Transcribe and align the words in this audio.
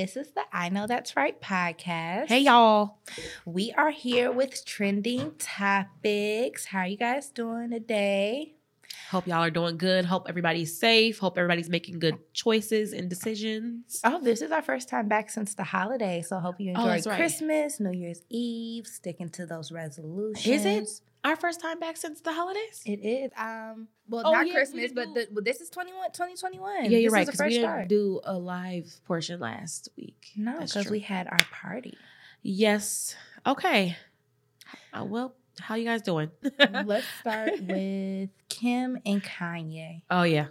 This 0.00 0.16
is 0.16 0.30
the 0.30 0.40
I 0.50 0.70
Know 0.70 0.86
That's 0.86 1.14
Right 1.14 1.38
podcast. 1.42 2.28
Hey, 2.28 2.38
y'all. 2.38 2.96
We 3.44 3.70
are 3.72 3.90
here 3.90 4.32
with 4.32 4.64
trending 4.64 5.32
topics. 5.38 6.64
How 6.64 6.78
are 6.78 6.86
you 6.86 6.96
guys 6.96 7.28
doing 7.28 7.68
today? 7.68 8.54
Hope 9.10 9.26
y'all 9.26 9.42
are 9.42 9.50
doing 9.50 9.76
good. 9.76 10.06
Hope 10.06 10.24
everybody's 10.26 10.74
safe. 10.78 11.18
Hope 11.18 11.36
everybody's 11.36 11.68
making 11.68 11.98
good 11.98 12.16
choices 12.32 12.94
and 12.94 13.10
decisions. 13.10 14.00
Oh, 14.02 14.18
this 14.22 14.40
is 14.40 14.50
our 14.52 14.62
first 14.62 14.88
time 14.88 15.06
back 15.06 15.28
since 15.28 15.54
the 15.54 15.64
holiday. 15.64 16.22
So, 16.22 16.38
hope 16.38 16.58
you 16.60 16.68
Oh, 16.70 16.80
enjoyed 16.80 16.88
that's 16.94 17.06
right. 17.06 17.16
Christmas, 17.16 17.78
New 17.78 17.92
Year's 17.92 18.22
Eve, 18.30 18.86
sticking 18.86 19.28
to 19.28 19.44
those 19.44 19.70
resolutions. 19.70 20.46
Is 20.46 20.64
it 20.64 20.88
our 21.24 21.36
first 21.36 21.60
time 21.60 21.78
back 21.78 21.96
since 21.96 22.20
the 22.20 22.32
holidays? 22.32 22.82
It 22.86 23.00
is. 23.04 23.30
Um, 23.36 23.88
well, 24.08 24.22
Oh, 24.26 24.32
not 24.32 24.46
yeah, 24.46 24.54
Christmas, 24.54 24.92
but, 24.92 25.12
the, 25.14 25.28
this 25.42 25.60
is 25.60 25.70
21, 25.70 26.10
2021. 26.12 26.84
yeah, 26.84 26.90
you're 26.90 27.02
This 27.02 27.12
right. 27.12 27.26
Because 27.26 27.40
we 27.40 27.48
didn't 27.50 27.64
start. 27.64 27.88
do 27.88 28.20
a 28.24 28.36
live 28.38 29.00
portion 29.06 29.38
last 29.40 29.88
week. 29.96 30.32
no, 30.36 30.58
because 30.60 30.88
we 30.90 31.00
had 31.00 31.26
our 31.28 31.38
party. 31.52 31.96
Yes. 32.42 33.14
Okay. 33.46 33.96
Uh, 34.92 35.04
well, 35.04 35.34
how 35.60 35.74
you 35.74 35.84
guys 35.84 36.02
doing? 36.02 36.30
Let's 36.84 37.06
start 37.20 37.60
with 37.60 38.30
Kim 38.48 38.98
and 39.04 39.22
Kanye. 39.22 40.02
Oh 40.10 40.22
yeah. 40.22 40.46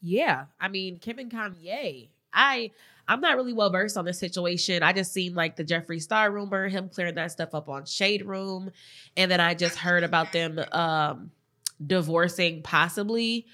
Yeah. 0.00 0.46
I 0.60 0.68
mean, 0.68 0.98
Kim 0.98 1.18
and 1.18 1.30
Kanye. 1.30 2.08
I 2.32 2.70
I'm 3.06 3.20
not 3.20 3.36
really 3.36 3.52
well 3.52 3.70
versed 3.70 3.96
on 3.96 4.04
this 4.04 4.18
situation. 4.18 4.82
I 4.82 4.92
just 4.92 5.12
seen 5.12 5.34
like 5.34 5.56
the 5.56 5.64
Jeffree 5.64 6.00
Star 6.00 6.30
rumor, 6.30 6.68
him 6.68 6.88
clearing 6.88 7.14
that 7.16 7.32
stuff 7.32 7.54
up 7.54 7.68
on 7.68 7.84
Shade 7.84 8.24
Room. 8.24 8.70
And 9.16 9.30
then 9.30 9.40
I 9.40 9.54
just 9.54 9.76
heard 9.76 10.04
about 10.04 10.32
them 10.32 10.60
um 10.72 11.30
divorcing 11.84 12.62
possibly. 12.62 13.46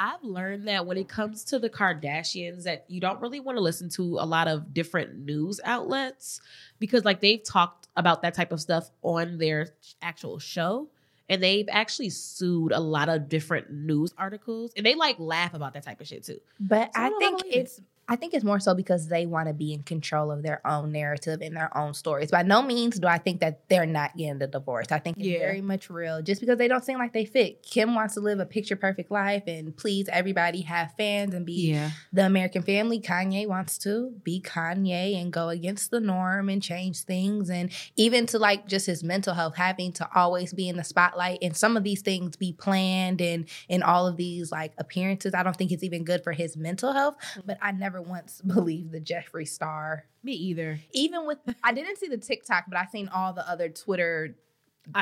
I've 0.00 0.22
learned 0.22 0.68
that 0.68 0.86
when 0.86 0.96
it 0.96 1.08
comes 1.08 1.42
to 1.46 1.58
the 1.58 1.68
Kardashians 1.68 2.62
that 2.64 2.84
you 2.86 3.00
don't 3.00 3.20
really 3.20 3.40
want 3.40 3.58
to 3.58 3.62
listen 3.62 3.88
to 3.90 4.18
a 4.20 4.26
lot 4.26 4.46
of 4.46 4.72
different 4.72 5.18
news 5.18 5.60
outlets 5.64 6.40
because 6.78 7.04
like 7.04 7.20
they've 7.20 7.42
talked 7.42 7.88
about 7.96 8.22
that 8.22 8.34
type 8.34 8.52
of 8.52 8.60
stuff 8.60 8.90
on 9.02 9.38
their 9.38 9.70
actual 10.00 10.38
show 10.38 10.88
and 11.28 11.42
they've 11.42 11.66
actually 11.68 12.10
sued 12.10 12.70
a 12.70 12.78
lot 12.78 13.08
of 13.08 13.28
different 13.28 13.72
news 13.72 14.14
articles 14.16 14.72
and 14.76 14.86
they 14.86 14.94
like 14.94 15.18
laugh 15.18 15.52
about 15.52 15.74
that 15.74 15.82
type 15.84 16.00
of 16.00 16.06
shit 16.06 16.24
too 16.24 16.38
But 16.60 16.94
So 16.94 17.00
I 17.02 17.06
I 17.06 17.18
think 17.18 17.42
it's 17.46 17.80
I 18.08 18.16
think 18.16 18.32
it's 18.34 18.44
more 18.44 18.58
so 18.58 18.74
because 18.74 19.08
they 19.08 19.26
want 19.26 19.48
to 19.48 19.54
be 19.54 19.72
in 19.74 19.82
control 19.82 20.30
of 20.30 20.42
their 20.42 20.66
own 20.66 20.92
narrative 20.92 21.40
and 21.42 21.56
their 21.56 21.76
own 21.76 21.92
stories. 21.94 22.30
By 22.30 22.42
no 22.42 22.62
means 22.62 22.98
do 22.98 23.06
I 23.06 23.18
think 23.18 23.40
that 23.40 23.68
they're 23.68 23.84
not 23.86 24.16
getting 24.16 24.38
the 24.38 24.46
divorce. 24.46 24.86
I 24.90 24.98
think 24.98 25.18
it's 25.18 25.26
Yeah. 25.26 25.40
very 25.40 25.60
much 25.60 25.90
real. 25.90 26.22
Just 26.22 26.40
because 26.40 26.56
they 26.58 26.68
don't 26.68 26.84
seem 26.84 26.98
like 26.98 27.12
they 27.12 27.24
fit. 27.26 27.62
Kim 27.62 27.94
wants 27.94 28.14
to 28.14 28.20
live 28.20 28.40
a 28.40 28.46
picture 28.46 28.76
perfect 28.76 29.10
life 29.10 29.42
and 29.46 29.76
please 29.76 30.08
everybody, 30.08 30.62
have 30.62 30.92
fans 30.96 31.34
and 31.34 31.44
be 31.44 31.70
yeah 31.72 31.90
the 32.12 32.24
American 32.24 32.62
family. 32.62 33.00
Kanye 33.00 33.46
wants 33.46 33.76
to 33.78 34.10
be 34.22 34.40
Kanye 34.40 35.20
and 35.20 35.32
go 35.32 35.50
against 35.50 35.90
the 35.90 36.00
norm 36.00 36.48
and 36.48 36.62
change 36.62 37.02
things. 37.02 37.50
And 37.50 37.70
even 37.96 38.24
to 38.26 38.38
like 38.38 38.66
just 38.66 38.86
his 38.86 39.04
mental 39.04 39.34
health, 39.34 39.56
having 39.56 39.92
to 39.92 40.08
always 40.14 40.52
be 40.54 40.68
in 40.68 40.76
the 40.76 40.84
spotlight 40.84 41.38
and 41.42 41.56
some 41.56 41.76
of 41.76 41.84
these 41.84 42.00
things 42.02 42.36
be 42.36 42.52
planned 42.52 43.20
and 43.20 43.46
in 43.68 43.82
all 43.82 44.06
of 44.06 44.16
these 44.16 44.50
like 44.50 44.72
appearances. 44.78 45.34
I 45.34 45.42
don't 45.42 45.56
think 45.56 45.72
it's 45.72 45.82
even 45.84 46.04
good 46.04 46.24
for 46.24 46.32
his 46.32 46.56
mental 46.56 46.92
health. 46.92 47.16
Mm. 47.36 47.42
But 47.46 47.58
I 47.60 47.72
never 47.72 47.97
once 48.02 48.40
believed 48.46 48.92
the 48.92 49.00
Jeffree 49.00 49.46
Star. 49.48 50.04
me 50.22 50.32
either 50.32 50.78
Even 50.92 51.26
with, 51.26 51.38
I 51.62 51.72
didn't 51.72 51.96
see 51.98 52.08
the 52.08 52.18
TikTok, 52.18 52.64
but 52.68 52.78
I 52.78 52.86
seen 52.86 53.08
all 53.08 53.32
the 53.32 53.48
other 53.48 53.68
Twitter 53.68 54.36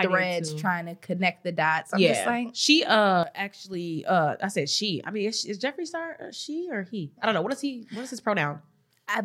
threads 0.03 0.53
trying 0.55 0.87
to 0.87 0.97
connect 0.97 1.45
the 1.45 1.53
dots. 1.53 1.95
I'm 1.95 2.01
yeah 2.01 2.13
just 2.15 2.27
like, 2.27 2.49
she 2.55 2.83
uh 2.83 3.25
actually 3.37 4.05
uh 4.05 4.35
i 4.43 4.49
said 4.49 4.69
she 4.69 5.01
i 5.05 5.13
mean 5.13 5.29
is, 5.29 5.45
is 5.45 5.61
jeffree 5.61 5.87
star 5.87 6.17
uh, 6.21 6.33
she 6.33 6.69
or 6.73 6.83
he 6.83 7.13
i 7.23 7.27
don't 7.27 7.37
know 7.37 7.43
what 7.43 7.53
is 7.53 7.61
he 7.61 7.87
what 7.93 8.03
is 8.03 8.11
his 8.11 8.21
pronoun 8.21 8.59
I, 9.07 9.23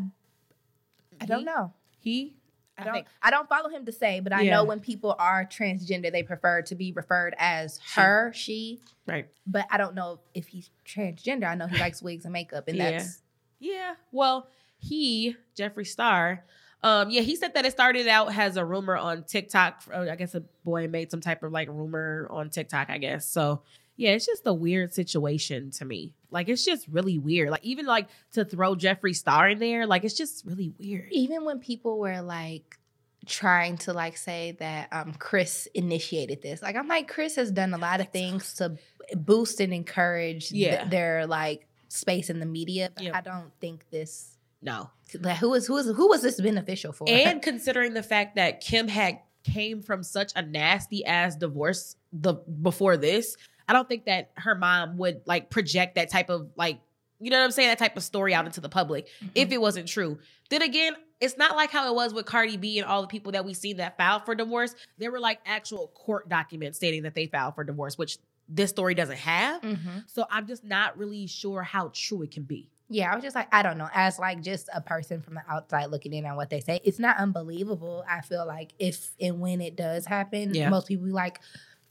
I 1.19 1.25
don't 1.25 1.45
know. 1.45 1.73
he 1.99 2.35
I 2.77 2.83
don't. 2.83 2.93
think- 2.93 3.07
I 3.23 3.31
don't 3.31 3.49
follow 3.49 3.69
him 3.69 3.85
to 3.85 3.91
say, 3.91 4.19
but 4.21 4.33
I 4.33 4.41
Yeah. 4.41 4.51
know 4.51 4.63
when 4.63 4.79
people 4.79 5.15
are 5.19 5.45
transgender, 5.45 6.11
they 6.11 6.23
prefer 6.23 6.61
to 6.63 6.73
be 6.75 6.91
referred 6.93 7.35
as 7.37 7.79
her, 7.95 8.31
she. 8.33 8.79
right 9.07 9.27
But 9.45 9.65
I 9.71 9.77
don't 9.77 9.93
know 9.93 10.19
if 10.33 10.47
he's 10.47 10.69
transgender. 10.87 11.45
I 11.45 11.53
know 11.55 11.67
he 11.67 11.77
likes 11.77 12.01
wigs 12.01 12.25
and 12.25 12.33
makeup, 12.33 12.67
and 12.67 12.77
Yeah. 12.77 12.91
that's 12.91 13.21
Yeah. 13.61 13.93
Well, 14.11 14.47
he, 14.77 15.37
Jeffree 15.57 15.87
Star, 15.87 16.43
um, 16.83 17.09
yeah, 17.11 17.21
he 17.21 17.35
said 17.35 17.53
that 17.53 17.65
it 17.65 17.71
started 17.71 18.07
out 18.07 18.35
as 18.35 18.57
a 18.57 18.65
rumor 18.65 18.97
on 18.97 19.23
TikTok. 19.23 19.83
Uh, 19.93 20.07
I 20.11 20.15
guess 20.15 20.33
a 20.35 20.41
boy 20.65 20.87
made 20.87 21.11
some 21.11 21.21
type 21.21 21.43
of 21.43 21.51
like 21.51 21.69
rumor 21.69 22.27
on 22.31 22.49
TikTok, 22.49 22.89
I 22.89 22.97
guess. 22.97 23.25
So 23.27 23.61
yeah, 23.97 24.11
it's 24.11 24.25
just 24.25 24.47
a 24.47 24.53
weird 24.53 24.91
situation 24.93 25.69
to 25.71 25.85
me. 25.85 26.15
Like 26.31 26.49
it's 26.49 26.65
just 26.65 26.87
really 26.87 27.19
weird. 27.19 27.51
Like 27.51 27.63
even 27.63 27.85
like 27.85 28.07
to 28.33 28.43
throw 28.43 28.73
Jeffree 28.75 29.15
Star 29.15 29.47
in 29.49 29.59
there, 29.59 29.85
like 29.85 30.03
it's 30.03 30.17
just 30.17 30.43
really 30.45 30.73
weird. 30.79 31.09
even 31.11 31.45
when 31.45 31.59
people 31.59 31.99
were 31.99 32.21
like 32.21 32.79
trying 33.27 33.77
to 33.77 33.93
like 33.93 34.17
say 34.17 34.55
that 34.59 34.87
um 34.91 35.13
Kris 35.13 35.67
initiated 35.75 36.41
this. 36.41 36.63
Like 36.63 36.75
I'm 36.75 36.87
like 36.87 37.07
Kris 37.07 37.35
has 37.35 37.51
done 37.51 37.75
a 37.75 37.77
lot 37.77 38.01
of 38.01 38.09
things 38.09 38.55
to 38.55 38.75
boost 39.15 39.59
and 39.59 39.71
encourage 39.71 40.49
th- 40.49 40.59
Yeah. 40.65 40.85
their 40.87 41.27
like 41.27 41.67
space 41.91 42.29
in 42.29 42.39
the 42.39 42.45
media. 42.45 42.89
But 42.93 43.03
Yeah. 43.03 43.17
I 43.17 43.21
don't 43.21 43.51
think 43.59 43.89
this 43.89 44.37
No. 44.61 44.89
like 45.19 45.37
who 45.37 45.53
is 45.53 45.67
who 45.67 45.77
is 45.77 45.87
who 45.87 46.07
was 46.07 46.21
this 46.21 46.39
beneficial 46.39 46.93
for? 46.93 47.05
And 47.09 47.41
considering 47.51 47.93
the 47.93 48.03
fact 48.03 48.35
that 48.35 48.61
Kim 48.61 48.87
had 48.87 49.19
came 49.43 49.81
from 49.81 50.03
such 50.03 50.31
a 50.35 50.41
nasty 50.41 51.03
ass 51.03 51.35
divorce 51.35 51.95
the 52.13 52.33
before 52.33 52.95
this, 52.95 53.35
I 53.67 53.73
don't 53.73 53.89
think 53.89 54.05
that 54.05 54.31
her 54.35 54.55
mom 54.55 54.97
would 54.97 55.21
like 55.25 55.49
project 55.49 55.95
that 55.95 56.09
type 56.09 56.29
of 56.29 56.49
like 56.55 56.79
you 57.19 57.29
know 57.29 57.37
what 57.37 57.45
I'm 57.45 57.51
saying 57.51 57.69
that 57.69 57.77
type 57.77 57.97
of 57.97 58.03
story 58.03 58.33
out 58.33 58.45
into 58.45 58.61
the 58.61 58.69
public 58.69 59.07
mm-hmm. 59.07 59.27
if 59.35 59.51
it 59.51 59.59
wasn't 59.59 59.87
true. 59.87 60.17
Then 60.49 60.61
again, 60.61 60.95
it's 61.19 61.37
not 61.37 61.55
like 61.55 61.71
how 61.71 61.87
it 61.87 61.95
was 61.95 62.13
with 62.13 62.25
Cardi 62.25 62.57
B 62.57 62.79
and 62.79 62.87
all 62.87 63.01
the 63.01 63.07
people 63.07 63.33
that 63.33 63.45
we 63.45 63.53
seen 63.53 63.77
that 63.77 63.95
filed 63.95 64.25
for 64.25 64.33
divorce. 64.33 64.75
There 64.97 65.11
were 65.11 65.19
like 65.19 65.39
actual 65.45 65.87
court 65.89 66.29
documents 66.29 66.77
stating 66.77 67.03
that 67.03 67.13
they 67.13 67.27
filed 67.27 67.55
for 67.55 67.63
divorce, 67.63 67.97
which 67.97 68.17
this 68.53 68.69
story 68.69 68.93
doesn't 68.93 69.17
have. 69.19 69.61
Mhm. 69.61 70.03
So 70.07 70.25
I'm 70.29 70.45
just 70.47 70.63
not 70.63 70.97
really 70.97 71.25
sure 71.27 71.63
how 71.63 71.91
true 71.93 72.21
it 72.23 72.31
can 72.31 72.43
be. 72.43 72.69
Yeah, 72.89 73.09
I 73.11 73.15
was 73.15 73.23
just 73.23 73.35
like, 73.37 73.47
I 73.53 73.63
don't 73.63 73.77
know. 73.77 73.87
As 73.93 74.19
like 74.19 74.41
just 74.41 74.67
a 74.73 74.81
person 74.81 75.21
from 75.21 75.35
the 75.35 75.41
outside 75.49 75.85
looking 75.85 76.11
in 76.13 76.25
on 76.25 76.35
what 76.35 76.49
they 76.49 76.59
say, 76.59 76.81
it's 76.83 76.99
not 76.99 77.15
unbelievable. 77.17 78.03
I 78.09 78.19
feel 78.19 78.45
like 78.45 78.73
if 78.79 79.11
and 79.21 79.39
when 79.39 79.61
it 79.61 79.77
does 79.77 80.05
happen, 80.05 80.53
Yeah. 80.53 80.69
most 80.69 80.87
people 80.89 81.05
be 81.05 81.11
like, 81.13 81.39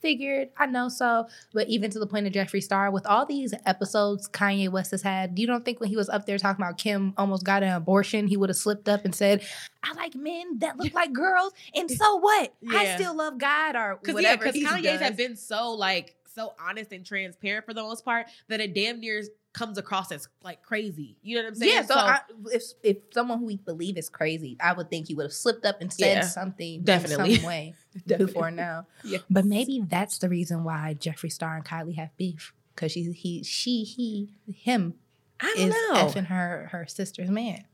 figured, 0.01 0.49
I 0.57 0.65
know 0.65 0.89
so. 0.89 1.27
But 1.53 1.69
even 1.69 1.91
to 1.91 1.99
the 1.99 2.07
point 2.07 2.27
of 2.27 2.33
Jeffree 2.33 2.63
Star, 2.63 2.91
with 2.91 3.05
all 3.07 3.27
these 3.27 3.53
episodes 3.67 4.29
Kanye 4.29 4.71
West 4.71 4.91
has 4.93 5.03
had, 5.03 5.39
you 5.39 5.47
don't 5.47 5.63
think 5.65 5.79
when 5.79 5.91
he 5.91 5.97
was 5.97 6.09
up 6.09 6.25
there 6.25 6.39
talking 6.39 6.63
about 6.65 6.79
Kim 6.79 7.13
almost 7.19 7.45
got 7.45 7.63
an 7.63 7.71
abortion, 7.75 8.27
he 8.27 8.37
would 8.39 8.49
have 8.49 8.57
slipped 8.57 8.89
up 8.89 9.05
and 9.05 9.15
said, 9.15 9.43
I 9.83 9.93
like 9.93 10.15
men 10.15 10.59
that 10.61 10.79
look 10.79 10.95
like 10.95 11.13
girls, 11.13 11.53
and 11.75 11.91
so 11.91 12.17
what? 12.17 12.55
I 12.71 12.95
still 12.97 13.15
love 13.15 13.37
God 13.39 13.77
or 13.77 13.99
whatever. 14.07 14.45
because 14.45 14.55
he 14.55 14.65
Kanye's 14.67 15.01
have 15.01 15.17
been 15.19 15.37
so 15.37 15.73
like 15.73 16.17
so 16.35 16.55
honest 16.61 16.93
and 16.93 17.05
transparent 17.05 17.67
for 17.67 17.75
the 17.75 17.83
most 17.83 18.05
part 18.05 18.27
that 18.49 18.61
it 18.61 18.75
damn 18.75 19.01
near 19.01 19.23
comes 19.53 19.79
across 19.79 20.13
as 20.13 20.29
like 20.43 20.63
crazy. 20.63 21.17
You 21.23 21.37
know 21.37 21.43
what 21.43 21.49
I'm 21.49 21.55
saying? 21.57 21.73
Yeah, 21.73 21.83
so, 21.83 21.95
I, 21.95 22.21
if 22.53 22.63
if 22.83 22.97
someone 23.13 23.39
who 23.39 23.47
we 23.47 23.57
believe 23.57 23.97
is 23.97 24.09
crazy, 24.09 24.57
I 24.61 24.73
would 24.73 24.91
think 24.91 25.09
he 25.09 25.15
would 25.15 25.25
have 25.25 25.33
slipped 25.33 25.65
up 25.65 25.81
and 25.81 25.93
said 25.93 26.15
Yeah, 26.15 26.21
something 26.23 26.83
definitely. 26.83 27.35
in 27.35 27.37
some 27.41 27.47
way 27.47 27.75
before 28.07 28.51
now. 28.51 28.87
yeah. 29.05 29.19
But 29.29 29.45
maybe 29.45 29.83
that's 29.87 30.19
the 30.19 30.29
reason 30.29 30.65
why 30.65 30.97
Jeffree 30.99 31.33
Star 31.33 31.57
and 31.57 31.65
Kylie 31.65 31.97
have 31.97 32.17
beef 32.17 32.55
because 32.75 32.93
she 32.93 33.11
he 33.13 33.43
she 33.43 33.85
he 33.85 34.33
him 34.53 34.95
I 35.41 35.55
don't 35.57 35.69
is 35.69 35.75
know. 35.75 35.95
effing 36.07 36.27
her 36.27 36.69
her 36.73 36.87
sister's 36.87 37.31
man. 37.31 37.65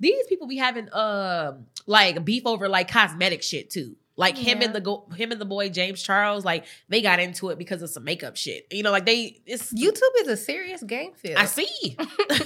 These 0.00 0.26
people 0.26 0.48
be 0.48 0.56
having 0.56 0.92
um 0.92 1.66
like 1.86 2.24
beef 2.24 2.44
over 2.44 2.68
like 2.68 2.90
cosmetic 2.90 3.42
shit 3.42 3.70
too. 3.70 3.96
Like 4.16 4.36
him 4.36 4.60
and 4.60 4.74
the 4.74 4.80
go- 4.80 5.06
him 5.16 5.32
and 5.32 5.40
the 5.40 5.46
boy 5.46 5.70
James 5.70 6.02
Charles, 6.02 6.44
like 6.44 6.66
they 6.88 7.00
got 7.00 7.18
into 7.18 7.48
it 7.48 7.56
because 7.58 7.80
of 7.80 7.88
some 7.90 8.04
makeup 8.04 8.36
shit. 8.36 8.66
You 8.70 8.82
know, 8.82 8.90
like 8.90 9.06
they 9.06 9.40
it's 9.46 9.72
YouTube 9.72 10.02
is 10.20 10.28
a 10.28 10.36
serious 10.36 10.82
game 10.82 11.14
field. 11.14 11.38
I 11.38 11.46
see. 11.46 11.96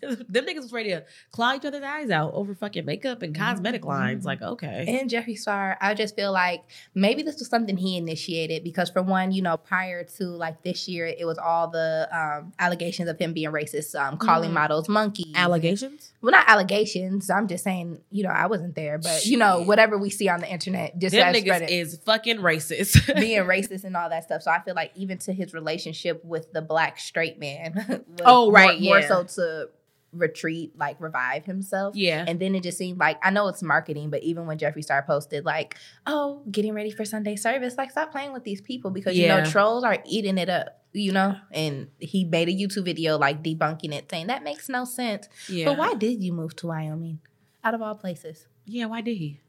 Them 0.00 0.46
niggas 0.46 0.56
was 0.62 0.72
ready 0.72 0.90
to 0.90 1.04
claw 1.32 1.54
each 1.54 1.64
other's 1.64 1.82
eyes 1.82 2.10
out 2.10 2.32
over 2.34 2.54
fucking 2.54 2.84
makeup 2.84 3.22
and 3.22 3.34
cosmetic 3.36 3.82
Mhm. 3.82 3.86
lines. 3.88 4.24
Like, 4.24 4.42
okay. 4.42 4.84
And 4.86 5.10
Jeffree 5.10 5.36
Star, 5.38 5.76
I 5.80 5.94
just 5.94 6.14
feel 6.16 6.32
like 6.32 6.64
maybe 6.94 7.22
this 7.22 7.38
was 7.38 7.48
something 7.48 7.76
he 7.76 7.96
initiated 7.96 8.62
because, 8.64 8.90
for 8.90 9.02
one, 9.02 9.32
you 9.32 9.42
know, 9.42 9.56
prior 9.56 10.04
to 10.04 10.24
like 10.24 10.62
this 10.62 10.88
year, 10.88 11.06
it 11.06 11.24
was 11.26 11.38
all 11.38 11.68
the 11.68 12.08
um, 12.12 12.52
allegations 12.58 13.08
of 13.08 13.18
him 13.18 13.32
being 13.32 13.50
racist, 13.50 13.98
um, 13.98 14.16
calling 14.18 14.50
Mhm. 14.50 14.54
models 14.54 14.88
monkeys. 14.88 15.34
Allegations? 15.34 16.12
well, 16.22 16.32
not 16.32 16.48
allegations. 16.48 17.30
I'm 17.30 17.46
just 17.48 17.64
saying, 17.64 18.00
you 18.10 18.22
know, 18.24 18.30
I 18.30 18.46
wasn't 18.46 18.74
there, 18.74 18.98
but 18.98 19.24
you 19.26 19.36
know, 19.36 19.62
whatever 19.62 19.98
we 19.98 20.10
see 20.10 20.28
on 20.28 20.40
the 20.40 20.48
internet, 20.50 20.98
just 21.12 21.20
Them 21.24 21.34
as 21.34 21.36
niggas 21.42 21.44
spread 21.44 21.62
it. 21.62 21.70
is 21.70 21.98
fucking 22.04 22.38
racist. 22.38 23.14
being 23.20 23.42
racist 23.44 23.84
and 23.84 23.96
all 23.96 24.08
that 24.10 24.24
stuff. 24.24 24.42
So 24.42 24.50
I 24.50 24.60
feel 24.60 24.74
like 24.74 24.92
even 24.94 25.18
to 25.18 25.32
his 25.32 25.52
relationship 25.54 26.24
with 26.24 26.52
the 26.52 26.62
black 26.62 26.98
straight 26.98 27.38
man. 27.38 28.04
Oh, 28.24 28.50
right, 28.50 28.80
more, 28.80 28.98
yeah. 29.00 29.08
so 29.08 29.24
to 29.24 29.68
retreat, 30.12 30.72
like 30.78 31.00
revive 31.00 31.44
himself. 31.44 31.94
Yeah. 31.94 32.24
And 32.26 32.40
then 32.40 32.54
it 32.54 32.62
just 32.62 32.78
seemed 32.78 32.98
like 32.98 33.18
I 33.22 33.30
know 33.30 33.48
it's 33.48 33.62
marketing, 33.62 34.10
but 34.10 34.22
even 34.22 34.46
when 34.46 34.58
Jeffree 34.58 34.82
Star 34.82 35.02
posted 35.06 35.44
like, 35.44 35.76
"Oh, 36.06 36.42
getting 36.50 36.74
ready 36.74 36.90
for 36.90 37.04
Sunday 37.04 37.36
service," 37.36 37.76
like 37.76 37.90
stop 37.90 38.10
playing 38.10 38.32
with 38.32 38.44
these 38.44 38.60
people 38.60 38.90
because 38.90 39.16
you 39.16 39.28
know 39.28 39.44
trolls 39.44 39.84
are 39.84 39.98
eating 40.06 40.38
it 40.38 40.48
up, 40.48 40.82
you 40.92 41.12
know. 41.12 41.36
And 41.52 41.88
he 41.98 42.24
made 42.24 42.48
a 42.48 42.52
YouTube 42.52 42.84
video 42.86 43.18
like 43.18 43.42
debunking 43.42 43.92
it, 43.92 44.10
saying 44.10 44.26
that 44.28 44.42
makes 44.42 44.68
no 44.68 44.84
sense. 44.84 45.28
yeah. 45.48 45.66
But 45.66 45.78
why 45.78 45.94
did 45.94 46.22
you 46.22 46.32
move 46.32 46.56
to 46.56 46.66
Wyoming, 46.68 47.20
out 47.62 47.74
of 47.74 47.82
all 47.82 47.94
places? 47.94 48.46
Yeah, 48.64 48.86
why 48.86 49.00
did 49.02 49.16
he? 49.18 49.40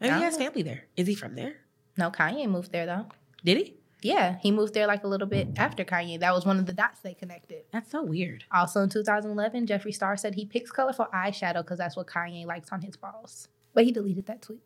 Maybe 0.00 0.14
he 0.14 0.22
has 0.22 0.36
family 0.36 0.62
there. 0.62 0.84
Is 0.96 1.06
he 1.06 1.14
from 1.14 1.34
there? 1.34 1.56
No, 1.96 2.10
Kanye 2.10 2.48
moved 2.48 2.72
there 2.72 2.86
though. 2.86 3.06
Did 3.44 3.58
he? 3.58 3.74
Yeah, 4.02 4.38
he 4.40 4.50
moved 4.50 4.72
there 4.72 4.86
like 4.86 5.04
a 5.04 5.06
little 5.06 5.26
bit 5.26 5.48
after 5.58 5.84
Kanye. 5.84 6.18
That 6.20 6.32
was 6.34 6.46
one 6.46 6.58
of 6.58 6.64
the 6.66 6.72
dots 6.72 7.00
they 7.00 7.12
connected. 7.12 7.64
That's 7.70 7.90
so 7.90 8.02
weird. 8.02 8.44
Also 8.50 8.80
in 8.80 8.88
2011, 8.88 9.66
Jeffree 9.66 9.94
Star 9.94 10.16
said 10.16 10.34
he 10.34 10.46
picks 10.46 10.70
colorful 10.70 11.06
eyeshadow 11.14 11.62
because 11.62 11.76
that's 11.78 11.96
what 11.96 12.06
Kanye 12.06 12.46
likes 12.46 12.70
on 12.72 12.80
his 12.80 12.96
balls. 12.96 13.48
But 13.74 13.84
he 13.84 13.92
deleted 13.92 14.26
that 14.26 14.40
tweet. 14.42 14.62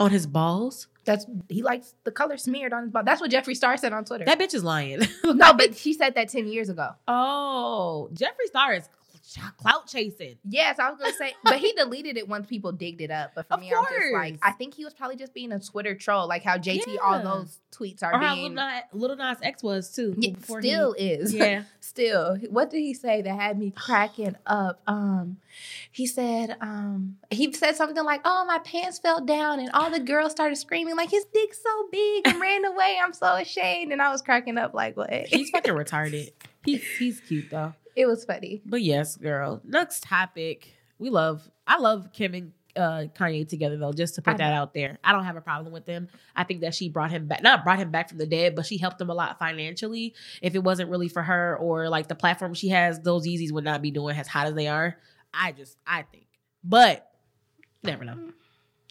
On 0.00 0.10
his 0.10 0.26
balls? 0.26 0.88
That's 1.04 1.26
he 1.48 1.62
likes 1.62 1.94
the 2.04 2.10
color 2.10 2.36
smeared 2.36 2.72
on 2.72 2.82
his 2.84 2.90
balls. 2.92 3.04
That's 3.06 3.20
what 3.20 3.30
Jeffree 3.30 3.56
Star 3.56 3.76
said 3.76 3.92
on 3.92 4.04
Twitter. 4.04 4.24
That 4.24 4.38
bitch 4.38 4.54
is 4.54 4.64
lying. 4.64 5.00
no, 5.24 5.52
but 5.54 5.76
she 5.76 5.92
said 5.92 6.14
that 6.16 6.28
10 6.28 6.48
years 6.48 6.68
ago. 6.68 6.90
oh, 7.06 8.08
Jeffree 8.12 8.46
Star 8.46 8.74
is 8.74 8.88
clout 9.56 9.86
chasing. 9.86 10.36
Yes, 10.44 10.78
I 10.78 10.90
was 10.90 10.98
gonna 10.98 11.12
say, 11.14 11.34
but 11.44 11.58
he 11.58 11.72
deleted 11.72 12.16
it 12.16 12.28
once 12.28 12.46
people 12.46 12.72
digged 12.72 13.00
it 13.00 13.10
up. 13.10 13.32
But 13.34 13.48
for 13.48 13.54
Of 13.54 13.60
me, 13.60 13.72
I'm 13.72 13.84
just 13.84 14.12
like. 14.12 14.38
I 14.42 14.52
think 14.52 14.74
he 14.74 14.84
was 14.84 14.94
probably 14.94 15.16
just 15.16 15.34
being 15.34 15.52
a 15.52 15.60
Twitter 15.60 15.94
troll, 15.94 16.28
like 16.28 16.42
how 16.42 16.58
JT, 16.58 16.96
all 17.02 17.22
those 17.22 17.60
tweets 17.72 18.02
are 18.02 18.12
Or 18.14 18.18
how 18.18 18.34
Lil 18.34 18.42
being. 18.42 18.54
Nas, 18.54 18.82
Lil 18.92 19.16
Nas 19.16 19.38
X 19.42 19.62
was 19.62 19.94
too. 19.94 20.14
Yeah, 20.18 20.34
still 20.42 20.94
he, 20.94 21.10
is. 21.10 21.34
Yeah. 21.34 21.64
still 21.80 22.36
what 22.50 22.70
did 22.70 22.80
he 22.80 22.92
say 22.92 23.22
that 23.22 23.34
had 23.34 23.58
me 23.58 23.72
cracking 23.74 24.36
up 24.46 24.80
um 24.86 25.38
he 25.90 26.06
said 26.06 26.54
um 26.60 27.16
he 27.30 27.50
said 27.52 27.74
something 27.74 28.04
like 28.04 28.20
oh 28.26 28.44
my 28.46 28.58
pants 28.58 28.98
fell 28.98 29.24
down 29.24 29.58
and 29.58 29.70
all 29.72 29.90
the 29.90 29.98
girls 29.98 30.30
started 30.32 30.56
screaming 30.56 30.94
like 30.96 31.10
his 31.10 31.24
dick's 31.32 31.62
so 31.62 31.88
big 31.90 32.28
and 32.28 32.38
ran 32.40 32.64
away 32.66 32.98
i'm 33.02 33.14
so 33.14 33.34
ashamed 33.36 33.90
and 33.90 34.02
i 34.02 34.10
was 34.12 34.20
cracking 34.20 34.58
up 34.58 34.74
like 34.74 34.96
what 34.98 35.08
He's 35.28 35.50
fucking 35.50 35.74
retarded. 35.74 36.30
He's 36.64 36.84
he's 36.98 37.20
cute 37.20 37.50
though. 37.50 37.74
It 37.98 38.06
was 38.06 38.24
funny 38.24 38.62
But 38.64 38.82
yes, 38.82 39.16
girl. 39.16 39.60
Next 39.64 40.04
topic. 40.04 40.72
We 40.98 41.10
love 41.10 41.48
I 41.66 41.78
love 41.78 42.12
Kim 42.12 42.34
and 42.34 42.52
uh, 42.76 43.06
Kanye 43.14 43.48
together 43.48 43.76
though, 43.76 43.92
just 43.92 44.14
to 44.14 44.22
put 44.22 44.34
I 44.34 44.36
that 44.36 44.52
out 44.52 44.72
there. 44.72 44.98
I 45.02 45.12
don't 45.12 45.24
have 45.24 45.36
a 45.36 45.40
problem 45.40 45.72
with 45.72 45.84
them. 45.84 46.08
I 46.36 46.44
think 46.44 46.60
that 46.60 46.74
she 46.74 46.88
brought 46.88 47.10
him 47.10 47.26
back, 47.26 47.42
not 47.42 47.64
brought 47.64 47.78
him 47.78 47.90
back 47.90 48.08
from 48.08 48.18
the 48.18 48.26
dead, 48.26 48.54
but 48.54 48.66
she 48.66 48.78
helped 48.78 49.00
him 49.00 49.10
a 49.10 49.14
lot 49.14 49.38
financially. 49.38 50.14
If 50.40 50.54
it 50.54 50.62
wasn't 50.62 50.90
really 50.90 51.08
for 51.08 51.22
her 51.22 51.56
or 51.56 51.88
like 51.88 52.06
the 52.06 52.14
platform 52.14 52.54
she 52.54 52.68
has, 52.68 53.00
those 53.00 53.26
Yeezys 53.26 53.50
would 53.50 53.64
not 53.64 53.82
be 53.82 53.90
doing 53.90 54.16
as 54.16 54.28
hot 54.28 54.46
as 54.46 54.54
they 54.54 54.68
are. 54.68 54.96
I 55.34 55.52
just, 55.52 55.76
I 55.86 56.02
think. 56.02 56.28
But 56.62 57.10
never 57.82 58.04
know. 58.04 58.16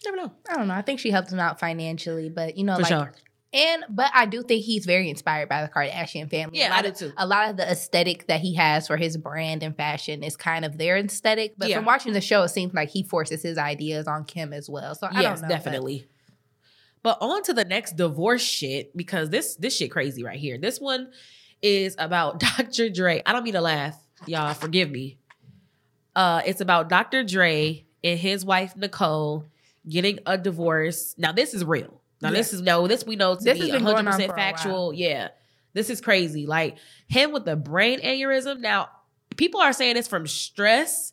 Never 0.04 0.16
know. 0.16 0.32
i 0.48 0.54
don't 0.54 0.68
know 0.68 0.74
i 0.74 0.82
think 0.82 1.00
she 1.00 1.10
helped 1.10 1.32
him 1.32 1.40
out 1.40 1.58
financially 1.58 2.28
but 2.28 2.56
you 2.56 2.62
know 2.62 2.76
For 2.76 2.82
like 2.82 2.88
sure. 2.88 3.12
And 3.52 3.84
but 3.88 4.10
i 4.14 4.26
do 4.26 4.42
think 4.42 4.62
he's 4.64 4.84
very 4.84 5.08
inspired 5.08 5.48
by 5.48 5.62
the 5.62 5.68
kardashian 5.68 6.28
family 6.30 6.58
Yeah, 6.58 6.68
a 6.68 6.74
lot 6.76 6.84
I 6.84 6.88
of 6.88 6.94
too. 6.98 7.12
a 7.16 7.26
lot 7.26 7.48
of 7.50 7.56
the 7.56 7.70
aesthetic 7.70 8.26
that 8.26 8.40
he 8.40 8.54
has 8.56 8.86
for 8.86 8.96
his 8.98 9.16
brand 9.16 9.62
and 9.62 9.74
fashion 9.76 10.22
is 10.22 10.36
kind 10.36 10.64
of 10.66 10.76
their 10.76 10.98
aesthetic. 10.98 11.54
But 11.56 11.68
Yeah. 11.70 11.76
from 11.76 11.86
watching 11.86 12.12
the 12.12 12.20
show, 12.20 12.42
it 12.42 12.48
seems 12.50 12.74
like 12.74 12.90
he 12.90 13.02
forces 13.02 13.42
his 13.42 13.56
ideas 13.56 14.06
on 14.06 14.24
Kim 14.24 14.52
as 14.52 14.68
well. 14.68 14.94
So 14.94 15.06
I 15.10 15.22
yes, 15.22 15.40
don't 15.40 15.48
know. 15.48 15.54
but- 15.54 15.64
definitely. 15.64 16.06
But 17.02 17.18
on 17.22 17.42
to 17.44 17.54
the 17.54 17.64
next 17.64 17.96
divorce 17.96 18.42
shit 18.42 18.94
because 18.96 19.30
this 19.30 19.56
this 19.56 19.74
shit 19.76 19.90
crazy 19.90 20.22
right 20.24 20.38
here. 20.38 20.58
This 20.58 20.78
one 20.80 21.10
is 21.62 21.94
about 21.98 22.40
Dr. 22.58 22.90
Dre. 22.90 23.22
I 23.24 23.32
don't 23.32 23.44
mean 23.44 23.54
to 23.54 23.60
laugh, 23.62 23.96
y'all. 24.26 24.52
Forgive 24.52 24.90
me. 24.90 25.16
Uh, 26.14 26.42
it's 26.44 26.60
about 26.60 26.88
Dr. 26.88 27.22
Dre 27.24 27.86
and 28.04 28.18
his 28.18 28.44
wife 28.44 28.76
Nicole 28.76 29.46
getting 29.88 30.18
a 30.26 30.36
divorce. 30.36 31.14
Now 31.16 31.32
this 31.32 31.54
is 31.54 31.64
real. 31.64 31.97
Now 32.20 32.30
this 32.30 32.52
is 32.52 32.60
no, 32.60 32.86
this 32.86 33.06
we 33.06 33.16
know 33.16 33.36
to 33.36 33.44
This 33.44 33.54
be 33.54 33.60
has 33.60 33.70
been 33.70 33.84
100 33.84 33.94
going 33.94 34.06
on 34.06 34.12
percent 34.12 34.34
factual. 34.34 34.92
Yeah, 34.92 35.28
this 35.72 35.90
is 35.90 36.00
crazy. 36.00 36.46
Like 36.46 36.78
him 37.06 37.32
with 37.32 37.44
the 37.44 37.56
brain 37.56 38.00
aneurysm. 38.00 38.60
Now 38.60 38.88
people 39.36 39.60
are 39.60 39.72
saying 39.72 39.96
it's 39.96 40.08
from 40.08 40.26
stress. 40.26 41.12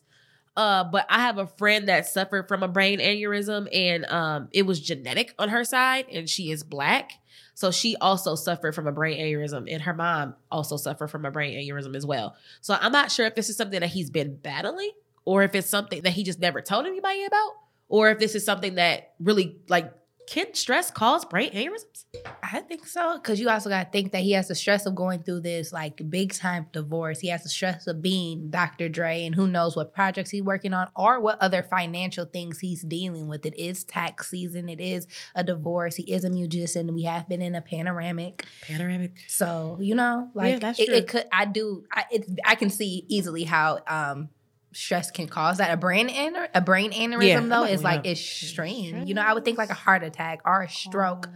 Uh, 0.56 0.84
but 0.84 1.04
I 1.10 1.20
have 1.20 1.36
a 1.36 1.46
friend 1.46 1.88
that 1.88 2.06
suffered 2.06 2.48
from 2.48 2.62
a 2.62 2.68
brain 2.68 2.98
aneurysm 2.98 3.68
and 3.74 4.06
um 4.06 4.48
it 4.52 4.62
was 4.62 4.80
genetic 4.80 5.34
on 5.38 5.50
her 5.50 5.64
side 5.64 6.06
and 6.10 6.28
she 6.28 6.50
is 6.50 6.62
black. 6.62 7.12
So 7.54 7.70
she 7.70 7.96
also 7.96 8.34
suffered 8.34 8.74
from 8.74 8.86
a 8.86 8.92
brain 8.92 9.18
aneurysm 9.18 9.72
and 9.72 9.82
her 9.82 9.94
mom 9.94 10.34
also 10.50 10.76
suffered 10.76 11.08
from 11.08 11.24
a 11.24 11.30
brain 11.30 11.56
aneurysm 11.56 11.94
as 11.94 12.04
well. 12.04 12.36
So 12.60 12.76
I'm 12.80 12.92
not 12.92 13.10
sure 13.10 13.26
if 13.26 13.34
this 13.34 13.48
is 13.48 13.56
something 13.56 13.80
that 13.80 13.90
he's 13.90 14.10
been 14.10 14.36
battling 14.36 14.90
or 15.24 15.42
if 15.42 15.54
it's 15.54 15.68
something 15.68 16.02
that 16.02 16.12
he 16.12 16.24
just 16.24 16.40
never 16.40 16.60
told 16.62 16.86
anybody 16.86 17.24
about 17.24 17.50
or 17.88 18.10
if 18.10 18.18
this 18.18 18.34
is 18.34 18.44
something 18.44 18.76
that 18.76 19.14
really 19.20 19.56
like 19.68 19.92
can 20.26 20.54
stress 20.54 20.90
cause 20.90 21.24
brain 21.24 21.50
aneurysms? 21.52 22.04
I 22.42 22.60
think 22.60 22.86
so. 22.86 23.18
Because 23.18 23.38
you 23.38 23.48
also 23.48 23.68
got 23.68 23.84
to 23.84 23.90
think 23.90 24.12
that 24.12 24.22
he 24.22 24.32
has 24.32 24.48
the 24.48 24.54
stress 24.54 24.84
of 24.86 24.94
going 24.94 25.22
through 25.22 25.40
this 25.40 25.72
like 25.72 26.00
big 26.10 26.32
time 26.32 26.66
divorce. 26.72 27.20
He 27.20 27.28
has 27.28 27.42
the 27.42 27.48
stress 27.48 27.86
of 27.86 28.02
being 28.02 28.50
Dr. 28.50 28.88
Dre 28.88 29.24
and 29.24 29.34
who 29.34 29.46
knows 29.46 29.76
what 29.76 29.94
projects 29.94 30.30
he's 30.30 30.42
working 30.42 30.74
on 30.74 30.88
or 30.96 31.20
what 31.20 31.40
other 31.40 31.62
financial 31.62 32.24
things 32.24 32.58
he's 32.58 32.82
dealing 32.82 33.28
with. 33.28 33.46
It 33.46 33.58
is 33.58 33.84
tax 33.84 34.30
season, 34.30 34.68
it 34.68 34.80
is 34.80 35.06
a 35.34 35.44
divorce. 35.44 35.96
He 35.96 36.12
is 36.12 36.24
a 36.24 36.30
musician. 36.30 36.94
We 36.94 37.04
have 37.04 37.28
been 37.28 37.42
in 37.42 37.54
a 37.54 37.60
panoramic. 37.62 38.44
Panoramic. 38.62 39.12
So, 39.28 39.78
you 39.80 39.94
know, 39.94 40.30
like 40.34 40.60
that's 40.60 40.80
it, 40.80 40.88
it 40.88 41.08
could, 41.08 41.24
I 41.32 41.44
do, 41.44 41.84
I, 41.92 42.04
it, 42.10 42.26
I 42.44 42.54
can 42.56 42.70
see 42.70 43.04
easily 43.08 43.44
how, 43.44 43.80
um, 43.86 44.30
stress 44.76 45.10
can 45.10 45.26
cause 45.26 45.58
that 45.58 45.72
a 45.72 45.76
brain 45.76 46.08
aner- 46.08 46.48
a 46.54 46.60
brain 46.60 46.92
aneurysm 46.92 47.22
Yeah. 47.26 47.40
though 47.40 47.64
is 47.64 47.82
like, 47.82 47.96
like 47.98 48.04
yeah. 48.06 48.12
extreme 48.12 49.06
you 49.06 49.14
know 49.14 49.22
i 49.22 49.32
would 49.32 49.44
think 49.44 49.58
like 49.58 49.70
a 49.70 49.74
heart 49.74 50.02
attack 50.04 50.40
or 50.44 50.62
a 50.62 50.68
stroke 50.70 51.28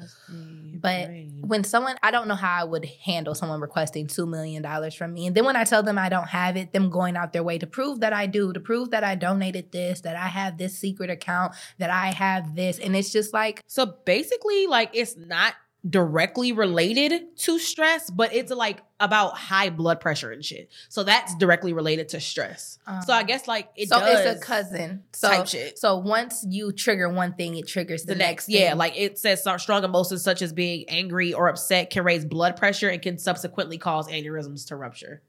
But 0.83 1.11
when 1.43 1.63
someone 1.65 1.97
I 2.03 2.11
don't 2.11 2.27
know 2.27 2.35
how 2.35 2.61
I 2.63 2.65
would 2.65 2.87
handle 3.05 3.35
someone 3.35 3.61
requesting 3.61 4.07
two 4.07 4.25
million 4.27 4.63
dollars 4.63 4.95
from 4.95 5.13
me. 5.13 5.27
And 5.27 5.35
then 5.37 5.45
when 5.45 5.55
I 5.57 5.65
tell 5.65 5.83
them 5.83 5.99
I 5.99 6.09
don't 6.09 6.29
have 6.29 6.57
it, 6.57 6.73
them 6.73 6.89
going 6.89 7.17
out 7.17 7.33
their 7.35 7.43
way 7.43 7.59
to 7.59 7.67
prove 7.67 8.01
that 8.01 8.15
I 8.15 8.27
do, 8.27 8.53
to 8.55 8.61
prove 8.61 8.91
that 8.91 9.05
I 9.05 9.15
donated 9.15 9.73
this, 9.73 10.01
that 10.03 10.17
I 10.17 10.29
have 10.29 10.57
this 10.57 10.79
secret 10.79 11.11
account, 11.11 11.53
that 11.79 11.91
I 11.91 12.07
have 12.13 12.55
this. 12.57 12.79
And 12.79 12.97
it's 12.97 13.13
just 13.13 13.35
like 13.35 13.63
So 13.67 13.85
basically, 14.07 14.67
like 14.69 14.91
it's 14.95 15.17
not 15.19 15.53
directly 15.88 16.53
related 16.53 17.37
to 17.38 17.59
stress, 17.59 18.11
but 18.11 18.35
it's 18.35 18.53
like 18.53 18.82
about 18.99 19.37
high 19.37 19.71
blood 19.71 19.99
pressure 19.99 20.31
and 20.31 20.44
shit. 20.44 20.69
So 20.91 21.05
that's 21.05 21.35
directly 21.37 21.73
related 21.73 22.11
to 22.11 22.21
stress. 22.21 22.79
so 23.06 23.12
I 23.15 23.21
um, 23.21 23.27
guess 23.27 23.49
like 23.49 23.71
it 23.77 23.88
so 23.88 23.99
does 23.99 24.27
it's 24.27 24.43
a 24.43 24.44
cousin. 24.44 25.05
So 25.12 25.29
type 25.29 25.47
shit. 25.47 25.79
so 25.79 25.97
once 25.97 26.44
you 26.49 26.73
trigger 26.73 27.09
one 27.09 27.32
thing, 27.32 27.56
it 27.56 27.67
triggers 27.67 28.03
the, 28.03 28.12
The 28.12 28.19
next. 28.19 28.49
next, 28.49 28.61
yeah, 28.61 28.75
like 28.75 28.93
it 28.97 29.19
says 29.19 29.43
strong 29.59 29.85
emotions 29.85 30.23
such 30.23 30.43
as 30.43 30.53
being 30.53 30.85
angry 30.88 31.32
or 31.32 31.49
upset 31.49 31.88
can 31.91 32.05
raise 32.05 32.25
blood 32.26 32.56
pressure 32.56 32.88
and 32.90 33.00
can 33.00 33.16
subsequently 33.16 33.78
cause 33.78 34.07
aneurysms 34.09 34.66
to 34.69 34.76
rupture. 34.76 35.23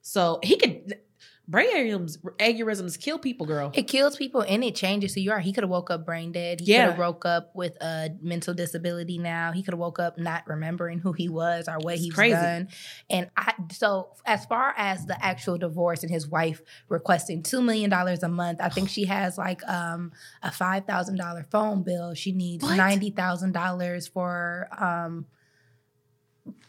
So 0.00 0.38
he 0.42 0.56
could 0.56 1.00
brain 1.46 1.68
aneurysms 1.74 2.18
aneurysms 2.38 2.98
kill 2.98 3.18
people, 3.18 3.44
girl. 3.46 3.70
It 3.74 3.82
kills 3.88 4.16
people 4.16 4.40
and 4.42 4.64
it 4.64 4.74
changes 4.74 5.14
who 5.14 5.20
you 5.20 5.30
are. 5.32 5.40
He 5.40 5.52
could 5.52 5.62
have 5.62 5.70
woke 5.70 5.90
up 5.90 6.06
brain 6.06 6.32
dead. 6.32 6.60
He 6.60 6.66
Yeah. 6.72 6.84
could 6.84 6.90
have 6.92 6.98
woke 6.98 7.26
up 7.26 7.50
with 7.54 7.76
a 7.82 8.10
mental 8.22 8.54
disability 8.54 9.18
now. 9.18 9.52
He 9.52 9.62
could 9.62 9.72
have 9.74 9.78
woke 9.78 9.98
up 9.98 10.18
not 10.18 10.46
remembering 10.46 11.00
who 11.00 11.12
he 11.12 11.28
was 11.28 11.68
or 11.68 11.78
what 11.80 11.94
It's 11.94 12.04
he's 12.04 12.14
done. 12.14 12.68
And 13.10 13.30
I 13.36 13.52
so 13.72 14.08
as 14.24 14.46
far 14.46 14.72
as 14.76 15.04
the 15.06 15.22
actual 15.22 15.58
divorce 15.58 16.02
and 16.02 16.10
his 16.10 16.26
wife 16.26 16.62
requesting 16.88 17.42
two 17.42 17.60
million 17.60 17.90
dollars 17.90 18.22
a 18.22 18.28
month, 18.28 18.60
I 18.62 18.70
think 18.70 18.88
she 18.88 19.04
has 19.04 19.36
like 19.36 19.60
um 19.68 20.12
a 20.42 20.50
five 20.50 20.86
thousand 20.86 21.16
dollar 21.16 21.44
phone 21.50 21.82
bill. 21.82 22.14
She 22.14 22.32
needs 22.32 22.62
What? 22.64 22.76
ninety 22.76 23.10
thousand 23.10 23.52
dollars 23.52 24.06
for 24.08 24.68
um 24.78 25.26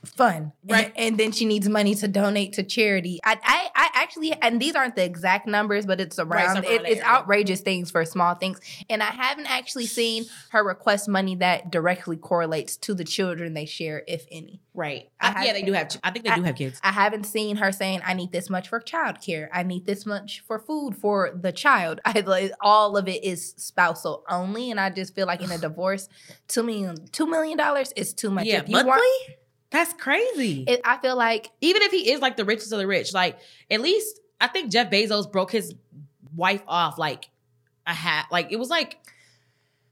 fun 0.05 0.51
Right. 0.69 0.85
and, 0.85 0.93
and 0.97 1.17
then 1.19 1.31
she 1.31 1.45
needs 1.45 1.67
money 1.67 1.95
to 1.95 2.07
donate 2.07 2.53
to 2.53 2.63
charity 2.63 3.19
I, 3.25 3.39
I 3.43 3.69
i 3.75 3.89
actually 3.95 4.33
and 4.33 4.61
these 4.61 4.75
aren't 4.75 4.95
the 4.95 5.03
exact 5.03 5.47
numbers 5.47 5.85
but 5.87 5.99
it's 5.99 6.19
Right, 6.19 6.43
around 6.45 6.55
somewhere 6.57 6.73
it, 6.73 6.83
it's 6.85 7.01
outrageous 7.01 7.61
things 7.61 7.89
for 7.89 8.05
small 8.05 8.35
things 8.35 8.59
and 8.89 9.01
i 9.01 9.07
haven't 9.07 9.47
actually 9.51 9.87
seen 9.87 10.25
her 10.51 10.63
request 10.63 11.09
money 11.09 11.35
that 11.37 11.71
directly 11.71 12.17
correlates 12.17 12.77
to 12.77 12.93
the 12.93 13.03
children 13.03 13.55
they 13.55 13.65
share 13.65 14.03
if 14.07 14.25
any 14.31 14.61
Right. 14.77 15.09
I 15.21 15.31
I- 15.41 15.45
yeah, 15.45 15.53
they 15.53 15.61
do 15.61 15.71
have. 15.71 15.87
I 16.03 16.11
think 16.11 16.25
they 16.25 16.35
do 16.35 16.43
have 16.43 16.55
kids. 16.57 16.81
I 16.83 16.91
haven't 16.91 17.23
seen 17.23 17.55
her 17.55 17.71
saying, 17.71 18.01
I 18.03 18.13
need 18.13 18.33
this 18.33 18.49
much 18.49 18.67
for 18.67 18.81
childcare. 18.81 19.47
I 19.53 19.63
need 19.63 19.85
this 19.85 20.05
much 20.05 20.43
for 20.45 20.59
food 20.59 20.97
for 20.97 21.31
the 21.33 21.53
child. 21.53 22.01
I 22.05 22.19
like 22.19 22.51
all 22.59 22.97
of 22.97 23.07
it 23.07 23.23
is 23.23 23.53
spousal 23.55 24.25
only. 24.29 24.71
And 24.71 24.77
I 24.81 24.89
just 24.89 25.15
feel 25.15 25.27
like 25.27 25.41
in 25.41 25.49
a 25.49 25.57
divorce, 25.69 26.09
two 26.49 26.61
million 26.61 27.07
two 27.13 27.25
million 27.25 27.57
dollars 27.57 27.93
is 27.95 28.13
too 28.13 28.29
much. 28.29 28.47
Yeah, 28.47 28.63
If 28.63 28.67
you 28.67 28.73
monthly. 28.73 28.89
want- 28.89 29.29
That's 29.75 29.91
crazy. 29.91 30.63
it, 30.69 30.79
I 30.85 30.97
feel 30.99 31.17
like 31.17 31.51
even 31.59 31.81
if 31.81 31.91
he 31.91 32.09
is 32.09 32.21
like 32.21 32.37
the 32.37 32.45
richest 32.45 32.71
of 32.71 32.79
the 32.79 32.87
rich, 32.87 33.13
like 33.13 33.37
at 33.69 33.81
least 33.81 34.21
I 34.39 34.47
think 34.47 34.71
Jeff 34.71 34.89
Bezos 34.89 35.29
broke 35.29 35.51
his 35.51 35.75
wife 36.33 36.63
off 36.65 36.97
like 36.97 37.29
a 37.85 37.93
half, 37.93 38.31
like 38.31 38.53
it 38.53 38.55
was 38.55 38.69
like 38.69 38.97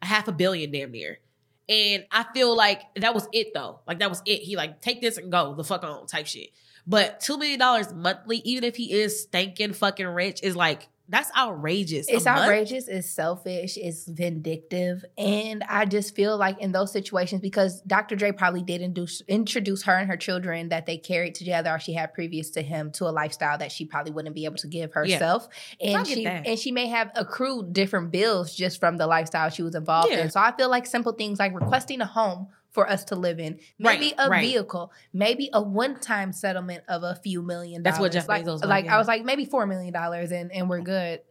a 0.02 0.06
half 0.06 0.30
a 0.30 0.32
billion 0.32 0.72
damn 0.72 0.92
near. 0.92 1.20
And 1.68 2.06
I 2.12 2.26
feel 2.34 2.56
like 2.56 2.82
that 2.96 3.14
was 3.14 3.28
it 3.34 3.54
though. 3.54 3.82
Like 3.86 4.00
that 4.00 4.10
was 4.10 4.22
it. 4.26 4.40
He 4.40 4.56
like 4.56 4.80
take 4.80 5.02
this 5.02 5.18
and 5.18 5.30
go 5.30 5.54
the 5.54 5.66
fuck 5.66 5.84
on 5.84 6.08
type 6.08 6.28
shit. 6.28 6.52
But 6.88 7.20
two 7.20 7.38
million 7.38 7.60
dollars 7.60 7.94
monthly, 7.94 8.38
even 8.46 8.64
if 8.64 8.78
he 8.78 8.94
is 8.94 9.24
stinking 9.24 9.74
fucking 9.74 10.08
rich, 10.08 10.42
is 10.44 10.56
like 10.56 10.88
that's 11.10 11.30
outrageous. 11.38 12.08
It's 12.10 12.26
outrageous. 12.26 12.88
It's 12.88 13.10
selfish. 13.10 13.78
It's 13.78 14.08
vindictive, 14.08 15.04
and 15.18 15.64
I 15.68 15.86
just 15.86 16.16
feel 16.16 16.38
like 16.38 16.60
in 16.60 16.72
those 16.72 16.92
situations, 16.92 17.42
because 17.42 17.82
Dr. 17.82 18.16
Dre 18.16 18.32
probably 18.32 18.64
did 18.64 18.82
induce, 18.82 19.22
introduce 19.28 19.84
her 19.84 19.98
and 19.98 20.10
her 20.10 20.18
children 20.18 20.70
that 20.70 20.86
they 20.86 20.98
carried 20.98 21.36
together, 21.36 21.72
or 21.72 21.80
she 21.80 21.94
had 21.94 22.14
previous 22.14 22.50
to 22.52 22.62
him, 22.62 22.92
to 22.94 23.06
a 23.06 23.12
lifestyle 23.12 23.58
that 23.58 23.72
she 23.72 23.86
probably 23.86 24.12
wouldn't 24.14 24.34
be 24.36 24.46
able 24.46 24.56
to 24.58 24.68
give 24.68 24.94
herself, 24.94 25.48
I 25.82 25.88
and 25.88 26.08
she 26.08 26.24
that. 26.24 26.48
and 26.48 26.58
she 26.58 26.72
may 26.72 26.88
have 26.88 27.12
accrued 27.16 27.74
different 27.74 28.12
bills 28.12 28.56
just 28.56 28.80
from 28.80 28.98
the 28.98 29.06
lifestyle 29.08 29.50
she 29.50 29.62
was 29.64 29.76
involved 29.76 30.10
Yeah. 30.12 30.24
in. 30.24 30.32
So 30.32 30.40
I 30.40 30.52
feel 30.56 30.70
like 30.70 30.86
simple 30.86 31.12
things 31.14 31.38
like 31.40 31.54
requesting 31.54 32.02
a 32.02 32.06
home. 32.06 32.48
For 32.74 32.90
us 32.90 33.04
to 33.06 33.16
live 33.16 33.40
in, 33.40 33.60
maybe 33.78 34.06
Right, 34.08 34.16
a 34.18 34.30
right. 34.32 34.42
vehicle, 34.42 34.92
maybe 35.14 35.50
a 35.54 35.62
one-time 35.62 36.34
settlement 36.34 36.84
of 36.88 37.04
a 37.04 37.14
few 37.24 37.44
million 37.44 37.84
dollars. 37.84 37.94
That's 37.98 38.02
what 38.02 38.12
Jeff 38.12 38.28
like, 38.28 38.44
Bezos 38.46 38.62
was, 38.62 38.66
like. 38.66 38.88
I 38.88 38.98
was 38.98 39.08
like, 39.08 39.24
maybe 39.24 39.46
four 39.46 39.68
million 39.68 39.94
dollars, 39.94 40.32
and 40.32 40.52
and 40.52 40.68
we're 40.68 40.82
good. 40.82 41.22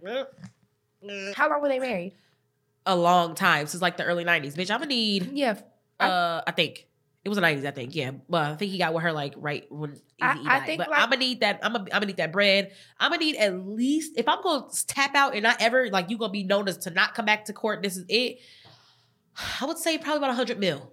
How 1.34 1.50
long 1.50 1.60
were 1.60 1.68
they 1.68 1.80
married? 1.80 2.14
A 2.86 2.94
long 2.96 3.34
time 3.34 3.66
since 3.66 3.82
like 3.82 3.96
the 3.96 4.04
early 4.04 4.24
nineties, 4.24 4.56
bitch. 4.56 4.70
I'm 4.70 4.78
gonna 4.78 4.86
need. 4.86 5.30
Yeah, 5.32 5.58
I- 5.98 6.08
Uh, 6.08 6.42
I 6.46 6.50
think 6.52 6.86
it 7.24 7.28
was 7.28 7.36
the 7.36 7.42
nineties. 7.42 7.64
I 7.64 7.70
think 7.72 7.94
yeah. 7.94 8.12
Well, 8.28 8.52
I 8.52 8.56
think 8.56 8.70
he 8.72 8.78
got 8.78 8.94
with 8.94 9.02
her 9.02 9.12
like 9.12 9.34
right 9.36 9.64
when 9.70 10.00
I- 10.20 10.34
Eazy-E 10.34 10.46
I 10.46 10.58
died. 10.58 10.66
think, 10.66 10.78
but 10.78 10.90
like- 10.90 11.00
I'm 11.00 11.06
gonna 11.10 11.16
need 11.20 11.40
that. 11.40 11.58
I'm 11.62 11.72
gonna 11.72 11.84
I'm 11.86 12.00
gonna 12.00 12.06
need 12.06 12.16
that 12.18 12.32
bread. 12.32 12.72
I'm 13.00 13.10
gonna 13.10 13.20
need 13.24 13.36
at 13.36 13.54
least 13.66 14.12
if 14.16 14.28
I'm 14.28 14.42
gonna 14.42 14.66
tap 14.86 15.14
out 15.16 15.34
and 15.34 15.42
not 15.42 15.56
ever 15.60 15.90
like 15.90 16.08
you 16.10 16.18
gonna 16.18 16.32
be 16.32 16.44
known 16.44 16.68
as 16.68 16.78
to 16.78 16.90
not 16.90 17.14
come 17.14 17.24
back 17.24 17.44
to 17.46 17.52
court. 17.52 17.82
This 17.82 17.96
is 17.96 18.04
it. 18.08 18.38
I 19.60 19.64
would 19.66 19.78
say 19.78 19.98
probably 19.98 20.18
about 20.18 20.30
a 20.30 20.34
hundred 20.34 20.58
mil. 20.60 20.92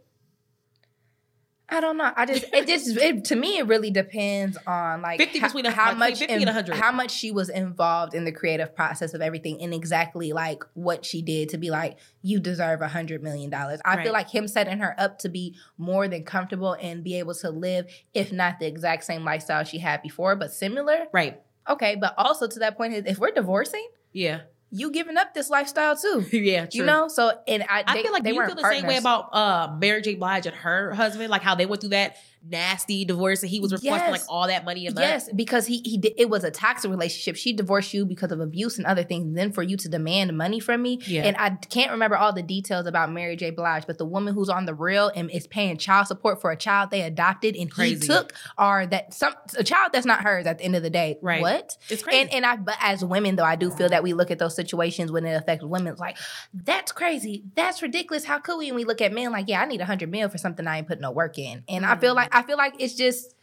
I 1.72 1.80
don't 1.82 1.98
know. 1.98 2.12
I 2.16 2.26
just 2.26 2.46
it 2.54 2.68
just 2.68 2.98
it, 2.98 3.26
to 3.26 3.36
me 3.36 3.58
it 3.58 3.68
really 3.68 3.92
depends 3.92 4.58
on 4.66 5.02
like 5.02 5.20
50 5.20 5.40
ho- 5.40 5.48
between 5.48 5.66
how 5.66 5.94
much 5.94 6.20
50 6.20 6.34
and 6.34 6.46
100. 6.46 6.76
how 6.76 6.92
much 6.92 7.12
she 7.12 7.32
was 7.32 7.50
involved 7.50 8.14
in 8.16 8.26
the 8.26 8.32
creative 8.32 8.76
process 8.76 9.14
of 9.14 9.22
everything 9.22 9.62
and 9.62 9.74
exactly 9.74 10.34
like 10.34 10.64
what 10.74 11.06
she 11.06 11.22
did 11.22 11.50
to 11.50 11.58
be 11.58 11.70
like 11.70 11.98
you 12.22 12.40
deserve 12.40 12.82
a 12.82 12.88
hundred 12.88 13.22
million 13.24 13.50
dollars. 13.50 13.80
I 13.86 13.96
Right. 13.96 14.04
feel 14.04 14.14
like 14.14 14.30
him 14.30 14.48
setting 14.48 14.80
her 14.80 14.96
up 15.00 15.20
to 15.20 15.30
be 15.30 15.56
more 15.78 16.08
than 16.08 16.24
comfortable 16.24 16.74
and 16.74 17.04
be 17.04 17.20
able 17.20 17.36
to 17.36 17.50
live 17.50 17.86
if 18.14 18.32
not 18.32 18.60
the 18.60 18.66
exact 18.68 19.04
same 19.04 19.24
lifestyle 19.24 19.64
she 19.64 19.78
had 19.80 20.02
before 20.02 20.36
but 20.36 20.52
similar. 20.52 21.06
Right. 21.14 21.40
Okay, 21.70 21.96
but 21.96 22.16
also 22.18 22.48
to 22.48 22.60
that 22.60 22.78
point 22.78 22.94
if 23.06 23.20
we're 23.20 23.32
divorcing, 23.32 23.88
Yeah. 24.12 24.42
You 24.72 24.92
giving 24.92 25.18
up 25.18 25.34
this 25.34 25.50
lifestyle 25.50 25.96
too. 25.96 26.26
yeah. 26.38 26.66
True. 26.66 26.80
You 26.80 26.86
know, 26.86 27.08
so 27.08 27.32
and 27.48 27.64
I, 27.64 27.84
I 27.86 27.96
they, 27.96 28.04
feel 28.04 28.12
like 28.12 28.24
they 28.24 28.34
you 28.34 28.46
feel 28.46 28.56
the 28.56 28.70
same 28.70 28.86
way 28.86 28.98
about 28.98 29.34
uh 29.34 29.76
Mary 29.80 30.02
J. 30.02 30.16
Blige 30.16 30.46
and 30.46 30.56
her 30.56 30.94
husband, 30.94 31.30
like 31.30 31.42
how 31.42 31.56
they 31.56 31.66
went 31.66 31.82
through 31.82 31.92
that 31.92 32.18
nasty 32.48 33.04
divorce 33.06 33.42
and 33.44 33.50
he 33.50 33.60
was 33.60 33.72
requesting 33.74 33.92
Yes. 33.92 34.12
like 34.12 34.22
all 34.30 34.48
that 34.48 34.64
money 34.66 34.88
a 34.88 34.92
month. 34.92 35.00
Yes, 35.00 35.30
because 35.36 35.66
he 35.68 35.82
he 35.84 35.98
did, 35.98 36.14
it 36.18 36.30
was 36.30 36.44
a 36.44 36.52
toxic 36.52 36.90
relationship. 36.90 37.36
She 37.36 37.52
divorced 37.54 37.94
you 37.94 38.06
because 38.06 38.32
of 38.32 38.40
abuse 38.40 38.78
and 38.78 38.88
other 38.88 39.04
things. 39.04 39.36
Then 39.36 39.52
for 39.52 39.62
you 39.62 39.76
to 39.78 39.90
demand 39.90 40.36
money 40.38 40.60
from 40.60 40.82
me, 40.82 41.00
Yeah. 41.06 41.24
and 41.26 41.36
I 41.38 41.50
can't 41.70 41.92
remember 41.92 42.16
all 42.18 42.32
the 42.34 42.42
details 42.42 42.86
about 42.86 43.12
Mary 43.12 43.36
J. 43.36 43.50
Blige, 43.52 43.86
but 43.86 43.98
the 43.98 44.06
woman 44.06 44.34
who's 44.34 44.50
on 44.50 44.66
the 44.66 44.74
real 44.74 45.12
and 45.14 45.30
is 45.32 45.48
paying 45.48 45.78
child 45.78 46.08
support 46.08 46.40
for 46.42 46.52
a 46.52 46.56
child 46.56 46.92
they 46.92 47.02
adopted 47.02 47.56
and 47.56 47.70
Crazy. 47.70 47.96
he 47.96 48.08
took, 48.08 48.34
are 48.58 48.86
that 48.88 49.14
some 49.14 49.34
a 49.58 49.64
child 49.64 49.92
that's 49.92 50.06
not 50.06 50.22
hers 50.22 50.46
at 50.46 50.60
the 50.60 50.64
end 50.64 50.76
of 50.76 50.84
the 50.84 50.90
day. 50.90 51.18
Right. 51.22 51.42
What? 51.42 51.78
It's 51.90 52.04
crazy. 52.04 52.22
And 52.22 52.34
and 52.34 52.46
I 52.46 52.56
but 52.56 52.76
as 52.82 53.04
women 53.04 53.36
though, 53.36 53.44
I 53.44 53.58
do 53.58 53.70
feel 53.70 53.90
that 53.90 54.02
we 54.04 54.14
look 54.14 54.32
at 54.32 54.40
those 54.40 54.56
situations 54.56 55.12
when 55.12 55.26
it 55.26 55.34
affects 55.34 55.66
women 55.66 55.96
like, 55.98 56.18
that's 56.54 56.92
crazy. 56.92 57.44
That's 57.56 57.82
ridiculous. 57.82 58.24
How 58.26 58.40
could 58.40 58.58
we? 58.58 58.68
And 58.68 58.76
we 58.76 58.86
look 58.86 59.02
at 59.02 59.12
men 59.12 59.32
like, 59.32 59.48
yeah, 59.50 59.62
I 59.62 59.66
need 59.66 59.82
a 59.82 59.86
hundred 59.86 60.10
mil 60.10 60.30
for 60.30 60.38
something 60.38 60.66
I 60.68 60.78
ain't 60.78 60.88
put 60.88 61.00
no 61.02 61.12
work 61.12 61.38
in. 61.38 61.64
And 61.68 61.86
I 61.86 61.98
feel 61.98 62.14
Mhm. 62.14 62.29
Like 62.32 62.44
I 62.44 62.48
feel 62.48 62.58
like 62.58 62.76
it's 62.80 62.96
just 62.96 63.36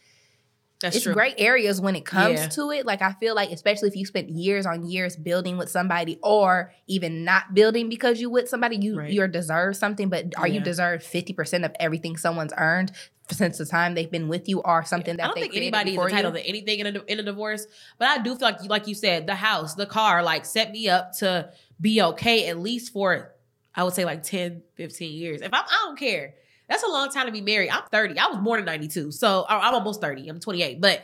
That's 0.80 0.96
it's 0.96 1.04
true. 1.04 1.14
great 1.14 1.34
areas 1.38 1.80
when 1.80 1.96
it 1.96 2.04
comes 2.04 2.38
Yeah. 2.40 2.48
to 2.48 2.70
it. 2.70 2.84
Like 2.86 3.00
I 3.02 3.12
feel 3.14 3.34
like, 3.34 3.50
especially 3.50 3.88
if 3.88 3.96
you 3.96 4.04
spent 4.04 4.28
years 4.28 4.66
on 4.66 4.86
years 4.88 5.16
building 5.16 5.56
with 5.56 5.70
somebody, 5.70 6.18
or 6.22 6.72
even 6.86 7.24
not 7.24 7.54
building 7.54 7.88
because 7.88 8.20
you 8.20 8.28
with 8.30 8.48
somebody, 8.48 8.76
you 8.76 8.98
Right. 8.98 9.10
you 9.10 9.26
deserve 9.28 9.76
something. 9.76 10.08
But 10.10 10.34
are 10.36 10.46
you 10.48 10.54
Yeah. 10.60 10.64
deserve 10.64 11.02
fifty 11.02 11.32
percent 11.32 11.64
of 11.64 11.74
everything 11.80 12.16
someone's 12.16 12.52
earned 12.58 12.92
since 13.30 13.58
the 13.58 13.66
time 13.66 13.94
they've 13.94 14.10
been 14.10 14.28
with 14.28 14.48
you, 14.48 14.60
or 14.60 14.84
something 14.84 15.16
that 15.16 15.24
I 15.24 15.26
don't 15.26 15.34
think 15.34 15.56
anybody 15.56 15.96
entitled 15.96 16.36
you? 16.36 16.42
to 16.42 16.48
anything 16.48 16.78
in 16.78 16.86
a, 16.96 17.02
in 17.08 17.18
a 17.18 17.24
divorce, 17.24 17.66
but 17.98 18.06
I 18.06 18.18
do 18.22 18.36
feel 18.36 18.46
like, 18.48 18.64
like 18.66 18.86
you 18.86 18.94
said, 18.94 19.26
the 19.26 19.34
house, 19.34 19.74
the 19.74 19.84
car, 19.86 20.22
like 20.22 20.44
set 20.44 20.70
me 20.70 20.88
up 20.88 21.10
to 21.18 21.50
be 21.80 22.00
okay 22.00 22.48
at 22.48 22.60
least 22.60 22.92
for, 22.92 23.32
I 23.74 23.82
would 23.82 23.94
say 23.94 24.04
like 24.04 24.22
10, 24.22 24.62
15 24.76 25.12
years. 25.12 25.40
If 25.40 25.52
I'm, 25.52 25.64
I 25.64 25.82
don't 25.86 25.98
care. 25.98 26.34
That's 26.68 26.82
a 26.82 26.88
long 26.88 27.10
time 27.10 27.26
to 27.26 27.32
be 27.32 27.40
married. 27.40 27.70
I'm 27.70 27.84
30. 27.90 28.18
I 28.18 28.26
was 28.26 28.38
born 28.38 28.60
in 28.60 28.66
92. 28.66 29.12
So 29.12 29.44
I'm 29.48 29.74
almost 29.74 30.00
30. 30.00 30.28
I'm 30.28 30.40
28. 30.40 30.80
But 30.80 31.02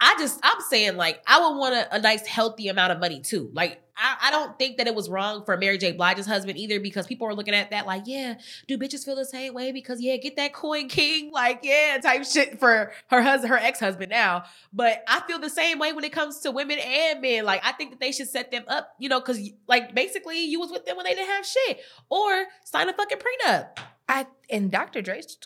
I 0.00 0.16
just, 0.18 0.40
I'm 0.42 0.60
saying 0.68 0.96
like, 0.96 1.22
I 1.26 1.40
would 1.40 1.56
want 1.56 1.74
a, 1.74 1.96
a 1.96 2.00
nice 2.00 2.26
healthy 2.26 2.68
amount 2.68 2.92
of 2.92 2.98
money 2.98 3.20
too. 3.20 3.50
Like, 3.52 3.82
I, 3.96 4.28
I 4.28 4.30
don't 4.30 4.58
think 4.58 4.78
that 4.78 4.86
it 4.86 4.94
was 4.94 5.08
wrong 5.08 5.44
for 5.44 5.56
Mary 5.56 5.78
J. 5.78 5.92
Blige's 5.92 6.26
husband 6.26 6.58
either 6.58 6.80
because 6.80 7.06
people 7.06 7.28
are 7.28 7.34
looking 7.34 7.54
at 7.54 7.70
that 7.70 7.86
like, 7.86 8.02
yeah, 8.06 8.34
do 8.66 8.78
bitches 8.78 9.04
feel 9.04 9.16
the 9.16 9.24
same 9.24 9.54
way? 9.54 9.70
Because 9.70 10.00
yeah, 10.00 10.16
get 10.16 10.36
that 10.36 10.52
coin 10.52 10.88
king, 10.88 11.30
like 11.30 11.60
yeah, 11.62 11.98
type 12.02 12.24
shit 12.24 12.58
for 12.58 12.92
her 13.08 13.22
husband, 13.22 13.50
her 13.50 13.58
ex 13.58 13.80
husband 13.80 14.10
now. 14.10 14.44
But 14.72 15.04
I 15.06 15.20
feel 15.20 15.38
the 15.38 15.50
same 15.50 15.78
way 15.78 15.92
when 15.92 16.04
it 16.04 16.12
comes 16.12 16.40
to 16.40 16.50
women 16.50 16.78
and 16.78 17.20
men. 17.20 17.44
Like 17.44 17.60
I 17.64 17.72
think 17.72 17.90
that 17.90 18.00
they 18.00 18.12
should 18.12 18.28
set 18.28 18.50
them 18.50 18.64
up, 18.66 18.94
you 18.98 19.08
know, 19.08 19.20
because 19.20 19.40
like 19.68 19.94
basically 19.94 20.44
you 20.44 20.58
was 20.58 20.70
with 20.70 20.86
them 20.86 20.96
when 20.96 21.04
they 21.04 21.14
didn't 21.14 21.28
have 21.28 21.46
shit, 21.46 21.80
or 22.08 22.46
sign 22.64 22.88
a 22.88 22.92
fucking 22.92 23.18
prenup. 23.18 23.78
I 24.08 24.26
in 24.52 24.68
Dr. 24.68 25.02
Dre's 25.02 25.36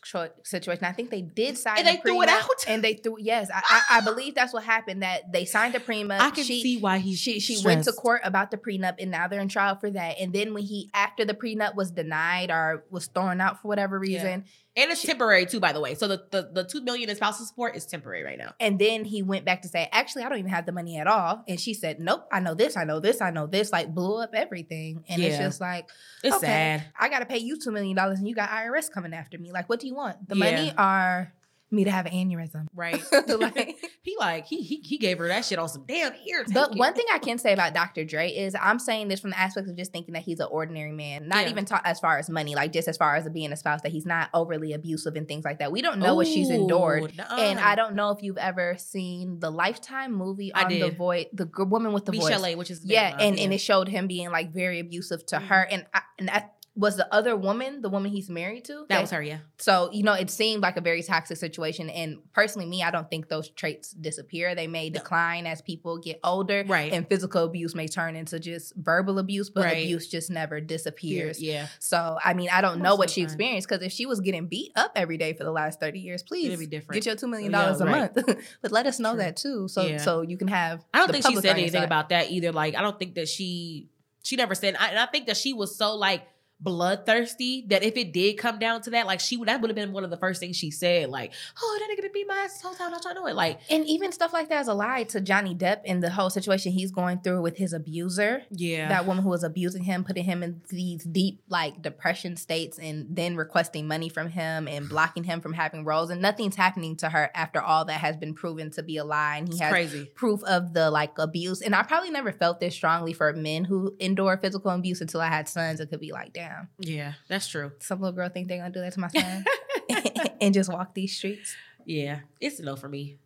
situation, 0.45 0.85
I 0.85 0.93
think 0.93 1.11
they 1.11 1.23
did 1.23 1.57
sign. 1.57 1.79
And 1.79 1.87
they 1.87 1.97
threw 1.97 2.21
it 2.23 2.29
out? 2.29 2.45
and 2.69 2.83
they 2.83 2.95
threw. 2.95 3.17
Yes, 3.19 3.49
I, 3.55 3.63
I, 3.65 3.99
I 3.99 4.01
believe 4.03 4.35
that's 4.35 4.53
what 4.53 4.65
happened. 4.65 5.03
That 5.03 5.33
they 5.33 5.45
signed 5.45 5.75
a 5.75 5.81
prenup. 5.81 6.21
I 6.21 6.31
can 6.31 6.45
she, 6.45 6.63
see 6.63 6.77
why 6.79 6.99
he's 6.99 7.19
she 7.19 7.41
she 7.41 7.65
went 7.65 7.85
to 7.85 7.93
court 7.93 8.21
about 8.25 8.51
the 8.51 8.57
prenup 8.57 8.97
and 8.99 9.11
now 9.11 9.29
they're 9.29 9.41
in 9.41 9.49
trial 9.49 9.77
for 9.77 9.91
that. 9.91 10.17
And 10.21 10.33
then 10.33 10.53
when 10.53 10.65
he 10.65 10.91
after 10.93 11.25
the 11.25 11.35
prenup 11.35 11.75
was 11.77 11.91
denied 11.91 12.51
or 12.51 12.85
was 12.91 13.07
thrown 13.07 13.41
out 13.41 13.63
for 13.63 13.69
whatever 13.69 13.97
Yeah. 14.05 14.17
reason, 14.23 14.45
and 14.79 14.91
it's 14.91 15.03
temporary 15.03 15.47
too, 15.47 15.61
by 15.61 15.73
the 15.73 15.81
way. 15.81 15.95
So 15.95 16.09
the 16.09 16.25
the, 16.31 16.51
the 16.53 16.65
two 16.65 16.83
million 16.83 17.09
in 17.09 17.17
spousal 17.17 17.47
support 17.47 17.77
is 17.77 17.87
temporary 17.87 18.25
right 18.25 18.39
now. 18.39 18.55
and 18.61 18.79
then 18.79 19.05
he 19.05 19.23
went 19.23 19.45
back 19.45 19.63
to 19.63 19.69
say, 19.69 19.89
actually, 19.93 20.25
I 20.25 20.29
don't 20.29 20.39
even 20.39 20.51
have 20.51 20.67
the 20.67 20.73
money 20.73 20.99
at 20.99 21.07
all. 21.07 21.45
And 21.49 21.59
she 21.61 21.73
said, 21.75 22.01
Nope, 22.01 22.27
I 22.33 22.41
know 22.41 22.55
this, 22.55 22.77
I 22.77 22.85
know 22.85 23.01
this, 23.01 23.21
I 23.23 23.31
know 23.31 23.47
this. 23.47 23.73
Like 23.73 23.95
blew 23.95 24.21
up 24.23 24.31
everything. 24.35 25.05
And 25.09 25.23
it's 25.23 25.39
just 25.39 25.61
like, 25.61 25.89
It's 26.25 26.37
Okay. 26.37 26.47
sad. 26.47 26.85
I 26.99 27.09
gotta 27.09 27.27
pay 27.27 27.39
you 27.39 27.57
two 27.59 27.71
million 27.71 27.97
dollars 27.97 28.19
and 28.19 28.29
you 28.29 28.35
got 28.35 28.51
IRS 28.51 28.91
coming 28.97 29.13
after 29.15 29.39
me. 29.39 29.53
Like, 29.53 29.69
what 29.69 29.79
do 29.81 29.87
you 29.87 29.95
want? 29.95 30.29
The 30.29 30.37
Yeah. 30.37 30.45
money 30.51 30.73
are 30.79 31.33
me 31.69 31.83
to 31.85 31.91
have 31.91 32.07
an 32.07 32.13
aneurysm? 32.13 32.67
Right. 32.75 33.03
Like- 33.29 33.77
he 34.03 34.17
like 34.21 34.47
he 34.47 34.63
he 34.63 34.77
he 34.85 34.99
gave 34.99 35.19
her 35.19 35.27
that 35.27 35.45
shit 35.45 35.59
on 35.59 35.69
some 35.69 35.85
damn 35.85 36.13
take 36.13 36.55
But 36.55 36.77
one 36.77 36.95
thing 36.95 37.05
I 37.13 37.19
can 37.19 37.39
say 37.39 37.53
about 37.53 37.75
Dr. 37.75 38.05
Dre 38.05 38.29
is 38.31 38.55
I'm 38.59 38.79
saying 38.79 39.09
this 39.09 39.19
from 39.19 39.31
the 39.31 39.39
aspect 39.39 39.69
of 39.69 39.77
just 39.77 39.91
thinking 39.91 40.15
that 40.15 40.23
he's 40.23 40.39
an 40.39 40.47
ordinary 40.49 40.93
man, 40.93 41.27
not 41.27 41.43
Yeah. 41.45 41.51
even 41.51 41.65
ta- 41.65 41.83
as 41.85 41.99
far 41.99 42.17
as 42.19 42.31
money, 42.31 42.55
like 42.55 42.73
just 42.73 42.87
as 42.87 42.97
far 42.97 43.17
as 43.17 43.29
being 43.31 43.51
a 43.53 43.57
spouse, 43.57 43.81
that 43.83 43.91
he's 43.91 44.07
not 44.07 44.31
overly 44.33 44.75
abusive 44.75 45.17
and 45.17 45.27
things 45.27 45.45
like 45.45 45.59
that. 45.59 45.73
We 45.73 45.83
don't 45.83 45.99
know 45.99 46.15
what 46.15 46.29
she's 46.29 46.51
endured. 46.51 47.03
Ooh, 47.03 47.17
nuh-uh. 47.17 47.37
And 47.37 47.59
I 47.59 47.75
don't 47.75 47.97
know 47.97 48.11
if 48.13 48.23
you've 48.23 48.39
ever 48.39 48.77
seen 48.79 49.41
the 49.41 49.51
Lifetime 49.51 50.13
movie 50.15 50.55
I 50.55 50.63
on 50.63 50.69
the 50.71 50.91
voice, 50.91 51.27
the 51.33 51.49
woman 51.57 51.93
with 51.93 52.05
the 52.05 52.13
Michel'le 52.13 52.41
voice. 52.43 52.57
Which 52.57 52.71
is 52.71 52.83
Yeah, 52.85 53.17
and, 53.19 53.37
it, 53.37 53.43
and 53.43 53.53
it 53.53 53.59
showed 53.59 53.89
him 53.89 54.07
being 54.07 54.31
like 54.31 54.53
very 54.53 54.79
abusive 54.79 55.27
to 55.27 55.39
Mhm. 55.39 55.47
her. 55.49 55.63
And 55.69 55.85
I, 55.93 56.03
and 56.21 56.29
that 56.29 56.56
was 56.79 56.97
the 56.99 57.13
other 57.13 57.35
woman, 57.35 57.81
the 57.81 57.89
woman 57.89 58.11
he's 58.13 58.29
married 58.29 58.67
to. 58.67 58.85
that 58.91 59.01
was 59.01 59.11
her. 59.11 59.23
Yeah. 59.23 59.39
So, 59.59 59.89
you 59.93 60.03
know, 60.03 60.13
it 60.13 60.29
seemed 60.31 60.63
like 60.63 60.77
a 60.77 60.83
very 60.83 61.03
toxic 61.03 61.39
situation. 61.39 61.89
And 61.89 62.19
personally, 62.35 62.69
me, 62.69 62.83
I 62.83 62.91
don't 62.91 63.09
think 63.09 63.29
those 63.31 63.49
traits 63.49 63.93
disappear. 63.93 64.55
They 64.55 64.67
may 64.67 64.91
decline 64.91 65.47
as 65.47 65.63
people 65.63 65.97
get 65.97 66.21
older. 66.23 66.65
Right. 66.67 66.93
And 66.93 67.09
physical 67.09 67.45
abuse 67.45 67.75
may 67.75 67.89
turn 67.89 68.15
into 68.15 68.39
just 68.39 68.75
verbal 68.77 69.19
abuse, 69.19 69.49
but 69.49 69.65
Right. 69.65 69.85
abuse 69.85 70.07
just 70.07 70.31
never 70.31 70.61
disappears. 70.61 71.43
Yeah. 71.43 71.69
So, 71.79 72.19
I 72.23 72.35
mean, 72.35 72.51
I 72.53 72.61
don't 72.61 72.83
know 72.83 72.95
what 72.95 73.09
she 73.09 73.23
experienced 73.23 73.67
because 73.69 73.83
if 73.83 73.91
she 73.93 74.05
was 74.05 74.21
getting 74.21 74.47
beat 74.47 74.73
up 74.77 74.93
every 74.97 75.17
day 75.17 75.33
for 75.33 75.45
the 75.45 75.53
last 75.53 75.81
30 75.81 75.99
years, 76.01 76.23
please 76.23 76.59
be 76.59 76.67
different. 76.67 77.03
get 77.03 77.07
your 77.07 77.17
$2 77.17 77.31
million 77.31 77.53
Yeah, 77.53 77.75
a 77.75 77.79
right. 77.79 78.15
month. 78.15 78.47
but 78.61 78.71
let 78.71 78.87
us 78.87 78.99
know 79.01 79.13
True. 79.13 79.19
that 79.23 79.37
too. 79.39 79.69
So, 79.69 79.83
Yeah. 79.87 79.97
so 79.97 80.21
you 80.21 80.37
can 80.37 80.49
have. 80.49 80.85
I 80.93 80.99
don't 80.99 81.11
think 81.11 81.27
she 81.27 81.37
said 81.37 81.57
anything 81.59 81.85
about 81.85 82.11
that 82.11 82.31
either. 82.31 82.53
Like, 82.53 82.75
I 82.75 82.83
don't 82.83 82.99
think 82.99 83.15
that 83.15 83.29
she 83.29 83.89
she 84.23 84.35
never 84.37 84.55
said. 84.57 84.75
I, 84.79 84.89
and 84.89 84.99
I 84.99 85.07
think 85.07 85.29
that 85.29 85.37
she 85.37 85.53
was 85.53 85.77
so 85.79 85.95
like 85.95 86.27
bloodthirsty 86.61 87.65
that 87.69 87.83
if 87.83 87.97
it 87.97 88.13
did 88.13 88.35
come 88.39 88.59
down 88.59 88.81
to 88.83 88.91
that, 88.91 89.07
like 89.07 89.21
she 89.21 89.37
would 89.37 89.49
that 89.49 89.61
would 89.61 89.71
have 89.71 89.77
been 89.77 89.93
one 89.93 90.05
of 90.05 90.11
the 90.11 90.17
first 90.17 90.41
things 90.41 90.57
she 90.57 90.71
said. 90.71 91.09
Like, 91.11 91.33
oh, 91.63 91.79
that 91.81 91.95
nigga 91.95 92.03
to 92.07 92.11
beat 92.13 92.27
my 92.27 92.37
ass 92.37 92.55
this 92.55 92.63
whole 92.63 92.75
time. 92.75 92.95
I'm 92.95 93.01
trying 93.01 93.15
to 93.15 93.21
know 93.21 93.27
it. 93.27 93.35
Like, 93.35 93.61
And 93.71 93.85
even 93.87 94.13
stuff 94.13 94.33
like 94.33 94.49
that 94.49 94.61
is 94.63 94.69
a 94.69 94.75
lie 94.75 95.05
to 95.05 95.21
Johnny 95.21 95.55
Depp 95.55 95.85
in 95.85 96.01
the 96.01 96.11
whole 96.11 96.31
situation 96.31 96.73
he's 96.73 96.91
going 96.91 97.21
through 97.21 97.43
with 97.43 97.57
his 97.57 97.73
abuser. 97.73 98.43
yeah, 98.51 98.89
that 98.89 99.07
woman 99.07 99.23
who 99.23 99.31
was 99.31 99.43
abusing 99.43 99.85
him, 99.85 100.05
putting 100.05 100.25
him 100.25 100.43
in 100.43 100.61
these 100.69 101.05
deep 101.05 101.43
like 101.49 101.83
depression 101.83 102.37
states, 102.37 102.79
and 102.79 103.07
then 103.11 103.37
requesting 103.37 103.87
money 103.89 104.09
from 104.09 104.29
him 104.29 104.69
and 104.69 104.89
blocking 104.97 105.25
him 105.25 105.41
from 105.41 105.53
having 105.53 105.85
roles, 105.85 106.11
and 106.11 106.21
nothing's 106.23 106.57
happening 106.57 106.97
to 106.97 107.09
her 107.11 107.31
after 107.35 107.61
all 107.61 107.85
that 107.85 108.01
has 108.01 108.17
been 108.17 108.35
proven 108.35 108.71
to 108.73 108.83
be 108.83 108.97
a 108.97 109.05
lie, 109.05 109.37
and 109.37 109.49
he 109.49 109.53
it's 109.55 109.61
has 109.61 109.73
crazy. 109.73 110.05
proof 110.15 110.43
of 110.45 110.73
the 110.73 110.91
like 110.91 111.19
abuse. 111.19 111.61
And 111.61 111.75
I 111.75 111.83
probably 111.83 112.11
never 112.11 112.33
felt 112.33 112.61
this 112.61 112.75
strongly 112.75 113.13
for 113.13 113.33
men 113.33 113.65
who 113.65 113.95
endure 114.01 114.37
physical 114.37 114.71
abuse 114.71 115.01
until 115.01 115.21
I 115.21 115.29
had 115.29 115.49
sons. 115.49 115.81
It 115.81 115.91
could 115.91 116.01
be 116.01 116.13
like, 116.13 116.33
damn, 116.33 116.46
Yeah, 116.79 117.15
that's 117.29 117.49
true. 117.49 117.73
some 117.81 118.01
little 118.01 118.15
girl 118.17 118.29
think 118.29 118.49
they're 118.49 118.59
gonna 118.59 118.73
do 118.73 118.81
that 118.81 118.93
to 118.95 119.01
my 119.01 119.09
son 119.09 119.45
and 120.41 120.55
just 120.55 120.73
walk 120.73 120.95
these 120.95 121.17
streets. 121.17 121.55
Yeah, 121.85 122.21
it's 122.41 122.61
no 122.61 122.77
for 122.77 122.89
me. 122.89 123.19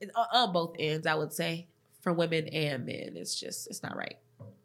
It's 0.00 0.12
on, 0.14 0.26
on 0.32 0.52
both 0.52 0.76
ends, 0.78 1.06
I 1.06 1.14
would 1.14 1.32
say, 1.32 1.68
for 2.00 2.12
women 2.12 2.48
and 2.48 2.84
men. 2.86 3.12
It's 3.16 3.38
just 3.38 3.68
it's 3.68 3.82
not 3.82 3.96
right. 3.96 4.16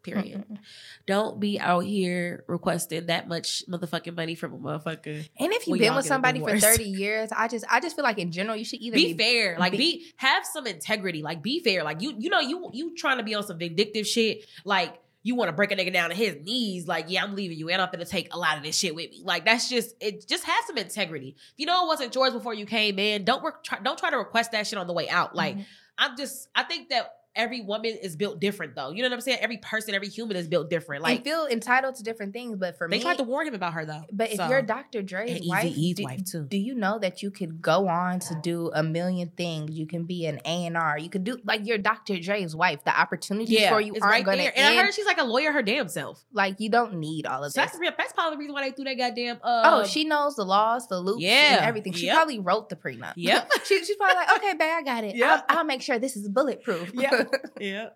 Period. 0.02 0.44
Mm-mm. 0.48 0.58
Don't 1.06 1.40
be 1.40 1.58
out 1.58 1.80
here 1.80 2.44
requesting 2.46 3.06
that 3.06 3.28
much 3.28 3.64
motherfucking 3.68 4.14
money 4.16 4.36
from 4.36 4.54
a 4.54 4.58
motherfucker. 4.58 5.28
And 5.38 5.52
if 5.52 5.66
you've 5.66 5.78
been 5.78 5.94
with 5.94 6.06
somebody 6.06 6.40
for 6.40 6.58
30 6.58 6.84
years, 6.84 7.30
I 7.36 7.48
just 7.48 7.64
I 7.68 7.80
just 7.80 7.96
feel 7.96 8.04
like 8.04 8.18
in 8.18 8.30
general 8.30 8.56
you 8.56 8.64
should 8.64 8.80
either 8.80 8.94
Be 8.94 9.12
be, 9.12 9.18
fair, 9.18 9.58
like 9.58 9.72
be- 9.72 9.78
be 9.78 10.12
have 10.16 10.46
some 10.46 10.66
integrity. 10.66 11.22
Like 11.22 11.42
be 11.42 11.60
fair. 11.60 11.82
Like 11.82 12.00
you 12.00 12.14
you 12.18 12.30
know 12.30 12.40
you 12.40 12.70
you 12.72 12.96
trying 12.96 13.18
to 13.18 13.24
be 13.24 13.34
on 13.34 13.42
some 13.42 13.58
vindictive 13.58 14.06
shit. 14.06 14.46
Like 14.64 14.98
you 15.22 15.34
want 15.34 15.48
to 15.48 15.52
break 15.52 15.72
a 15.72 15.76
nigga 15.76 15.92
down 15.92 16.10
to 16.10 16.16
his 16.16 16.36
knees. 16.42 16.86
Like 16.86 17.06
yeah, 17.08 17.22
I'm 17.24 17.34
leaving 17.34 17.58
you, 17.58 17.68
and 17.68 17.80
I'm 17.82 17.90
gonna 17.90 18.04
take 18.04 18.32
a 18.32 18.38
lot 18.38 18.56
of 18.56 18.62
this 18.62 18.76
shit 18.78 18.94
with 18.94 19.10
me. 19.10 19.22
Like 19.24 19.44
that's 19.44 19.68
just 19.68 19.94
it. 20.00 20.26
Just 20.28 20.44
have 20.44 20.64
some 20.66 20.78
integrity. 20.78 21.36
If 21.38 21.54
you 21.56 21.66
know 21.66 21.84
it 21.84 21.88
wasn't 21.88 22.14
yours 22.14 22.32
before 22.32 22.54
you 22.54 22.66
came 22.66 22.98
in, 22.98 23.24
don't 23.24 23.42
work. 23.42 23.64
Try, 23.64 23.78
don't 23.80 23.98
try 23.98 24.10
to 24.10 24.16
request 24.18 24.52
that 24.52 24.66
shit 24.66 24.78
on 24.78 24.86
the 24.86 24.92
way 24.92 25.08
out. 25.08 25.34
Like 25.34 25.56
Mhm. 25.56 25.64
I'm 25.98 26.16
just 26.16 26.48
I 26.54 26.62
think 26.62 26.88
that 26.90 27.10
every 27.38 27.62
woman 27.62 27.96
is 28.02 28.16
built 28.16 28.40
different 28.40 28.74
though. 28.74 28.90
You 28.90 29.02
know 29.02 29.08
what 29.08 29.14
I'm 29.14 29.20
saying? 29.22 29.38
Every 29.40 29.56
person, 29.58 29.94
every 29.94 30.08
human 30.08 30.36
is 30.36 30.48
built 30.48 30.68
different. 30.68 31.02
Like 31.02 31.24
feel 31.24 31.46
entitled 31.46 31.94
to 31.94 32.02
different 32.02 32.32
things. 32.34 32.56
But 32.58 32.76
for 32.76 32.86
they 32.88 32.96
me, 32.96 32.98
they 32.98 33.04
tried 33.04 33.18
to 33.18 33.22
warn 33.24 33.46
him 33.46 33.54
about 33.54 33.72
her 33.74 33.84
though. 33.86 34.02
but 34.12 34.30
if 34.32 34.38
you're 34.50 34.60
Dr. 34.62 35.00
Dre's 35.02 35.30
And 35.30 35.40
wife, 35.46 35.74
do, 35.74 36.02
wife, 36.04 36.24
too. 36.24 36.44
do 36.44 36.58
you 36.58 36.74
know 36.74 36.98
that 36.98 37.22
you 37.22 37.30
could 37.30 37.62
go 37.62 37.88
on 37.88 38.18
to 38.20 38.34
do 38.42 38.70
a 38.74 38.82
million 38.82 39.30
things? 39.36 39.70
You 39.78 39.86
can 39.86 40.04
be 40.04 40.26
an 40.26 40.40
A 40.44 40.66
and 40.66 40.76
R. 40.76 40.98
You 40.98 41.08
could 41.08 41.24
do 41.24 41.38
like 41.44 41.62
you're 41.64 41.78
Dr. 41.78 42.18
Dre's 42.18 42.54
wife. 42.54 42.84
The 42.84 42.98
opportunities 43.00 43.58
yeah, 43.58 43.70
for 43.70 43.80
you 43.80 43.92
aren't 43.94 44.04
right 44.04 44.24
going 44.24 44.38
to 44.38 44.58
And 44.58 44.78
I 44.78 44.82
heard 44.82 44.92
she's 44.92 45.06
like 45.06 45.18
a 45.18 45.24
lawyer 45.24 45.52
her 45.52 45.62
damn 45.62 45.88
self. 45.88 46.24
like 46.32 46.56
you 46.58 46.68
don't 46.68 46.94
need 46.98 47.26
all 47.26 47.44
of 47.44 47.52
So 47.52 47.60
this. 47.60 47.70
that's 47.70 47.80
real. 47.80 47.92
That's 47.96 48.12
probably 48.12 48.36
the 48.36 48.40
reason 48.40 48.54
why 48.54 48.68
they 48.68 48.74
threw 48.74 48.84
that 48.84 48.98
goddamn. 48.98 49.36
Uh, 49.42 49.62
Oh, 49.64 49.84
she 49.86 50.04
knows 50.04 50.34
the 50.34 50.44
laws, 50.44 50.88
the 50.88 50.98
loops, 50.98 51.22
Yeah. 51.22 51.56
and 51.58 51.64
everything. 51.66 51.92
She 51.92 52.06
Yep. 52.06 52.16
probably 52.16 52.38
wrote 52.40 52.68
the 52.68 52.76
prenup. 52.76 53.12
Yep. 53.16 53.50
she, 53.64 53.84
she's 53.84 53.96
probably 53.96 54.16
like, 54.16 54.32
okay, 54.38 54.52
babe, 54.54 54.72
I 54.76 54.82
got 54.82 55.04
it. 55.04 55.14
Yep. 55.18 55.44
I'll, 55.48 55.58
I'll 55.58 55.64
make 55.64 55.82
sure 55.82 55.98
this 55.98 56.16
is 56.16 56.28
bulletproof. 56.28 56.90
Yeah. 56.94 57.24
yeah. 57.60 57.90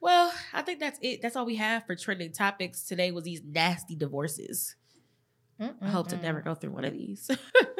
Well, 0.00 0.32
I 0.52 0.62
think 0.62 0.80
that's 0.80 0.98
it. 1.02 1.20
That's 1.22 1.36
all 1.36 1.44
we 1.44 1.56
have 1.56 1.86
for 1.86 1.94
trending 1.94 2.32
topics 2.32 2.84
today. 2.84 3.10
Was 3.12 3.24
these 3.24 3.42
nasty 3.44 3.94
divorces? 3.96 4.76
I 5.82 5.88
hope 5.90 6.08
to 6.08 6.16
never 6.16 6.40
go 6.40 6.54
through 6.54 6.70
one 6.70 6.84
of 6.86 6.94
these. 6.94 7.30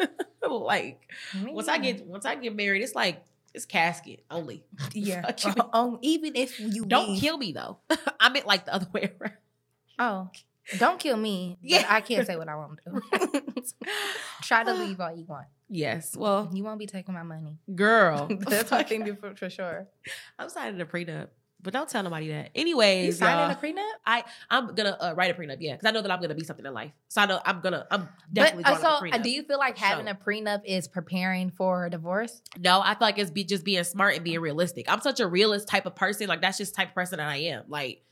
like 0.51 1.01
Me 1.35 1.53
once 1.53 1.69
I 1.69 1.79
get 1.79 2.05
once 2.05 2.27
I 2.27 2.35
get 2.35 2.55
married, 2.55 2.83
it's 2.83 2.95
like 2.95 3.25
it's 3.55 3.65
casket 3.65 4.23
only. 4.31 4.65
yeah. 4.93 5.23
Oh, 5.73 5.99
even 6.03 6.37
if 6.37 6.61
you 6.61 6.85
Don't 6.85 7.13
leave- 7.13 7.21
kill 7.21 7.39
me 7.39 7.53
though. 7.53 7.79
I 8.19 8.29
meant 8.29 8.47
like 8.47 8.67
the 8.67 8.75
other 8.75 8.87
way 8.93 9.13
around. 9.19 9.35
Oh, 9.99 10.31
don't 10.79 10.99
kill 11.01 11.17
me. 11.17 11.59
Yeah, 11.63 11.87
I 11.89 12.01
can't 12.01 12.27
say 12.27 12.37
what 12.37 12.49
I 12.49 12.57
want 12.57 12.79
to 12.85 13.01
do. 13.19 13.63
Try 14.43 14.65
to 14.65 14.73
leave 14.85 15.01
all 15.01 15.15
you 15.15 15.25
want. 15.25 15.47
Yes. 15.73 16.17
Well, 16.17 16.51
You 16.53 16.65
won't 16.65 16.81
be 16.81 16.87
taking 16.87 17.15
my 17.15 17.23
money. 17.23 17.57
girl, 17.75 18.27
That's 18.41 18.71
one 18.71 18.85
thing 18.85 19.17
for, 19.17 19.35
for 19.37 19.49
sure. 19.49 19.87
I'm 20.39 20.49
signing 20.49 20.81
a 20.81 20.85
prenup, 20.85 21.29
but 21.63 21.73
don't 21.73 21.89
tell 21.89 22.03
nobody 22.03 22.29
that. 22.31 22.51
You 22.57 22.61
Anyways, 22.63 23.19
signing 23.19 23.49
y'all, 23.49 23.51
a 23.53 23.55
prenup? 23.55 23.93
I 24.05 24.25
I'm 24.51 24.75
gonna 24.75 24.97
uh, 25.01 25.15
write 25.17 25.31
a 25.31 25.41
prenup. 25.41 25.59
Yeah, 25.61 25.75
because 25.77 25.87
I 25.89 25.93
know 25.93 26.03
that 26.03 26.11
I'm 26.11 26.21
gonna 26.21 26.35
be 26.35 26.43
something 26.43 26.67
in 26.67 26.75
life. 26.75 26.91
So 27.09 27.21
I 27.23 27.27
know 27.27 27.41
I'm 27.45 27.61
gonna 27.61 27.87
I'm 27.89 28.01
But 28.03 28.33
definitely 28.33 28.65
uh, 28.65 28.77
so, 28.79 28.89
uh, 28.89 28.99
a 28.99 29.03
prenup. 29.03 29.23
do 29.23 29.31
you 29.31 29.45
feel 29.45 29.59
like 29.59 29.79
having 29.79 30.07
sure. 30.07 30.17
a 30.21 30.25
prenup 30.25 30.63
is 30.65 30.89
preparing 30.89 31.51
for 31.51 31.87
a 31.87 31.91
divorce? 31.91 32.43
No, 32.59 32.81
I 32.81 32.95
feel 32.95 32.99
like 33.03 33.19
it's 33.19 33.31
be 33.31 33.45
just 33.45 33.65
being 33.65 33.85
smart 33.85 34.17
and 34.17 34.25
being 34.25 34.41
realistic. 34.41 34.91
I'm 34.91 35.01
such 35.01 35.21
a 35.21 35.27
realist 35.29 35.69
type 35.69 35.87
of 35.87 35.95
person. 35.95 36.27
Like 36.27 36.41
that's 36.43 36.59
just 36.59 36.73
the 36.73 36.79
type 36.79 36.89
of 36.89 36.95
person 36.97 37.19
that 37.19 37.29
I 37.29 37.37
am. 37.37 37.65
Like, 37.69 38.03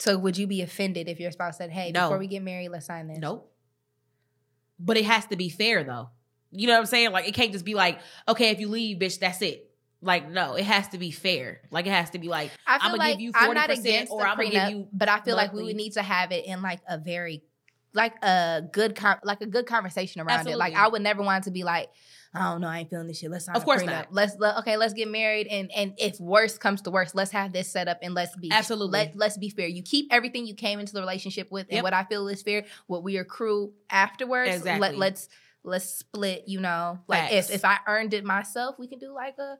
So, 0.00 0.18
would 0.18 0.36
you 0.36 0.46
be 0.46 0.60
offended 0.60 1.08
if 1.08 1.18
your 1.18 1.30
spouse 1.30 1.56
said, 1.56 1.70
"Hey, 1.70 1.92
No. 1.92 2.02
before 2.02 2.18
we 2.18 2.26
get 2.26 2.42
married, 2.42 2.68
let's 2.68 2.84
sign 2.84 3.08
this"? 3.08 3.18
nope. 3.18 3.50
But 4.78 4.98
it 4.98 5.04
has 5.06 5.24
to 5.28 5.36
be 5.36 5.48
fair 5.48 5.82
though. 5.84 6.10
You 6.54 6.68
know 6.68 6.74
what 6.74 6.80
I'm 6.80 6.86
saying? 6.86 7.12
Like 7.12 7.28
it 7.28 7.34
can't 7.34 7.52
just 7.52 7.64
be 7.64 7.74
like, 7.74 7.98
okay, 8.28 8.50
if 8.50 8.60
you 8.60 8.68
leave, 8.68 8.98
bitch, 8.98 9.18
that's 9.18 9.42
it. 9.42 9.70
Like, 10.00 10.30
no, 10.30 10.54
it 10.54 10.64
has 10.64 10.88
to 10.88 10.98
be 10.98 11.10
fair. 11.10 11.62
Like 11.70 11.86
it 11.86 11.90
has 11.92 12.10
to 12.10 12.18
be 12.18 12.28
like, 12.28 12.50
I 12.66 12.78
feel 12.78 12.88
I'ma 12.90 12.96
like 12.96 13.12
give 13.14 13.20
you 13.22 13.32
I'm 13.34 13.54
40% 13.56 13.78
against 13.80 14.12
or 14.12 14.26
I'ma 14.26 14.42
give 14.42 14.70
you 14.70 14.88
but 14.92 15.08
I 15.08 15.20
feel 15.20 15.34
like 15.36 15.52
we 15.52 15.64
would 15.64 15.76
need 15.76 15.92
to 15.94 16.02
have 16.02 16.30
it 16.30 16.44
in 16.44 16.62
like 16.62 16.80
a 16.88 16.98
very, 16.98 17.42
like 17.94 18.14
a 18.22 18.62
good, 18.70 18.94
con- 18.96 19.20
like 19.24 19.40
a 19.40 19.46
good 19.46 19.66
conversation 19.66 20.20
around 20.20 20.46
it. 20.46 20.56
Like 20.56 20.74
I 20.74 20.88
would 20.88 21.02
never 21.02 21.22
want 21.22 21.44
to 21.44 21.50
be 21.50 21.64
like, 21.64 21.90
I 22.36 22.50
don't 22.50 22.60
know, 22.62 22.66
I 22.66 22.80
ain't 22.80 22.90
feeling 22.90 23.06
this 23.06 23.20
shit. 23.20 23.30
Let's 23.30 23.44
sign 23.44 23.54
Of 23.54 23.64
course 23.64 23.84
not. 23.84 24.12
Let's 24.12 24.36
let, 24.38 24.58
okay, 24.58 24.76
let's 24.76 24.92
get 24.92 25.08
married, 25.08 25.46
and 25.46 25.70
and 25.70 25.94
if 25.98 26.18
worse 26.18 26.58
comes 26.58 26.82
to 26.82 26.90
worse, 26.90 27.14
let's 27.14 27.30
have 27.30 27.52
this 27.52 27.70
set 27.70 27.86
up 27.86 27.98
and 28.02 28.12
let's 28.12 28.34
be 28.36 28.50
Absolutely. 28.50 28.98
Let 28.98 29.16
let's 29.16 29.38
be 29.38 29.50
fair. 29.50 29.68
You 29.68 29.84
keep 29.84 30.08
everything 30.12 30.44
you 30.44 30.54
came 30.54 30.80
into 30.80 30.92
the 30.92 31.00
relationship 31.00 31.52
with, 31.52 31.66
and 31.68 31.76
Yep. 31.76 31.84
what 31.84 31.94
I 31.94 32.02
feel 32.02 32.26
is 32.26 32.42
fair. 32.42 32.64
What 32.88 33.04
we 33.04 33.18
accrue 33.18 33.72
afterwards, 33.88 34.56
Exactly. 34.56 34.80
let 34.80 34.98
let's 34.98 35.28
let's 35.64 35.86
split. 35.86 36.44
You 36.46 36.60
know, 36.60 37.00
like 37.08 37.32
if 37.32 37.46
Facts. 37.46 37.50
if 37.50 37.64
I 37.64 37.78
earned 37.86 38.14
it 38.14 38.24
myself, 38.24 38.76
we 38.78 38.86
can 38.88 38.98
do 38.98 39.12
like 39.12 39.36
a 39.38 39.56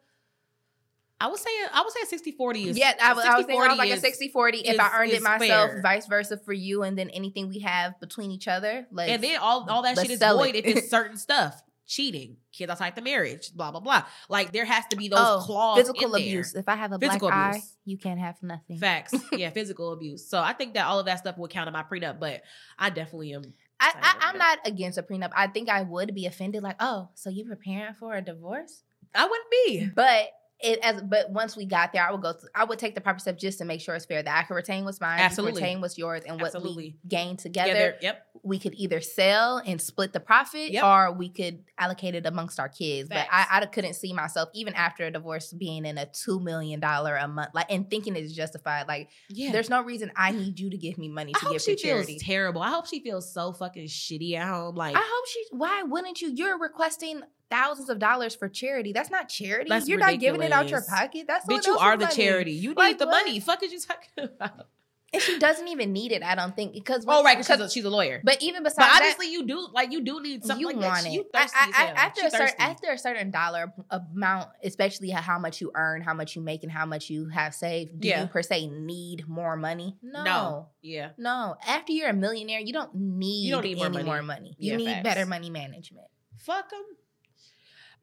I 1.21 1.29
was 1.29 1.40
saying, 1.40 1.57
I 1.73 1.81
was 1.83 1.95
saying 1.95 2.07
60 2.07 2.33
40 2.33 2.69
is 2.71 2.77
yeah, 2.79 2.93
I, 3.01 3.14
was- 3.14 3.25
I 3.25 3.37
was 3.37 3.47
thinking 3.47 3.62
I 3.64 3.69
was 3.69 3.79
like 3.79 3.88
a 3.88 3.93
60-40 3.93 3.97
is- 3.97 4.01
60 4.03 4.29
40. 4.29 4.59
If 4.59 4.75
is- 4.75 4.79
I 4.81 4.90
earned 5.01 5.12
it 5.12 5.23
myself, 5.23 5.71
fair. 5.71 5.81
vice 5.81 6.07
versa 6.07 6.37
for 6.37 6.53
you, 6.53 6.83
and 6.83 6.99
then 6.99 7.09
anything 7.11 7.49
we 7.49 7.61
have 7.61 7.99
between 8.01 8.31
each 8.31 8.49
other. 8.49 8.87
Let's, 8.90 9.11
and 9.11 9.23
then 9.23 9.38
all 9.40 9.67
all 9.71 9.83
that 9.83 9.97
shit 9.99 10.11
is 10.11 10.19
void 10.19 10.55
it. 10.57 10.67
if 10.67 10.77
it's 10.77 10.90
certain 10.99 11.17
stuff. 11.17 11.62
Cheating, 11.87 12.38
kids 12.51 12.71
outside 12.71 12.97
the 12.97 13.03
marriage, 13.03 13.53
blah 13.55 13.71
blah 13.71 13.81
blah. 13.81 14.05
Like 14.31 14.53
there 14.53 14.64
has 14.64 14.85
to 14.87 14.97
be 14.97 15.09
those 15.09 15.19
oh, 15.21 15.43
clause 15.45 15.77
physical 15.77 16.07
in 16.07 16.12
there. 16.12 16.21
abuse. 16.23 16.55
If 16.55 16.67
I 16.67 16.77
have 16.77 16.93
a 16.93 16.99
Physical 16.99 17.29
black 17.29 17.38
eye, 17.38 17.51
abuse. 17.51 17.77
you 17.85 17.99
can't 17.99 18.19
have 18.19 18.43
nothing. 18.43 18.79
Facts. 18.79 19.14
Yeah, 19.33 19.51
physical 19.51 19.93
abuse. 19.93 20.27
So 20.27 20.40
I 20.40 20.55
think 20.55 20.75
that 20.75 20.87
all 20.87 20.99
of 20.99 21.05
that 21.07 21.19
stuff 21.19 21.37
would 21.37 21.51
count 21.51 21.69
in 21.69 21.75
my 21.75 21.83
prenup, 21.83 22.19
but 22.19 22.40
I 22.79 22.88
definitely 22.88 23.35
am. 23.35 23.53
I, 23.80 23.92
Sign 23.92 24.02
I, 24.02 24.10
up 24.10 24.16
I'm 24.20 24.38
not 24.38 24.58
against 24.64 24.98
a 24.98 25.02
prenup. 25.02 25.32
I 25.37 25.48
think 25.48 25.68
I 25.68 25.82
would 25.82 26.14
be 26.14 26.26
offended, 26.26 26.62
like, 26.62 26.76
oh, 26.80 27.08
so 27.14 27.30
you 27.30 27.44
preparing 27.44 27.94
for 27.94 28.14
a 28.14 28.22
divorce? 28.22 28.82
I 29.14 29.24
wouldn't 29.26 29.50
be. 29.50 29.90
But 29.94 30.28
it 30.64 30.79
as 30.83 31.03
but 31.03 31.31
once 31.31 31.57
we 31.57 31.64
got 31.66 31.92
there, 31.92 32.07
I 32.07 32.11
would 32.11 32.22
go. 32.22 32.33
Through, 32.33 32.48
I 32.55 32.64
would 32.64 32.79
take 32.79 32.94
the 32.94 33.00
proper 33.00 33.18
step 33.18 33.38
just 33.38 33.59
to 33.59 33.64
make 33.64 33.81
sure 33.81 33.94
it's 33.94 34.05
fair 34.07 34.22
that 34.22 34.38
I 34.38 34.42
can 34.44 34.57
retain 34.57 34.85
what's 34.85 35.00
mine, 35.00 35.20
Absolutely. 35.20 35.61
retain 35.61 35.81
what's 35.81 35.98
yours, 35.98 36.22
and 36.27 36.40
what 36.40 36.55
Absolutely. 36.55 36.96
we 37.03 37.09
gain 37.09 37.37
together. 37.37 37.68
Together. 37.72 37.96
Yep. 38.03 38.27
we 38.42 38.59
could 38.59 38.74
either 38.74 39.00
sell 39.00 39.59
and 39.64 39.81
split 39.81 40.12
the 40.12 40.20
profit 40.20 40.70
Yep. 40.72 40.85
or 40.85 41.12
we 41.12 41.29
could 41.31 41.64
allocate 41.79 42.14
it 42.14 42.27
amongst 42.27 42.59
our 42.61 42.68
kids. 42.68 43.09
Facts. 43.09 43.29
But 43.31 43.37
I, 43.57 43.61
I 43.62 43.66
couldn't 43.66 43.94
see 43.94 44.12
myself, 44.12 44.48
even 44.55 44.74
after 44.74 45.05
a 45.07 45.11
divorce, 45.11 45.53
being 45.53 45.87
in 45.87 45.96
a 45.98 46.05
$2 46.07 46.42
million 46.42 46.83
a 46.83 47.29
month, 47.29 47.50
like, 47.55 47.66
and 47.70 47.88
thinking 47.88 48.16
it's 48.16 48.33
justified. 48.35 48.87
Like, 48.88 49.09
Yeah. 49.31 49.50
there's 49.53 49.70
no 49.70 49.83
reason 49.83 50.12
I 50.16 50.33
need 50.33 50.61
you 50.61 50.68
to 50.70 50.77
give 50.77 50.98
me 50.98 51.09
money 51.09 51.33
I 51.35 51.38
to 51.38 51.44
hope 51.46 51.53
give 51.55 51.62
she 51.62 51.77
to 51.77 51.83
charity. 51.83 52.07
feels 52.14 52.22
terrible. 52.22 52.61
I 52.62 52.70
hope 52.70 52.87
she 52.87 53.00
feels 53.00 53.33
so 53.33 53.53
fucking 53.53 53.87
shitty 53.87 54.35
at 54.37 54.46
home. 54.46 54.74
Like 54.74 54.94
I 54.96 55.00
hope 55.03 55.27
she, 55.29 55.42
why 55.53 55.83
wouldn't 55.85 56.20
you? 56.20 56.33
You're 56.35 56.59
requesting 56.59 57.22
thousands 57.50 57.88
of 57.90 57.98
dollars 57.98 58.35
for 58.35 58.48
charity. 58.48 58.92
That's 58.92 59.11
not 59.11 59.28
charity. 59.28 59.68
That's 59.68 59.88
You're 59.88 59.98
not 59.98 60.18
giving 60.18 60.42
it 60.42 60.52
out 60.52 60.68
your 60.68 60.83
pocket. 60.83 61.26
That's 61.26 61.46
bitch, 61.46 61.66
you 61.66 61.76
are 61.78 61.96
the 61.96 62.04
money. 62.07 62.16
charity. 62.16 62.52
You 62.52 62.70
need 62.70 62.76
Like, 62.78 62.98
the 62.98 63.07
what? 63.07 63.24
money. 63.26 63.40
Fuck 63.48 63.62
is 63.62 63.72
you 63.72 63.80
talking 63.80 64.24
about? 64.35 64.68
And 65.12 65.22
she 65.22 65.38
doesn't 65.38 65.68
even 65.68 65.92
need 65.92 66.11
it, 66.11 66.24
I 66.24 66.35
don't 66.35 66.57
think. 66.57 66.72
Because 66.74 67.04
Oh, 67.07 67.22
right, 67.22 67.38
because 67.38 67.46
she's 67.46 67.61
a, 67.66 67.70
she's 67.70 67.85
a 67.85 67.90
lawyer. 67.90 68.20
but 68.24 68.42
even 68.42 68.64
besides 68.64 68.78
But 68.78 68.83
that, 68.87 68.96
obviously, 68.96 69.30
you 69.33 69.46
do 69.46 69.68
like 69.72 69.92
you 69.92 70.02
do 70.02 70.20
need 70.20 70.44
something 70.44 70.61
you 70.61 70.66
like 70.66 70.76
want 70.85 71.02
that. 71.04 71.07
it. 71.07 71.12
You 71.12 71.24
thirsty 71.33 71.57
I- 71.57 71.68
as 71.68 71.74
I- 71.76 71.85
after 72.07 72.20
She 72.22 72.26
a 72.26 72.30
certain 72.33 72.54
after 72.59 72.90
a 72.90 72.98
certain 72.98 73.30
dollar 73.30 73.72
amount, 73.90 74.48
especially 74.64 75.11
how 75.11 75.38
much 75.38 75.61
you 75.61 75.70
earn, 75.76 76.02
how 76.02 76.14
much 76.14 76.35
you 76.35 76.42
make, 76.42 76.64
and 76.64 76.72
how 76.72 76.85
much 76.85 77.11
you 77.11 77.28
have 77.28 77.54
saved, 77.54 78.00
do 78.00 78.09
Yeah. 78.09 78.22
you 78.22 78.26
per 78.26 78.42
se 78.42 78.66
need 78.66 79.28
more 79.28 79.54
money? 79.57 79.96
No. 80.02 80.24
No. 80.24 80.68
yeah. 80.83 81.11
No. 81.16 81.54
After 81.64 81.92
you're 81.92 82.09
a 82.09 82.12
millionaire, 82.12 82.59
you 82.59 82.72
don't 82.72 82.92
need 82.92 83.44
you 83.46 83.52
don't 83.52 83.62
need 83.62 83.76
more 83.76 83.87
any 83.87 83.94
money. 83.98 84.07
more 84.07 84.22
money. 84.24 84.57
You 84.59 84.72
Yeah, 84.72 84.76
need 84.78 84.87
facts. 84.87 85.04
better 85.04 85.26
money 85.26 85.48
management. 85.48 86.09
Fuck 86.38 86.70
them. 86.70 86.83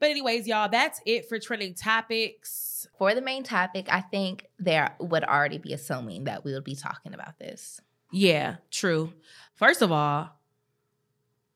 But 0.02 0.10
anyways, 0.10 0.48
y'all, 0.48 0.68
that's 0.68 1.00
it 1.06 1.28
for 1.28 1.38
trending 1.38 1.74
topics. 1.74 2.88
For 2.98 3.14
the 3.14 3.20
main 3.20 3.44
topic, 3.44 3.86
I 3.88 4.00
think 4.00 4.48
there 4.58 4.96
would 4.98 5.22
already 5.22 5.58
be 5.58 5.74
assuming 5.74 6.24
that 6.24 6.44
we 6.44 6.52
would 6.54 6.64
be 6.64 6.74
talking 6.74 7.14
about 7.14 7.38
this. 7.38 7.80
Yeah, 8.10 8.56
true. 8.72 9.12
First 9.54 9.80
of 9.80 9.92
all, 9.92 10.28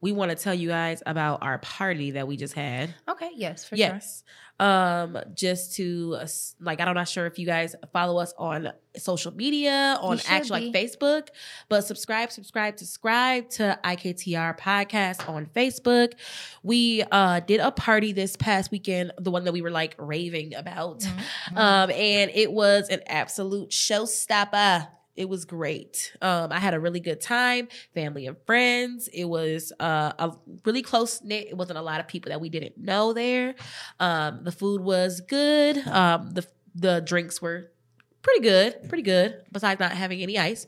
we 0.07 0.12
want 0.12 0.31
to 0.31 0.37
tell 0.37 0.55
you 0.55 0.69
guys 0.69 1.03
about 1.05 1.42
our 1.42 1.59
party 1.59 2.12
that 2.12 2.29
we 2.29 2.37
just 2.37 2.55
had. 2.55 2.95
Okay, 3.09 3.31
yes, 3.35 3.64
for 3.64 3.77
sure. 3.77 3.87
yes. 3.87 4.23
Um, 4.61 5.19
just 5.35 5.75
to 5.75 6.16
uh, 6.21 6.27
like, 6.61 6.81
I'm 6.81 6.95
not 6.95 7.09
sure 7.09 7.27
if 7.27 7.40
you 7.40 7.45
guys 7.45 7.75
follow 7.92 8.19
us 8.19 8.33
on 8.38 8.73
social 8.97 9.35
media, 9.35 9.99
on 10.01 10.21
actual 10.29 10.61
like. 10.61 10.73
Facebook, 10.73 11.29
but 11.69 11.81
subscribe, 11.81 12.31
subscribe, 12.31 12.79
subscribe 12.79 13.51
to 13.51 13.79
IKTR 13.83 14.57
podcast 14.57 15.29
on 15.29 15.47
Facebook. 15.47 16.12
We 16.62 17.03
uh 17.11 17.40
did 17.40 17.59
a 17.59 17.73
party 17.73 18.12
this 18.12 18.37
past 18.37 18.71
weekend, 18.71 19.11
the 19.19 19.33
one 19.33 19.42
that 19.45 19.53
we 19.53 19.61
were 19.61 19.73
like 19.73 19.97
raving 19.99 20.55
about. 20.55 21.01
Mhm. 21.01 21.57
Um, 21.59 21.90
and 21.90 22.31
it 22.33 22.53
was 22.53 22.88
an 22.88 23.01
absolute 23.09 23.71
showstopper. 23.71 24.87
It 25.16 25.29
was 25.29 25.44
great. 25.44 26.14
Um, 26.20 26.52
I 26.52 26.59
had 26.61 26.74
a 26.74 26.81
really 26.81 27.00
good 27.00 27.20
time, 27.20 27.68
family 27.94 28.26
and 28.26 28.37
friends. 28.46 29.09
It 29.09 29.24
was 29.24 29.72
uh, 29.81 30.12
a 30.18 30.33
really 30.64 30.83
close 30.83 31.22
knit. 31.22 31.48
It 31.48 31.57
wasn't 31.57 31.79
a 31.79 31.83
lot 31.83 32.00
of 32.00 32.07
people 32.09 32.31
that 32.31 32.40
we 32.40 32.48
didn't 32.48 32.76
know 32.79 33.12
there. 33.12 33.55
Um, 33.98 34.44
the 34.44 34.52
food 34.52 34.81
was 34.83 35.20
good. 35.22 35.79
Um, 35.88 36.31
the 36.33 36.46
the 36.74 37.00
drinks 37.00 37.40
were 37.40 37.70
pretty 38.22 38.40
good, 38.40 38.88
pretty 38.88 39.02
good. 39.02 39.42
Besides 39.52 39.81
not 39.81 39.92
having 39.92 40.20
any 40.22 40.38
ice, 40.38 40.66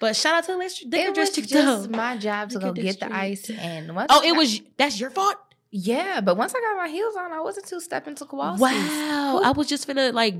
but 0.00 0.14
shout 0.14 0.34
out 0.34 0.44
to 0.44 0.52
the 0.52 0.58
Liquor 0.58 0.74
it 0.92 1.08
was 1.16 1.30
District. 1.30 1.48
just 1.48 1.90
though. 1.90 1.96
my 1.96 2.16
job 2.18 2.50
to 2.50 2.58
go 2.58 2.72
get 2.72 3.00
the 3.00 3.10
ice 3.14 3.48
and 3.50 3.94
once 3.94 4.08
Oh, 4.12 4.20
it 4.22 4.30
got- 4.32 4.36
was 4.38 4.60
that's 4.76 5.00
your 5.00 5.10
fault. 5.10 5.36
Yeah, 5.70 6.20
but 6.20 6.36
once 6.36 6.54
I 6.54 6.60
got 6.60 6.76
my 6.76 6.88
heels 6.88 7.16
on, 7.16 7.32
I 7.32 7.40
wasn't 7.40 7.66
two 7.66 7.80
stepping 7.80 8.14
to 8.16 8.24
Kowalski's. 8.24 8.60
Wow. 8.60 9.40
I 9.44 9.50
was 9.50 9.66
just 9.66 9.86
gonna 9.86 10.12
like 10.12 10.34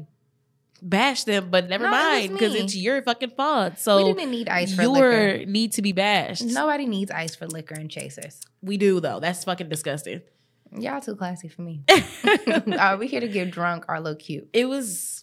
bash 0.82 1.24
them, 1.24 1.50
but 1.50 1.68
never 1.68 1.84
No, 1.84 1.90
mind 1.90 2.32
because 2.32 2.54
it's 2.54 2.76
your 2.76 3.02
fucking 3.02 3.30
fault. 3.30 3.78
So 3.78 3.96
we 4.04 4.12
didn't 4.12 4.30
need 4.30 4.48
ice 4.48 4.74
for 4.74 4.82
your 4.82 4.90
liquor. 4.92 5.46
need 5.46 5.72
to 5.72 5.82
be 5.82 5.92
bashed. 5.92 6.44
Nobody 6.44 6.86
needs 6.86 7.10
ice 7.10 7.34
for 7.34 7.46
liquor 7.46 7.74
and 7.74 7.90
chasers. 7.90 8.40
We 8.62 8.76
do 8.76 9.00
though. 9.00 9.20
That's 9.20 9.44
fucking 9.44 9.68
disgusting. 9.68 10.22
Y'all 10.78 11.00
too 11.00 11.16
classy 11.16 11.48
for 11.48 11.62
me. 11.62 11.82
Are 11.88 12.78
uh, 12.94 12.96
we 12.98 13.06
here 13.06 13.20
to 13.20 13.28
get 13.28 13.50
drunk 13.50 13.84
or 13.88 14.00
look 14.00 14.18
cute? 14.18 14.48
it 14.52 14.68
was 14.68 15.15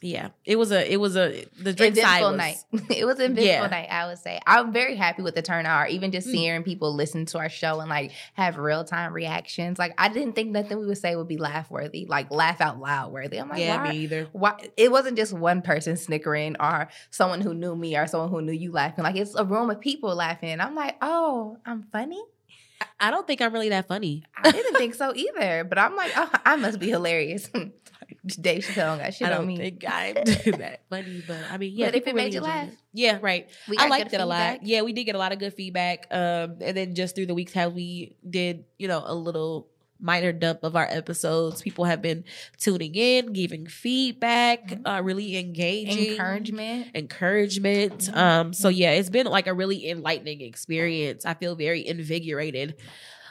yeah. 0.00 0.28
It 0.44 0.56
was 0.56 0.70
a 0.72 0.90
it 0.92 0.96
was 0.98 1.16
a 1.16 1.44
the 1.60 1.72
drink 1.72 1.96
side 1.96 2.22
was, 2.22 2.36
night. 2.36 2.56
it 2.90 3.04
was 3.04 3.18
an 3.18 3.32
eventful 3.32 3.44
Yeah. 3.44 3.66
night, 3.66 3.88
I 3.90 4.06
would 4.06 4.18
say. 4.18 4.40
I'm 4.46 4.72
very 4.72 4.94
happy 4.96 5.22
with 5.22 5.34
the 5.34 5.42
turnout, 5.42 5.82
or 5.84 5.86
even 5.88 6.12
just 6.12 6.28
Mm. 6.28 6.30
seeing 6.30 6.62
people 6.62 6.94
listen 6.94 7.26
to 7.26 7.38
our 7.38 7.48
show 7.48 7.80
and 7.80 7.88
like 7.90 8.12
have 8.34 8.58
real 8.58 8.84
time 8.84 9.12
reactions. 9.12 9.78
Like 9.78 9.94
I 9.98 10.08
didn't 10.08 10.34
think 10.34 10.50
nothing 10.50 10.78
we 10.78 10.86
would 10.86 10.98
say 10.98 11.16
would 11.16 11.28
be 11.28 11.36
laugh 11.38 11.70
worthy, 11.70 12.06
like 12.06 12.30
laugh 12.30 12.60
out 12.60 12.78
loud 12.80 13.12
worthy. 13.12 13.38
I'm 13.38 13.48
like, 13.48 13.58
Yeah, 13.60 13.82
why? 13.82 13.90
me 13.92 13.96
either. 13.98 14.28
Why 14.32 14.54
it 14.76 14.90
wasn't 14.92 15.16
just 15.16 15.32
one 15.32 15.62
person 15.62 15.96
snickering 15.96 16.56
or 16.60 16.88
someone 17.10 17.40
who 17.40 17.54
knew 17.54 17.74
me 17.74 17.96
or 17.96 18.06
someone 18.06 18.30
who 18.30 18.40
knew 18.42 18.52
you 18.52 18.72
laughing. 18.72 19.04
Like 19.04 19.16
it's 19.16 19.34
a 19.34 19.44
room 19.44 19.70
of 19.70 19.80
people 19.80 20.14
laughing. 20.14 20.60
I'm 20.60 20.74
like, 20.74 20.96
oh, 21.02 21.58
I'm 21.66 21.82
funny. 21.90 22.22
I 23.00 23.10
don't 23.10 23.26
think 23.26 23.40
I'm 23.42 23.52
really 23.52 23.70
that 23.70 23.88
funny. 23.88 24.22
I 24.36 24.52
didn't 24.52 24.76
think 24.76 24.94
so 24.94 25.12
either, 25.14 25.64
but 25.64 25.78
I'm 25.78 25.96
like, 25.96 26.12
oh, 26.16 26.30
I 26.44 26.54
must 26.56 26.78
be 26.78 26.88
hilarious. 26.88 27.50
Dave 28.36 28.62
Chappelle 28.64 28.98
got 28.98 29.14
shit 29.14 29.26
I 29.26 29.30
don't 29.30 29.46
me. 29.46 29.56
think 29.56 29.84
I'm 29.88 30.14
that 30.58 30.80
funny, 30.90 31.22
but 31.26 31.38
I 31.50 31.56
mean, 31.58 31.72
yeah. 31.74 31.86
But 31.86 31.94
if 31.96 32.06
it 32.06 32.14
made 32.14 32.34
you 32.34 32.40
laugh. 32.40 32.68
it. 32.68 32.74
yeah, 32.92 33.18
right. 33.20 33.48
We 33.68 33.76
I 33.78 33.88
liked 33.88 34.12
it 34.12 34.20
a 34.20 34.26
lot. 34.26 34.64
Yeah, 34.64 34.82
we 34.82 34.92
did 34.92 35.04
get 35.04 35.14
a 35.14 35.18
lot 35.18 35.32
of 35.32 35.38
good 35.38 35.54
feedback. 35.54 36.06
Um, 36.10 36.56
and 36.60 36.76
then 36.76 36.94
just 36.94 37.14
through 37.14 37.26
the 37.26 37.34
weeks, 37.34 37.52
how 37.52 37.68
we 37.68 38.16
did, 38.28 38.64
you 38.78 38.88
know, 38.88 39.02
a 39.04 39.14
little 39.14 39.68
minor 40.00 40.30
dump 40.32 40.60
of 40.62 40.76
our 40.76 40.86
episodes. 40.88 41.60
People 41.60 41.84
have 41.84 42.00
been 42.00 42.22
tuning 42.56 42.94
in, 42.94 43.32
giving 43.32 43.66
feedback, 43.66 44.68
Mhm. 44.68 44.98
uh, 44.98 45.02
really 45.02 45.36
engaging, 45.36 46.12
Encouragement. 46.12 46.86
encouragement. 46.94 47.98
Mhm. 48.02 48.16
Um, 48.16 48.52
so 48.52 48.68
yeah, 48.68 48.92
it's 48.92 49.10
been 49.10 49.26
like 49.26 49.46
a 49.48 49.54
really 49.54 49.88
enlightening 49.90 50.40
experience. 50.40 51.26
I 51.26 51.34
feel 51.34 51.56
very 51.56 51.84
invigorated 51.86 52.76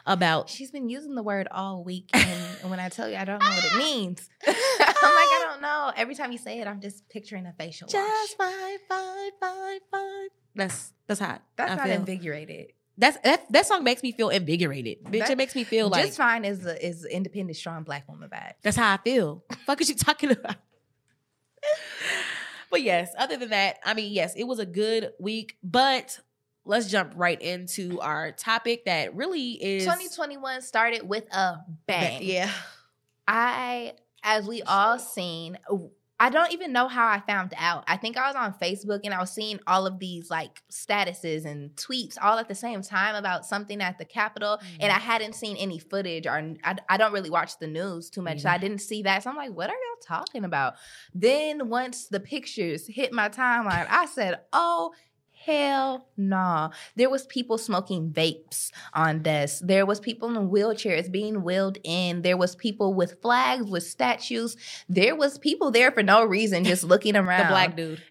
about. 0.08 0.50
She's 0.50 0.72
been 0.72 0.90
using 0.90 1.14
the 1.14 1.22
word 1.22 1.48
all 1.52 1.84
week, 1.84 2.10
and 2.14 2.70
when 2.70 2.80
I 2.80 2.90
tell 2.90 3.08
you 3.08 3.18
I 3.18 3.26
don't 3.26 3.40
know 3.40 3.50
what 3.50 3.64
it 3.64 3.72
ah! 3.74 3.78
means, 3.78 4.30
I'm 4.48 4.54
like 4.54 4.58
I 4.96 5.46
don't 5.52 5.62
know. 5.62 5.92
Every 5.96 6.16
time 6.16 6.32
you 6.32 6.38
say 6.38 6.60
it, 6.60 6.68
I'm 6.68 6.82
just 6.82 7.08
picturing 7.10 7.46
a 7.46 7.54
facial 7.54 7.86
wash. 7.86 7.94
Just 7.94 8.38
fine, 8.38 8.78
fine, 8.90 9.32
fine, 9.40 9.80
fine. 9.92 10.28
That's 10.56 10.94
that's 11.06 11.20
hot. 11.20 11.44
That's 11.58 11.72
I 11.72 11.76
not 11.76 11.86
feel. 11.86 11.96
invigorated. 11.96 12.74
That's 12.98 13.18
that 13.20 13.52
that 13.52 13.68
song 13.68 13.84
makes 13.84 14.02
me 14.02 14.12
feel 14.12 14.30
invigorated. 14.30 15.04
Bitch, 15.04 15.20
That- 15.20 15.32
it 15.32 15.38
makes 15.38 15.54
me 15.54 15.64
feel 15.64 15.90
like 15.90 16.06
just 16.06 16.18
fine 16.18 16.46
is 16.46 16.66
a, 16.66 16.84
is 16.84 17.06
independent, 17.06 17.58
strong 17.58 17.84
black 17.84 18.08
woman 18.08 18.30
vibe. 18.30 18.54
that's 18.64 18.78
how 18.78 18.94
I 18.94 18.98
feel. 18.98 19.44
Fuck 19.66 19.82
is 19.82 19.90
you 19.90 19.96
talking 19.96 20.32
about? 20.32 20.56
but 22.72 22.82
yes, 22.82 23.12
other 23.18 23.38
than 23.38 23.50
that, 23.50 23.78
I 23.86 23.94
mean, 23.94 24.12
yes, 24.12 24.34
it 24.36 24.46
was 24.46 24.60
a 24.60 24.66
good 24.66 25.12
week, 25.20 25.58
but 25.64 26.20
let's 26.68 26.88
jump 26.88 27.14
right 27.16 27.42
into 27.42 28.00
our 28.02 28.32
topic 28.32 28.86
that 28.86 29.16
really 29.16 29.52
is 29.52 29.84
2021 29.84 30.62
started 30.62 31.08
with 31.08 31.26
a 31.34 31.60
bang. 31.86 32.22
Yeah. 32.24 32.52
I, 33.28 33.94
as 34.24 34.48
we 34.48 34.62
all 34.62 35.00
seen, 35.00 35.58
I 36.20 36.32
don't 36.32 36.52
even 36.52 36.74
know 36.74 36.88
how 36.88 37.08
I 37.08 37.20
found 37.20 37.54
out. 37.58 37.84
I 37.88 37.96
think 37.98 38.18
I 38.18 38.28
was 38.28 38.36
on 38.36 38.54
Facebook 38.54 39.02
and 39.04 39.14
I 39.14 39.20
was 39.20 39.32
seeing 39.32 39.60
all 39.68 39.86
of 39.86 40.00
these 40.00 40.32
like 40.32 40.64
statuses 40.72 41.46
and 41.46 41.70
tweets 41.76 42.18
all 42.22 42.40
at 42.40 42.48
the 42.48 42.56
same 42.56 42.82
time 42.82 43.14
about 43.14 43.46
something 43.46 43.82
at 43.82 44.00
the 44.00 44.06
Capitol, 44.06 44.60
and 44.80 44.92
I 44.92 44.96
mm. 44.96 45.02
hadn't 45.02 45.36
seen 45.36 45.58
any 45.58 45.78
footage 45.78 46.26
or 46.26 46.56
I, 46.64 46.76
I 46.90 46.98
don't 46.98 47.14
really 47.14 47.30
watch 47.30 47.60
the 47.60 47.68
news 47.68 48.10
too 48.10 48.24
much, 48.24 48.40
so 48.42 48.50
I 48.50 48.58
didn't 48.58 48.80
see 48.80 49.04
that. 49.04 49.24
So 49.24 49.30
I'm 49.30 49.36
like, 49.36 49.52
what 49.52 49.70
are 49.70 49.74
y'all 49.74 50.18
talking 50.18 50.44
about? 50.44 50.74
Then 51.14 51.70
once 51.70 52.08
the 52.08 52.20
pictures 52.20 52.88
hit 52.88 53.14
my 53.14 53.30
timeline, 53.30 53.86
I 53.90 54.06
said, 54.08 54.40
oh. 54.54 54.94
Hell 55.48 56.10
no. 56.18 56.72
There 56.98 57.10
was 57.10 57.26
people 57.26 57.58
smoking 57.58 58.12
vapes 58.12 58.70
on 58.94 59.24
desks. 59.24 59.62
There 59.62 59.86
was 59.86 60.02
people 60.02 60.36
in 60.36 60.50
wheelchairs 60.50 61.10
being 61.10 61.42
wheeled 61.42 61.78
in. 61.86 62.22
There 62.22 62.36
was 62.36 62.54
people 62.54 62.94
with 62.94 63.22
flags, 63.22 63.64
with 63.66 63.84
statues. 63.84 64.58
There 64.90 65.16
was 65.16 65.40
people 65.40 65.72
there 65.72 65.94
for 65.94 66.04
no 66.04 66.26
reason, 66.26 66.66
just 66.66 66.84
looking 66.84 67.16
around. 67.16 67.44
The 67.44 67.52
black 67.54 67.78
dude. 67.78 68.04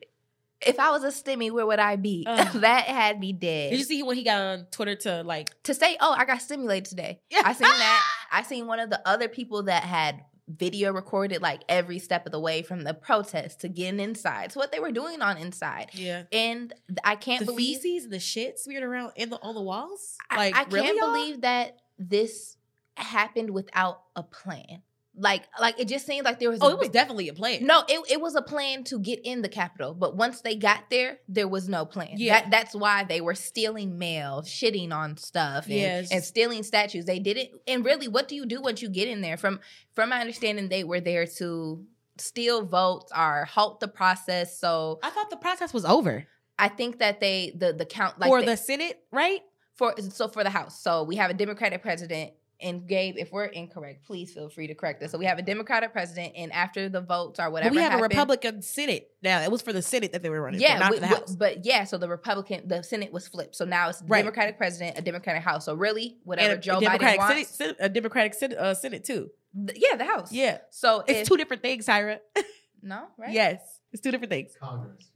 If 0.67 0.81
I 0.81 0.91
was 0.91 1.05
a 1.05 1.09
stimmy, 1.09 1.51
where 1.51 1.67
would 1.67 1.79
I 1.79 1.97
be? 1.97 2.25
Uh. 2.27 2.47
Ugh. 2.49 2.53
that 2.63 2.85
had 2.85 3.21
me 3.21 3.35
dead. 3.35 3.71
Did 3.71 3.81
you 3.81 3.85
see 3.85 4.03
when 4.03 4.17
he 4.17 4.25
got 4.25 4.41
on 4.41 4.67
Twitter 4.71 4.97
to 4.97 5.23
like 5.23 5.51
to 5.65 5.75
say, 5.75 5.99
oh, 6.01 6.15
I 6.17 6.25
got 6.25 6.41
stimulated 6.41 6.87
today. 6.87 7.21
Yeah. 7.31 7.43
I 7.45 7.53
seen 7.53 7.69
that. 7.69 8.03
I 8.33 8.43
seen 8.45 8.67
one 8.67 8.81
of 8.81 8.89
the 8.89 9.07
other 9.07 9.29
people 9.29 9.65
that 9.65 9.83
had 9.83 10.23
video 10.49 10.93
recorded 10.93 11.43
like 11.43 11.63
every 11.69 11.99
step 11.99 12.25
of 12.27 12.33
the 12.33 12.39
way 12.41 12.63
from 12.63 12.83
the 12.83 12.95
protest 12.95 13.61
to 13.61 13.69
getting 13.69 14.01
inside. 14.01 14.51
to 14.51 14.59
what 14.59 14.71
they 14.73 14.79
were 14.81 14.93
doing 14.93 15.21
on 15.21 15.37
inside. 15.39 15.91
Yeah. 15.93 16.25
And 16.33 16.73
I 17.05 17.17
can't 17.17 17.41
the 17.41 17.47
believe 17.47 17.79
feces 17.81 18.09
the 18.11 18.21
shit 18.21 18.59
smeared 18.59 18.85
around 18.85 19.13
in 19.17 19.31
the 19.31 19.41
on 19.43 19.55
the 19.55 19.63
walls? 19.63 20.17
I- 20.31 20.37
Like 20.37 20.57
I, 20.57 20.65
can't 20.65 20.97
y'all? 20.97 21.13
believe 21.13 21.41
that 21.41 21.79
this 21.99 22.57
happened 22.97 23.51
without 23.51 24.03
a 24.15 24.23
plan. 24.23 24.83
Like, 25.19 25.45
like 25.59 25.81
it 25.81 25.89
just 25.89 26.05
seemed 26.07 26.25
like 26.27 26.39
there 26.39 26.51
was. 26.51 26.61
Oh, 26.61 26.69
it 26.69 26.79
was 26.79 26.89
big- 26.89 26.93
definitely 26.93 27.29
a 27.29 27.35
plan. 27.35 27.65
no, 27.65 27.83
it, 27.89 28.01
it 28.11 28.21
was 28.21 28.35
a 28.35 28.43
plan 28.43 28.85
to 28.85 28.99
get 28.99 29.21
in 29.25 29.43
the 29.43 29.49
Capitol, 29.49 29.95
but 29.95 30.15
once 30.17 30.43
they 30.43 30.57
got 30.57 30.91
there, 30.91 31.19
there 31.29 31.49
was 31.49 31.69
no 31.69 31.87
plan. 31.87 32.11
Yeah. 32.17 32.41
That, 32.43 32.51
that's 32.51 32.75
why 32.75 33.05
they 33.05 33.21
were 33.21 33.35
stealing 33.35 33.99
mail, 33.99 34.43
shitting 34.43 34.93
on 34.93 35.17
stuff, 35.17 35.65
and, 35.67 35.75
it's 35.75 36.13
and 36.13 36.23
stealing 36.23 36.63
statues. 36.63 37.07
They 37.07 37.19
didn't. 37.19 37.51
And 37.67 37.85
really, 37.85 38.09
what 38.09 38.29
do 38.29 38.35
you 38.37 38.45
do 38.45 38.61
once 38.61 38.83
you 38.83 38.89
get 38.91 39.09
in 39.09 39.23
there? 39.23 39.37
From 39.37 39.61
from 39.95 40.11
my 40.11 40.21
understanding, 40.21 40.69
they 40.69 40.85
were 40.85 41.01
there 41.01 41.27
to 41.39 41.85
steal 42.19 42.65
votes 42.65 43.11
or 43.17 43.47
halt 43.47 43.81
the 43.81 43.89
process. 43.89 44.59
So 44.59 44.99
I 45.03 45.11
thought 45.11 45.31
the 45.31 45.37
process 45.37 45.73
was 45.73 45.85
over. 45.85 46.27
I 46.59 46.69
think 46.69 46.99
that 46.99 47.21
they 47.21 47.53
the 47.57 47.73
the 47.73 47.87
count 47.87 48.19
like 48.19 48.29
For 48.29 48.41
they- 48.41 48.47
the 48.47 48.57
Senate, 48.57 49.01
right? 49.11 49.41
for 49.77 49.95
so 49.99 50.29
for 50.29 50.43
the 50.43 50.51
House. 50.51 50.81
So 50.81 51.03
we 51.05 51.17
have 51.17 51.31
a 51.31 51.35
Democratic 51.35 51.83
president. 51.83 52.33
And 52.61 52.89
Gabe, 52.89 53.17
if 53.19 53.33
we're 53.33 53.45
incorrect, 53.45 54.07
please 54.07 54.33
feel 54.33 54.49
free 54.49 54.67
to 54.69 54.75
correct 54.75 55.03
us. 55.03 55.11
So 55.11 55.19
we 55.19 55.27
have 55.27 55.39
a 55.39 55.43
Democratic 55.43 55.93
president, 55.93 56.33
and 56.37 56.51
after 56.53 56.89
the 56.89 57.03
votes 57.03 57.39
or 57.39 57.51
whatever, 57.51 57.71
But 57.71 57.77
we 57.77 57.83
have 57.83 57.93
happened- 57.93 58.13
a 58.13 58.17
Republican 58.17 58.63
Senate 58.63 59.11
now. 59.23 59.43
It 59.43 59.51
was 59.51 59.61
for 59.61 59.75
the 59.75 59.83
Senate 59.83 60.13
that 60.13 60.23
they 60.23 60.31
were 60.31 60.41
running. 60.41 60.61
Yeah, 60.61 60.79
but 60.79 60.85
not 60.85 60.91
we- 60.93 60.97
the 60.99 61.07
but- 61.07 61.19
House. 61.19 61.37
But, 61.37 61.65
yeah, 61.67 61.85
so 61.85 61.99
the 61.99 62.09
Republican, 62.09 62.67
the 62.67 62.83
Senate 62.83 63.13
was 63.13 63.29
flipped. 63.29 63.57
So 63.57 63.67
now 63.67 63.91
it's 63.91 64.01
Right. 64.03 64.21
Democratic 64.23 64.57
president, 64.57 64.99
a 64.99 65.03
Democratic 65.03 65.43
House. 65.43 65.67
So 65.67 65.75
really, 65.75 66.17
whatever 66.25 66.51
and 66.53 66.59
a, 66.59 66.63
Joe 66.63 66.75
a 66.79 66.81
Biden 66.81 66.85
Democratic 66.85 67.19
wants, 67.19 67.35
Senate, 67.35 67.47
Senate- 67.49 67.77
a 67.81 67.89
Democratic 67.91 68.35
Senate, 68.35 68.59
uh, 68.59 68.75
Senate 68.75 69.05
too. 69.05 69.31
th- 69.67 69.79
yeah, 69.79 69.97
the 69.97 70.05
House. 70.07 70.33
Yeah, 70.33 70.59
So 70.71 71.01
it's 71.07 71.21
if, 71.21 71.29
two 71.29 71.37
different 71.37 71.61
things, 71.63 71.85
Tyra. 71.87 72.21
no, 72.83 73.09
right? 73.19 73.33
Yes, 73.33 73.81
it's 73.93 74.01
two 74.03 74.11
different 74.11 74.31
things. 74.31 74.55
Congress. 74.59 75.11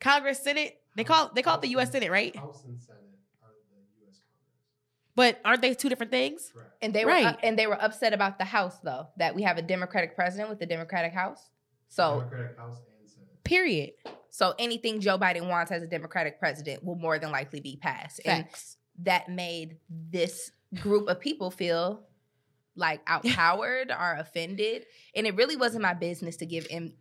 Congress, 0.00 0.40
Senate. 0.42 0.78
They 0.96 1.04
call 1.04 1.30
they 1.34 1.42
call 1.42 1.56
it 1.56 1.62
the 1.62 1.68
U.S. 1.70 1.90
Senate, 1.90 2.10
right? 2.10 2.34
House 2.36 2.64
and 2.66 2.78
Senate 2.80 2.98
are 2.98 3.00
the 3.00 3.01
U.S. 3.01 3.01
But 5.14 5.40
aren't 5.44 5.60
they 5.62 5.74
two 5.74 5.88
different 5.88 6.10
things? 6.10 6.50
Congress. 6.52 6.52
Correct. 6.54 6.76
And 6.82 6.94
they 6.94 7.04
were 7.04 7.10
uh, 7.10 7.24
Right. 7.24 7.38
and 7.42 7.58
they 7.58 7.66
were 7.66 7.80
upset 7.82 8.12
about 8.12 8.38
the 8.38 8.44
House 8.44 8.78
though 8.82 9.08
that 9.18 9.34
we 9.34 9.42
have 9.42 9.58
a 9.58 9.62
Democratic 9.62 10.14
president 10.16 10.48
with 10.48 10.58
the 10.58 10.66
Democratic 10.66 11.12
House. 11.12 11.50
So 11.88 12.20
Democratic 12.20 12.56
House 12.58 12.78
and 13.00 13.10
Senate. 13.10 13.44
Period. 13.44 13.90
so 14.30 14.54
anything 14.58 15.00
Joe 15.00 15.18
Biden 15.18 15.48
wants 15.48 15.70
as 15.70 15.82
a 15.82 15.86
Democratic 15.86 16.38
president 16.38 16.82
will 16.84 16.96
more 16.96 17.18
than 17.18 17.30
likely 17.30 17.60
be 17.60 17.76
passed. 17.76 18.20
And 18.24 18.44
Facts. 18.44 18.78
that 19.00 19.28
made 19.28 19.76
this 19.90 20.50
group 20.80 21.08
of 21.08 21.20
people 21.20 21.50
feel 21.50 22.04
like 22.74 23.02
outpowered 23.08 23.90
or 23.90 24.14
offended 24.18 24.86
and 25.14 25.26
it 25.26 25.34
really 25.36 25.56
wasn't 25.56 25.82
my 25.82 25.92
business 25.92 26.36
to 26.38 26.46
give 26.46 26.66
him 26.68 26.86
it, 26.86 26.94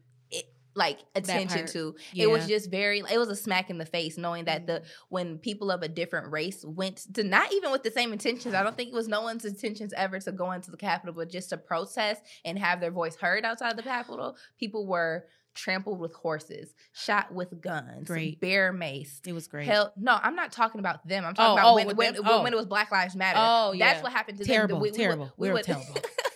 like 0.76 1.00
attention 1.16 1.66
to 1.68 1.96
Yeah. 2.14 2.26
it 2.26 2.32
was 2.32 2.48
just 2.48 2.72
very 2.72 3.00
it 3.00 3.18
was 3.18 3.30
a 3.30 3.36
smack 3.36 3.70
in 3.70 3.78
the 3.78 3.86
face 3.86 4.18
knowing 4.18 4.46
that 4.46 4.68
the 4.68 4.74
mm. 4.74 4.86
when 5.10 5.38
people 5.38 5.70
of 5.72 5.82
a 5.82 5.88
different 5.88 6.32
race 6.32 6.64
went 6.66 7.14
to 7.16 7.24
not 7.24 7.52
even 7.54 7.72
with 7.72 7.84
the 7.84 7.92
same 7.92 8.14
intentions 8.14 8.54
i 8.54 8.64
don't 8.64 8.78
think 8.78 8.90
it 8.90 8.96
was 8.96 9.08
no 9.08 9.22
one's 9.22 9.44
intentions 9.46 9.94
ever 9.98 10.20
to 10.20 10.32
go 10.32 10.52
into 10.52 10.72
the 10.72 10.78
capitol 10.78 11.14
but 11.14 11.30
just 11.30 11.50
to 11.50 11.58
protest 11.58 12.22
and 12.46 12.58
have 12.58 12.80
their 12.80 12.92
voice 12.92 13.16
heard 13.18 13.44
outside 13.44 13.76
the 13.76 13.84
capitol 13.84 14.36
people 14.58 14.86
were 14.88 15.26
trampled 15.54 16.00
with 16.00 16.14
horses 16.14 16.74
shot 16.94 17.34
with 17.34 17.60
guns 17.60 18.08
Great. 18.08 18.40
bear 18.40 18.72
maced 18.72 19.28
It 19.28 19.34
was 19.34 19.48
great. 19.48 19.68
Hell, 19.68 19.92
no, 19.98 20.18
I'm 20.24 20.36
not 20.36 20.54
talking 20.54 20.80
about 20.80 21.06
them. 21.06 21.26
I'm 21.26 21.32
oh, 21.32 21.34
talking 21.34 21.50
Oh, 21.50 21.54
about 21.54 21.66
oh, 21.66 21.76
when, 21.76 21.96
when, 21.98 22.16
Oh. 22.26 22.42
when 22.44 22.54
it 22.54 22.56
was 22.56 22.66
Black 22.68 22.90
Lives 22.90 23.18
Matter. 23.18 23.38
Oh, 23.42 23.74
That's 23.78 23.98
yeah. 23.98 24.02
what 24.04 24.14
happened 24.14 24.38
to 24.38 24.46
Terrible, 24.46 24.76
them. 24.78 24.82
We, 24.84 24.92
we 24.92 24.98
terrible. 24.98 25.26
would- 25.26 25.32
We 25.38 25.48
we 25.48 25.50
were 25.50 25.54
would- 25.56 25.66
terrible. 25.66 25.96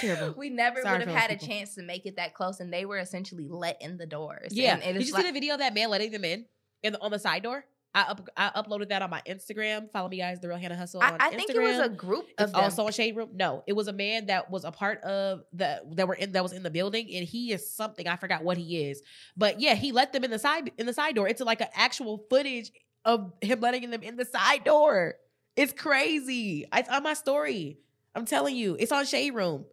Terrible. 0.00 0.34
we 0.36 0.50
never 0.50 0.82
Sorry 0.82 0.98
would 0.98 1.08
have 1.08 1.16
had 1.16 1.30
a 1.30 1.34
people. 1.34 1.48
chance 1.48 1.74
to 1.76 1.82
make 1.82 2.06
it 2.06 2.16
that 2.16 2.34
close, 2.34 2.60
and 2.60 2.72
they 2.72 2.84
were 2.84 2.98
essentially 2.98 3.48
let 3.48 3.80
in 3.80 3.96
the 3.98 4.06
doors. 4.06 4.48
Yeah. 4.52 4.76
Did 4.76 5.06
you 5.06 5.12
like, 5.12 5.22
see 5.22 5.28
the 5.28 5.32
video 5.32 5.54
of 5.54 5.60
that 5.60 5.74
man 5.74 5.90
letting 5.90 6.12
them 6.12 6.24
in, 6.24 6.46
in 6.82 6.92
the, 6.94 7.00
on 7.00 7.10
the 7.10 7.18
side 7.18 7.42
door? 7.42 7.64
I 7.94 8.02
up, 8.02 8.28
I 8.36 8.50
uploaded 8.50 8.90
that 8.90 9.00
on 9.00 9.08
my 9.08 9.22
Instagram. 9.26 9.90
Follow 9.90 10.10
me 10.10 10.18
guys, 10.18 10.38
the 10.40 10.48
real 10.48 10.58
Hannah 10.58 10.76
Hustle. 10.76 11.00
I, 11.00 11.12
on 11.12 11.16
I 11.18 11.30
think 11.30 11.48
it 11.48 11.58
was 11.58 11.78
a 11.78 11.88
group 11.88 12.26
It's 12.28 12.42
of 12.42 12.52
them. 12.52 12.60
also 12.62 12.86
a 12.88 12.92
Shade 12.92 13.16
Room. 13.16 13.30
No, 13.32 13.64
it 13.66 13.72
was 13.72 13.88
a 13.88 13.92
man 13.92 14.26
that 14.26 14.50
was 14.50 14.64
a 14.64 14.70
part 14.70 15.00
of 15.02 15.44
the 15.54 15.80
that 15.92 16.06
were 16.06 16.14
in 16.14 16.32
that 16.32 16.42
was 16.42 16.52
in 16.52 16.62
the 16.62 16.68
building, 16.68 17.08
and 17.14 17.26
he 17.26 17.52
is 17.52 17.70
something 17.70 18.06
I 18.06 18.16
forgot 18.16 18.44
what 18.44 18.58
he 18.58 18.84
is. 18.84 19.00
But 19.34 19.60
yeah, 19.60 19.74
he 19.74 19.92
let 19.92 20.12
them 20.12 20.24
in 20.24 20.30
the 20.30 20.38
side 20.38 20.72
in 20.76 20.84
the 20.84 20.92
side 20.92 21.14
door. 21.14 21.26
It's 21.26 21.40
like 21.40 21.62
an 21.62 21.68
actual 21.74 22.26
footage 22.28 22.70
of 23.06 23.32
him 23.40 23.60
letting 23.60 23.88
them 23.88 24.02
in 24.02 24.16
the 24.16 24.26
side 24.26 24.64
door. 24.64 25.14
It's 25.56 25.72
crazy. 25.72 26.66
It's 26.74 26.90
on 26.90 27.02
my 27.02 27.14
story. 27.14 27.78
I'm 28.14 28.26
telling 28.26 28.56
you, 28.56 28.76
it's 28.78 28.92
on 28.92 29.06
Shade 29.06 29.34
Room. 29.34 29.64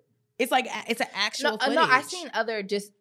It's 0.44 0.52
like 0.52 0.68
it's 0.88 1.02
an 1.02 1.08
actual. 1.14 1.52
No, 1.52 1.56
uh, 1.56 1.60
footage. 1.60 1.76
no, 1.76 1.84
I 1.84 2.02
seen 2.02 2.30
other 2.34 2.62
just 2.64 2.92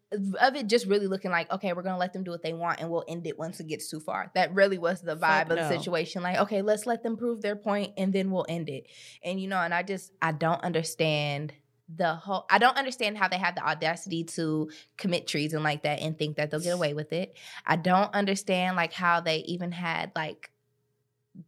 of 0.40 0.56
it 0.56 0.66
just 0.66 0.86
really 0.86 1.06
looking 1.06 1.30
like 1.30 1.50
okay, 1.52 1.72
we're 1.72 1.82
gonna 1.82 1.98
let 1.98 2.12
them 2.12 2.24
do 2.24 2.30
what 2.30 2.42
they 2.42 2.52
want 2.52 2.80
and 2.80 2.90
we'll 2.90 3.04
end 3.08 3.26
it 3.26 3.38
once 3.38 3.60
it 3.60 3.66
gets 3.66 3.90
too 3.90 4.00
far. 4.00 4.30
That 4.34 4.54
really 4.54 4.78
was 4.78 5.00
the 5.00 5.16
vibe 5.16 5.48
Fuck 5.48 5.50
of 5.50 5.56
the 5.56 5.68
no. 5.68 5.76
situation. 5.76 6.22
Like, 6.22 6.38
okay, 6.38 6.62
let's 6.62 6.86
let 6.86 7.02
them 7.02 7.16
prove 7.16 7.42
their 7.42 7.56
point 7.56 7.92
and 7.96 8.12
then 8.12 8.30
we'll 8.30 8.46
end 8.48 8.68
it. 8.68 8.86
And 9.24 9.40
you 9.40 9.48
know, 9.48 9.58
and 9.58 9.74
I 9.74 9.82
just 9.82 10.12
I 10.22 10.32
don't 10.32 10.62
understand 10.62 11.52
the 11.94 12.14
whole 12.14 12.46
I 12.50 12.58
don't 12.58 12.76
understand 12.76 13.18
how 13.18 13.28
they 13.28 13.38
have 13.38 13.54
the 13.54 13.66
audacity 13.66 14.24
to 14.24 14.70
commit 14.96 15.26
treason 15.26 15.62
like 15.62 15.82
that 15.82 16.00
and 16.00 16.18
think 16.18 16.36
that 16.36 16.50
they'll 16.50 16.60
get 16.60 16.74
away 16.74 16.94
with 16.94 17.12
it. 17.12 17.36
I 17.66 17.76
don't 17.76 18.14
understand 18.14 18.76
like 18.76 18.92
how 18.92 19.20
they 19.20 19.38
even 19.38 19.72
had 19.72 20.12
like 20.14 20.50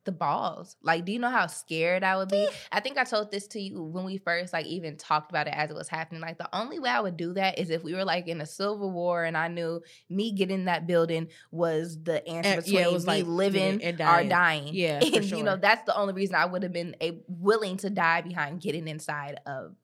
the 0.05 0.13
balls. 0.13 0.77
Like, 0.83 1.05
do 1.05 1.13
you 1.13 1.19
know 1.19 1.29
how 1.31 1.47
scared 1.47 2.03
I 2.03 2.17
would 2.17 2.31
be? 2.31 2.49
I 2.73 2.81
think 2.81 2.97
I 2.97 3.05
told 3.05 3.31
this 3.31 3.47
to 3.49 3.61
you 3.61 3.83
when 3.83 4.05
we 4.05 4.17
first 4.17 4.53
like 4.53 4.65
even 4.67 4.97
talked 4.97 5.31
about 5.31 5.47
it 5.47 5.55
as 5.55 5.71
it 5.71 5.77
was 5.77 5.89
happening. 5.89 6.23
Like, 6.23 6.39
the 6.39 6.49
only 6.57 6.79
way 6.79 6.89
I 6.89 7.01
would 7.01 7.17
do 7.19 7.35
that 7.35 7.59
is 7.59 7.69
if 7.69 7.85
we 7.85 7.95
were 7.95 8.05
like 8.05 8.27
in 8.27 8.41
a 8.41 8.47
civil 8.47 8.91
war 8.91 9.25
and 9.25 9.37
I 9.37 9.49
knew 9.49 9.83
me 10.09 10.33
getting 10.33 10.65
that 10.65 10.87
building 10.87 11.29
was 11.51 12.03
the 12.03 12.27
answer 12.27 12.49
Eh, 12.49 12.57
between 12.57 12.75
yeah, 12.77 12.89
it 12.89 12.93
was 12.93 13.05
me 13.07 13.13
like 13.13 13.27
living 13.27 13.83
and 13.83 13.95
or 14.01 14.05
dying. 14.05 14.29
dying. 14.29 14.69
Yeah, 14.73 15.01
for 15.11 15.17
and 15.17 15.31
you 15.31 15.43
know 15.45 15.57
that's 15.57 15.85
the 15.85 15.97
only 15.97 16.15
reason 16.15 16.35
I 16.35 16.47
would 16.47 16.63
have 16.63 16.73
been 16.73 16.97
a, 17.03 17.21
willing 17.29 17.77
to 17.79 17.91
die 17.91 18.23
behind 18.23 18.61
getting 18.63 18.89
inside 18.89 19.39
of 19.47 19.75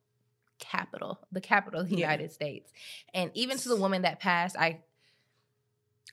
capital, 0.59 1.19
the 1.33 1.41
capital 1.41 1.81
of 1.81 1.89
the 1.89 1.97
Yeah. 1.97 2.11
United 2.11 2.33
States. 2.33 2.73
And 3.15 3.31
even 3.35 3.59
to 3.59 3.69
the 3.69 3.77
woman 3.77 4.03
that 4.03 4.21
passed, 4.21 4.57
I 4.59 4.81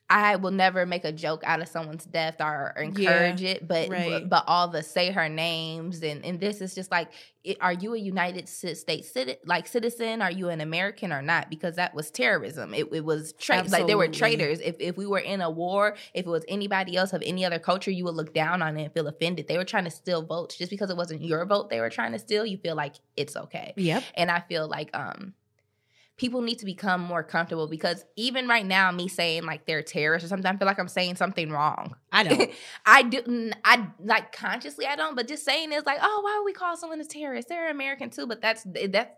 I 0.10 0.38
will 0.38 0.52
never 0.52 0.86
make 0.86 1.04
a 1.04 1.12
joke 1.12 1.44
out 1.46 1.62
of 1.62 1.68
someone's 1.68 2.06
death 2.06 2.36
or 2.40 2.74
encourage 2.78 3.44
it, 3.44 3.68
but, 3.68 3.90
right. 3.90 4.10
but 4.10 4.30
but 4.30 4.44
all 4.48 4.70
the 4.70 4.82
say 4.82 5.12
her 5.12 5.28
names 5.28 6.02
and 6.02 6.24
and 6.24 6.40
this 6.40 6.62
is 6.62 6.74
just 6.74 6.92
like, 6.92 7.10
it, 7.44 7.58
are 7.60 7.74
you 7.74 7.94
a 7.94 7.98
United 7.98 8.48
States 8.48 8.86
citi- 9.12 9.38
like 9.46 9.68
citizen? 9.68 10.22
Are 10.22 10.32
you 10.32 10.48
an 10.48 10.62
American 10.62 11.12
or 11.12 11.22
not? 11.22 11.50
Because 11.50 11.76
that 11.76 11.94
was 11.94 12.10
terrorism. 12.10 12.74
It, 12.74 12.88
it 12.94 13.04
was 13.04 13.34
tra- 13.34 13.64
like 13.64 13.88
there 13.88 13.98
were 13.98 14.08
traitors. 14.08 14.62
If 14.62 14.76
if 14.80 14.96
we 14.96 15.06
were 15.06 15.20
in 15.20 15.42
a 15.42 15.50
war, 15.50 15.98
if 16.14 16.26
it 16.26 16.30
was 16.30 16.46
anybody 16.48 16.96
else 16.96 17.12
of 17.12 17.22
any 17.26 17.44
other 17.44 17.60
culture, 17.60 17.92
you 17.92 18.06
would 18.06 18.16
look 18.16 18.34
down 18.34 18.62
on 18.62 18.78
it 18.78 18.84
and 18.84 18.94
feel 18.94 19.08
offended. 19.08 19.48
They 19.50 19.58
were 19.58 19.66
trying 19.66 19.86
to 19.86 19.92
steal 19.92 20.22
votes 20.22 20.56
just 20.58 20.70
because 20.70 20.90
it 20.90 20.96
wasn't 20.96 21.22
your 21.22 21.46
vote. 21.46 21.70
They 21.70 21.82
were 21.82 21.90
trying 21.90 22.14
to 22.14 22.20
steal. 22.20 22.46
You 22.46 22.58
feel 22.58 22.76
like 22.76 22.96
it's 23.18 23.36
okay 23.36 23.74
Yep. 23.76 24.04
and 24.16 24.30
i 24.32 24.40
feel 24.40 24.68
like 24.68 24.96
um 24.96 25.34
people 26.18 26.42
need 26.42 26.58
to 26.60 26.66
become 26.66 27.00
more 27.02 27.24
comfortable 27.24 27.68
because 27.68 28.04
even 28.16 28.48
right 28.48 28.66
now 28.66 28.92
me 28.92 29.08
saying 29.08 29.46
like 29.46 29.66
they're 29.66 29.84
terrorists 29.84 30.26
or 30.26 30.30
something 30.30 30.52
i 30.52 30.58
feel 30.58 30.66
like 30.66 30.80
i'm 30.80 30.88
saying 30.88 31.16
something 31.16 31.52
wrong 31.52 31.96
I 32.12 32.24
don't. 32.24 32.52
i 32.86 33.04
do 33.04 33.52
I 33.64 33.88
like 34.04 34.32
consciously 34.32 34.86
i 34.86 34.96
don't 34.96 35.16
but 35.16 35.28
just 35.28 35.46
saying 35.46 35.72
it's 35.72 35.86
like 35.86 36.00
oh 36.02 36.22
why 36.24 36.38
would 36.38 36.46
we 36.46 36.54
call 36.54 36.76
someone 36.76 37.00
a 37.00 37.06
terrorist 37.06 37.48
they're 37.48 37.70
american 37.70 38.10
too 38.10 38.28
but 38.28 38.42
that's 38.42 38.66
that's 38.90 39.12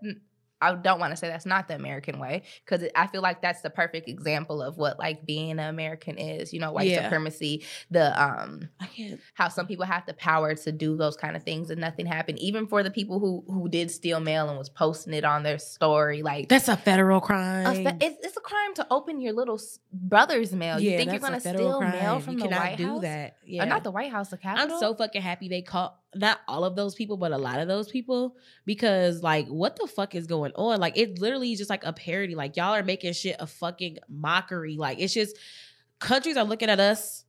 I 0.61 0.75
don't 0.75 0.99
want 0.99 1.11
to 1.11 1.17
say 1.17 1.27
that's 1.29 1.45
not 1.45 1.67
the 1.67 1.75
American 1.75 2.19
way 2.19 2.43
because 2.65 2.83
I 2.95 3.07
feel 3.07 3.21
like 3.21 3.41
that's 3.41 3.61
the 3.61 3.69
perfect 3.69 4.09
example 4.09 4.61
of 4.61 4.77
what 4.77 4.99
like 4.99 5.25
being 5.25 5.51
an 5.51 5.59
American 5.59 6.17
is. 6.17 6.53
You 6.53 6.59
know, 6.59 6.71
white 6.73 6.87
Yeah. 6.87 7.03
supremacy, 7.03 7.63
the 7.91 8.21
um 8.21 8.69
I 8.79 8.87
can't. 8.87 9.19
how 9.35 9.47
some 9.49 9.67
people 9.67 9.85
have 9.85 10.05
the 10.05 10.13
power 10.13 10.55
to 10.55 10.71
do 10.71 10.97
those 10.97 11.15
kind 11.15 11.35
of 11.35 11.43
things 11.43 11.69
and 11.69 11.79
nothing 11.79 12.05
happened. 12.05 12.39
Even 12.39 12.67
for 12.67 12.83
the 12.83 12.91
people 12.91 13.19
who 13.19 13.43
who 13.47 13.69
did 13.69 13.89
steal 13.91 14.19
mail 14.19 14.49
and 14.49 14.57
was 14.57 14.69
posting 14.69 15.13
it 15.13 15.23
on 15.23 15.43
their 15.43 15.59
story, 15.59 16.21
like 16.23 16.49
That's 16.49 16.67
a 16.67 16.77
federal 16.77 17.19
a 17.19 17.21
crime. 17.21 17.75
fe- 17.83 17.97
it's, 18.01 18.25
it's 18.25 18.37
a 18.37 18.41
crime 18.41 18.73
to 18.75 18.87
open 18.91 19.21
your 19.21 19.33
little 19.33 19.59
brother's 19.93 20.51
mail. 20.53 20.79
you 20.79 20.91
think 20.97 21.07
you're 21.11 21.17
a 21.17 21.19
gonna 21.19 21.39
steal 21.39 21.79
mail 21.81 21.89
crime. 22.15 22.21
from 22.21 22.33
you 22.33 22.39
the 22.41 22.47
White 22.49 22.77
do 22.77 22.87
House? 22.87 23.01
that. 23.01 23.31
Or 23.31 23.35
Yeah. 23.45 23.65
not 23.65 23.83
the 23.83 23.91
White 23.91 24.11
House, 24.11 24.29
the 24.29 24.37
Capitol. 24.37 24.73
I'm 24.75 24.79
so 24.79 24.93
fucking 24.95 25.21
happy 25.21 25.47
they 25.49 25.61
caught 25.61 25.98
not 26.15 26.39
all 26.47 26.65
of 26.65 26.75
those 26.75 26.95
people, 26.95 27.17
but 27.17 27.31
a 27.31 27.37
lot 27.37 27.59
of 27.59 27.67
those 27.67 27.89
people 27.89 28.35
because 28.65 29.21
like 29.21 29.47
what 29.47 29.75
the 29.75 29.87
fuck 29.87 30.15
is 30.15 30.27
going 30.27 30.51
on? 30.55 30.79
Like 30.79 30.97
it 30.97 31.19
literally 31.19 31.51
is 31.51 31.59
just 31.59 31.69
like 31.69 31.83
a 31.83 31.93
parody. 31.93 32.35
Like 32.35 32.57
y'all 32.57 32.75
are 32.75 32.83
making 32.83 33.13
shit 33.13 33.35
a 33.39 33.47
fucking 33.47 33.99
mockery. 34.07 34.75
Like 34.77 34.99
it's 34.99 35.13
just 35.13 35.37
countries 35.99 36.37
are 36.37 36.45
looking 36.45 36.69
at 36.69 36.79
us 36.79 37.25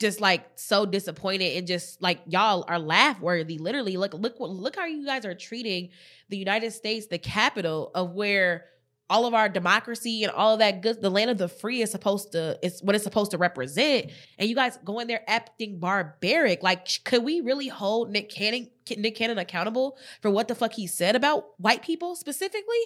just 0.00 0.20
like 0.20 0.44
so 0.56 0.84
disappointed 0.84 1.56
and 1.56 1.66
just 1.66 2.02
like 2.02 2.20
y'all 2.26 2.64
are 2.68 2.78
laugh 2.78 3.20
worthy. 3.20 3.58
Literally, 3.58 3.96
look 3.96 4.12
look 4.14 4.38
what 4.38 4.50
look 4.50 4.76
how 4.76 4.86
you 4.86 5.06
guys 5.06 5.24
are 5.24 5.34
treating 5.34 5.90
the 6.28 6.36
United 6.36 6.72
States, 6.72 7.06
the 7.06 7.18
capital 7.18 7.90
of 7.94 8.12
where 8.12 8.66
all 9.10 9.26
of 9.26 9.34
our 9.34 9.48
democracy 9.48 10.24
and 10.24 10.32
all 10.32 10.54
of 10.54 10.58
that 10.60 10.80
good 10.80 11.00
the 11.02 11.10
land 11.10 11.30
of 11.30 11.38
the 11.38 11.48
free 11.48 11.82
is 11.82 11.90
supposed 11.90 12.32
to 12.32 12.58
it's 12.62 12.82
what 12.82 12.94
it's 12.94 13.04
supposed 13.04 13.30
to 13.32 13.38
represent. 13.38 14.10
And 14.38 14.48
you 14.48 14.54
guys 14.54 14.78
going 14.84 15.06
there 15.06 15.22
acting 15.26 15.78
barbaric. 15.78 16.62
Like 16.62 16.86
could 17.04 17.22
we 17.22 17.40
really 17.40 17.68
hold 17.68 18.10
nick 18.10 18.30
cannon 18.30 18.70
nick 18.96 19.16
cannon 19.16 19.38
accountable 19.38 19.98
for 20.22 20.30
what 20.30 20.48
the 20.48 20.54
fuck 20.54 20.72
he 20.72 20.86
said 20.86 21.16
about 21.16 21.58
white 21.58 21.82
people 21.82 22.16
specifically 22.16 22.80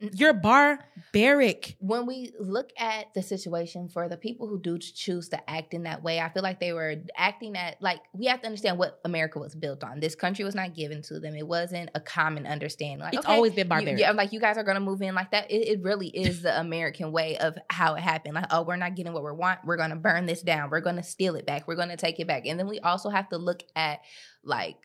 you're 0.00 0.32
barbaric 0.32 1.76
when 1.80 2.06
we 2.06 2.32
look 2.38 2.70
at 2.78 3.12
the 3.14 3.22
situation 3.22 3.88
for 3.88 4.08
the 4.08 4.16
people 4.16 4.46
who 4.48 4.58
do 4.58 4.78
choose 4.78 5.28
to 5.28 5.50
act 5.50 5.74
in 5.74 5.82
that 5.82 6.02
way, 6.02 6.20
I 6.20 6.30
feel 6.30 6.42
like 6.42 6.58
they 6.58 6.72
were 6.72 6.96
acting 7.16 7.56
at 7.56 7.80
like 7.82 8.00
we 8.14 8.26
have 8.26 8.40
to 8.40 8.46
understand 8.46 8.78
what 8.78 8.98
America 9.04 9.38
was 9.38 9.54
built 9.54 9.84
on. 9.84 10.00
This 10.00 10.14
country 10.14 10.44
was 10.44 10.54
not 10.54 10.74
given 10.74 11.02
to 11.02 11.20
them. 11.20 11.34
It 11.34 11.46
wasn't 11.46 11.90
a 11.94 12.00
common 12.00 12.46
understanding. 12.46 13.00
Like 13.00 13.14
it's 13.14 13.26
okay, 13.26 13.34
always 13.34 13.52
been 13.52 13.66
you- 13.66 13.68
barbaric 13.68 13.98
yeah, 13.98 14.12
like 14.12 14.32
you 14.32 14.40
guys 14.40 14.56
are 14.56 14.64
gonna 14.64 14.80
move 14.80 15.02
in 15.02 15.14
like 15.14 15.32
that. 15.32 15.50
It, 15.50 15.68
it 15.68 15.82
really 15.82 16.08
is 16.08 16.42
the 16.42 16.58
American 16.58 17.12
way 17.12 17.36
of 17.38 17.58
how 17.68 17.94
it 17.94 18.00
happened. 18.00 18.34
Like, 18.34 18.46
oh, 18.50 18.62
we're 18.62 18.76
not 18.76 18.94
getting 18.94 19.12
what 19.12 19.24
we 19.24 19.32
want. 19.32 19.60
We're 19.64 19.76
gonna 19.76 19.96
burn 19.96 20.26
this 20.26 20.42
down. 20.42 20.70
We're 20.70 20.80
gonna 20.80 21.02
steal 21.02 21.36
it 21.36 21.46
back. 21.46 21.68
We're 21.68 21.76
gonna 21.76 21.96
take 21.96 22.18
it 22.20 22.26
back. 22.26 22.46
And 22.46 22.58
then 22.58 22.68
we 22.68 22.80
also 22.80 23.10
have 23.10 23.28
to 23.30 23.36
look 23.36 23.62
at 23.76 24.00
like 24.42 24.76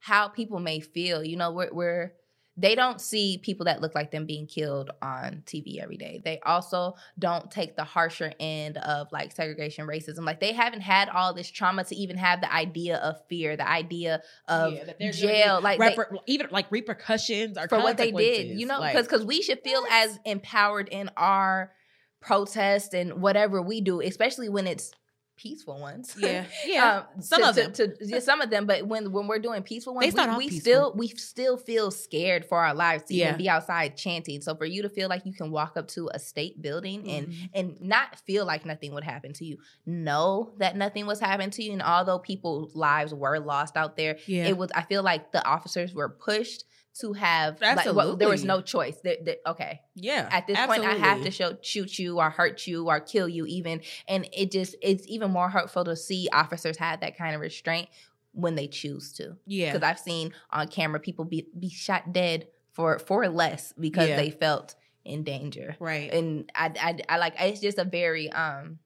how 0.00 0.28
people 0.28 0.58
may 0.60 0.80
feel. 0.80 1.22
You 1.22 1.36
know, 1.36 1.52
we're, 1.52 1.72
we're 1.72 2.12
they 2.60 2.74
don't 2.74 3.00
see 3.00 3.38
people 3.38 3.66
that 3.66 3.80
look 3.80 3.94
like 3.94 4.10
them 4.10 4.26
being 4.26 4.46
killed 4.46 4.90
on 5.00 5.44
TV 5.46 5.80
every 5.80 5.96
day. 5.96 6.20
They 6.24 6.40
also 6.44 6.96
don't 7.16 7.48
take 7.50 7.76
the 7.76 7.84
harsher 7.84 8.32
end 8.40 8.78
of 8.78 9.12
like 9.12 9.30
segregation, 9.30 9.86
racism. 9.86 10.24
Like 10.24 10.40
they 10.40 10.52
haven't 10.52 10.80
had 10.80 11.08
all 11.08 11.32
this 11.32 11.48
trauma 11.48 11.84
to 11.84 11.94
even 11.94 12.16
have 12.16 12.40
the 12.40 12.52
idea 12.52 12.96
of 12.96 13.16
fear, 13.28 13.56
the 13.56 13.68
idea 13.68 14.22
of 14.48 14.74
Yeah, 14.98 15.10
jail, 15.12 15.60
like 15.60 15.78
they- 15.78 15.96
even 16.26 16.48
like 16.50 16.66
repercussions 16.72 17.56
or 17.56 17.68
for 17.68 17.78
what 17.78 17.96
they 17.96 18.10
did, 18.10 18.58
you 18.58 18.66
know, 18.66 18.80
Like, 18.80 18.92
because 18.92 19.06
because 19.06 19.24
we 19.24 19.40
should 19.40 19.62
feel 19.62 19.84
as 19.90 20.18
empowered 20.24 20.88
in 20.88 21.10
our 21.16 21.72
protest 22.20 22.92
and 22.92 23.22
whatever 23.22 23.62
we 23.62 23.80
do, 23.80 24.00
especially 24.00 24.48
when 24.48 24.66
it's 24.66 24.92
peaceful 25.38 25.78
ones. 25.80 26.14
yeah 26.18 26.44
yeah 26.66 27.04
Um, 27.14 27.22
some 27.22 27.42
to- 27.42 27.48
of 27.48 27.54
them 27.54 27.72
to- 27.72 27.96
yeah, 28.02 28.18
some 28.18 28.40
of 28.42 28.50
them, 28.50 28.66
but 28.66 28.86
when 28.86 29.12
when 29.12 29.26
we're 29.26 29.38
doing 29.38 29.62
peaceful 29.62 29.94
ones, 29.94 30.14
we, 30.14 30.36
we 30.36 30.48
still 30.50 30.92
we 30.94 31.08
still 31.08 31.56
feel 31.56 31.90
scared 31.90 32.44
for 32.44 32.58
our 32.58 32.74
lives 32.74 33.04
to 33.04 33.14
Yeah. 33.14 33.28
even 33.28 33.38
be 33.38 33.48
outside 33.48 33.96
chanting. 33.96 34.42
So 34.42 34.54
for 34.54 34.66
you 34.66 34.82
to 34.82 34.88
feel 34.90 35.08
like 35.08 35.24
you 35.24 35.32
can 35.32 35.50
walk 35.50 35.76
up 35.76 35.88
to 35.88 36.10
a 36.12 36.18
state 36.18 36.60
building 36.60 37.08
and 37.08 37.28
Mhm. 37.28 37.50
and 37.54 37.80
not 37.80 38.18
feel 38.26 38.44
like 38.44 38.66
nothing 38.66 38.92
would 38.94 39.04
happen 39.04 39.32
to 39.34 39.44
you, 39.44 39.56
know 39.86 40.52
that 40.58 40.76
nothing 40.76 41.06
was 41.06 41.20
happening 41.20 41.50
to 41.50 41.62
you, 41.62 41.72
and 41.72 41.82
although 41.82 42.18
people's 42.18 42.74
lives 42.74 43.14
were 43.14 43.38
lost 43.38 43.76
out 43.76 43.96
there, 43.96 44.18
yeah 44.26 44.46
it 44.48 44.56
was. 44.58 44.70
I 44.74 44.82
feel 44.82 45.02
like 45.02 45.32
the 45.32 45.46
officers 45.46 45.94
were 45.94 46.08
pushed 46.08 46.64
to 47.00 47.12
have 47.12 47.60
like 47.60 47.86
well, 47.94 48.16
there 48.16 48.28
was 48.28 48.44
no 48.44 48.60
choice. 48.60 48.96
There- 49.02 49.16
there- 49.24 49.36
okay, 49.46 49.80
yeah 49.94 50.28
at 50.30 50.46
this 50.46 50.58
point, 50.58 50.84
I 50.84 50.94
have 50.94 51.22
to 51.22 51.30
show 51.30 51.56
shoot 51.62 51.98
you 51.98 52.18
or 52.18 52.30
hurt 52.30 52.66
you 52.66 52.86
or 52.88 53.00
kill 53.00 53.28
you 53.28 53.46
even, 53.46 53.82
and 54.08 54.28
it 54.32 54.50
just 54.50 54.74
it's 54.82 55.06
even 55.06 55.30
more 55.30 55.48
hurtful 55.50 55.84
to 55.84 55.96
see 55.96 56.28
officers 56.32 56.76
have 56.78 57.00
that 57.00 57.16
kind 57.16 57.34
of 57.34 57.40
restraint 57.40 57.88
when 58.32 58.54
they 58.54 58.66
choose 58.68 59.12
to. 59.14 59.36
yeah 59.46 59.72
Because 59.72 59.86
I've 59.88 59.98
seen 59.98 60.32
on 60.50 60.68
camera 60.68 61.00
people 61.00 61.24
be 61.24 61.46
be 61.58 61.70
shot 61.70 62.12
dead 62.12 62.48
for 62.72 62.98
for 62.98 63.28
less 63.28 63.72
because 63.78 64.08
Yeah. 64.08 64.16
they 64.16 64.30
felt 64.30 64.74
in 65.04 65.24
danger, 65.24 65.74
right 65.80 66.12
and 66.12 66.50
I, 66.54 66.72
I 67.08 67.14
I 67.14 67.18
like 67.18 67.34
it's 67.38 67.60
just 67.60 67.78
a 67.78 67.84
very 67.84 68.30
um. 68.30 68.78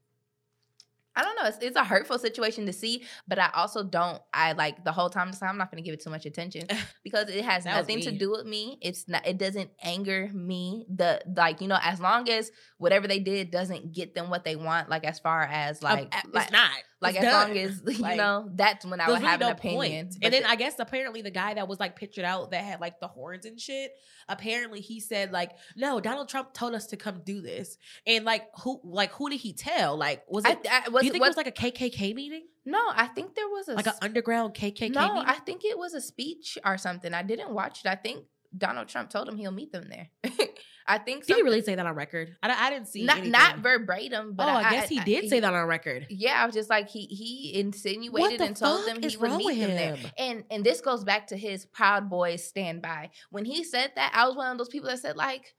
I 1.14 1.22
don't 1.22 1.36
know. 1.36 1.46
It's, 1.46 1.58
it's 1.60 1.76
a 1.76 1.84
hurtful 1.84 2.18
situation 2.18 2.66
to 2.66 2.72
see, 2.72 3.04
but 3.28 3.38
I 3.38 3.50
also 3.54 3.82
don't. 3.82 4.20
I 4.32 4.52
like 4.52 4.84
the 4.84 4.92
whole 4.92 5.10
time. 5.10 5.32
I'm 5.42 5.58
not 5.58 5.70
going 5.70 5.82
to 5.82 5.86
give 5.86 5.94
it 5.94 6.02
too 6.02 6.10
much 6.10 6.26
attention 6.26 6.66
because 7.04 7.28
it 7.28 7.44
has 7.44 7.64
nothing 7.64 8.00
to 8.00 8.12
do 8.12 8.30
with 8.30 8.46
me. 8.46 8.78
It's 8.80 9.08
not. 9.08 9.26
It 9.26 9.38
doesn't 9.38 9.70
anger 9.82 10.30
me. 10.32 10.86
The 10.94 11.22
like 11.36 11.60
you 11.60 11.68
know, 11.68 11.78
as 11.82 12.00
long 12.00 12.28
as 12.28 12.50
whatever 12.78 13.06
they 13.06 13.18
did 13.18 13.50
doesn't 13.50 13.92
get 13.92 14.14
them 14.14 14.30
what 14.30 14.44
they 14.44 14.56
want. 14.56 14.88
Like 14.88 15.04
as 15.04 15.18
far 15.18 15.42
as 15.42 15.82
like 15.82 16.14
uh, 16.14 16.20
it's 16.24 16.34
like, 16.34 16.52
not 16.52 16.70
like 17.02 17.16
It's 17.16 17.24
as 17.24 17.30
done. 17.32 17.48
long 17.48 17.58
as 17.58 17.82
you 17.98 18.02
Like, 18.02 18.16
know, 18.16 18.48
that's 18.54 18.86
when 18.86 19.00
I 19.00 19.08
would 19.08 19.14
really 19.18 19.26
have 19.26 19.40
an 19.42 19.50
opinion. 19.52 19.76
point. 20.06 20.16
And 20.22 20.32
then 20.32 20.42
the- 20.44 20.50
I 20.50 20.56
guess 20.56 20.76
apparently 20.78 21.20
the 21.22 21.30
guy 21.30 21.54
that 21.54 21.68
was 21.68 21.78
like 21.80 21.96
pictured 21.96 22.24
out 22.24 22.50
that 22.52 22.64
had 22.64 22.80
like 22.80 23.00
the 23.00 23.08
horns 23.08 23.44
and 23.44 23.60
shit. 23.60 23.92
Apparently 24.28 24.80
he 24.80 25.00
said 25.00 25.32
like, 25.32 25.50
no, 25.76 26.00
Donald 26.00 26.28
Trump 26.28 26.54
told 26.54 26.74
us 26.74 26.86
to 26.86 26.96
come 26.96 27.22
do 27.24 27.40
this. 27.40 27.76
And 28.06 28.24
like 28.24 28.44
who 28.62 28.80
like 28.84 29.12
who 29.12 29.28
did 29.28 29.40
he 29.40 29.52
tell? 29.52 29.96
Like 29.96 30.22
was 30.28 30.44
it? 30.44 30.58
I, 30.70 30.84
I, 30.86 30.88
was, 30.88 31.00
do 31.00 31.06
you 31.06 31.12
think 31.12 31.22
was, 31.22 31.36
it 31.36 31.36
was 31.36 31.44
like 31.44 31.48
a 31.48 31.70
KKK 31.72 32.14
meeting, 32.14 32.44
no? 32.64 32.78
I 32.94 33.06
think 33.08 33.34
there 33.34 33.48
was 33.48 33.68
a 33.68 33.74
like 33.74 33.86
an 33.86 33.94
underground 34.00 34.54
KKK 34.54 34.92
no. 34.92 35.14
meeting? 35.14 35.28
I 35.28 35.34
think 35.40 35.64
it 35.64 35.76
was 35.76 35.94
a 35.94 36.00
speech 36.00 36.56
or 36.64 36.78
something. 36.78 37.12
I 37.12 37.22
didn't 37.22 37.50
watch 37.50 37.80
it. 37.84 37.88
I 37.88 37.96
think 37.96 38.24
Donald 38.56 38.88
Trump 38.88 39.10
told 39.10 39.28
him 39.28 39.36
he'll 39.36 39.50
meet 39.50 39.72
them 39.72 39.88
there. 39.88 40.08
I 40.86 40.98
think 40.98 41.26
Did 41.26 41.36
he 41.36 41.42
really 41.42 41.62
say 41.62 41.74
that 41.74 41.86
on 41.86 41.94
record? 41.94 42.36
I, 42.42 42.66
I 42.66 42.70
didn't 42.70 42.88
see. 42.88 43.04
not 43.04 43.18
anything. 43.18 43.32
not 43.32 43.58
verbatim, 43.58 44.34
but 44.34 44.48
oh, 44.48 44.52
I, 44.52 44.70
guess 44.70 44.88
he 44.88 45.00
did 45.00 45.28
say 45.28 45.40
that 45.40 45.54
on 45.54 45.66
record. 45.66 46.06
Yeah, 46.10 46.42
I 46.42 46.46
was 46.46 46.54
just 46.54 46.68
like 46.68 46.88
he 46.88 47.06
he 47.06 47.58
insinuated 47.58 48.40
and 48.40 48.56
told 48.56 48.86
them 48.86 49.00
he 49.00 49.16
would 49.16 49.36
meet 49.36 49.58
them 49.58 49.70
there. 49.70 49.96
And 50.18 50.44
and 50.50 50.64
this 50.64 50.80
goes 50.80 51.04
back 51.04 51.28
to 51.28 51.36
his 51.36 51.66
Proud 51.66 52.10
Boys 52.10 52.44
standby. 52.44 53.10
When 53.30 53.44
he 53.44 53.64
said 53.64 53.92
that, 53.96 54.12
I 54.14 54.26
was 54.26 54.36
one 54.36 54.50
of 54.50 54.58
those 54.58 54.68
people 54.68 54.88
that 54.88 54.98
said 54.98 55.16
like. 55.16 55.54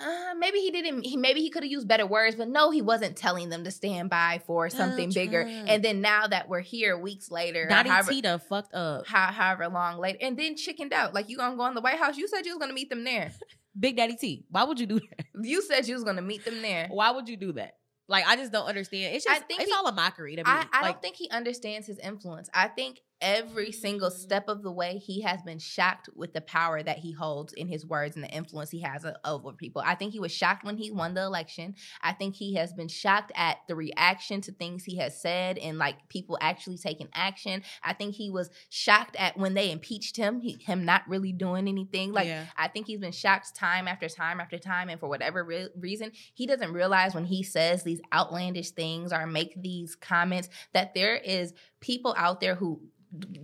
Uh, 0.00 0.34
maybe 0.38 0.58
he 0.58 0.70
didn't. 0.70 1.04
He 1.04 1.16
maybe 1.16 1.40
he 1.40 1.50
could 1.50 1.62
have 1.62 1.70
used 1.70 1.86
better 1.88 2.06
words, 2.06 2.36
but 2.36 2.48
no, 2.48 2.70
he 2.70 2.82
wasn't 2.82 3.16
telling 3.16 3.48
them 3.48 3.64
to 3.64 3.70
stand 3.70 4.10
by 4.10 4.40
for 4.46 4.70
something 4.70 5.10
bigger. 5.10 5.42
Trump. 5.42 5.68
And 5.68 5.84
then 5.84 6.00
now 6.00 6.26
that 6.26 6.48
we're 6.48 6.60
here, 6.60 6.96
weeks 6.98 7.30
later, 7.30 7.64
or 7.64 7.68
Donnie 7.68 7.90
however, 7.90 8.10
T 8.10 8.20
done 8.22 8.38
fucked 8.38 8.74
up. 8.74 9.06
how, 9.06 9.26
however 9.32 9.68
long 9.68 9.98
later, 9.98 10.18
and 10.22 10.38
then 10.38 10.56
chickened 10.56 10.92
out. 10.92 11.14
Like 11.14 11.28
you 11.28 11.36
gonna 11.36 11.56
go 11.56 11.66
in 11.66 11.74
the 11.74 11.80
White 11.80 11.98
House? 11.98 12.16
You 12.16 12.28
said 12.28 12.46
you 12.46 12.52
was 12.52 12.58
gonna 12.58 12.72
meet 12.72 12.90
them 12.90 13.04
there. 13.04 13.32
Big 13.78 13.96
Daddy 13.96 14.16
T. 14.16 14.44
Why 14.50 14.64
would 14.64 14.80
you 14.80 14.86
do 14.86 15.00
that? 15.00 15.26
You 15.42 15.62
said 15.62 15.88
you 15.88 15.94
was 15.94 16.04
gonna 16.04 16.20
meet 16.22 16.44
them 16.44 16.60
there. 16.60 16.88
Why 16.90 17.12
would 17.12 17.28
you 17.28 17.36
do 17.36 17.52
that? 17.52 17.76
Like 18.08 18.26
I 18.26 18.36
just 18.36 18.52
don't 18.52 18.66
understand. 18.66 19.14
It's 19.14 19.26
I 19.26 19.36
just 19.36 19.46
think 19.46 19.60
it's 19.60 19.70
he- 19.70 19.76
all 19.76 19.86
a 19.86 19.92
mockery 19.92 20.36
to 20.36 20.42
me. 20.42 20.50
I, 20.50 20.66
I 20.72 20.82
like, 20.82 20.92
don't 20.94 21.02
think 21.02 21.16
he 21.16 21.30
understands 21.30 21.86
his 21.86 21.98
influence. 21.98 22.50
I 22.52 22.68
think 22.68 23.00
every 23.20 23.72
single 23.72 24.10
step 24.10 24.48
of 24.48 24.62
the 24.62 24.70
way 24.70 24.98
he 24.98 25.20
has 25.22 25.42
been 25.42 25.58
shocked 25.58 26.08
with 26.14 26.32
the 26.32 26.40
power 26.40 26.82
that 26.82 26.98
he 26.98 27.12
holds 27.12 27.52
in 27.52 27.68
his 27.68 27.86
words 27.86 28.16
and 28.16 28.24
the 28.24 28.30
influence 28.30 28.70
he 28.70 28.80
has 28.80 29.04
over 29.24 29.52
people. 29.52 29.82
I 29.84 29.94
think 29.94 30.12
he 30.12 30.20
was 30.20 30.32
shocked 30.32 30.64
when 30.64 30.76
he 30.76 30.90
won 30.90 31.14
the 31.14 31.22
election. 31.22 31.74
I 32.02 32.12
think 32.12 32.36
he 32.36 32.54
has 32.54 32.72
been 32.72 32.88
shocked 32.88 33.32
at 33.34 33.58
the 33.68 33.74
reaction 33.74 34.40
to 34.42 34.52
things 34.52 34.84
he 34.84 34.96
has 34.96 35.20
said 35.20 35.58
and 35.58 35.78
like 35.78 36.08
people 36.08 36.38
actually 36.40 36.78
taking 36.78 37.08
action. 37.14 37.62
I 37.82 37.92
think 37.92 38.14
he 38.14 38.30
was 38.30 38.50
shocked 38.68 39.16
at 39.16 39.36
when 39.36 39.54
they 39.54 39.70
impeached 39.70 40.16
him, 40.16 40.40
he, 40.40 40.58
him 40.60 40.84
not 40.84 41.02
really 41.08 41.32
doing 41.32 41.68
anything. 41.68 42.12
Like 42.12 42.28
yeah. 42.28 42.46
I 42.56 42.68
think 42.68 42.86
he's 42.86 43.00
been 43.00 43.12
shocked 43.12 43.54
time 43.54 43.88
after 43.88 44.08
time 44.08 44.40
after 44.40 44.58
time, 44.58 44.88
and 44.88 44.98
for 44.98 45.08
whatever 45.08 45.44
re- 45.44 45.68
reason, 45.78 46.12
he 46.34 46.46
doesn't 46.46 46.72
realize 46.72 47.14
when 47.14 47.24
he 47.24 47.42
says 47.42 47.82
these 47.82 48.00
outlandish 48.12 48.70
things 48.70 49.12
or 49.12 49.26
make 49.26 49.60
these 49.60 49.94
comments 49.94 50.48
that 50.72 50.94
there 50.94 51.16
is 51.16 51.52
people 51.80 52.14
out 52.16 52.40
there 52.40 52.54
who 52.54 52.80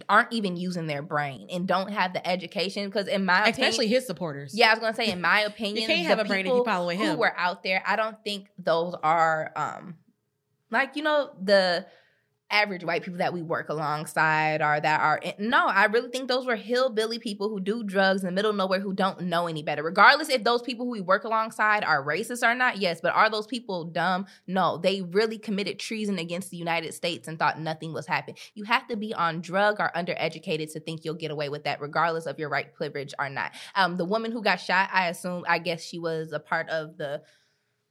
aren't 0.09 0.33
even 0.33 0.57
using 0.57 0.87
their 0.87 1.03
brain 1.03 1.49
and 1.51 1.67
don't 1.67 1.91
have 1.91 2.13
the 2.13 2.27
education. 2.27 2.87
Because 2.87 3.09
in 3.09 3.25
my 3.25 3.49
especially 3.49 3.87
opinion, 3.87 3.95
his 3.95 4.07
supporters. 4.07 4.55
yeah, 4.55 4.69
I 4.69 4.71
was 4.75 4.81
gonna 4.81 4.95
say 4.95 5.11
in 5.11 5.21
my 5.21 5.41
opinion, 5.47 5.83
you 5.83 5.87
can't 5.87 6.03
the 6.03 6.09
have 6.09 6.19
a 6.21 6.25
brain 6.25 6.41
if 6.41 6.47
people 6.47 6.59
you 6.59 6.65
following 6.65 6.99
who 6.99 7.17
were 7.17 7.33
out 7.37 7.63
there, 7.63 7.83
I 7.87 7.97
don't 7.97 8.17
think 8.25 8.49
those 8.59 8.95
are 9.03 9.53
um 9.57 9.97
like 10.71 10.97
you 10.97 11.03
know 11.03 11.31
the 11.43 11.87
average 12.51 12.85
white 12.85 13.03
people 13.03 13.19
that 13.19 13.33
we 13.35 13.43
work 13.43 13.69
alongside 13.69 14.63
or 14.63 14.81
that 14.81 15.01
are 15.01 15.21
no 15.39 15.67
i 15.67 15.85
really 15.87 16.09
think 16.09 16.29
those 16.29 16.47
were 16.47 16.57
hillbilly 16.57 17.19
people 17.19 17.49
who 17.49 17.61
do 17.61 17.83
drugs 17.83 18.23
in 18.23 18.27
the 18.27 18.33
middle 18.33 18.51
of 18.51 18.57
nowhere 18.57 18.81
who 18.81 18.93
don't 18.93 19.21
know 19.23 19.47
any 19.47 19.63
better. 19.63 19.83
Regardless 19.83 20.29
if 20.29 20.45
those 20.45 20.63
people 20.63 20.87
who 20.87 20.93
we 20.93 21.01
work 21.01 21.25
alongside 21.25 21.85
are 21.85 22.05
racist 22.05 22.43
or 22.43 22.55
not 22.55 22.79
yes 22.79 23.01
but 23.01 23.15
are 23.15 23.31
those 23.31 23.47
people 23.47 23.85
dumb? 23.85 24.27
No 24.47 24.79
they 24.79 25.03
really 25.03 25.39
committed 25.39 25.79
treason 25.79 26.19
against 26.19 26.51
the 26.51 26.57
united 26.57 26.95
states 26.95 27.29
and 27.29 27.39
thought 27.39 27.61
nothing 27.61 27.93
was 27.93 28.07
happening. 28.07 28.37
You 28.55 28.65
have 28.65 28.87
to 28.89 28.97
be 28.97 29.15
on 29.15 29.41
drug 29.41 29.77
or 29.79 29.91
undereducated 29.95 30.73
to 30.73 30.81
think 30.81 31.05
you'll 31.05 31.15
get 31.15 31.31
away 31.31 31.49
with 31.49 31.65
that 31.65 31.81
regardless 31.81 32.27
of 32.27 32.39
your 32.39 32.49
right 32.49 32.73
privilege 32.73 33.15
or 33.19 33.29
not. 33.29 33.53
Um 33.75 33.97
the 33.97 34.05
woman 34.05 34.33
who 34.33 34.43
got 34.43 34.57
shot 34.57 34.89
i 34.93 35.09
assume 35.09 35.45
i 35.49 35.59
guess 35.59 35.83
she 35.83 35.99
was 35.99 36.33
a 36.33 36.41
part 36.41 36.69
of 36.69 36.97
the 36.97 37.23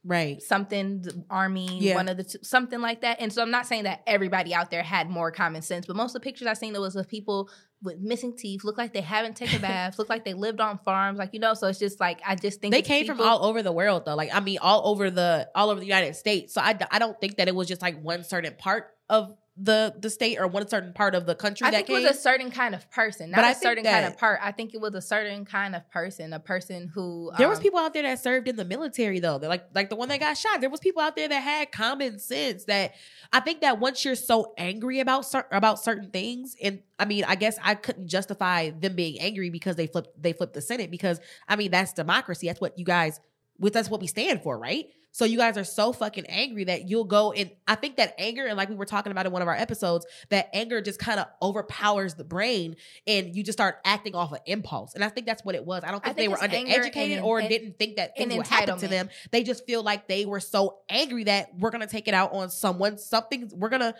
right. 0.06 0.40
something 0.40 1.02
the 1.02 1.24
army 1.28 1.78
Yeah. 1.80 1.96
one 1.96 2.08
of 2.08 2.16
the 2.16 2.24
two, 2.24 2.38
something 2.42 2.80
like 2.80 3.02
that 3.02 3.18
and 3.20 3.32
so 3.32 3.42
i'm 3.42 3.50
not 3.50 3.66
saying 3.66 3.84
that 3.84 4.02
everybody 4.06 4.54
out 4.54 4.70
there 4.70 4.82
had 4.82 5.10
more 5.10 5.30
common 5.30 5.62
sense 5.62 5.84
but 5.86 5.96
most 5.96 6.10
of 6.10 6.14
the 6.14 6.20
pictures 6.20 6.46
i've 6.46 6.56
seen 6.58 6.72
there 6.72 6.80
was 6.80 6.96
of 6.96 7.08
people 7.08 7.50
with 7.82 7.98
missing 7.98 8.34
teeth 8.36 8.64
look 8.64 8.78
like 8.78 8.92
they 8.94 9.00
haven't 9.02 9.36
taken 9.36 9.60
baths 9.68 9.98
look 9.98 10.08
like 10.08 10.24
they 10.24 10.32
lived 10.34 10.60
on 10.60 10.78
farms 10.84 11.18
like 11.18 11.30
you 11.34 11.40
know 11.40 11.52
so 11.54 11.66
it's 11.66 11.78
just 11.78 12.00
like 12.00 12.20
i 12.26 12.34
just 12.34 12.60
think 12.60 12.72
They 12.72 12.82
came 12.82 13.04
from 13.06 13.20
all 13.20 13.44
over 13.44 13.62
the 13.62 13.72
world 13.72 14.04
though. 14.06 14.14
Like 14.14 14.30
I 14.32 14.40
mean, 14.40 14.58
all 14.62 14.88
over 14.88 15.10
the 15.10 15.48
all 15.54 15.70
over 15.70 15.80
the 15.80 15.86
United 15.86 16.14
States. 16.16 16.54
So 16.54 16.60
I, 16.60 16.76
I 16.90 16.98
don't 16.98 17.20
think 17.20 17.36
that 17.36 17.48
it 17.48 17.54
was 17.54 17.68
just 17.68 17.82
like 17.82 18.00
one 18.00 18.24
certain 18.24 18.54
part 18.56 18.94
of 19.08 19.34
the 19.58 19.94
the 19.98 20.10
state 20.10 20.38
or 20.38 20.46
one 20.46 20.68
certain 20.68 20.92
part 20.92 21.14
of 21.14 21.24
the 21.24 21.34
country 21.34 21.66
I 21.66 21.70
that 21.70 21.76
think 21.78 21.86
came. 21.86 21.96
it 21.98 22.02
was 22.08 22.16
a 22.16 22.20
certain 22.20 22.50
kind 22.50 22.74
of 22.74 22.90
person, 22.90 23.30
not 23.30 23.36
But 23.38 23.44
I 23.46 23.50
a 23.50 23.54
think 23.54 23.62
certain 23.62 23.84
kind 23.84 24.04
of 24.04 24.18
part. 24.18 24.38
I 24.42 24.52
think 24.52 24.74
it 24.74 24.80
was 24.80 24.94
a 24.94 25.00
certain 25.00 25.46
kind 25.46 25.74
of 25.74 25.88
person, 25.90 26.34
a 26.34 26.40
person 26.40 26.88
who 26.94 27.30
there 27.38 27.48
was 27.48 27.58
um, 27.58 27.62
people 27.62 27.78
out 27.78 27.94
there 27.94 28.02
that 28.02 28.18
served 28.22 28.48
in 28.48 28.56
the 28.56 28.66
military 28.66 29.18
though. 29.18 29.38
They're 29.38 29.48
like 29.48 29.64
like 29.74 29.88
the 29.88 29.96
one 29.96 30.10
that 30.10 30.20
got 30.20 30.36
shot. 30.36 30.60
There 30.60 30.68
was 30.68 30.80
people 30.80 31.00
out 31.00 31.16
there 31.16 31.28
that 31.28 31.40
had 31.40 31.72
common 31.72 32.18
sense. 32.18 32.64
That 32.64 32.92
I 33.32 33.40
think 33.40 33.62
that 33.62 33.80
once 33.80 34.04
you're 34.04 34.14
so 34.14 34.52
angry 34.58 35.00
about 35.00 35.24
cer- 35.24 35.48
about 35.50 35.80
certain 35.82 36.10
things, 36.10 36.54
and 36.62 36.82
I 36.98 37.06
mean, 37.06 37.24
I 37.24 37.34
guess 37.34 37.58
I 37.64 37.76
couldn't 37.76 38.08
justify 38.08 38.70
them 38.70 38.94
being 38.94 39.18
angry 39.20 39.48
because 39.48 39.76
they 39.76 39.86
flipped 39.86 40.20
they 40.22 40.34
flipped 40.34 40.52
the 40.52 40.60
Senate 40.60 40.90
because 40.90 41.18
I 41.48 41.56
mean 41.56 41.70
that's 41.70 41.94
democracy. 41.94 42.46
That's 42.46 42.60
what 42.60 42.78
you 42.78 42.84
guys 42.84 43.20
with 43.58 43.72
that's 43.72 43.88
what 43.88 44.02
we 44.02 44.06
stand 44.06 44.42
for, 44.42 44.58
right? 44.58 44.86
So 45.16 45.24
you 45.24 45.38
guys 45.38 45.56
are 45.56 45.64
so 45.64 45.94
fucking 45.94 46.26
angry 46.26 46.64
that 46.64 46.90
you'll 46.90 47.04
go 47.04 47.32
and 47.32 47.50
I 47.66 47.74
think 47.74 47.96
that 47.96 48.14
anger 48.18 48.44
and 48.44 48.54
like 48.54 48.68
we 48.68 48.74
were 48.74 48.84
talking 48.84 49.10
about 49.10 49.24
in 49.24 49.32
one 49.32 49.40
of 49.40 49.48
our 49.48 49.54
episodes, 49.54 50.04
that 50.28 50.50
anger 50.52 50.82
just 50.82 50.98
kind 50.98 51.18
of 51.18 51.26
overpowers 51.40 52.16
the 52.16 52.22
brain 52.22 52.76
and 53.06 53.34
you 53.34 53.42
just 53.42 53.56
start 53.56 53.76
acting 53.86 54.14
off 54.14 54.32
of 54.32 54.40
impulse. 54.44 54.94
And 54.94 55.02
I 55.02 55.08
think 55.08 55.26
that's 55.26 55.42
what 55.42 55.54
it 55.54 55.64
was. 55.64 55.84
I 55.84 55.90
don't 55.90 56.06
I 56.06 56.12
think, 56.12 56.16
they 56.18 56.28
were 56.28 56.36
undereducated 56.36 57.16
and- 57.16 57.24
or 57.24 57.38
and- 57.38 57.48
didn't 57.48 57.78
think 57.78 57.96
that 57.96 58.14
things 58.14 58.36
would 58.36 58.46
happen 58.46 58.76
to 58.76 58.88
them. 58.88 59.08
They 59.30 59.42
just 59.42 59.64
feel 59.64 59.82
like 59.82 60.06
they 60.06 60.26
were 60.26 60.38
so 60.38 60.80
angry 60.90 61.24
that 61.24 61.48
we're 61.58 61.70
gonna 61.70 61.86
take 61.86 62.08
it 62.08 62.14
out 62.14 62.34
on 62.34 62.50
someone. 62.50 62.98
Something 62.98 63.50
we're 63.54 63.70
gonna 63.70 63.94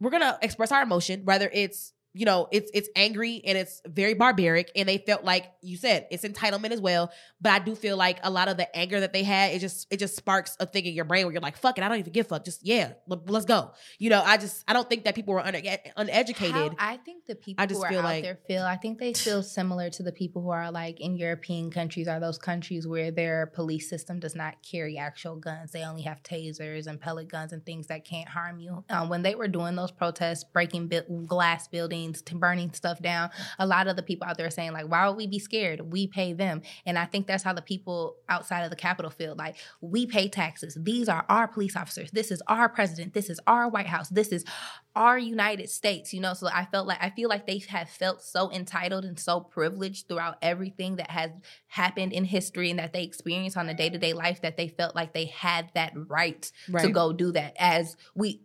we're 0.00 0.10
gonna 0.10 0.38
express 0.42 0.70
our 0.70 0.82
emotion, 0.82 1.24
whether 1.24 1.48
it's 1.50 1.94
you 2.14 2.26
know 2.26 2.48
it's 2.52 2.70
it's 2.74 2.88
angry 2.96 3.40
and 3.44 3.56
it's 3.56 3.80
very 3.86 4.14
barbaric, 4.14 4.70
and 4.76 4.88
they 4.88 4.98
felt 4.98 5.24
like 5.24 5.46
you 5.62 5.76
said 5.76 6.06
it's 6.10 6.24
entitlement 6.24 6.70
as 6.72 6.80
well. 6.80 7.10
But 7.40 7.52
I 7.52 7.58
do 7.58 7.74
feel 7.74 7.96
like 7.96 8.18
a 8.22 8.30
lot 8.30 8.48
of 8.48 8.56
the 8.56 8.74
anger 8.76 9.00
that 9.00 9.12
they 9.12 9.22
had, 9.22 9.52
it 9.54 9.60
just 9.60 9.86
it 9.90 9.98
just 9.98 10.14
sparks 10.16 10.56
a 10.60 10.66
thing 10.66 10.84
in 10.86 10.94
your 10.94 11.04
brain 11.04 11.24
where 11.24 11.32
you're 11.32 11.40
like, 11.42 11.56
fuck 11.56 11.78
it, 11.78 11.84
I 11.84 11.88
don't 11.88 11.98
even 11.98 12.12
give 12.12 12.26
fuck. 12.28 12.44
Just 12.44 12.64
yeah, 12.64 12.92
l- 13.10 13.22
let's 13.26 13.46
go. 13.46 13.72
You 13.98 14.10
know, 14.10 14.22
I 14.22 14.36
just 14.36 14.64
I 14.68 14.72
don't 14.72 14.88
think 14.88 15.04
that 15.04 15.14
people 15.14 15.34
were 15.34 15.40
under, 15.40 15.60
uneducated. 15.96 16.54
How- 16.54 16.70
I 16.78 16.96
think 16.98 17.26
the 17.26 17.34
people 17.34 17.62
I 17.62 17.66
just 17.66 17.78
who 17.80 17.84
are 17.84 17.88
feel 17.90 17.98
out 18.00 18.04
like- 18.04 18.22
there 18.24 18.38
feel. 18.46 18.62
I 18.62 18.76
think 18.76 18.98
they 18.98 19.14
feel 19.14 19.42
similar 19.58 19.90
to 19.90 20.02
the 20.02 20.12
people 20.12 20.42
who 20.42 20.50
are 20.50 20.70
like 20.70 21.00
in 21.00 21.16
European 21.16 21.70
countries, 21.70 22.08
are 22.08 22.20
those 22.20 22.38
countries 22.38 22.86
where 22.86 23.10
their 23.10 23.46
police 23.46 23.88
system 23.88 24.18
does 24.20 24.34
not 24.34 24.56
carry 24.62 24.98
actual 24.98 25.36
guns. 25.36 25.72
They 25.72 25.84
only 25.84 26.02
have 26.02 26.22
tasers 26.22 26.86
and 26.86 27.00
pellet 27.00 27.28
guns 27.28 27.52
and 27.52 27.64
things 27.64 27.86
that 27.88 28.04
can't 28.04 28.28
harm 28.28 28.58
you. 28.58 28.84
Um, 28.90 29.08
when 29.08 29.22
they 29.22 29.34
were 29.34 29.48
doing 29.48 29.76
those 29.76 29.90
protests, 29.90 30.44
breaking 30.44 30.88
bu- 30.88 31.26
glass 31.26 31.68
buildings, 31.68 32.01
to 32.10 32.34
burning 32.34 32.72
stuff 32.72 33.00
down, 33.00 33.30
a 33.58 33.66
lot 33.66 33.86
of 33.86 33.96
the 33.96 34.02
people 34.02 34.26
out 34.26 34.36
there 34.36 34.46
are 34.46 34.50
saying 34.50 34.72
like, 34.72 34.88
"Why 34.90 35.06
would 35.06 35.16
we 35.16 35.26
be 35.26 35.38
scared? 35.38 35.92
We 35.92 36.06
pay 36.06 36.32
them." 36.32 36.62
And 36.84 36.98
I 36.98 37.04
think 37.04 37.26
that's 37.26 37.44
how 37.44 37.52
the 37.52 37.62
people 37.62 38.16
outside 38.28 38.62
of 38.62 38.70
the 38.70 38.76
Capitol 38.76 39.10
feel. 39.10 39.34
Like 39.36 39.56
we 39.80 40.06
pay 40.06 40.28
taxes. 40.28 40.76
These 40.80 41.08
are 41.08 41.24
our 41.28 41.46
police 41.46 41.76
officers. 41.76 42.10
This 42.10 42.30
is 42.30 42.42
our 42.48 42.68
president. 42.68 43.14
This 43.14 43.30
is 43.30 43.38
our 43.46 43.68
White 43.68 43.86
House. 43.86 44.08
This 44.08 44.32
is 44.32 44.44
our 44.94 45.18
United 45.18 45.70
States, 45.70 46.12
you 46.12 46.20
know. 46.20 46.34
So 46.34 46.48
I 46.52 46.66
felt 46.66 46.86
like 46.86 46.98
I 47.00 47.10
feel 47.10 47.28
like 47.28 47.46
they 47.46 47.58
have 47.68 47.88
felt 47.88 48.22
so 48.22 48.50
entitled 48.50 49.04
and 49.04 49.18
so 49.18 49.40
privileged 49.40 50.08
throughout 50.08 50.36
everything 50.42 50.96
that 50.96 51.10
has 51.10 51.30
happened 51.68 52.12
in 52.12 52.24
history 52.24 52.70
and 52.70 52.78
that 52.78 52.92
they 52.92 53.02
experience 53.02 53.56
on 53.56 53.68
a 53.68 53.74
day 53.74 53.88
to 53.90 53.98
day 53.98 54.12
life 54.12 54.42
that 54.42 54.56
they 54.56 54.68
felt 54.68 54.94
like 54.94 55.12
they 55.12 55.26
had 55.26 55.70
that 55.74 55.92
right, 55.94 56.50
to 56.80 56.90
go 56.90 57.12
do 57.12 57.32
that. 57.32 57.54
As 57.58 57.96
we, 58.14 58.42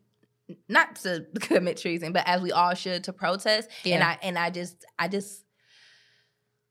not 0.69 0.95
to 0.97 1.25
commit 1.39 1.77
treason, 1.77 2.13
but 2.13 2.23
as 2.27 2.41
we 2.41 2.51
all 2.51 2.73
should 2.73 3.03
to 3.05 3.13
protest. 3.13 3.69
And 3.85 4.03
I 4.03 4.17
and 4.21 4.37
I 4.37 4.49
just 4.49 4.85
I 4.97 5.07
just 5.07 5.43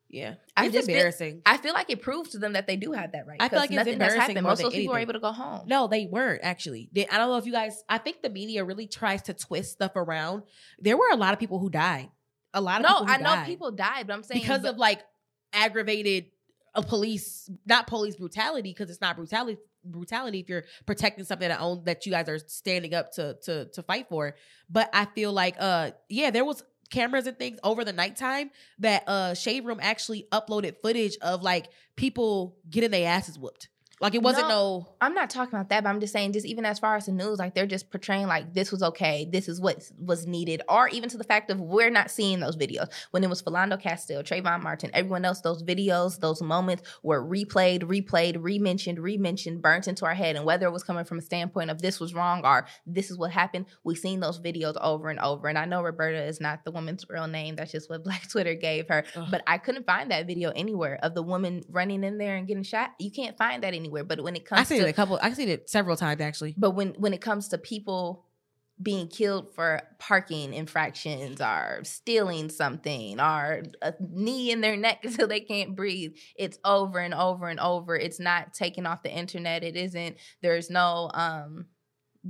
yeah, 0.08 0.34
I 0.56 0.66
it's 0.66 0.74
just 0.74 0.86
feel- 0.86 0.94
embarrassing. 0.96 1.42
I 1.44 1.56
feel 1.56 1.74
like 1.74 1.90
it 1.90 2.00
proves 2.00 2.30
to 2.30 2.38
them 2.38 2.52
that 2.52 2.66
they 2.66 2.76
do 2.76 2.92
have 2.92 3.12
that 3.12 3.26
right. 3.26 3.38
I 3.40 3.48
feel 3.48 3.58
like 3.58 3.72
it's 3.72 3.88
embarrassing. 3.88 4.40
Most 4.40 4.60
of 4.60 4.64
those 4.66 4.72
people 4.74 4.94
were 4.94 5.00
able 5.00 5.14
to 5.14 5.20
go 5.20 5.32
home. 5.32 5.66
No, 5.66 5.88
they 5.88 6.06
weren't 6.06 6.40
actually. 6.44 6.88
They, 6.92 7.08
I 7.08 7.18
don't 7.18 7.28
know 7.28 7.36
if 7.38 7.46
you 7.46 7.52
guys. 7.52 7.82
I 7.88 7.98
think 7.98 8.22
the 8.22 8.30
media 8.30 8.64
really 8.64 8.86
tries 8.86 9.22
to 9.22 9.34
twist 9.34 9.72
stuff 9.72 9.96
around. 9.96 10.44
There 10.78 10.96
were 10.96 11.10
a 11.10 11.16
lot 11.16 11.32
of 11.32 11.40
people 11.40 11.58
who 11.58 11.70
died. 11.70 12.08
A 12.54 12.60
lot 12.60 12.84
of 12.84 12.88
no, 12.88 13.12
I 13.12 13.18
know 13.18 13.24
died 13.24 13.46
people 13.46 13.72
died, 13.72 14.06
but 14.06 14.12
I'm 14.14 14.22
saying 14.22 14.40
because 14.42 14.62
but- 14.62 14.74
of 14.74 14.78
like 14.78 15.02
aggravated 15.52 16.26
a 16.74 16.82
police, 16.82 17.50
not 17.66 17.86
police 17.86 18.16
brutality, 18.16 18.70
because 18.70 18.90
it's 18.90 19.00
not 19.00 19.16
brutality. 19.16 19.58
Brutality 19.86 20.40
if 20.40 20.48
you're 20.48 20.64
protecting 20.86 21.24
something 21.24 21.48
that 21.48 21.60
own 21.60 21.84
that 21.84 22.06
you 22.06 22.12
guys 22.12 22.28
are 22.28 22.38
standing 22.38 22.94
up 22.94 23.12
to 23.12 23.36
to 23.44 23.66
to 23.66 23.82
fight 23.82 24.08
for. 24.08 24.34
But 24.68 24.90
I 24.92 25.06
feel 25.06 25.32
like 25.32 25.56
uh 25.58 25.92
yeah, 26.08 26.30
there 26.30 26.44
was 26.44 26.62
cameras 26.90 27.26
and 27.26 27.38
things 27.38 27.58
over 27.64 27.84
the 27.84 27.92
nighttime 27.92 28.50
that 28.78 29.04
uh 29.06 29.34
Shade 29.34 29.64
Room 29.64 29.78
actually 29.80 30.26
uploaded 30.32 30.76
footage 30.82 31.16
of 31.22 31.42
like 31.42 31.68
people 31.96 32.56
getting 32.68 32.90
their 32.90 33.08
asses 33.08 33.38
whooped. 33.38 33.68
Like 34.00 34.14
it 34.14 34.22
wasn't 34.22 34.48
No. 34.48 34.54
no. 34.54 34.88
I'm 35.00 35.14
not 35.14 35.30
talking 35.30 35.54
about 35.54 35.70
that, 35.70 35.82
but 35.82 35.88
I'm 35.88 36.00
just 36.00 36.12
saying, 36.12 36.32
just 36.32 36.44
even 36.44 36.66
as 36.66 36.78
far 36.78 36.96
as 36.96 37.06
the 37.06 37.12
news, 37.12 37.38
like 37.38 37.54
they're 37.54 37.66
just 37.66 37.90
portraying 37.90 38.26
like 38.26 38.52
this 38.52 38.70
was 38.70 38.82
okay, 38.82 39.26
this 39.30 39.48
is 39.48 39.60
what 39.60 39.90
was 39.98 40.26
needed, 40.26 40.60
or 40.68 40.88
even 40.88 41.08
to 41.10 41.16
the 41.16 41.24
fact 41.24 41.50
of 41.50 41.60
we're 41.60 41.90
not 41.90 42.10
seeing 42.10 42.40
those 42.40 42.56
videos. 42.56 42.88
When 43.10 43.24
it 43.24 43.30
was 43.30 43.42
Philando 43.42 43.80
Castile, 43.80 44.22
Trayvon 44.22 44.62
Martin, 44.62 44.90
everyone 44.92 45.24
else, 45.24 45.40
those 45.40 45.62
videos, 45.62 46.20
those 46.20 46.42
moments 46.42 46.82
were 47.02 47.24
replayed, 47.24 47.84
replayed, 47.84 48.36
re-mentioned, 48.38 48.98
re-mentioned, 48.98 49.62
burnt 49.62 49.88
into 49.88 50.04
our 50.04 50.14
head. 50.14 50.36
And 50.36 50.44
whether 50.44 50.66
it 50.66 50.72
was 50.72 50.82
coming 50.82 51.04
from 51.04 51.18
a 51.18 51.22
standpoint 51.22 51.70
of 51.70 51.80
this 51.80 51.98
was 51.98 52.12
wrong 52.12 52.44
or 52.44 52.66
this 52.86 53.10
is 53.10 53.16
what 53.16 53.30
happened, 53.30 53.66
we've 53.82 53.96
seen 53.96 54.20
those 54.20 54.38
videos 54.38 54.76
over 54.82 55.08
and 55.08 55.18
over. 55.20 55.48
And 55.48 55.56
I 55.56 55.64
know 55.64 55.82
Roberta 55.82 56.22
is 56.22 56.40
not 56.40 56.64
the 56.64 56.70
woman's 56.70 57.06
real 57.08 57.26
name, 57.28 57.56
that's 57.56 57.72
just 57.72 57.88
what 57.88 58.04
Black 58.04 58.28
Twitter 58.30 58.54
gave 58.54 58.88
her. 58.88 59.04
Ugh. 59.14 59.28
But 59.30 59.42
I 59.46 59.56
couldn't 59.56 59.86
find 59.86 60.10
that 60.10 60.26
video 60.26 60.50
anywhere 60.54 60.98
of 61.02 61.14
the 61.14 61.22
woman 61.22 61.62
running 61.70 62.04
in 62.04 62.18
there 62.18 62.36
and 62.36 62.46
getting 62.46 62.62
shot. 62.62 62.90
You 62.98 63.10
can't 63.10 63.38
find 63.38 63.62
that 63.62 63.74
anywhere. 63.86 64.04
But 64.04 64.22
when 64.22 64.36
it 64.36 64.44
comes 64.44 64.60
I 64.60 64.64
seen 64.64 64.80
to 64.80 64.86
it 64.86 64.90
a 64.90 64.92
couple. 64.92 65.18
I've 65.22 65.36
seen 65.36 65.48
it 65.48 65.70
several 65.70 65.96
times 65.96 66.20
actually. 66.20 66.54
but 66.56 66.72
when 66.72 66.90
when 66.98 67.14
it 67.14 67.20
comes 67.20 67.48
to 67.48 67.58
people 67.58 68.24
being 68.82 69.08
killed 69.08 69.54
for 69.54 69.80
parking 69.98 70.52
infractions 70.52 71.40
or 71.40 71.80
stealing 71.82 72.50
something 72.50 73.18
or 73.18 73.62
a 73.80 73.94
knee 74.00 74.50
in 74.50 74.60
their 74.60 74.76
neck 74.76 75.02
so 75.10 75.26
they 75.26 75.40
can't 75.40 75.74
breathe, 75.74 76.12
it's 76.36 76.58
over 76.64 76.98
and 76.98 77.14
over 77.14 77.48
and 77.48 77.60
over. 77.60 77.96
It's 77.96 78.20
not 78.20 78.52
taken 78.52 78.86
off 78.86 79.02
the 79.02 79.10
internet. 79.10 79.64
It 79.64 79.76
isn't. 79.76 80.16
There's 80.42 80.70
no 80.70 81.10
um. 81.14 81.66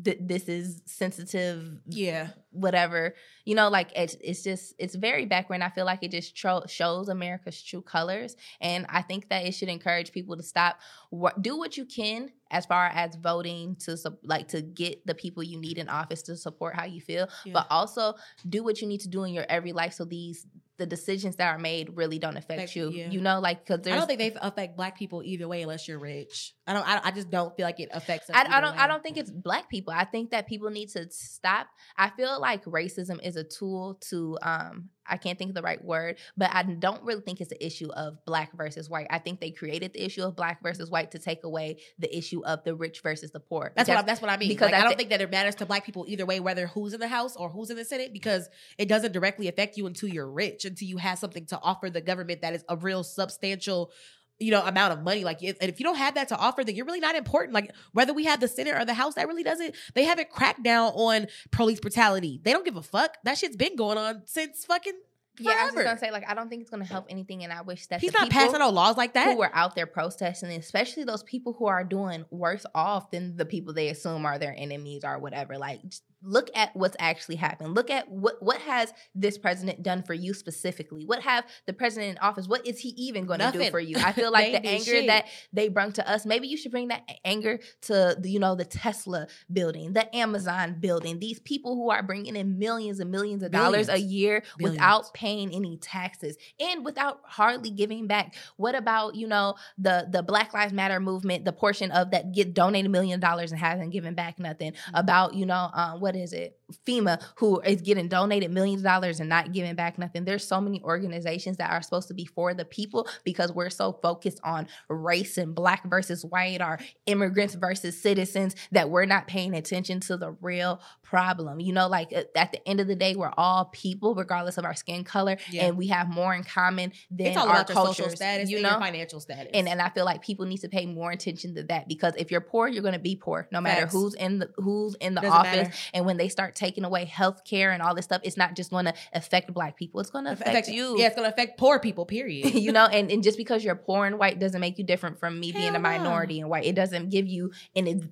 Th- 0.05 0.19
this 0.21 0.49
is 0.49 0.83
sensitive 0.85 1.79
Yeah. 1.87 2.29
whatever 2.51 3.15
you 3.45 3.55
know 3.55 3.69
like 3.69 3.93
it's, 3.97 4.17
it's 4.21 4.43
just 4.43 4.75
it's 4.79 4.95
very 4.95 5.25
backward 5.27 5.55
and 5.57 5.65
i 5.65 5.69
feel 5.71 5.85
like 5.87 6.03
it 6.03 6.11
just 6.11 6.35
tro- 6.37 6.65
shows 6.67 7.09
america's 7.09 7.63
true 7.63 7.83
colors 7.83 8.37
and 8.61 8.85
i 8.89 9.01
think 9.03 9.29
that 9.31 9.45
it 9.47 9.53
should 9.53 9.69
encourage 9.69 10.13
people 10.13 10.37
to 10.37 10.43
stop 10.43 10.81
wha- 11.11 11.33
do 11.41 11.57
what 11.57 11.77
you 11.77 11.85
can 11.85 12.31
as 12.51 12.67
far 12.67 12.87
as 12.87 13.15
voting 13.17 13.77
to 13.77 13.97
sup- 13.97 14.19
like 14.25 14.49
to 14.49 14.61
get 14.63 15.07
the 15.07 15.15
people 15.15 15.43
you 15.43 15.59
need 15.61 15.79
in 15.79 15.89
office 15.89 16.23
to 16.23 16.37
support 16.37 16.75
how 16.75 16.85
you 16.85 17.01
feel 17.01 17.29
Yeah. 17.45 17.53
but 17.55 17.67
also 17.71 18.15
do 18.49 18.65
what 18.65 18.81
you 18.81 18.89
need 18.89 19.01
to 19.01 19.09
do 19.09 19.25
in 19.25 19.33
your 19.33 19.47
every 19.49 19.73
life 19.73 19.93
so 19.95 20.05
these 20.05 20.47
the 20.79 20.87
decisions 20.87 21.37
that 21.37 21.49
are 21.55 21.59
made 21.59 21.97
really 21.97 22.19
don't 22.19 22.37
affect 22.37 22.59
Affect- 22.65 22.77
you 22.77 22.91
yeah. 22.91 23.11
you 23.11 23.21
know 23.21 23.41
like 23.41 23.65
because 23.67 23.87
I 23.87 23.97
don't 23.97 24.07
think 24.07 24.19
they 24.19 24.33
affect 24.43 24.77
black 24.77 24.99
people 24.99 25.23
either 25.23 25.47
way 25.49 25.63
unless 25.63 25.87
you're 25.89 25.99
rich. 25.99 26.55
I 26.67 26.73
don't. 26.73 26.89
I, 26.89 27.01
I 27.05 27.11
just 27.13 27.31
don't 27.31 27.57
feel 27.57 27.65
like 27.65 27.81
it 27.81 27.91
affects. 27.93 28.29
I, 28.33 28.45
I 28.49 28.61
don't. 28.61 28.73
way. 28.73 28.79
I 28.79 28.87
don't 28.87 29.03
think 29.03 29.17
it's 29.17 29.31
black 29.31 29.69
people. 29.71 29.93
I 29.93 30.05
think 30.05 30.31
that 30.31 30.47
people 30.47 30.71
need 30.71 30.89
to 30.91 31.09
stop. 31.11 31.69
I 31.97 32.11
feel 32.11 32.41
like 32.41 32.65
racism 32.65 33.25
is 33.25 33.37
a 33.37 33.45
tool 33.45 33.99
to. 34.09 34.39
Um, 34.43 34.91
I 35.09 35.17
can't 35.17 35.39
think 35.39 35.51
of 35.51 35.55
the 35.55 35.63
right 35.63 35.83
word, 35.85 36.17
but 36.37 36.51
I 36.53 36.63
don't 36.65 37.03
really 37.05 37.21
think 37.21 37.41
it's 37.41 37.53
an 37.53 37.59
issue 37.61 37.91
of 37.93 38.25
black 38.25 38.57
versus 38.57 38.91
white. 38.91 39.07
I 39.11 39.19
think 39.19 39.41
they 39.41 39.51
created 39.51 39.93
the 39.93 40.05
issue 40.05 40.23
of 40.23 40.37
black 40.37 40.63
versus 40.63 40.91
white 40.91 41.13
to 41.13 41.19
take 41.19 41.45
away 41.45 41.79
the 41.99 42.17
issue 42.17 42.45
of 42.45 42.65
the 42.65 42.75
rich 42.75 43.01
versus 43.03 43.31
the 43.31 43.41
poor. 43.41 43.73
That's 43.77 43.89
what 43.89 43.99
I, 43.99 44.03
that's 44.03 44.21
what 44.21 44.31
I 44.31 44.37
mean. 44.37 44.49
because 44.49 44.69
Because 44.69 44.83
I 44.83 44.85
don't 44.85 44.97
think 44.97 45.11
that 45.11 45.21
it 45.21 45.31
matters 45.31 45.55
to 45.57 45.67
black 45.67 45.85
people 45.85 46.05
either 46.09 46.27
way, 46.27 46.41
whether 46.41 46.67
who's 46.67 46.93
in 46.93 47.01
the 47.01 47.09
house 47.09 47.37
or 47.37 47.49
who's 47.49 47.71
in 47.71 47.77
the 47.77 47.85
Senate, 47.85 48.13
because 48.13 48.49
it 48.79 48.89
doesn't 48.89 49.13
directly 49.13 49.49
affect 49.49 49.77
you 49.77 49.87
until 49.87 50.09
you're 50.09 50.31
rich, 50.31 50.65
until 50.65 50.89
you 50.89 50.97
have 50.97 51.19
something 51.19 51.47
to 51.47 51.61
offer 51.61 51.91
the 51.91 52.01
government 52.01 52.43
that 52.43 52.55
is 52.55 52.65
a 52.69 52.77
real 52.77 53.05
substantial, 53.05 53.93
you 54.39 54.51
know, 54.51 54.63
amount 54.63 54.93
of 54.93 55.03
money. 55.03 55.25
Like, 55.25 55.43
if, 55.43 55.57
and 55.61 55.71
if 55.71 55.81
you 55.81 55.85
don't 55.85 55.97
have 55.97 56.15
that 56.15 56.29
to 56.29 56.37
offer, 56.37 56.63
then 56.63 56.75
you're 56.75 56.87
really 56.87 57.01
not 57.01 57.15
important. 57.15 57.55
Like, 57.55 57.73
whether 57.93 58.13
we 58.13 58.25
have 58.25 58.41
the 58.41 58.49
Senate 58.49 58.75
or 58.75 58.85
the 58.85 58.95
House, 58.95 59.15
that 59.15 59.27
really 59.29 59.43
doesn't. 59.43 59.75
They 59.95 60.05
haven't 60.05 60.31
cracked 60.31 60.63
down 60.63 60.93
on 60.95 61.27
police 61.51 61.81
brutality. 61.81 62.41
They 62.43 62.53
don't 62.53 62.65
give 62.65 62.77
a 62.77 62.83
fuck. 62.83 63.17
That 63.25 63.39
shit's 63.39 63.57
been 63.57 63.77
going 63.77 63.99
on 63.99 64.23
since 64.27 64.65
fucking. 64.65 64.93
yeah, 65.39 65.53
I 65.61 65.65
was 65.67 65.75
gonna 65.75 65.99
say 65.99 66.11
like 66.11 66.25
I 66.29 66.33
don't 66.35 66.49
think 66.49 66.63
it's 66.63 66.71
gonna 66.71 66.85
help 66.87 67.07
anything, 67.11 67.45
and 67.45 67.53
I 67.53 67.61
wish 67.63 67.87
that 67.89 68.01
He's 68.01 68.13
not 68.13 68.25
people 68.25 68.41
passing 68.41 68.59
no 68.59 68.71
laws 68.71 68.97
like 68.97 69.13
that. 69.15 69.35
who 69.35 69.43
are 69.43 69.51
out 69.53 69.75
there 69.75 69.87
protesting, 69.87 70.51
especially 70.51 71.05
those 71.05 71.23
people 71.23 71.53
who 71.53 71.67
are 71.67 71.85
doing 71.85 72.25
worse 72.31 72.65
off 72.75 73.11
than 73.11 73.37
the 73.37 73.45
people 73.45 73.75
they 73.75 73.89
assume 73.89 74.25
are 74.25 74.39
their 74.39 74.55
enemies 74.57 75.03
or 75.05 75.19
whatever. 75.19 75.59
Like, 75.59 75.81
look 76.23 76.51
at 76.55 76.75
what's 76.75 76.97
actually 76.99 77.37
happened. 77.37 77.75
Look 77.75 77.91
at 77.91 78.11
what 78.11 78.43
what 78.43 78.61
has 78.63 78.93
this 79.15 79.39
president 79.39 79.83
done 79.83 80.03
for 80.03 80.15
you 80.15 80.35
specifically. 80.35 81.05
What 81.05 81.23
have 81.23 81.45
the 81.67 81.73
president 81.73 82.13
in 82.13 82.19
office? 82.19 82.49
What 82.49 82.67
is 82.67 82.79
he 82.79 82.91
even 82.91 83.27
going 83.27 83.41
to 83.41 83.51
do 83.53 83.71
for 83.71 83.81
you? 83.81 83.97
I 83.99 84.13
feel 84.13 84.33
like 84.37 84.53
the 84.53 84.67
anger 84.67 84.85
shit. 84.85 85.07
that 85.07 85.27
they 85.53 85.69
bring 85.69 85.93
to 85.93 86.11
us. 86.11 86.27
Maybe 86.27 86.49
you 86.49 86.57
should 86.57 86.73
bring 86.73 86.89
that 86.89 87.09
anger 87.25 87.61
to 87.83 88.17
the, 88.19 88.29
you 88.29 88.39
know 88.39 88.55
the 88.55 88.65
Tesla 88.65 89.27
building, 89.53 89.93
the 89.93 90.15
Amazon 90.15 90.77
building. 90.81 91.19
These 91.19 91.41
people 91.41 91.75
who 91.75 91.91
are 91.91 92.03
bringing 92.03 92.37
in 92.37 92.59
millions 92.59 93.01
and 93.01 93.11
millions 93.11 93.43
of 93.43 93.53
dollars 93.53 93.89
a 93.89 93.99
year 93.99 94.43
Billions. 94.59 94.77
without 94.77 95.15
paying 95.15 95.55
any 95.55 95.77
taxes 95.77 96.37
and 96.59 96.85
without 96.85 97.21
hardly 97.25 97.71
giving 97.71 98.07
back. 98.07 98.35
What 98.57 98.75
about 98.75 99.15
you 99.15 99.27
know 99.27 99.55
the 99.79 100.09
the 100.11 100.23
Black 100.23 100.55
Lives 100.55 100.73
Matter 100.73 101.01
movement, 101.01 101.45
the 101.45 101.53
portion 101.53 101.91
of 101.91 102.11
that 102.11 102.33
get 102.33 102.55
donated 102.55 102.87
a 102.87 102.91
million 102.91 103.21
dollars 103.21 103.53
and 103.53 103.61
hasn't 103.61 103.93
given 103.93 104.15
back 104.15 104.39
nothing? 104.39 104.73
About 104.95 105.35
you 105.35 105.47
know 105.47 105.71
uh, 105.73 105.97
what 106.07 106.15
is 106.15 106.33
it? 106.33 106.57
FEMA, 106.87 107.23
who 107.37 107.61
is 107.61 107.81
getting 107.83 108.09
donated 108.09 108.51
millions 108.51 108.81
of 108.81 108.85
dollars 108.85 109.21
and 109.21 109.29
not 109.29 109.53
giving 109.53 109.75
back 109.75 109.99
nothing. 109.99 110.25
There's 110.25 110.47
so 110.47 110.61
many 110.61 110.83
organizations 110.83 111.57
that 111.59 111.71
are 111.71 111.83
supposed 111.83 112.09
to 112.09 112.15
be 112.15 112.25
for 112.25 112.55
the 112.55 112.65
people 112.65 113.09
because 113.25 113.53
we're 113.53 113.71
so 113.71 113.93
focused 114.03 114.41
on 114.43 114.67
race 114.89 115.39
and 115.39 115.55
black 115.55 115.85
versus 115.89 116.25
white 116.25 116.61
or 116.61 116.79
immigrants 117.07 117.55
versus 117.55 118.01
citizens 118.01 118.55
that 118.73 118.91
we're 118.91 119.05
not 119.07 119.27
paying 119.29 119.55
attention 119.55 120.01
to 120.01 120.17
the 120.17 120.33
real 120.41 120.81
problem. 121.03 121.61
You 121.61 121.73
know, 121.73 121.87
like 121.89 122.13
at 122.13 122.31
at 122.35 122.53
the 122.53 122.67
end 122.69 122.81
of 122.81 122.89
the 122.89 122.97
day, 122.97 123.15
we're 123.15 123.33
all 123.37 123.67
people, 123.67 124.15
regardless 124.15 124.59
of 124.59 124.65
our 124.65 124.75
skin 124.75 125.05
color, 125.05 125.37
Yeah. 125.51 125.67
and 125.67 125.77
we 125.77 125.87
have 125.89 126.09
more 126.09 126.35
in 126.35 126.43
common 126.43 126.93
than 127.11 127.37
our 127.37 127.45
about 127.47 127.69
your 127.69 127.75
cultures. 127.75 127.97
social 127.97 128.17
status, 128.17 128.51
you 128.51 128.57
and 128.57 128.65
know, 128.65 128.71
your 128.71 128.81
financial 128.81 129.21
status. 129.21 129.51
and 129.55 129.69
and 129.69 129.81
I 129.81 129.89
feel 129.91 130.05
like 130.05 130.23
people 130.23 130.47
need 130.47 130.59
to 130.59 130.69
pay 130.69 130.87
more 130.87 131.13
attention 131.13 131.55
to 131.55 131.63
that 131.65 131.87
because 131.87 132.15
if 132.17 132.31
you're 132.33 132.41
poor, 132.41 132.67
you're 132.67 132.83
going 132.83 132.95
to 132.95 132.99
be 132.99 133.15
poor, 133.15 133.47
no 133.53 133.61
matter 133.61 133.83
Facts. 133.83 133.93
who's 133.93 134.15
in 134.15 134.41
the 134.41 134.51
who's 134.57 134.97
in 134.97 135.15
the 135.15 135.21
Doesn't 135.21 135.37
office. 135.39 135.57
matter. 135.69 135.73
And 135.95 136.05
when 136.07 136.17
they 136.17 136.29
start 136.29 136.56
taking 136.57 136.85
away 136.85 137.05
health 137.05 137.45
care 137.45 137.71
and 137.71 137.83
all 137.83 137.95
this 137.95 138.05
stuff, 138.05 138.21
it's 138.25 138.37
not 138.37 138.57
just 138.57 138.71
going 138.71 138.87
to 138.87 138.95
affect 139.13 139.53
Black 139.55 139.77
people; 139.77 140.01
it's 140.01 140.11
going 140.11 140.25
to 140.25 140.33
affect, 140.33 140.49
affect 140.49 140.69
you. 140.69 140.99
Yeah, 140.99 141.07
it's 141.07 141.17
gonna 141.17 141.29
affect 141.29 141.59
poor 141.59 141.79
people. 141.79 142.07
Period. 142.07 142.55
you 142.55 142.73
know, 142.73 142.87
and, 142.87 143.11
and 143.11 143.23
just 143.23 143.37
because 143.37 143.65
you're 143.65 143.77
poor 143.77 144.07
and 144.07 144.19
white 144.19 144.39
doesn't 144.39 144.61
make 144.61 144.79
you 144.79 144.85
different 144.85 145.21
from 145.21 145.39
me 145.39 145.53
being 145.53 145.65
Hell 145.65 145.77
a 145.77 145.79
no. 145.79 145.83
minority 145.83 146.41
and 146.41 146.51
white. 146.51 146.65
It 146.65 146.75
doesn't 146.75 147.11
give 147.11 147.27
you 147.27 147.53
an 147.77 147.87
ad- 147.87 148.11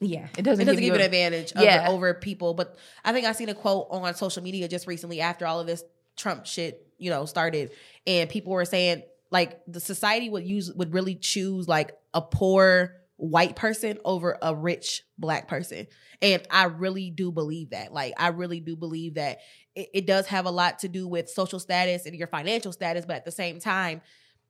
yeah, 0.00 0.28
it 0.36 0.42
doesn't, 0.42 0.62
it 0.62 0.64
doesn't 0.64 0.80
give 0.80 0.84
you 0.84 0.94
an 0.94 1.00
a- 1.00 1.04
advantage 1.04 1.52
over, 1.56 1.84
over 1.88 2.14
people. 2.14 2.54
But 2.54 2.76
I 3.04 3.12
think 3.12 3.26
I 3.26 3.32
seen 3.32 3.48
a 3.48 3.54
quote 3.54 3.88
on 3.90 4.14
social 4.14 4.42
media 4.42 4.68
just 4.68 4.86
recently 4.86 5.20
after 5.20 5.46
all 5.46 5.60
of 5.60 5.66
this 5.66 5.84
Trump 6.16 6.46
shit, 6.46 6.86
you 6.98 7.10
know, 7.10 7.26
started, 7.26 7.72
and 8.06 8.28
people 8.28 8.52
were 8.52 8.64
saying 8.64 9.02
like 9.30 9.60
the 9.66 9.80
society 9.80 10.30
would 10.30 10.46
use 10.46 10.72
would 10.72 10.92
really 10.92 11.14
choose 11.14 11.68
like 11.68 11.92
a 12.14 12.22
poor 12.22 12.94
white 13.18 13.56
person 13.56 13.98
over 14.04 14.38
a 14.40 14.54
rich 14.54 15.02
black 15.18 15.48
person. 15.48 15.86
And 16.22 16.40
I 16.50 16.64
really 16.64 17.10
do 17.10 17.30
believe 17.30 17.70
that. 17.70 17.92
Like 17.92 18.14
I 18.16 18.28
really 18.28 18.60
do 18.60 18.76
believe 18.76 19.14
that 19.14 19.38
it, 19.74 19.88
it 19.92 20.06
does 20.06 20.26
have 20.28 20.46
a 20.46 20.50
lot 20.50 20.78
to 20.80 20.88
do 20.88 21.06
with 21.06 21.28
social 21.28 21.58
status 21.58 22.06
and 22.06 22.14
your 22.14 22.28
financial 22.28 22.72
status, 22.72 23.04
but 23.04 23.16
at 23.16 23.24
the 23.24 23.32
same 23.32 23.58
time, 23.60 24.00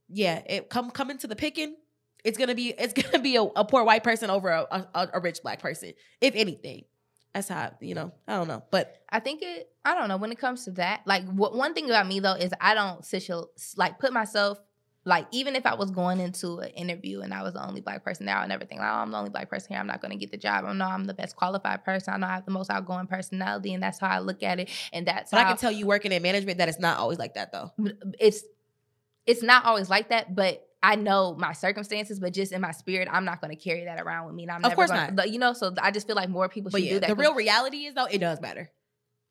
yeah, 0.09 0.43
it 0.47 0.69
come 0.71 0.91
come 0.91 1.11
into 1.11 1.27
the 1.27 1.37
picking. 1.37 1.77
It's 2.25 2.39
gonna 2.39 2.55
be 2.55 2.75
it's 2.79 2.93
gonna 3.03 3.23
be 3.23 3.37
a, 3.37 3.43
a 3.43 3.65
poor 3.65 3.85
white 3.85 4.05
person 4.05 4.31
over 4.31 4.51
a, 4.51 4.87
a, 4.95 5.09
a 5.15 5.21
rich 5.21 5.43
black 5.43 5.61
person, 5.61 5.93
if 6.21 6.35
anything. 6.35 6.85
That's 7.35 7.49
how 7.49 7.73
you 7.81 7.95
know. 7.95 8.13
I 8.27 8.35
don't 8.35 8.49
know, 8.49 8.63
but 8.71 8.97
I 9.09 9.21
think 9.21 9.43
it. 9.43 9.71
I 9.85 9.95
don't 9.95 10.09
know 10.09 10.17
when 10.19 10.33
it 10.33 10.39
comes 10.39 10.65
to 10.65 10.73
that. 10.73 11.03
Like 11.07 11.25
wh- 11.25 11.55
one 11.55 11.73
thing 11.73 11.87
about 11.87 12.07
me 12.07 12.21
though 12.21 12.35
is 12.35 12.53
I 12.61 12.75
don't 12.75 13.05
situ- 13.05 13.47
like 13.77 13.99
put 13.99 14.13
myself 14.13 14.59
like 15.05 15.27
even 15.31 15.57
if 15.57 15.65
I 15.65 15.75
was 15.75 15.91
going 15.91 16.21
into 16.21 16.59
an 16.59 16.71
interview 16.71 17.21
and 17.21 17.33
I 17.33 17.43
was 17.43 17.55
the 17.55 17.67
only 17.67 17.81
black 17.81 18.05
person 18.05 18.27
there, 18.27 18.37
and 18.37 18.53
everything, 18.53 18.79
like, 18.79 18.91
oh, 18.91 18.97
I'm 18.97 19.11
the 19.11 19.19
only 19.19 19.31
black 19.31 19.49
person 19.49 19.69
here. 19.71 19.81
I'm 19.81 19.87
not 19.87 20.01
going 20.01 20.11
to 20.11 20.17
get 20.19 20.31
the 20.31 20.37
job. 20.37 20.65
Oh, 20.67 20.69
I 20.69 20.73
know 20.75 20.85
I'm 20.85 21.05
the 21.05 21.15
best 21.15 21.37
qualified 21.37 21.85
person. 21.85 22.15
I 22.15 22.17
know 22.19 22.27
I 22.27 22.35
have 22.35 22.45
the 22.45 22.51
most 22.51 22.71
outgoing 22.71 23.07
personality, 23.07 23.73
and 23.75 23.83
that's 23.83 23.99
how 23.99 24.09
I 24.09 24.19
look 24.19 24.43
at 24.43 24.61
it. 24.61 24.69
And 24.93 25.07
that's 25.07 25.31
but 25.31 25.41
I 25.41 25.45
can 25.45 25.57
tell 25.57 25.73
you 25.73 25.87
working 25.87 26.13
in 26.13 26.23
management 26.23 26.59
that 26.59 26.69
it's 26.69 26.79
not 26.79 26.99
always 26.99 27.19
like 27.19 27.35
that 27.35 27.53
though. 27.53 27.73
it's 28.19 28.45
it's 29.27 29.43
not 29.43 29.65
always 29.65 29.91
like 29.91 30.09
that, 30.11 30.35
but 30.35 30.67
I 30.83 30.95
know 30.97 31.35
my 31.35 31.53
circumstances, 31.53 32.21
but 32.21 32.33
just 32.33 32.53
in 32.53 32.61
my 32.61 32.71
spirit, 32.71 33.09
I'm 33.11 33.25
not 33.25 33.41
going 33.41 33.55
to 33.55 33.63
carry 33.63 33.85
that 33.85 34.01
around 34.01 34.27
with 34.27 34.35
me. 34.35 34.45
And 34.45 34.53
I'm 34.53 34.59
Of 34.59 34.71
never 34.71 34.75
course 34.75 34.91
gonna, 34.91 35.13
not. 35.13 35.31
You 35.31 35.39
know, 35.39 35.53
so 35.53 35.75
I 35.81 35.91
just 35.91 36.07
feel 36.07 36.17
like 36.17 36.29
more 36.29 36.49
people 36.49 36.71
But 36.71 36.79
should 36.79 36.87
yeah, 36.87 36.95
do 36.95 37.01
that. 37.01 37.09
The 37.09 37.17
real 37.17 37.35
reality 37.35 37.87
is 37.87 37.95
though, 37.95 38.07
it 38.07 38.19
does 38.19 38.41
matter. 38.41 38.71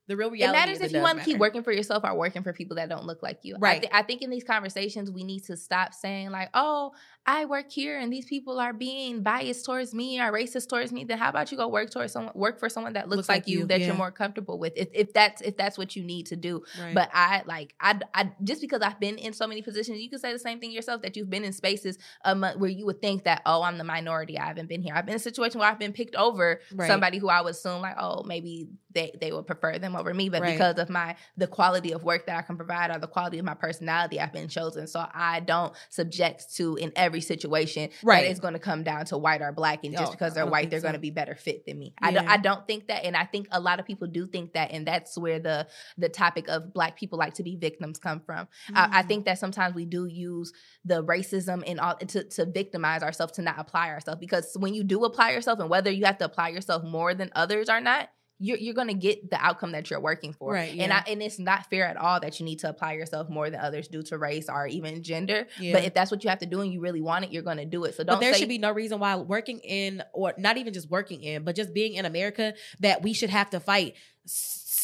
The 0.07 0.15
real 0.15 0.31
it 0.33 0.51
matters 0.51 0.77
is 0.77 0.85
if 0.85 0.93
it 0.93 0.97
you 0.97 1.01
want 1.01 1.19
to 1.19 1.25
keep 1.25 1.37
working 1.37 1.63
for 1.63 1.71
yourself 1.71 2.03
or 2.05 2.15
working 2.15 2.41
for 2.41 2.53
people 2.53 2.77
that 2.77 2.87
don't 2.87 3.05
look 3.05 3.21
like 3.21 3.39
you. 3.43 3.55
I, 3.55 3.59
Right. 3.59 3.87
I 3.91 4.03
think 4.03 4.21
in 4.21 4.29
these 4.29 4.43
conversations, 4.43 5.11
we 5.11 5.23
need 5.23 5.43
to 5.45 5.57
stop 5.57 5.93
saying 5.93 6.31
like, 6.31 6.49
"Oh, 6.53 6.93
I 7.29 7.43
work 7.43 7.69
here, 7.69 7.99
and 7.99 8.11
these 8.11 8.25
people 8.25 8.57
are 8.57 8.71
being 8.71 9.21
biased 9.21 9.65
towards 9.65 9.93
me 9.93 10.19
or 10.21 10.31
racist 10.31 10.69
towards 10.69 10.93
me." 10.93 11.03
Then 11.03 11.17
how 11.17 11.29
about 11.29 11.51
you 11.51 11.57
go 11.57 11.67
work 11.67 11.89
towards 11.89 12.13
someone, 12.13 12.31
work 12.35 12.57
for 12.57 12.69
someone 12.69 12.93
that 12.93 13.09
looks, 13.09 13.17
Looks 13.17 13.29
like, 13.29 13.41
like 13.43 13.47
you, 13.49 13.65
that 13.65 13.81
yeah. 13.81 13.87
you're 13.87 13.95
more 13.95 14.11
comfortable 14.11 14.57
with. 14.57 14.73
If, 14.77 14.87
if 14.93 15.13
that's 15.13 15.41
if 15.41 15.57
that's 15.57 15.77
what 15.77 15.95
you 15.97 16.03
need 16.03 16.27
to 16.27 16.37
do. 16.37 16.63
Right. 16.81 16.95
But 16.95 17.09
I 17.13 17.43
like 17.45 17.75
I, 17.81 17.99
I 18.13 18.31
just 18.43 18.61
because 18.61 18.81
I've 18.81 18.99
been 18.99 19.17
in 19.17 19.33
so 19.33 19.45
many 19.45 19.61
positions, 19.61 19.99
you 19.99 20.09
can 20.09 20.19
say 20.19 20.31
the 20.31 20.39
same 20.39 20.59
thing 20.59 20.71
yourself 20.71 21.01
that 21.01 21.17
you've 21.17 21.29
been 21.29 21.43
in 21.43 21.51
spaces 21.53 21.97
um, 22.23 22.43
where 22.57 22.69
you 22.69 22.85
would 22.85 23.01
think 23.01 23.25
that 23.25 23.41
oh 23.45 23.61
I'm 23.61 23.77
the 23.77 23.83
minority, 23.83 24.39
I 24.39 24.45
haven't 24.45 24.69
been 24.69 24.81
here. 24.81 24.93
I've 24.95 25.05
been 25.05 25.13
in 25.13 25.17
a 25.17 25.19
situation 25.19 25.59
where 25.59 25.69
I've 25.69 25.79
been 25.79 25.93
picked 25.93 26.15
over 26.15 26.61
Right. 26.73 26.87
somebody 26.87 27.17
who 27.17 27.27
I 27.29 27.41
would 27.41 27.51
assume 27.51 27.81
like 27.81 27.95
oh 27.99 28.23
maybe 28.23 28.69
they 28.93 29.11
they 29.19 29.31
would 29.33 29.45
prefer 29.45 29.77
them 29.79 29.95
over 29.97 30.13
me. 30.13 30.29
But 30.29 30.41
Right. 30.43 30.53
because 30.53 30.77
of 30.79 30.89
my 30.89 31.15
the 31.35 31.47
quality 31.47 31.91
of 31.91 32.03
work 32.05 32.25
that 32.27 32.37
I 32.37 32.41
can 32.43 32.55
provide 32.55 32.89
or 32.95 32.99
the 32.99 33.07
quality 33.07 33.37
of 33.37 33.45
my 33.45 33.53
personality, 33.53 34.19
I've 34.19 34.31
been 34.31 34.47
chosen. 34.47 34.87
So 34.87 35.05
I 35.13 35.41
don't 35.41 35.73
subject 35.89 36.55
to 36.55 36.77
in 36.77 36.93
every 36.95 37.16
situation 37.21 37.89
Right. 38.03 38.23
that 38.23 38.29
it's 38.31 38.39
going 38.39 38.53
to 38.53 38.59
come 38.59 38.83
down 38.83 39.05
to 39.05 39.17
white 39.17 39.41
or 39.41 39.51
black, 39.51 39.83
and 39.83 39.93
just 39.93 40.09
Oh, 40.09 40.11
because 40.11 40.33
they're 40.33 40.45
white, 40.45 40.69
they're 40.69 40.79
so. 40.79 40.83
going 40.83 40.93
to 40.93 40.99
be 40.99 41.09
better 41.11 41.35
fit 41.35 41.65
than 41.65 41.77
me. 41.79 41.93
I 42.01 42.11
don't 42.11 42.27
I 42.27 42.37
don't 42.37 42.65
think 42.67 42.87
that, 42.87 43.03
and 43.05 43.15
I 43.15 43.25
think 43.25 43.47
a 43.51 43.59
lot 43.59 43.79
of 43.79 43.85
people 43.85 44.07
do 44.07 44.25
think 44.27 44.53
that, 44.53 44.71
and 44.71 44.87
that's 44.87 45.17
where 45.17 45.39
the 45.39 45.67
the 45.97 46.09
topic 46.09 46.47
of 46.49 46.73
black 46.73 46.97
people 46.97 47.17
like 47.19 47.33
to 47.35 47.43
be 47.43 47.55
victims 47.55 47.97
come 47.99 48.19
from. 48.19 48.47
I, 48.73 48.99
I 48.99 49.03
Mm. 49.03 49.07
think 49.07 49.25
that 49.25 49.39
sometimes 49.39 49.75
we 49.75 49.85
do 49.85 50.05
use 50.05 50.53
the 50.85 51.03
racism 51.03 51.63
and 51.67 51.79
all 51.79 51.95
to, 51.95 52.23
to 52.23 52.45
victimize 52.45 53.03
ourselves 53.03 53.33
to 53.33 53.41
not 53.41 53.55
apply 53.59 53.89
ourselves 53.89 54.19
because 54.19 54.55
when 54.59 54.73
you 54.73 54.83
do 54.83 55.03
apply 55.05 55.31
yourself 55.31 55.59
and 55.59 55.69
whether 55.69 55.91
you 55.91 56.05
have 56.05 56.17
to 56.19 56.25
apply 56.25 56.49
yourself 56.49 56.83
more 56.83 57.13
than 57.13 57.29
others 57.35 57.69
or 57.69 57.79
not 57.81 58.09
you're, 58.39 58.57
you're 58.57 58.73
going 58.73 58.87
to 58.87 58.93
get 58.93 59.29
the 59.29 59.43
outcome 59.43 59.71
that 59.71 59.89
you're 59.89 59.99
working 59.99 60.33
for 60.33 60.53
Right, 60.53 60.77
and. 60.77 60.93
I, 60.93 61.03
and 61.07 61.21
it's 61.21 61.39
not 61.39 61.69
fair 61.69 61.85
at 61.85 61.97
all 61.97 62.19
that 62.19 62.39
you 62.39 62.45
need 62.45 62.59
to 62.59 62.69
apply 62.69 62.93
yourself 62.93 63.29
more 63.29 63.49
than 63.49 63.59
others 63.59 63.87
due 63.87 64.03
to 64.03 64.17
race 64.17 64.47
or 64.49 64.67
even 64.67 65.03
gender 65.03 65.47
Yeah. 65.59 65.73
but 65.73 65.83
if 65.83 65.93
that's 65.93 66.11
what 66.11 66.23
you 66.23 66.29
have 66.29 66.39
to 66.39 66.45
do 66.45 66.61
and 66.61 66.71
you 66.71 66.79
really 66.79 67.01
want 67.01 67.25
it 67.25 67.31
you're 67.31 67.43
going 67.43 67.57
to 67.57 67.65
do 67.65 67.83
it 67.85 67.95
so 67.95 68.03
don't 68.03 68.15
but 68.15 68.19
there 68.21 68.33
say 68.33 68.39
should 68.39 68.49
be 68.49 68.57
no 68.57 68.71
reason 68.71 68.99
why 68.99 69.15
working 69.15 69.59
in, 69.59 70.03
or 70.13 70.33
not 70.37 70.57
even 70.57 70.73
just 70.73 70.89
working 70.89 71.21
in, 71.23 71.43
but 71.43 71.55
just 71.55 71.73
being 71.73 71.93
in 71.93 72.05
America, 72.05 72.53
that 72.79 73.01
we 73.01 73.13
should 73.13 73.29
have 73.29 73.49
to 73.51 73.59
fight 73.59 73.95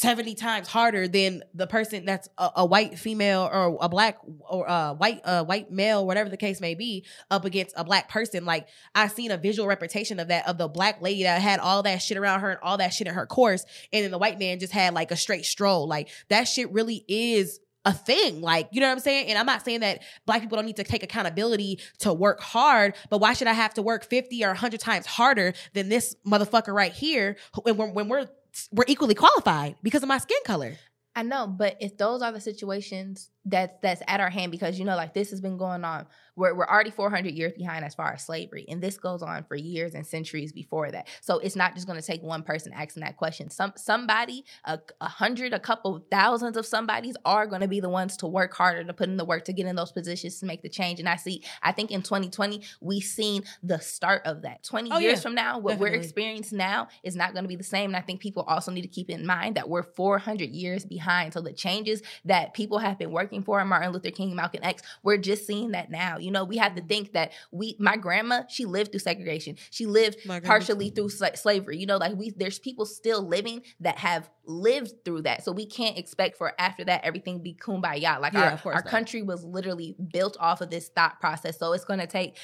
70 0.04 0.36
times 0.36 0.68
harder 0.68 1.08
than 1.08 1.44
the 1.54 1.66
person 1.66 2.04
that's 2.04 2.28
a, 2.38 2.50
a 2.58 2.66
white 2.66 3.00
female 3.00 3.50
or 3.50 3.78
a 3.80 3.88
black 3.88 4.18
or 4.42 4.66
a 4.66 4.94
white 4.94 5.22
uh, 5.24 5.46
white 5.46 5.72
male, 5.72 6.06
whatever 6.06 6.30
the 6.30 6.36
case 6.36 6.60
may 6.60 6.76
be, 6.76 7.06
up 7.32 7.46
against 7.46 7.74
a 7.78 7.86
black 7.86 8.10
person. 8.10 8.44
Like 8.44 8.68
I 8.94 9.08
seen 9.08 9.32
a 9.32 9.38
visual 9.38 9.66
representation 9.66 10.20
of 10.20 10.28
that 10.28 10.46
of 10.46 10.58
the 10.58 10.68
black 10.68 11.02
lady 11.02 11.24
that 11.24 11.42
had 11.42 11.62
all 11.62 11.84
that 11.84 12.02
shit 12.02 12.18
around 12.18 12.42
her 12.42 12.50
and 12.50 12.60
all 12.62 12.76
that 12.80 12.90
shit 12.90 13.08
in 13.08 13.14
her 13.14 13.26
course, 13.26 13.66
and 13.94 14.04
then 14.04 14.12
the 14.12 14.18
white 14.18 14.38
man 14.38 14.60
just 14.60 14.74
had 14.74 14.94
like 14.94 15.12
a 15.12 15.16
straight 15.16 15.46
stroll. 15.46 15.88
Like 15.88 16.10
that 16.28 16.50
shit 16.50 16.70
really 16.74 17.06
is 17.08 17.62
a 17.86 17.94
thing. 17.94 18.42
Like, 18.42 18.68
you 18.74 18.82
know 18.82 18.88
what 18.88 18.94
I'm 18.94 19.00
saying? 19.00 19.28
And 19.28 19.38
I'm 19.38 19.46
not 19.46 19.64
saying 19.64 19.80
that 19.82 20.04
black 20.26 20.42
people 20.42 20.58
don't 20.58 20.66
need 20.66 20.78
to 20.78 20.84
take 20.84 21.04
accountability 21.04 21.80
to 22.00 22.14
work 22.14 22.42
hard, 22.42 22.96
but 23.10 23.20
why 23.20 23.34
should 23.34 23.48
I 23.48 23.54
have 23.54 23.74
to 23.76 23.82
work 23.82 24.04
50 24.04 24.44
or 24.44 24.50
100 24.50 24.82
times 24.82 25.06
harder 25.06 25.54
than 25.74 25.88
this 25.88 26.14
motherfucker 26.28 26.74
right 26.74 26.92
here 26.92 27.38
when 27.64 27.78
we're, 27.78 27.88
when 27.88 28.10
we're 28.10 28.28
we're 28.72 28.86
equally 28.88 29.16
qualified 29.16 29.76
because 29.84 30.04
of 30.04 30.10
my 30.10 30.18
skin 30.18 30.40
color? 30.46 30.76
I 31.16 31.24
know, 31.24 31.46
but 31.48 31.78
if 31.80 31.98
those 31.98 32.22
are 32.22 32.32
the 32.32 32.42
situations 32.42 33.30
that 33.46 33.82
that's 33.82 34.02
at 34.08 34.20
our 34.20 34.30
hand, 34.30 34.52
because 34.52 34.80
you 34.80 34.86
know, 34.86 34.96
like 34.96 35.14
this 35.14 35.30
has 35.30 35.42
been 35.42 35.58
going 35.58 35.84
on, 35.84 36.08
we're 36.36 36.54
we're 36.56 36.68
already 36.68 36.92
400 36.92 37.34
years 37.34 37.54
behind 37.54 37.86
as 37.86 37.96
far 37.96 38.14
as 38.14 38.24
slavery, 38.24 38.66
and 38.68 38.82
this 38.82 38.98
goes 38.98 39.22
on 39.22 39.44
for 39.44 39.56
years 39.56 39.94
and 39.94 40.06
centuries 40.06 40.52
before 40.52 40.92
that. 40.92 41.08
So 41.22 41.40
it's 41.40 41.56
not 41.56 41.76
just 41.76 41.88
going 41.88 42.00
to 42.00 42.06
take 42.06 42.22
one 42.24 42.44
person 42.44 42.74
asking 42.74 43.04
that 43.04 43.18
question. 43.18 43.50
Some 43.50 43.74
somebody, 43.76 44.46
a, 44.66 44.80
a 45.02 45.08
hundred, 45.08 45.54
a 45.54 45.60
couple 45.60 46.06
thousands 46.12 46.58
of 46.58 46.66
somebodies 46.66 47.16
are 47.26 47.48
going 47.48 47.62
to 47.62 47.68
be 47.68 47.80
the 47.80 47.90
ones 47.90 48.18
to 48.18 48.28
work 48.28 48.54
harder, 48.54 48.84
to 48.84 48.94
put 48.94 49.10
in 49.10 49.18
the 49.18 49.26
work, 49.26 49.46
to 49.46 49.54
get 49.54 49.66
in 49.66 49.76
those 49.76 49.92
positions, 49.92 50.40
to 50.40 50.46
make 50.46 50.62
the 50.62 50.70
change. 50.70 51.00
And 51.00 51.10
I 51.10 51.16
see, 51.16 51.44
I 51.62 51.72
think 51.72 51.92
in 51.92 52.02
2020 52.02 52.62
we've 52.82 53.04
seen 53.04 53.44
the 53.62 53.80
start 53.80 54.24
of 54.26 54.42
that. 54.44 54.64
20 54.64 54.92
Oh, 54.92 54.98
years 55.00 55.18
yeah, 55.18 55.22
from 55.22 55.36
now, 55.36 55.60
what 55.60 55.80
we're 55.80 55.88
experiencing 55.94 56.58
now 56.58 56.88
is 57.04 57.16
not 57.16 57.34
going 57.34 57.44
to 57.44 57.48
be 57.48 57.56
the 57.56 57.64
same. 57.64 57.92
And 57.92 57.98
I 57.98 58.02
think 58.02 58.20
people 58.20 58.44
also 58.44 58.72
need 58.72 58.82
to 58.82 58.88
keep 58.88 59.10
in 59.10 59.26
mind 59.26 59.56
that 59.56 59.70
we're 59.70 59.84
400 59.84 60.50
years 60.50 60.86
behind. 60.86 61.34
So 61.34 61.42
the 61.42 61.54
changes 61.54 62.02
that 62.26 62.54
people 62.54 62.80
have 62.80 62.98
been 62.98 63.12
working 63.12 63.44
for, 63.44 63.64
Martin 63.66 63.92
Luther 63.92 64.12
King, 64.12 64.36
Malcolm 64.36 64.62
X, 64.64 64.82
we're 65.04 65.18
just 65.18 65.46
seeing 65.48 65.72
that 65.72 65.90
now. 65.90 66.18
You 66.24 66.32
know, 66.32 66.44
we 66.44 66.58
have 66.58 66.76
to 66.76 66.82
think 66.82 67.14
that 67.14 67.32
we, 67.52 67.76
my 67.80 67.98
grandma, 67.98 68.44
she 68.50 68.66
lived 68.66 68.92
through 68.92 69.00
segregation. 69.00 69.58
She 69.70 69.86
lived 69.86 70.18
partially 70.44 70.90
through 70.90 71.10
sla- 71.10 71.38
slavery. 71.38 71.78
You 71.78 71.86
know, 71.86 71.98
like 71.98 72.16
we, 72.16 72.32
there's 72.32 72.60
people 72.60 72.86
still 72.86 73.22
living 73.28 73.62
that 73.80 73.98
have 74.00 74.30
lived 74.46 75.06
through 75.06 75.24
that. 75.24 75.44
So 75.44 75.52
we 75.52 75.66
can't 75.66 75.98
expect 75.98 76.38
for 76.38 76.54
after 76.60 76.84
that 76.86 77.04
everything 77.04 77.42
be 77.42 77.54
kumbaya. 77.54 78.20
Like 78.20 78.34
Yeah, 78.34 78.58
our, 78.66 78.74
our 78.74 78.82
not. 78.82 78.86
country 78.86 79.22
was 79.22 79.44
literally 79.44 79.96
built 80.12 80.38
off 80.40 80.62
of 80.62 80.70
this 80.70 80.90
thought 80.90 81.20
process. 81.20 81.60
So 81.60 81.74
it's 81.74 81.86
going 81.86 82.00
to 82.00 82.08
take 82.08 82.38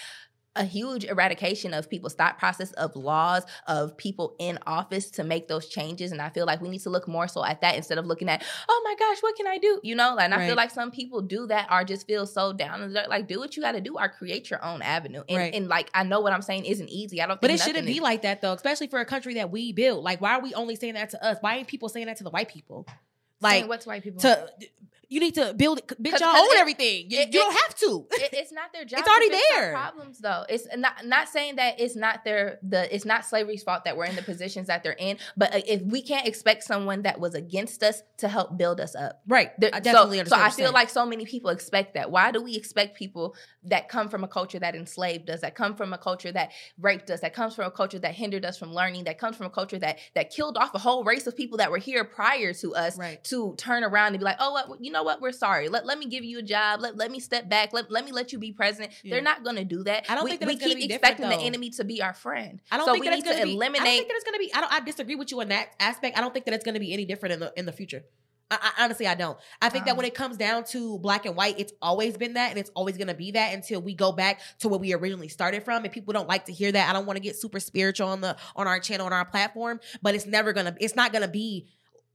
a 0.60 0.64
huge 0.66 1.05
eradication 1.05 1.74
of 1.74 1.89
people's 1.89 2.14
thought 2.14 2.38
process 2.38 2.72
of 2.74 2.95
laws 2.95 3.43
of 3.68 3.95
people 3.97 4.36
in 4.39 4.60
office 4.68 5.10
to 5.10 5.24
make 5.24 5.47
those 5.47 5.68
changes 5.68 6.12
and 6.12 6.22
i 6.22 6.28
feel 6.30 6.45
like 6.45 6.62
we 6.62 6.68
need 6.68 6.82
to 6.82 6.89
look 6.89 7.07
more 7.07 7.28
so 7.30 7.43
at 7.45 7.62
that 7.62 7.76
instead 7.76 7.97
of 7.97 8.05
looking 8.05 8.28
at 8.30 8.43
oh 8.68 8.82
my 8.84 8.93
gosh 8.99 9.24
what 9.24 9.36
can 9.38 9.47
i 9.47 9.57
do 9.57 9.80
you 9.84 9.95
know 9.95 10.18
and 10.18 10.34
i 10.34 10.38
Right. 10.38 10.47
feel 10.47 10.55
like 10.57 10.70
some 10.70 10.91
people 10.91 11.22
do 11.22 11.47
that 11.47 11.68
or 11.72 11.84
just 11.86 12.05
feel 12.05 12.26
so 12.28 12.51
down 12.51 12.82
and 12.82 12.93
like 12.93 13.28
do 13.28 13.39
what 13.39 13.55
you 13.55 13.64
got 13.64 13.72
to 13.72 13.82
do 13.82 13.95
or 13.97 14.10
create 14.10 14.49
your 14.49 14.64
own 14.64 14.82
avenue 14.82 15.24
and, 15.30 15.38
Right. 15.38 15.53
and 15.55 15.68
like 15.70 15.89
i 15.93 16.03
know 16.03 16.20
what 16.20 16.34
i'm 16.34 16.41
saying 16.41 16.66
isn't 16.66 16.89
easy 16.89 17.22
i 17.22 17.26
don't 17.26 17.39
But 17.39 17.51
it 17.51 17.60
shouldn't 17.62 17.88
be 17.88 17.93
is- 17.95 18.01
like 18.01 18.22
that 18.24 18.41
though, 18.41 18.53
especially 18.53 18.88
for 18.88 18.99
a 18.99 19.05
country 19.05 19.36
that 19.36 19.49
we 19.51 19.72
built. 19.72 20.03
Like, 20.03 20.20
why 20.20 20.34
are 20.36 20.41
we 20.41 20.53
only 20.53 20.76
saying 20.76 20.95
that 20.95 21.10
to 21.12 21.24
us? 21.26 21.38
Why 21.41 21.55
ain't 21.55 21.68
people 21.68 21.88
saying 21.88 22.07
that 22.07 22.18
to 22.18 22.24
the 22.26 22.30
white 22.30 22.49
people? 22.49 22.86
saying 23.41 23.62
Like, 23.64 23.70
what's 23.70 23.86
white 23.88 24.03
people 24.03 24.20
to 24.22 24.49
you 25.10 25.20
need 25.20 25.34
to 25.36 25.53
build 25.55 25.80
it. 25.80 25.88
Bitch, 25.88 26.12
'Cause- 26.12 26.22
y'all 26.22 26.32
'cause 26.32 26.41
own 26.41 26.55
it- 26.55 26.60
everything. 26.60 27.10
You, 27.10 27.20
it- 27.22 27.34
you 27.34 27.39
don't 27.39 27.53
have 27.55 27.76
to. 27.80 28.07
it, 28.12 28.30
it's 28.34 28.51
not 28.51 28.72
their 28.72 28.86
job. 28.89 28.99
It's 28.99 29.10
already 29.10 29.30
to 29.30 29.36
fix 29.36 29.51
our 29.55 29.62
there. 29.62 29.74
Problems 29.74 30.20
though. 30.20 30.45
It's 30.47 30.68
not 30.78 31.05
not 31.05 31.28
saying 31.30 31.55
that 31.57 31.80
it's 31.80 31.95
not 31.95 32.24
their 32.24 32.60
the 32.64 32.93
it's 32.93 33.05
not 33.05 33.26
slavery's 33.26 33.64
fault 33.64 33.86
that 33.86 33.97
we're 33.97 34.05
in 34.05 34.16
the 34.16 34.22
positions 34.22 34.68
that 34.68 34.84
they're 34.84 34.93
in. 34.99 35.18
But 35.36 35.55
uh, 35.55 35.62
if 35.68 35.82
we 35.82 36.01
can't 36.01 36.28
expect 36.28 36.64
someone 36.64 37.01
that 37.03 37.20
was 37.20 37.34
against 37.34 37.82
us 37.84 38.03
to 38.18 38.28
help 38.28 38.57
build 38.57 38.80
us 38.80 38.95
up. 38.95 39.22
Right. 39.28 39.51
There- 39.60 39.72
I 39.74 39.80
definitely 39.80 40.18
so, 40.18 40.22
understand. 40.22 40.53
so 40.53 40.62
I 40.64 40.66
feel 40.66 40.74
like 40.74 40.89
so 40.89 41.05
many 41.05 41.26
people 41.26 41.49
expect 41.49 41.95
that. 41.95 42.12
Why 42.12 42.32
do 42.32 42.41
we 42.41 42.55
expect 42.55 42.97
people 42.97 43.36
that 43.64 43.89
come 43.89 44.10
from 44.10 44.24
a 44.24 44.28
culture 44.28 44.60
that 44.60 44.76
enslaved 44.76 45.30
us, 45.30 45.41
that 45.41 45.55
come 45.55 45.76
from 45.76 45.91
a 45.91 45.97
culture 45.97 46.32
that 46.32 46.51
raped 46.80 47.10
us, 47.12 47.20
that 47.22 47.34
comes 47.34 47.55
from 47.55 47.66
a 47.66 47.72
culture 47.72 47.99
that 47.99 48.14
hindered 48.14 48.45
us 48.45 48.57
from 48.57 48.74
learning, 48.74 49.03
that 49.05 49.18
comes 49.18 49.36
from 49.36 49.47
a 49.47 49.49
culture 49.49 49.80
that 49.80 49.97
that 50.16 50.30
killed 50.30 50.55
off 50.57 50.74
a 50.76 50.80
whole 50.80 51.03
race 51.03 51.26
of 51.28 51.36
people 51.36 51.57
that 51.57 51.72
were 51.72 51.78
here 51.78 52.03
prior 52.03 52.53
to 52.53 52.76
us 52.76 52.97
Right. 52.97 53.22
to 53.26 53.55
turn 53.57 53.84
around 53.84 54.10
and 54.14 54.20
be 54.20 54.24
like, 54.26 54.38
oh, 54.39 54.51
what, 54.53 54.84
you 54.84 54.91
know 54.91 54.99
what? 55.04 55.22
We're 55.22 55.32
sorry. 55.32 55.70
Let, 55.70 55.86
let 55.86 55.97
me 56.00 56.06
give 56.08 56.24
you 56.24 56.39
a 56.39 56.41
job. 56.41 56.82
Let, 56.82 56.97
let 56.97 57.12
me 57.12 57.20
step 57.20 57.50
back. 57.50 57.74
Let, 57.74 57.91
let 57.91 58.06
me 58.06 58.12
let 58.12 58.32
you 58.32 58.39
be 58.39 58.52
president. 58.52 58.93
Yeah. 59.04 59.16
They're 59.16 59.24
not 59.24 59.43
going 59.43 59.56
to 59.56 59.66
do 59.66 59.84
that. 59.84 60.06
I 60.10 60.16
don't 60.16 60.24
we, 60.24 60.32
think 60.32 60.41
that 60.41 60.47
we 60.47 60.54
it's 60.54 60.64
keep 60.64 60.91
expecting 60.91 61.30
the 61.30 61.36
enemy 61.39 61.70
to 61.72 61.84
be 61.84 62.02
our 62.02 62.14
friend. 62.14 62.62
I 62.72 62.78
don't 62.78 62.86
so 62.86 62.93
think 62.93 63.04
we 63.04 63.10
that 63.10 63.16
need 63.16 63.20
it's 63.20 63.30
gonna 63.30 63.39
to 63.41 63.45
be. 63.45 63.62
I 63.62 63.68
don't 63.70 63.84
think 63.84 64.08
that 64.08 64.16
it's 64.16 64.24
gonna 64.24 64.38
be. 64.38 64.54
I 64.54 64.62
don't. 64.62 64.74
I 64.74 64.80
disagree 64.82 65.16
with 65.16 65.32
you 65.32 65.41
on 65.41 65.50
that 65.50 65.70
aspect. 65.80 66.18
I 66.18 66.22
don't 66.22 66.34
think 66.34 66.45
that 66.45 66.54
it's 66.54 66.66
gonna 66.66 66.80
be 66.80 66.93
any 66.93 67.06
different 67.06 67.34
in 67.34 67.39
the 67.39 67.54
in 67.58 67.66
the 67.66 67.72
future. 67.72 68.04
I, 68.52 68.58
I, 68.78 68.84
honestly, 68.84 69.06
I 69.06 69.16
don't. 69.16 69.38
I 69.62 69.70
think 69.70 69.86
that 69.86 69.91
Um. 69.91 69.97
when 69.97 70.06
it 70.06 70.16
comes 70.16 70.38
down 70.38 70.64
to 70.66 70.97
black 71.00 71.26
and 71.26 71.36
white, 71.36 71.60
it's 71.60 71.74
always 71.82 72.18
been 72.18 72.34
that, 72.34 72.50
and 72.50 72.58
it's 72.58 72.72
always 72.76 72.97
gonna 72.97 73.14
be 73.14 73.32
that 73.32 73.54
until 73.54 73.82
we 73.82 73.93
go 73.93 74.12
back 74.12 74.41
to 74.60 74.70
where 74.70 74.80
we 74.80 74.93
originally 74.93 75.28
started 75.28 75.64
from. 75.64 75.84
And 75.84 75.93
people 75.93 76.14
don't 76.14 76.28
like 76.28 76.45
to 76.45 76.54
hear 76.54 76.72
that. 76.72 76.89
I 76.89 76.93
don't 76.93 77.06
want 77.06 77.18
to 77.18 77.22
get 77.22 77.36
super 77.36 77.60
spiritual 77.60 78.08
on 78.08 78.22
the 78.22 78.36
on 78.56 78.68
our 78.68 78.80
channel 78.80 79.06
on 79.06 79.14
our 79.14 79.26
platform, 79.26 79.80
but 80.02 80.16
it's 80.16 80.26
never 80.26 80.54
gonna. 80.54 80.76
It's 80.80 80.95
not 80.95 81.14
gonna 81.14 81.28
be. 81.28 81.68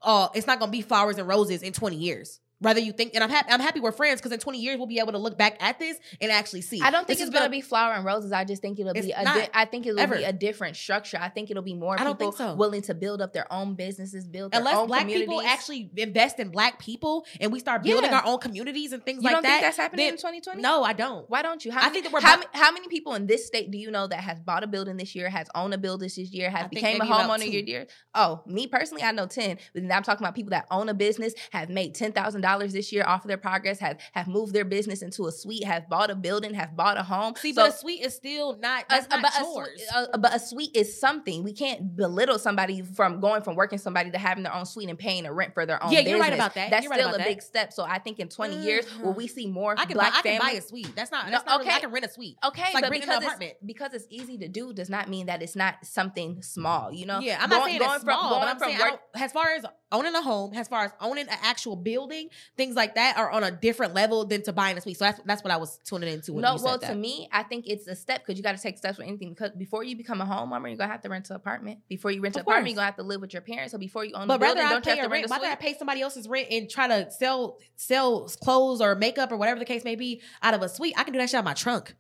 Uh, 0.03 0.29
it's 0.35 0.47
not 0.47 0.59
gonna 0.59 0.73
be 0.73 0.83
flowers 0.83 1.19
and 1.19 1.27
roses 1.27 1.63
in 1.63 1.73
twenty 1.73 1.97
years. 1.97 2.41
Rather 2.61 2.81
you 2.81 2.93
think, 2.93 3.15
and 3.15 3.23
I'm 3.23 3.31
happy. 3.31 3.51
I'm 3.53 3.61
happy 3.61 3.81
we're 3.81 3.93
friends 3.93 4.21
because 4.21 4.33
in 4.33 4.39
20 4.39 4.59
years 4.59 4.79
we'll 4.79 4.87
be 4.87 4.99
able 5.01 5.13
to 5.13 5.19
look 5.19 5.37
back 5.37 5.57
at 5.61 5.79
this 5.79 5.99
and 6.21 6.31
actually 6.31 6.63
see. 6.63 6.81
I 6.81 6.91
don't 6.91 7.07
think 7.07 7.19
This 7.19 7.27
it's 7.29 7.31
going 7.37 7.45
to 7.45 7.51
be 7.51 7.61
flower 7.61 7.93
and 7.93 8.05
roses. 8.05 8.33
I 8.33 8.45
just 8.45 8.63
think 8.63 8.79
it'll 8.79 8.95
be 8.95 9.11
a 9.11 9.25
di- 9.25 9.49
I 9.53 9.65
think 9.65 9.87
it'll 9.87 9.99
ever. 10.01 10.17
be 10.17 10.25
a 10.25 10.33
different 10.33 10.77
structure. 10.77 11.19
I 11.21 11.29
think 11.29 11.51
it'll 11.51 11.63
be 11.63 11.75
more 11.75 11.95
I 12.01 12.05
don't 12.05 12.19
people 12.19 12.33
think 12.33 12.51
so. 12.51 12.55
willing 12.55 12.83
to 12.83 12.95
build 12.95 13.21
up 13.21 13.33
their 13.33 13.53
own 13.53 13.75
businesses, 13.75 14.27
build 14.27 14.53
their 14.53 14.61
unless 14.61 14.77
own 14.77 14.87
black 14.87 15.07
people 15.07 15.41
actually 15.43 15.91
invest 15.97 16.39
in 16.39 16.51
black 16.51 16.79
people 16.79 17.27
and 17.41 17.53
we 17.53 17.59
start 17.59 17.83
building 17.83 18.11
Yeah. 18.11 18.21
our 18.21 18.27
own 18.27 18.39
communities 18.39 18.93
and 18.93 19.05
things 19.05 19.19
you 19.23 19.25
like 19.25 19.35
don't 19.35 19.43
that. 19.43 19.49
think 19.51 19.63
that's 19.63 19.77
happening 19.77 20.07
then- 20.07 20.15
in 20.15 20.19
2020? 20.19 20.63
No, 20.63 20.85
I 20.85 20.93
don't. 20.93 21.29
Why 21.29 21.43
don't 21.43 21.65
you? 21.65 21.73
How 21.73 21.81
I 21.81 21.83
many, 21.85 21.93
think 21.95 22.05
that 22.05 22.13
we're 22.13 22.21
how, 22.21 22.41
how 22.53 22.73
many 22.73 22.89
people 22.89 23.15
in 23.15 23.27
this 23.27 23.47
state 23.47 23.71
do 23.73 23.79
you 23.79 23.91
know 23.91 24.07
that 24.07 24.21
has 24.21 24.41
bought 24.41 24.63
a 24.63 24.67
building 24.69 24.97
this 24.97 25.15
year, 25.15 25.29
has 25.29 25.49
owned 25.55 25.75
a 25.75 25.79
building 25.79 26.07
this 26.07 26.17
year, 26.19 26.51
has 26.51 26.65
I 26.67 26.69
became 26.69 27.01
a 27.01 27.05
homeowner 27.05 27.51
your 27.51 27.63
year? 27.63 27.87
Oh, 28.15 28.43
me 28.47 28.69
personally, 28.69 29.03
I 29.03 29.11
know 29.13 29.27
10. 29.27 29.59
But 29.75 29.83
then 29.83 29.93
I'm 29.93 30.03
talking 30.03 30.25
about 30.25 30.35
people 30.35 30.51
that 30.51 30.67
own 30.71 30.89
a 30.89 30.95
business, 30.95 31.35
have 31.51 31.69
made 31.69 31.95
$10,000 31.95 32.54
this 32.73 32.93
year 32.93 33.05
off 33.07 33.25
of 33.25 33.29
their 33.29 33.37
progress, 33.37 33.79
have, 33.79 33.99
have 34.13 34.29
moved 34.29 34.53
their 34.53 34.65
business 34.65 35.03
into 35.03 35.27
a 35.27 35.33
suite, 35.33 35.65
have 35.65 35.89
bought 35.89 36.11
a 36.11 36.15
building, 36.15 36.55
have 36.55 36.77
bought 36.77 36.97
a 36.99 37.03
home. 37.03 37.35
See, 37.37 37.53
So- 37.53 37.63
but 37.65 37.75
a 37.75 37.77
suite 37.77 38.03
is 38.03 38.15
still 38.15 38.57
not. 38.59 38.85
a, 38.91 38.95
a- 38.97 39.09
not 39.09 39.23
but, 39.23 39.33
a 39.41 39.43
yours. 39.45 39.69
suite, 39.69 40.09
a- 40.13 40.19
but 40.19 40.35
a 40.35 40.39
suite 40.39 40.71
is 40.75 40.99
something. 40.99 41.43
We 41.45 41.53
can't 41.53 41.97
belittle 41.97 42.39
somebody 42.39 42.83
from 42.83 43.21
going 43.21 43.43
from 43.43 43.57
working 43.57 43.79
somebody 43.79 44.11
to 44.11 44.19
having 44.19 44.43
their 44.45 44.55
own 44.55 44.67
suite 44.67 44.89
and 44.89 44.99
paying 44.99 45.27
a 45.27 45.33
rent 45.33 45.55
for 45.55 45.67
their 45.67 45.83
own. 45.83 45.93
Yeah, 45.93 46.01
you're 46.01 46.19
right 46.19 46.33
about 46.33 46.55
that. 46.55 46.71
That's 46.71 46.85
You're 46.85 46.95
still 46.95 47.09
about 47.09 47.17
a 47.17 47.19
that. 47.19 47.27
big 47.29 47.43
step. 47.43 47.73
So 47.73 47.85
I 47.85 47.99
think 47.99 48.19
in 48.21 48.29
20 48.29 48.59
years, 48.59 48.85
will 48.99 49.09
mm-hmm. 49.11 49.17
we 49.17 49.27
see 49.27 49.47
more 49.47 49.75
I 49.79 49.85
can 49.85 49.95
black 49.95 50.13
buy. 50.13 50.19
I 50.19 50.23
can 50.23 50.39
buy 50.41 50.51
a 50.53 50.61
suite. 50.61 50.95
That's 50.95 51.11
not. 51.11 51.27
No, 51.27 51.33
That's 51.33 51.47
not. 51.47 51.59
really- 51.59 51.69
okay. 51.71 51.77
I 51.77 51.81
can 51.81 51.91
rent 51.93 52.05
a 52.05 52.11
suite. 52.11 52.37
Okay, 52.45 52.63
It's 52.67 52.75
like 52.75 52.85
but 52.85 52.93
because 52.93 53.23
it's, 53.23 53.55
because 53.65 53.95
it's 53.95 54.07
easy 54.11 54.39
to 54.39 54.49
do 54.49 54.73
does 54.73 54.91
not 54.91 55.09
mean 55.09 55.27
that 55.27 55.43
it's 55.43 55.57
not 55.57 55.75
something 55.85 56.43
small. 56.43 56.93
You 56.93 57.07
know? 57.07 57.19
Yeah, 57.21 57.39
I'm 57.41 57.49
Going- 57.49 57.61
not 57.61 57.67
saying 57.67 57.79
going 57.79 57.95
it's 57.95 58.05
from- 58.05 58.15
small, 58.19 58.41
but 58.41 58.49
I'm 58.49 58.59
from 58.59 58.69
saying 58.69 58.81
work- 58.81 59.01
as 59.17 59.33
far 59.33 59.49
as 59.55 59.65
owning 59.95 60.15
a 60.15 60.21
home, 60.21 60.53
as 60.55 60.69
far 60.69 60.85
as 60.85 60.93
owning 61.01 61.29
an 61.29 61.39
actual 61.43 61.77
building, 61.77 62.29
things 62.57 62.75
like 62.75 62.97
that 62.97 63.17
are 63.17 63.31
on 63.31 63.45
a 63.45 63.51
different 63.51 63.95
level 63.95 64.25
than 64.27 64.43
to 64.43 64.53
buying 64.53 64.77
a 64.77 64.81
suite. 64.81 64.99
So 64.99 65.05
that's 65.07 65.21
that's 65.25 65.43
what 65.45 65.51
I 65.53 65.57
was 65.57 65.79
tuning 65.85 66.13
into. 66.13 66.33
When 66.35 66.43
No, 66.43 66.53
you 66.53 66.59
said 66.59 66.65
well, 66.65 66.79
to 66.81 66.95
me, 66.95 67.29
I 67.33 67.45
think 67.45 67.67
it's 67.67 67.87
a 67.87 67.95
step 67.97 68.21
because 68.21 68.37
you 68.37 68.43
got 68.43 68.57
to 68.57 68.63
take 68.63 68.77
steps 68.77 68.99
with 68.99 69.07
anything. 69.07 69.31
Because 69.31 69.53
before 69.53 69.85
you 69.85 69.97
become 69.97 70.21
a 70.21 70.27
homeowner, 70.27 70.69
you're 70.69 70.77
gonna 70.77 70.91
have 70.93 71.03
to 71.03 71.09
rent 71.09 71.31
an 71.31 71.37
apartment. 71.37 71.79
Before 71.89 72.11
you 72.11 72.21
rent 72.21 72.35
an 72.37 72.41
Of 72.41 72.47
apartment, 72.47 72.71
you're 72.71 72.77
gonna 72.77 72.87
have 72.87 72.97
to 72.97 73.03
live 73.05 73.21
with 73.21 73.33
your 73.33 73.43
parents. 73.43 73.73
So 73.73 73.79
before 73.79 74.05
you 74.05 74.15
own 74.15 74.27
But 74.29 74.35
a 74.35 74.39
building, 74.39 74.57
rather 74.59 74.69
I 74.69 74.73
don't 74.73 74.85
pay 74.85 74.97
have 74.97 75.05
to 75.05 75.09
rent 75.09 75.31
rather 75.31 75.47
I 75.47 75.55
pay 75.55 75.75
somebody 75.79 76.03
else's 76.03 76.29
rent 76.29 76.49
and 76.51 76.69
try 76.69 76.89
to 76.89 77.11
sell 77.11 77.59
sell 77.77 78.29
clothes 78.43 78.81
or 78.81 78.95
makeup 78.97 79.31
or 79.33 79.37
whatever 79.37 79.59
the 79.61 79.65
case 79.67 79.85
may 79.85 79.95
be 79.95 80.21
out 80.43 80.55
of 80.55 80.63
a 80.63 80.69
suite. 80.69 80.95
I 80.97 81.05
can 81.05 81.13
do 81.13 81.19
that 81.21 81.31
shit 81.31 81.37
out 81.37 81.41
of 81.41 81.45
my 81.45 81.55
trunk. 81.55 81.95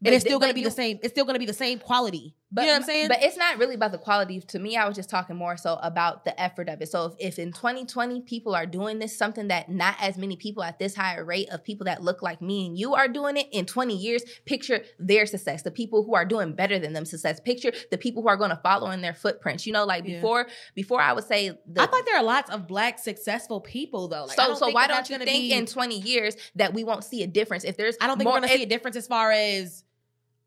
But 0.00 0.08
and 0.08 0.14
it's 0.14 0.24
still 0.24 0.38
gonna 0.38 0.54
be 0.54 0.60
you- 0.60 0.66
the 0.66 0.70
same. 0.72 0.98
It's 1.02 1.12
still 1.12 1.24
gonna 1.24 1.38
be 1.38 1.46
the 1.46 1.52
same 1.52 1.78
quality. 1.78 2.34
But, 2.52 2.62
you 2.62 2.66
know 2.66 2.72
what 2.72 2.76
I'm 2.78 2.86
saying? 2.86 3.08
But 3.08 3.22
it's 3.22 3.36
not 3.36 3.58
really 3.58 3.76
about 3.76 3.92
the 3.92 3.98
quality. 3.98 4.40
To 4.40 4.58
me, 4.58 4.76
I 4.76 4.86
was 4.88 4.96
just 4.96 5.08
talking 5.08 5.36
more 5.36 5.56
so 5.56 5.74
about 5.82 6.24
the 6.24 6.38
effort 6.40 6.68
of 6.68 6.82
it. 6.82 6.88
So 6.88 7.04
if, 7.06 7.34
if 7.34 7.38
in 7.38 7.52
2020 7.52 8.22
people 8.22 8.56
are 8.56 8.66
doing 8.66 8.98
this, 8.98 9.16
something 9.16 9.48
that 9.48 9.68
not 9.68 9.94
as 10.00 10.18
many 10.18 10.34
people 10.36 10.64
at 10.64 10.78
this 10.80 10.96
higher 10.96 11.24
rate 11.24 11.48
of 11.50 11.62
people 11.62 11.84
that 11.84 12.02
look 12.02 12.22
like 12.22 12.42
me 12.42 12.66
and 12.66 12.76
you 12.76 12.94
are 12.94 13.06
doing 13.06 13.36
it 13.36 13.46
in 13.52 13.66
20 13.66 13.96
years, 13.96 14.22
picture 14.46 14.82
their 14.98 15.26
success. 15.26 15.62
The 15.62 15.70
people 15.70 16.02
who 16.02 16.14
are 16.14 16.24
doing 16.24 16.54
better 16.54 16.80
than 16.80 16.92
them 16.92 17.04
success. 17.04 17.38
Picture 17.38 17.72
the 17.92 17.98
people 17.98 18.22
who 18.22 18.28
are 18.28 18.36
going 18.36 18.50
to 18.50 18.60
follow 18.64 18.90
in 18.90 19.00
their 19.00 19.14
footprints. 19.14 19.64
You 19.64 19.72
know, 19.72 19.84
like 19.84 20.04
Yeah. 20.04 20.16
before, 20.16 20.48
before 20.74 21.00
I 21.00 21.12
would 21.12 21.24
say 21.24 21.50
the, 21.50 21.82
I 21.82 21.86
thought 21.86 22.04
there 22.04 22.16
are 22.16 22.24
lots 22.24 22.50
of 22.50 22.66
black 22.66 22.98
successful 22.98 23.60
people 23.60 24.08
though. 24.08 24.24
Like, 24.24 24.36
so 24.36 24.54
so 24.54 24.70
why 24.70 24.88
don't 24.88 25.08
you 25.08 25.18
think 25.18 25.28
be- 25.30 25.52
in 25.52 25.66
20 25.66 26.00
years 26.00 26.36
that 26.56 26.74
we 26.74 26.82
won't 26.82 27.04
see 27.04 27.22
a 27.22 27.26
difference 27.28 27.62
if 27.62 27.76
there's 27.76 27.96
I 28.00 28.08
don't 28.08 28.16
think 28.18 28.24
more, 28.24 28.34
we're 28.34 28.40
gonna 28.40 28.52
see 28.54 28.62
a 28.64 28.66
difference 28.66 28.96
as 28.96 29.06
far 29.06 29.30
as 29.30 29.84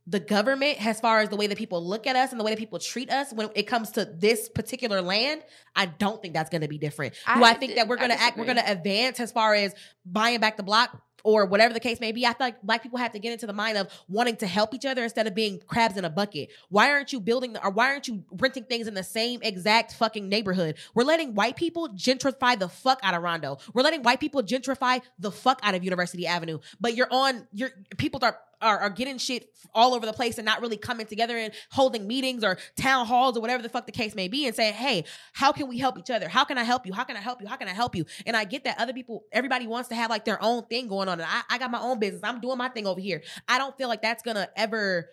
the 0.06 0.20
government, 0.20 0.86
as 0.86 1.00
far 1.00 1.22
as 1.22 1.30
the 1.30 1.38
way 1.38 1.48
that 1.48 1.58
people 1.58 1.86
look 1.86 2.08
at 2.08 2.16
us 2.16 2.32
and 2.32 2.40
the 2.40 2.44
way 2.44 2.52
that 2.52 2.60
people 2.60 2.80
treat 2.80 3.10
us 3.10 3.32
when 3.32 3.50
it 3.56 3.64
comes 3.64 3.92
to 3.92 4.06
this 4.06 4.50
particular 4.50 5.02
land. 5.02 5.42
I 5.76 5.86
don't 5.86 6.22
think 6.22 6.34
that's 6.34 6.50
gonna 6.50 6.68
be 6.68 6.78
different. 6.78 7.14
Do 7.14 7.44
I, 7.44 7.52
I 7.52 7.54
think 7.54 7.72
di- 7.72 7.76
that 7.76 7.88
we're 7.88 7.98
gonna 7.98 8.16
act, 8.16 8.38
we're 8.38 8.46
gonna 8.46 8.64
advance 8.66 9.20
as 9.20 9.32
far 9.32 9.54
as 9.56 9.74
buying 10.06 10.40
back 10.40 10.58
the 10.58 10.64
block 10.64 11.02
or 11.24 11.46
whatever 11.46 11.74
the 11.74 11.80
case 11.80 12.00
may 12.00 12.12
be. 12.12 12.26
I 12.26 12.30
feel 12.30 12.48
like 12.48 12.62
black 12.62 12.84
people 12.84 13.00
have 13.00 13.14
to 13.14 13.20
get 13.20 13.32
into 13.32 13.48
the 13.48 13.54
mind 13.54 13.78
of 13.78 13.88
wanting 14.08 14.36
to 14.38 14.48
help 14.48 14.74
each 14.74 14.86
other 14.86 15.04
instead 15.04 15.26
of 15.26 15.34
being 15.34 15.62
crabs 15.68 15.98
in 15.98 16.06
a 16.06 16.10
bucket. 16.10 16.50
Why 16.70 16.92
aren't 16.92 17.14
you 17.14 17.20
building 17.20 17.56
or 17.64 17.72
why 17.72 17.88
aren't 17.88 18.08
you 18.08 18.24
renting 18.32 18.66
things 18.66 18.88
in 18.88 18.94
the 18.94 19.04
same 19.04 19.40
exact 19.42 19.94
fucking 19.94 20.28
neighborhood? 20.28 20.76
We're 20.94 21.04
letting 21.04 21.34
white 21.34 21.56
people 21.56 21.90
gentrify 21.90 22.60
the 22.60 22.70
fuck 22.70 23.00
out 23.04 23.14
of 23.14 23.24
Rondo. 23.24 23.58
We're 23.74 23.84
letting 23.84 24.04
white 24.04 24.20
people 24.20 24.44
gentrify 24.44 25.02
the 25.18 25.32
fuck 25.32 25.60
out 25.64 25.76
of 25.76 25.84
University 25.84 26.28
Avenue. 26.28 26.60
But 26.80 26.96
you're 26.96 27.08
on 27.10 27.48
your 27.54 27.72
people 27.98 28.20
are 28.24 28.38
are, 28.64 28.80
are 28.80 28.90
getting 28.90 29.18
shit 29.18 29.50
all 29.74 29.94
over 29.94 30.06
the 30.06 30.14
place 30.14 30.38
and 30.38 30.46
not 30.46 30.62
really 30.62 30.78
coming 30.78 31.06
together 31.06 31.38
and 31.38 31.54
holding 31.72 32.08
meetings 32.08 32.44
or 32.44 32.58
town 32.76 33.06
halls 33.06 33.38
or 33.38 33.42
whatever 33.42 33.62
the 33.62 33.70
fuck 33.70 33.86
the 33.86 33.92
case 33.92 34.16
may 34.16 34.28
be 34.28 34.46
and 34.46 34.56
saying, 34.56 34.74
hey, 34.74 35.04
how 35.34 35.52
can 35.52 35.68
we 35.68 35.78
help 35.78 35.98
each 35.98 36.10
other? 36.10 36.28
How 36.28 36.44
can 36.44 36.58
I 36.58 36.64
help 36.64 36.86
you? 36.86 36.94
How 36.94 37.04
can 37.04 37.18
I 37.18 37.22
help 37.22 37.42
you? 37.42 37.48
How 37.48 37.56
can 37.56 37.68
I 37.68 37.74
help 37.74 37.96
you? 37.96 38.06
And 38.26 38.36
I 38.36 38.46
get 38.46 38.64
that 38.64 38.80
other 38.80 38.94
people, 38.94 39.24
everybody 39.32 39.68
wants 39.68 39.90
to 39.90 39.96
have 39.96 40.10
like 40.10 40.26
their 40.26 40.42
own 40.42 40.66
thing 40.66 40.88
going 40.88 41.10
on. 41.10 41.20
And 41.20 41.30
I, 41.30 41.42
I 41.50 41.58
got 41.58 41.72
my 41.72 41.82
own 41.82 42.00
business. 42.00 42.22
I'm 42.24 42.40
doing 42.40 42.58
my 42.58 42.70
thing 42.70 42.88
over 42.88 43.00
here. 43.00 43.22
I 43.48 43.58
don't 43.58 43.78
feel 43.78 43.88
like 43.88 44.02
that's 44.02 44.24
gonna 44.24 44.48
ever. 44.56 45.10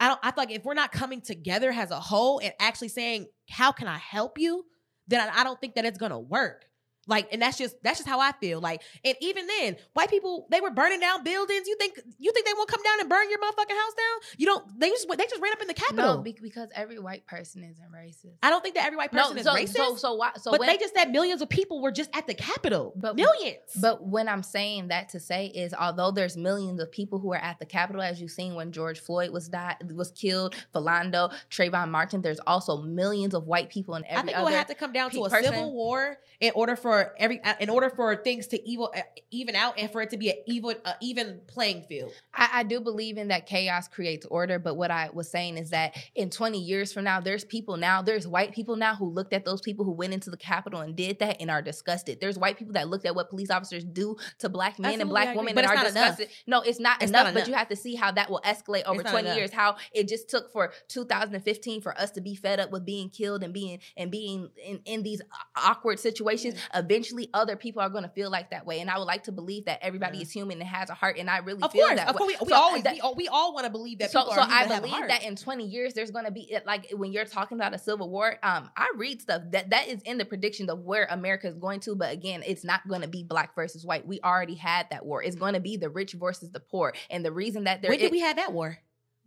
I 0.00 0.08
don't. 0.08 0.20
I 0.22 0.32
feel 0.32 0.44
like 0.44 0.50
if 0.50 0.64
we're 0.64 0.74
not 0.74 0.90
coming 0.90 1.20
together 1.20 1.70
as 1.70 1.90
a 1.90 2.00
whole 2.00 2.40
and 2.40 2.52
actually 2.58 2.88
saying, 2.88 3.26
how 3.48 3.72
can 3.72 3.88
I 3.88 3.98
help 3.98 4.38
you? 4.38 4.64
Then 5.06 5.20
I, 5.20 5.40
I 5.40 5.44
don't 5.44 5.60
think 5.60 5.74
that 5.76 5.84
it's 5.84 5.98
gonna 5.98 6.18
work. 6.18 6.64
Like, 7.12 7.28
and 7.32 7.42
that's 7.42 7.58
just 7.58 7.76
that's 7.82 7.98
just 7.98 8.08
how 8.08 8.20
I 8.20 8.32
feel. 8.32 8.60
Like, 8.60 8.82
and 9.04 9.14
even 9.20 9.46
then, 9.46 9.76
white 9.92 10.10
people 10.10 10.46
they 10.50 10.60
were 10.60 10.70
burning 10.70 11.00
down 11.00 11.22
buildings. 11.22 11.68
You 11.68 11.76
think 11.76 11.98
you 12.18 12.32
think 12.32 12.46
they 12.46 12.52
won't 12.54 12.68
come 12.68 12.82
down 12.82 13.00
and 13.00 13.08
burn 13.08 13.28
your 13.30 13.38
motherfucking 13.38 13.76
house 13.76 13.94
down? 13.94 14.20
You 14.38 14.46
don't. 14.46 14.80
They 14.80 14.88
just 14.90 15.08
they 15.08 15.24
just 15.24 15.40
ran 15.40 15.52
up 15.52 15.60
in 15.60 15.68
the 15.68 15.74
Capitol. 15.74 16.16
no 16.16 16.22
because 16.22 16.68
every 16.74 16.98
white 16.98 17.26
person 17.26 17.62
isn't 17.64 17.92
racist. 17.92 18.36
I 18.42 18.50
don't 18.50 18.62
think 18.62 18.74
that 18.76 18.86
every 18.86 18.96
white 18.96 19.12
person 19.12 19.36
is 19.38 19.44
so, 19.44 19.54
racist. 19.54 19.76
so 19.76 19.96
so 19.96 20.14
why 20.14 20.32
so 20.36 20.50
but 20.50 20.60
when, 20.60 20.68
they 20.68 20.76
just 20.76 20.94
said 20.94 21.10
millions 21.10 21.42
of 21.42 21.48
people 21.48 21.80
were 21.82 21.92
just 21.92 22.10
at 22.14 22.26
the 22.26 22.34
Capitol. 22.34 22.92
But- 22.96 23.16
millions. 23.16 23.58
But 23.80 24.06
when 24.06 24.28
I'm 24.28 24.42
saying 24.42 24.88
that 24.88 25.10
to 25.10 25.20
say 25.20 25.46
is, 25.46 25.74
although 25.74 26.10
there's 26.10 26.36
millions 26.36 26.80
of 26.80 26.90
people 26.90 27.18
who 27.18 27.32
are 27.32 27.38
at 27.38 27.58
the 27.58 27.66
Capitol, 27.66 28.02
as 28.02 28.20
you've 28.20 28.30
seen 28.30 28.54
when 28.54 28.72
George 28.72 29.00
Floyd 29.00 29.30
was 29.30 29.48
died, 29.48 29.76
was 29.94 30.10
killed, 30.12 30.54
Philando, 30.74 31.32
Trayvon 31.50 31.90
Martin, 31.90 32.22
there's 32.22 32.40
also 32.46 32.82
millions 32.82 33.34
of 33.34 33.46
white 33.46 33.70
people 33.70 33.94
in 33.94 34.04
every. 34.06 34.16
I 34.16 34.22
think 34.22 34.38
it 34.38 34.44
would 34.44 34.52
have 34.52 34.66
to 34.68 34.74
come 34.74 34.92
down 34.92 35.10
to 35.10 35.24
a 35.24 35.30
person. 35.30 35.52
civil 35.52 35.72
war 35.72 36.18
in 36.40 36.52
order 36.54 36.76
for 36.76 37.01
every 37.18 37.42
uh, 37.42 37.54
in 37.60 37.70
order 37.70 37.90
for 37.90 38.14
things 38.16 38.46
to 38.48 38.68
evil 38.68 38.92
uh, 38.96 39.00
even 39.30 39.54
out 39.54 39.78
and 39.78 39.90
for 39.90 40.02
it 40.02 40.10
to 40.10 40.16
be 40.16 40.30
an 40.30 40.36
even 40.46 40.76
uh, 40.84 40.92
even 41.00 41.40
playing 41.46 41.82
field. 41.82 42.12
I, 42.34 42.48
I 42.54 42.62
do 42.62 42.80
believe 42.80 43.18
in 43.18 43.28
that 43.28 43.46
chaos 43.46 43.88
creates 43.88 44.26
order, 44.26 44.58
but 44.58 44.76
what 44.76 44.90
I 44.90 45.10
was 45.12 45.30
saying 45.30 45.58
is 45.58 45.70
that 45.70 45.96
in 46.14 46.30
20 46.30 46.58
years 46.58 46.92
from 46.92 47.04
now, 47.04 47.20
there's 47.20 47.44
people 47.44 47.76
now, 47.76 48.02
there's 48.02 48.26
white 48.26 48.52
people 48.52 48.76
now 48.76 48.94
who 48.94 49.08
looked 49.10 49.32
at 49.32 49.44
those 49.44 49.60
people 49.60 49.84
who 49.84 49.92
went 49.92 50.12
into 50.12 50.30
the 50.30 50.36
Capitol 50.36 50.80
and 50.80 50.94
did 50.96 51.18
that 51.20 51.36
and 51.40 51.50
are 51.50 51.62
disgusted. 51.62 52.20
There's 52.20 52.38
white 52.38 52.58
people 52.58 52.74
that 52.74 52.88
looked 52.88 53.06
at 53.06 53.14
what 53.14 53.30
police 53.30 53.50
officers 53.50 53.84
do 53.84 54.16
to 54.38 54.48
black 54.48 54.78
men 54.78 54.92
Absolutely, 54.92 55.02
and 55.02 55.10
black 55.10 55.36
women 55.36 55.54
But 55.54 55.64
and 55.64 55.72
are 55.72 55.74
not 55.76 55.86
enough. 55.90 56.16
disgusted. 56.16 56.28
No, 56.46 56.60
it's 56.62 56.80
not 56.80 57.02
It's 57.02 57.10
enough, 57.10 57.26
not 57.26 57.34
but 57.34 57.38
enough. 57.40 57.48
you 57.48 57.54
have 57.54 57.68
to 57.68 57.76
see 57.76 57.94
how 57.94 58.12
that 58.12 58.30
will 58.30 58.40
escalate 58.44 58.84
over 58.86 59.02
20 59.02 59.18
enough. 59.26 59.36
years. 59.36 59.52
How 59.52 59.76
it 59.92 60.08
just 60.08 60.28
took 60.28 60.52
for 60.52 60.72
2015 60.88 61.80
for 61.80 61.98
us 61.98 62.10
to 62.12 62.20
be 62.20 62.34
fed 62.34 62.60
up 62.60 62.70
with 62.70 62.84
being 62.84 63.08
killed 63.10 63.42
and 63.42 63.52
being 63.52 63.78
and 63.96 64.10
being 64.10 64.48
in, 64.64 64.80
in 64.84 65.02
these 65.02 65.20
awkward 65.56 65.98
situations. 65.98 66.54
Eventually, 66.82 67.30
other 67.32 67.56
people 67.56 67.80
are 67.82 67.88
going 67.88 68.02
to 68.04 68.08
feel 68.10 68.30
like 68.30 68.50
that 68.50 68.66
way, 68.66 68.80
and 68.80 68.90
I 68.90 68.98
would 68.98 69.04
like 69.04 69.24
to 69.24 69.32
believe 69.32 69.64
that 69.66 69.78
everybody 69.82 70.18
Yeah. 70.18 70.22
is 70.22 70.30
human 70.30 70.60
and 70.60 70.68
has 70.68 70.90
a 70.90 70.94
heart, 70.94 71.16
and 71.18 71.30
I 71.30 71.38
really 71.38 71.62
Of 71.62 71.72
feel 71.72 71.86
course, 71.86 71.96
that 71.96 72.08
of 72.08 72.14
way. 72.14 72.18
course, 72.18 72.40
we, 72.40 72.46
we 72.46 72.50
So, 72.50 72.56
always 72.56 72.82
that- 72.82 72.94
we, 72.94 73.00
all- 73.00 73.14
we 73.14 73.28
all 73.28 73.54
want 73.54 73.64
to 73.66 73.70
believe 73.70 73.98
that. 74.00 74.10
so, 74.10 74.20
people 74.20 74.34
so 74.34 74.40
are 74.40 74.44
I 74.48 74.60
human, 74.62 74.68
have 74.74 74.84
a 74.84 74.86
believe 74.88 75.08
that 75.08 75.22
in 75.24 75.36
20 75.36 75.64
years 75.66 75.94
there's 75.94 76.10
going 76.10 76.24
to 76.24 76.30
be 76.30 76.56
like 76.66 76.90
when 76.92 77.12
you're 77.12 77.24
talking 77.24 77.56
about 77.58 77.74
a 77.74 77.78
civil 77.78 78.10
war. 78.10 78.38
Um, 78.42 78.70
I 78.76 78.92
read 78.96 79.20
stuff 79.22 79.42
that 79.52 79.70
that 79.70 79.88
is 79.88 80.02
in 80.02 80.18
the 80.18 80.24
prediction 80.24 80.68
of 80.70 80.80
where 80.80 81.06
America 81.10 81.46
is 81.48 81.56
going 81.56 81.80
to, 81.80 81.94
but 81.94 82.12
again, 82.12 82.42
it's 82.46 82.64
not 82.64 82.86
going 82.88 83.02
to 83.02 83.08
be 83.08 83.22
black 83.22 83.54
versus 83.54 83.84
white. 83.86 84.06
We 84.06 84.20
already 84.20 84.54
had 84.56 84.88
that 84.90 85.04
war. 85.06 85.22
It's 85.22 85.36
going 85.36 85.54
to 85.54 85.60
be 85.60 85.76
the 85.76 85.88
rich 85.90 86.12
versus 86.14 86.50
the 86.50 86.60
poor, 86.60 86.92
and 87.10 87.24
the 87.24 87.32
reason 87.32 87.64
that 87.64 87.82
there 87.82 87.90
when 87.90 87.98
did 87.98 88.06
it- 88.06 88.12
we 88.12 88.20
have 88.20 88.36
that 88.36 88.52
war? 88.52 88.78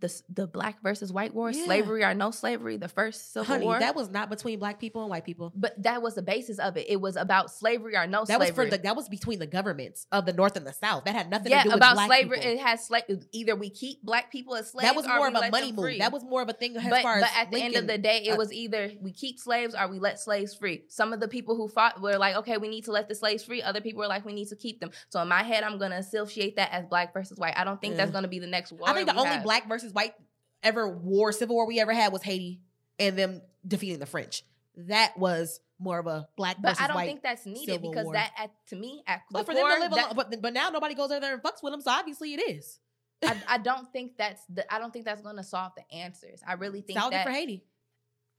The 0.06 0.42
the 0.42 0.48
black 0.48 0.82
versus 0.82 1.12
white 1.12 1.34
war, 1.34 1.52
Yeah. 1.52 1.66
slavery 1.66 2.04
or 2.04 2.14
no 2.14 2.32
slavery, 2.32 2.78
the 2.78 2.88
first 2.88 3.34
civil 3.34 3.46
Honey, 3.46 3.66
war. 3.66 3.80
that 3.80 3.96
was 3.96 4.10
not 4.10 4.30
between 4.30 4.60
black 4.60 4.80
people 4.80 5.02
and 5.02 5.10
white 5.10 5.26
people. 5.26 5.52
but 5.56 5.82
that 5.84 6.02
was 6.02 6.16
the 6.16 6.22
basis 6.22 6.60
of 6.60 6.78
it. 6.78 6.86
It 6.90 7.02
was 7.02 7.16
about 7.16 7.52
slavery 7.52 7.96
or 7.96 8.08
no 8.08 8.26
That 8.26 8.40
was 8.40 8.50
slavery. 8.50 8.66
for 8.66 8.78
the 8.78 8.84
that 8.84 8.96
was 8.96 9.10
between 9.10 9.40
the 9.40 9.48
governments 9.48 10.08
of 10.12 10.26
the 10.26 10.34
North 10.34 10.56
and 10.56 10.66
the 10.66 10.74
South. 10.74 11.06
That 11.06 11.16
had 11.16 11.30
nothing 11.30 11.52
yeah, 11.52 11.64
to 11.64 11.64
do 11.64 11.70
with 11.70 11.78
about 11.78 11.96
black 11.96 12.08
slavery. 12.08 12.38
people. 12.38 12.52
It 12.54 12.60
has 12.60 12.86
slave. 12.86 13.04
Either 13.32 13.56
we 13.56 13.70
keep 13.70 14.04
black 14.04 14.32
people 14.32 14.56
as 14.56 14.72
slaves. 14.72 14.88
That 14.88 14.96
was 14.96 15.08
more 15.08 15.28
of 15.28 15.36
a 15.36 15.50
money 15.50 15.72
move. 15.72 16.00
That 16.00 16.12
was 16.12 16.24
more 16.24 16.42
of 16.42 16.50
a 16.50 16.54
thing 16.54 16.76
as 16.78 16.84
but, 16.88 17.02
far 17.02 17.16
as 17.16 17.22
but 17.22 17.32
at 17.38 17.52
the 17.52 17.62
end 17.62 17.76
of 17.76 17.88
the 17.88 17.98
day, 17.98 18.24
it 18.26 18.32
uh, 18.32 18.38
was 18.38 18.52
either 18.54 18.92
we 19.02 19.12
keep 19.12 19.40
slaves 19.40 19.76
or 19.76 19.88
we 19.88 20.00
let 20.00 20.20
slaves 20.20 20.54
free. 20.54 20.84
Some 20.90 21.14
of 21.14 21.20
the 21.20 21.28
people 21.28 21.56
who 21.56 21.68
fought 21.68 22.02
were 22.02 22.18
like, 22.18 22.36
okay, 22.38 22.58
we 22.58 22.68
need 22.68 22.86
to 22.86 22.92
let 22.92 23.08
the 23.08 23.16
slaves 23.16 23.44
free. 23.44 23.62
Other 23.62 23.82
people 23.82 24.00
were 24.00 24.08
like, 24.08 24.26
we 24.26 24.34
need 24.34 24.48
to 24.50 24.56
keep 24.56 24.80
them. 24.80 24.92
So 25.10 25.22
in 25.22 25.28
my 25.28 25.44
head, 25.44 25.64
I'm 25.64 25.78
gonna 25.78 25.98
associate 25.98 26.56
that 26.58 26.72
as 26.72 26.86
black 26.86 27.14
versus 27.14 27.38
white. 27.38 27.54
I 27.58 27.64
don't 27.64 27.80
think 27.82 27.96
that's 27.96 28.12
gonna 28.12 28.28
be 28.28 28.40
the 28.40 28.48
next 28.48 28.72
war. 28.72 28.90
I 28.90 28.94
think 28.94 29.08
the 29.08 29.16
only 29.16 29.30
have. 29.30 29.44
black 29.44 29.68
versus 29.68 29.94
white 29.96 30.14
ever 30.62 30.88
war, 30.88 31.32
civil 31.32 31.56
war 31.56 31.66
we 31.66 31.80
ever 31.80 31.94
had 31.94 32.12
was 32.14 32.22
Haiti 32.22 32.62
and 33.00 33.18
them 33.18 33.42
defeating 33.66 34.00
the 34.00 34.06
French. 34.06 34.44
That 34.76 35.18
was 35.18 35.62
more 35.80 36.00
of 36.00 36.08
a 36.08 36.28
black 36.38 36.58
But 36.62 36.80
I 36.82 36.88
don't 36.88 36.98
think 36.98 37.24
that's 37.24 37.46
needed 37.46 37.82
because 37.82 38.06
war. 38.06 38.14
that, 38.14 38.32
at, 38.38 38.52
to 38.68 38.76
me, 38.76 39.04
at 39.08 39.22
but 39.32 39.46
for 39.46 39.54
them 39.54 39.64
to 39.66 39.80
live 39.80 39.92
that- 39.92 40.12
alone, 40.12 40.26
but 40.30 40.42
but 40.42 40.54
now 40.54 40.70
nobody 40.70 40.96
goes 40.96 41.12
over 41.12 41.20
there 41.22 41.34
and 41.34 41.42
fucks 41.44 41.64
with 41.64 41.72
them, 41.74 41.82
so 41.82 41.92
obviously 41.92 42.34
it 42.34 42.42
is. 42.50 42.80
I, 43.24 43.36
I 43.48 43.58
don't 43.58 43.92
think 43.94 44.18
that's 44.18 44.42
the. 44.50 44.72
I 44.74 44.78
don't 44.80 44.92
think 44.92 45.06
that's 45.06 45.22
gonna 45.22 45.44
solve 45.44 45.72
the 45.78 45.96
answers. 45.96 46.42
I 46.46 46.54
really 46.54 46.82
think 46.82 47.00
Solved 47.00 47.14
it 47.14 47.18
that 47.18 47.26
for 47.26 47.32
Haiti. 47.32 47.64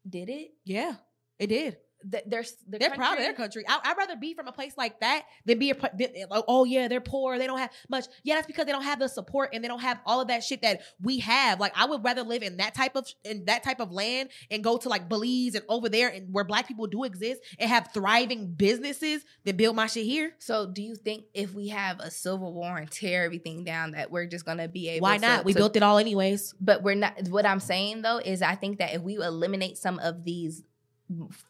did 0.09 0.29
it. 0.29 0.51
Yeah, 0.65 0.95
it 1.39 1.47
did. 1.49 1.79
Th- 2.11 2.25
There's 2.27 2.57
the 2.69 2.79
they're 2.79 2.91
proud 2.91 3.15
of 3.19 3.25
their 3.25 3.33
country. 3.35 3.65
I, 3.69 3.81
I'd 3.85 3.97
rather 3.97 4.17
be 4.17 4.35
from 4.35 4.49
a 4.49 4.53
place 4.53 4.75
like 4.77 5.01
that 5.01 5.23
than 5.45 5.59
be 5.59 5.71
a. 5.71 5.75
like, 5.75 6.29
oh, 6.31 6.45
oh 6.49 6.65
yeah, 6.65 6.89
they're 6.89 7.01
poor. 7.01 7.39
They 7.39 7.47
don't 7.47 7.59
have 7.59 7.71
much. 7.89 8.07
Yeah, 8.23 8.37
that's 8.37 8.47
because 8.47 8.67
they 8.67 8.73
don't 8.73 8.85
have 8.85 8.99
the 8.99 9.09
support 9.09 9.51
and 9.53 9.63
they 9.63 9.69
don't 9.69 9.81
have 9.81 9.99
all 10.07 10.21
of 10.21 10.29
that 10.29 10.45
shit 10.45 10.63
that 10.63 10.83
we 11.01 11.19
have. 11.21 11.61
Like 11.61 11.73
I 11.77 11.87
would 11.87 12.05
rather 12.05 12.23
live 12.23 12.43
in 12.43 12.59
that 12.59 12.75
type 12.75 12.97
of 12.97 13.07
in 13.25 13.45
that 13.47 13.63
type 13.63 13.81
of 13.81 13.91
land 13.93 14.31
and 14.51 14.63
go 14.63 14.77
to 14.79 14.89
like 14.89 15.09
Belize 15.09 15.55
and 15.55 15.65
over 15.69 15.89
there 15.89 16.09
and 16.09 16.33
where 16.33 16.45
black 16.45 16.69
people 16.69 16.87
do 16.87 17.05
exist 17.05 17.41
and 17.59 17.69
have 17.69 17.91
thriving 17.93 18.53
businesses 18.53 19.25
than 19.45 19.57
build 19.57 19.77
my 19.77 19.87
shit 19.87 20.05
here. 20.05 20.33
So, 20.39 20.67
do 20.67 20.83
you 20.83 20.95
think 20.95 21.25
if 21.35 21.55
we 21.55 21.69
have 21.69 22.01
a 22.01 22.11
civil 22.11 22.53
war 22.53 22.77
and 22.77 22.91
tear 22.91 23.25
everything 23.25 23.65
down, 23.65 23.93
that 23.93 24.11
we're 24.11 24.27
just 24.27 24.45
gonna 24.45 24.69
be 24.69 24.89
able? 24.91 25.05
Why 25.05 25.17
to- 25.17 25.23
not? 25.23 25.45
We 25.45 25.53
to- 25.53 25.59
built 25.59 25.77
it 25.77 25.83
all 25.83 25.99
anyways. 25.99 26.55
but 26.61 26.83
we're 26.83 26.95
not. 26.95 27.29
What 27.29 27.47
I'm 27.47 27.61
saying 27.61 28.03
though 28.03 28.19
is, 28.19 28.43
I 28.43 28.55
think 28.55 28.79
that 28.79 28.95
if 28.95 29.03
we 29.03 29.17
eliminate 29.17 29.79
some 29.79 29.99
of 29.99 30.25
these 30.25 30.63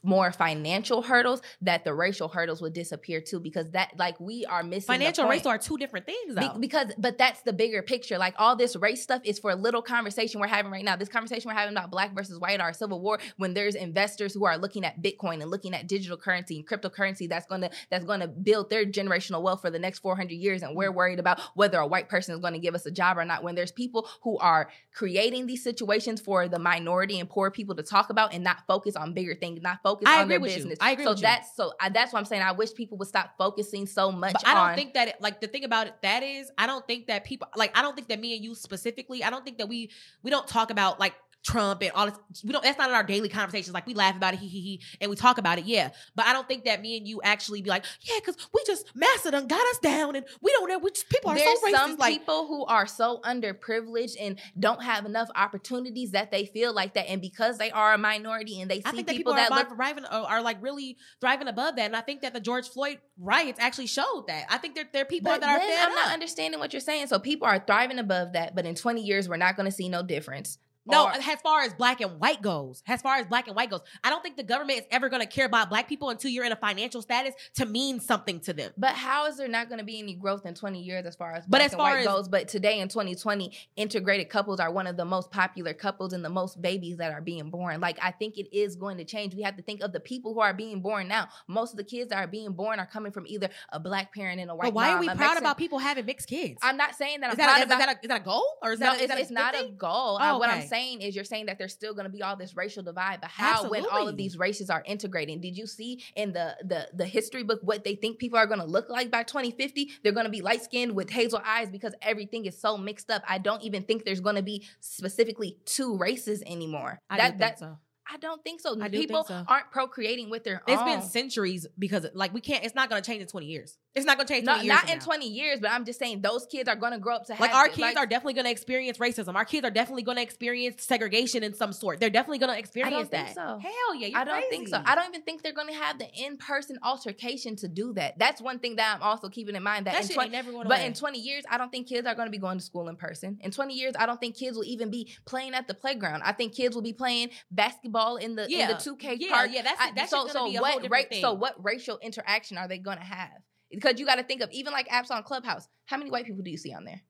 more 0.02 0.32
financial 0.32 1.02
hurdles, 1.02 1.42
that 1.62 1.84
the 1.84 1.94
racial 1.94 2.28
hurdles 2.28 2.60
would 2.62 2.72
disappear 2.72 3.20
too, 3.20 3.40
because 3.40 3.70
that 3.70 3.92
like 3.98 4.18
we 4.20 4.44
are 4.46 4.62
missing 4.62 4.86
Financial 4.86 5.28
race 5.28 5.46
are 5.46 5.58
two 5.58 5.76
different 5.78 6.06
things 6.06 6.34
Be- 6.34 6.50
because, 6.60 6.92
but 6.98 7.18
that's 7.18 7.42
the 7.42 7.52
bigger 7.52 7.82
picture. 7.82 8.18
Like 8.18 8.34
all 8.38 8.56
this 8.56 8.76
race 8.76 9.02
stuff 9.02 9.22
is 9.24 9.38
for 9.38 9.50
a 9.50 9.56
little 9.56 9.82
conversation 9.82 10.40
we're 10.40 10.46
having 10.46 10.70
right 10.70 10.84
now. 10.84 10.96
This 10.96 11.08
conversation 11.08 11.48
we're 11.48 11.54
having 11.54 11.74
about 11.74 11.90
black 11.90 12.14
versus 12.14 12.38
white 12.38 12.60
or 12.60 12.72
civil 12.72 13.00
war. 13.00 13.18
When 13.36 13.54
there's 13.54 13.74
investors 13.74 14.34
who 14.34 14.44
are 14.44 14.58
looking 14.58 14.84
at 14.84 15.02
Bitcoin 15.02 15.40
and 15.42 15.50
looking 15.50 15.74
at 15.74 15.86
digital 15.86 16.16
currency 16.16 16.56
and 16.56 16.66
cryptocurrency, 16.66 17.28
that's 17.28 17.46
gonna 17.46 17.70
that's 17.90 18.04
gonna 18.04 18.28
build 18.28 18.70
their 18.70 18.84
generational 18.84 19.42
wealth 19.42 19.60
for 19.60 19.70
the 19.70 19.78
next 19.78 20.00
400 20.00 20.34
years, 20.34 20.62
and 20.62 20.76
we're 20.76 20.92
worried 20.92 21.18
about 21.18 21.40
whether 21.54 21.78
a 21.78 21.86
white 21.86 22.08
person 22.08 22.34
is 22.34 22.40
going 22.40 22.52
to 22.52 22.58
give 22.58 22.74
us 22.74 22.86
a 22.86 22.90
job 22.90 23.18
or 23.18 23.24
not. 23.24 23.42
When 23.42 23.54
there's 23.54 23.72
people 23.72 24.08
who 24.22 24.38
are 24.38 24.70
creating 24.94 25.46
these 25.46 25.62
situations 25.62 26.20
for 26.20 26.48
the 26.48 26.58
minority 26.58 27.20
and 27.20 27.28
poor 27.28 27.50
people 27.50 27.74
to 27.76 27.82
talk 27.82 28.10
about 28.10 28.32
and 28.32 28.42
not 28.42 28.66
focus 28.66 28.96
on 28.96 29.12
bigger 29.12 29.34
things, 29.34 29.45
not 29.54 29.78
focus 29.82 30.08
I 30.08 30.16
on 30.16 30.22
agree 30.24 30.32
their 30.34 30.40
with 30.40 30.50
you. 30.50 30.56
business. 30.56 30.78
I 30.80 30.90
agree 30.92 31.04
so 31.04 31.10
with 31.10 31.18
you. 31.18 31.22
that's 31.22 31.56
so 31.56 31.72
I, 31.80 31.88
that's 31.88 32.12
what 32.12 32.18
I'm 32.18 32.24
saying. 32.24 32.42
I 32.42 32.52
wish 32.52 32.74
people 32.74 32.98
would 32.98 33.08
stop 33.08 33.34
focusing 33.38 33.86
so 33.86 34.12
much. 34.12 34.34
But 34.34 34.46
I 34.46 34.54
don't 34.54 34.70
on, 34.70 34.74
think 34.74 34.94
that 34.94 35.08
it, 35.08 35.16
like 35.20 35.40
the 35.40 35.46
thing 35.46 35.64
about 35.64 35.86
it 35.86 35.94
that 36.02 36.22
is 36.22 36.50
I 36.58 36.66
don't 36.66 36.86
think 36.86 37.06
that 37.06 37.24
people 37.24 37.48
like 37.56 37.76
I 37.76 37.82
don't 37.82 37.94
think 37.94 38.08
that 38.08 38.20
me 38.20 38.34
and 38.34 38.44
you 38.44 38.54
specifically 38.54 39.24
I 39.24 39.30
don't 39.30 39.44
think 39.44 39.58
that 39.58 39.68
we 39.68 39.90
we 40.22 40.30
don't 40.30 40.46
talk 40.46 40.70
about 40.70 41.00
like 41.00 41.14
Trump 41.46 41.80
and 41.82 41.92
all 41.92 42.06
this. 42.06 42.42
We 42.44 42.52
don't. 42.52 42.64
That's 42.64 42.76
not 42.76 42.88
in 42.88 42.94
our 42.96 43.04
daily 43.04 43.28
conversations. 43.28 43.72
Like 43.72 43.86
we 43.86 43.94
laugh 43.94 44.16
about 44.16 44.34
it, 44.34 44.40
he 44.40 44.48
he 44.48 44.60
he, 44.60 44.80
and 45.00 45.08
we 45.08 45.16
talk 45.16 45.38
about 45.38 45.58
it. 45.58 45.64
Yeah, 45.64 45.90
but 46.16 46.26
I 46.26 46.32
don't 46.32 46.48
think 46.48 46.64
that 46.64 46.82
me 46.82 46.96
and 46.96 47.06
you 47.06 47.20
actually 47.22 47.62
be 47.62 47.70
like, 47.70 47.84
yeah, 48.00 48.16
because 48.18 48.36
we 48.52 48.62
just 48.66 48.86
massa 48.96 49.30
done 49.30 49.46
got 49.46 49.64
us 49.68 49.78
down, 49.78 50.16
and 50.16 50.26
we 50.42 50.50
don't 50.52 50.68
know. 50.68 50.78
which 50.80 51.08
people 51.08 51.30
are 51.30 51.36
There's 51.36 51.60
so 51.60 51.66
racist. 51.68 51.72
some 51.72 51.96
like 51.96 52.14
people 52.14 52.48
who 52.48 52.64
are 52.64 52.86
so 52.86 53.20
underprivileged 53.24 54.16
and 54.20 54.40
don't 54.58 54.82
have 54.82 55.06
enough 55.06 55.28
opportunities 55.36 56.10
that 56.10 56.32
they 56.32 56.46
feel 56.46 56.74
like 56.74 56.94
that, 56.94 57.08
and 57.08 57.22
because 57.22 57.58
they 57.58 57.70
are 57.70 57.94
a 57.94 57.98
minority 57.98 58.60
and 58.60 58.68
they 58.68 58.76
see 58.76 58.82
I 58.84 58.90
think 58.90 59.06
that 59.06 59.16
people, 59.16 59.34
people, 59.34 59.48
that 59.48 59.52
are, 59.52 59.58
look 59.58 59.76
thriving, 59.76 60.04
are, 60.04 60.26
are 60.26 60.42
like 60.42 60.60
really 60.60 60.96
thriving 61.20 61.46
above 61.46 61.76
that, 61.76 61.86
and 61.86 61.96
I 61.96 62.00
think 62.00 62.22
that 62.22 62.34
the 62.34 62.40
George 62.40 62.68
Floyd 62.68 62.98
riots 63.18 63.60
actually 63.60 63.86
showed 63.86 64.24
that. 64.26 64.46
I 64.50 64.58
think 64.58 64.74
there 64.74 64.88
there 64.92 65.02
are 65.02 65.06
people 65.06 65.30
But 65.30 65.42
that 65.42 65.60
are 65.60 65.88
I'm 65.88 65.94
not 65.94 66.12
understanding 66.12 66.58
what 66.58 66.72
you're 66.72 66.80
saying. 66.80 67.06
So 67.06 67.20
people 67.20 67.46
are 67.46 67.58
thriving 67.58 67.98
above 67.98 68.32
that, 68.32 68.56
but 68.56 68.66
in 68.66 68.74
20 68.74 69.00
years, 69.00 69.28
we're 69.28 69.36
not 69.36 69.56
going 69.56 69.66
to 69.66 69.72
see 69.72 69.88
no 69.88 70.02
difference. 70.02 70.58
No, 70.86 71.06
Or- 71.06 71.12
as 71.12 71.24
far 71.42 71.62
as 71.62 71.74
black 71.74 72.00
and 72.00 72.18
white 72.20 72.40
goes, 72.42 72.82
as 72.86 73.02
far 73.02 73.16
as 73.16 73.26
black 73.26 73.46
and 73.48 73.56
white 73.56 73.70
goes, 73.70 73.80
I 74.04 74.10
don't 74.10 74.22
think 74.22 74.36
the 74.36 74.42
government 74.42 74.78
is 74.80 74.84
ever 74.90 75.08
going 75.08 75.20
to 75.22 75.26
care 75.28 75.46
about 75.46 75.68
black 75.68 75.88
people 75.88 76.10
until 76.10 76.30
you're 76.30 76.44
in 76.44 76.52
a 76.52 76.56
financial 76.56 77.02
status 77.02 77.34
to 77.54 77.66
mean 77.66 78.00
something 78.00 78.40
to 78.40 78.52
them. 78.52 78.72
but 78.76 78.92
how 78.92 79.26
is 79.26 79.36
there 79.36 79.48
not 79.48 79.68
going 79.68 79.78
to 79.78 79.84
be 79.84 79.98
any 79.98 80.14
growth 80.14 80.46
in 80.46 80.54
20 80.54 80.80
years 80.80 81.04
as 81.06 81.16
far 81.16 81.32
as 81.32 81.44
But 81.44 81.58
black 81.58 81.62
as 81.66 81.72
and 81.72 81.78
far 81.80 81.90
white 81.92 82.00
as- 82.00 82.06
goes? 82.06 82.28
But 82.28 82.48
today 82.48 82.78
in 82.80 82.88
2020, 82.88 83.52
integrated 83.76 84.28
couples 84.28 84.60
are 84.60 84.70
one 84.72 84.86
of 84.86 84.96
the 84.96 85.04
most 85.04 85.30
popular 85.30 85.74
couples 85.74 86.12
and 86.12 86.24
the 86.24 86.28
most 86.30 86.60
babies 86.62 86.96
that 86.98 87.12
are 87.12 87.20
being 87.20 87.50
born. 87.50 87.80
Like 87.80 87.98
I 88.02 88.10
think 88.10 88.38
it 88.38 88.54
is 88.56 88.76
going 88.76 88.96
to 88.98 89.04
change. 89.04 89.34
We 89.34 89.42
have 89.42 89.56
to 89.56 89.62
think 89.62 89.82
of 89.82 89.92
the 89.92 90.00
people 90.00 90.34
who 90.34 90.40
are 90.40 90.54
being 90.54 90.80
born 90.80 91.08
now. 91.08 91.28
Most 91.48 91.72
of 91.72 91.76
the 91.78 91.84
kids 91.84 92.10
that 92.10 92.18
are 92.18 92.26
being 92.26 92.52
born 92.52 92.78
are 92.80 92.86
coming 92.86 93.12
from 93.12 93.26
either 93.26 93.48
a 93.72 93.80
black 93.80 94.14
parent 94.14 94.40
and 94.40 94.50
a 94.50 94.54
white. 94.54 94.66
But 94.66 94.74
why 94.74 94.90
are 94.92 95.00
we 95.00 95.06
proud 95.06 95.18
Mexican- 95.18 95.42
about 95.42 95.58
people 95.58 95.78
having 95.78 96.06
mixed 96.06 96.28
kids? 96.28 96.58
I'm 96.62 96.76
not 96.76 96.94
saying 96.94 97.20
that. 97.20 97.28
Is 97.28 97.32
I'm 97.34 97.36
that 97.38 97.46
proud 97.46 97.56
a, 97.56 97.60
is, 97.60 97.66
about 97.66 97.78
that 97.78 97.88
a, 97.88 98.00
is 98.02 98.08
that 98.08 98.20
a 98.20 98.24
goal 98.24 98.44
or 98.62 98.72
is 98.72 98.80
no, 98.80 98.86
that 98.86 99.00
a, 99.00 99.02
it's, 99.02 99.08
that 99.12 99.20
it's 99.20 99.30
not 99.30 99.54
a 99.54 99.68
goal. 99.70 100.18
Oh, 100.20 100.36
Uh, 100.36 100.38
What 100.38 100.48
I'm 100.50 100.58
okay. 100.58 100.66
Saying 100.76 101.00
is, 101.02 101.14
you're 101.14 101.24
saying 101.24 101.46
that 101.46 101.58
there's 101.58 101.72
still 101.72 101.94
going 101.94 102.04
to 102.04 102.10
be 102.10 102.22
all 102.22 102.36
this 102.36 102.56
racial 102.56 102.82
divide, 102.82 103.20
but 103.20 103.30
how 103.30 103.68
when 103.68 103.84
all 103.90 104.08
of 104.08 104.16
these 104.16 104.36
races 104.38 104.70
are 104.70 104.82
integrating? 104.86 105.40
Did 105.40 105.56
you 105.56 105.66
see 105.66 106.02
in 106.14 106.32
the 106.32 106.56
the 106.62 106.88
the 106.94 107.06
history 107.06 107.42
book 107.42 107.60
what 107.62 107.84
they 107.84 107.94
think 107.94 108.18
people 108.18 108.38
are 108.38 108.46
going 108.46 108.60
to 108.60 108.66
look 108.66 108.88
like 108.88 109.10
by 109.10 109.22
2050? 109.22 109.90
They're 110.02 110.12
going 110.12 110.26
to 110.26 110.30
be 110.30 110.42
light 110.42 110.62
skinned 110.62 110.94
with 110.94 111.10
hazel 111.10 111.40
eyes 111.44 111.70
because 111.70 111.94
everything 112.02 112.46
is 112.46 112.58
so 112.58 112.76
mixed 112.76 113.10
up. 113.10 113.22
I 113.28 113.38
don't 113.38 113.62
even 113.62 113.82
think 113.84 114.04
there's 114.04 114.20
going 114.20 114.36
to 114.36 114.42
be 114.42 114.64
specifically 114.80 115.58
two 115.64 115.96
races 115.96 116.42
anymore. 116.46 117.00
I 117.08 117.16
that 117.16 117.38
that 117.38 117.58
think 117.58 117.70
so. 117.70 117.78
I 118.12 118.18
don't 118.18 118.42
think 118.44 118.60
so. 118.60 118.80
I 118.80 118.88
people 118.88 119.24
so. 119.24 119.44
aren't 119.48 119.70
procreating 119.70 120.30
with 120.30 120.44
their 120.44 120.62
It's 120.66 120.80
own. 120.80 120.86
been 120.86 121.02
centuries 121.02 121.66
because 121.78 122.06
like 122.14 122.32
we 122.32 122.40
can't. 122.40 122.64
It's 122.64 122.74
not 122.74 122.88
going 122.88 123.02
to 123.02 123.06
change 123.06 123.20
in 123.22 123.28
20 123.28 123.46
years. 123.46 123.76
It's 123.94 124.04
not 124.06 124.16
going 124.16 124.26
to 124.26 124.32
change. 124.32 124.44
No, 124.44 124.56
years 124.56 124.66
not 124.66 124.90
in 124.90 124.98
now. 124.98 125.04
20 125.04 125.28
years, 125.28 125.58
but 125.60 125.70
I'm 125.70 125.84
just 125.84 125.98
saying 125.98 126.20
those 126.20 126.46
kids 126.46 126.68
are 126.68 126.76
going 126.76 126.92
to 126.92 126.98
grow 126.98 127.16
up 127.16 127.26
to 127.26 127.32
have 127.34 127.40
Like 127.40 127.54
our 127.54 127.66
it, 127.66 127.70
kids 127.72 127.80
like- 127.80 127.96
are 127.96 128.06
definitely 128.06 128.34
going 128.34 128.44
to 128.44 128.50
experience 128.50 128.98
racism. 128.98 129.34
Our 129.34 129.44
kids 129.44 129.66
are 129.66 129.70
definitely 129.70 130.02
going 130.02 130.16
to 130.16 130.22
experience 130.22 130.82
segregation 130.84 131.42
in 131.42 131.54
some 131.54 131.72
sort. 131.72 131.98
They're 131.98 132.10
definitely 132.10 132.38
going 132.38 132.52
to 132.52 132.58
experience 132.58 133.08
that. 133.08 133.34
so. 133.34 133.58
Hell 133.58 133.94
yeah, 133.96 134.08
you're 134.08 134.18
I 134.18 134.24
don't 134.24 134.50
think 134.50 134.68
so. 134.68 134.82
I 134.84 134.94
don't 134.94 135.08
even 135.08 135.22
think 135.22 135.42
they're 135.42 135.52
going 135.54 135.68
to 135.68 135.74
have 135.74 135.98
the 135.98 136.08
in-person 136.14 136.78
altercation 136.84 137.56
to 137.56 137.68
do 137.68 137.94
that. 137.94 138.18
That's 138.18 138.40
one 138.40 138.58
thing 138.58 138.76
that 138.76 138.96
I'm 138.96 139.02
also 139.02 139.28
keeping 139.30 139.56
in 139.56 139.62
mind. 139.62 139.86
That, 139.86 139.94
that 139.94 140.02
in 140.02 140.08
shit 140.08 140.14
20, 140.16 140.30
never 140.30 140.52
but 140.52 140.66
away. 140.66 140.86
in 140.86 140.92
20 140.92 141.18
years, 141.18 141.44
I 141.50 141.56
don't 141.58 141.72
think 141.72 141.88
kids 141.88 142.06
are 142.06 142.14
going 142.14 142.26
to 142.26 142.30
be 142.32 142.38
going 142.38 142.58
to 142.58 142.64
school 142.64 142.88
in 142.88 142.96
person. 142.96 143.38
In 143.40 143.50
20 143.50 143.74
years, 143.74 143.94
I 143.98 144.04
don't 144.06 144.20
think 144.20 144.36
kids 144.36 144.56
will 144.56 144.64
even 144.64 144.90
be 144.90 145.16
playing 145.24 145.54
at 145.54 145.66
the 145.66 145.74
playground. 145.74 146.22
I 146.22 146.32
think 146.32 146.54
kids 146.54 146.74
will 146.74 146.82
be 146.82 146.92
playing 146.92 147.30
basketball 147.50 147.95
in 148.16 148.36
the 148.36 148.44
in 148.44 148.50
Yeah. 148.50 148.66
the 148.68 148.74
2K 148.74 149.16
Yeah, 149.18 149.28
park. 149.30 149.50
yeah, 149.52 149.62
that's- 149.62 149.78
I- 149.80 149.92
that 149.92 150.08
so 150.10 150.26
so 150.28 150.48
be 150.50 150.56
a 150.56 150.60
what 150.60 150.88
ra- 150.90 151.02
so 151.20 151.32
what 151.34 151.54
racial 151.64 151.98
interaction 151.98 152.58
are 152.58 152.68
they 152.68 152.78
going 152.78 152.98
to 152.98 153.04
have? 153.04 153.42
Because 153.70 153.98
you 153.98 154.06
got 154.06 154.16
to 154.16 154.22
think 154.22 154.42
of 154.42 154.50
even 154.52 154.72
like 154.72 154.88
apps 154.88 155.10
on 155.10 155.22
Clubhouse. 155.24 155.66
How 155.86 155.96
many 155.96 156.10
white 156.10 156.26
people 156.26 156.42
do 156.42 156.50
you 156.50 156.56
see 156.58 156.72
on 156.72 156.84
there? 156.84 157.00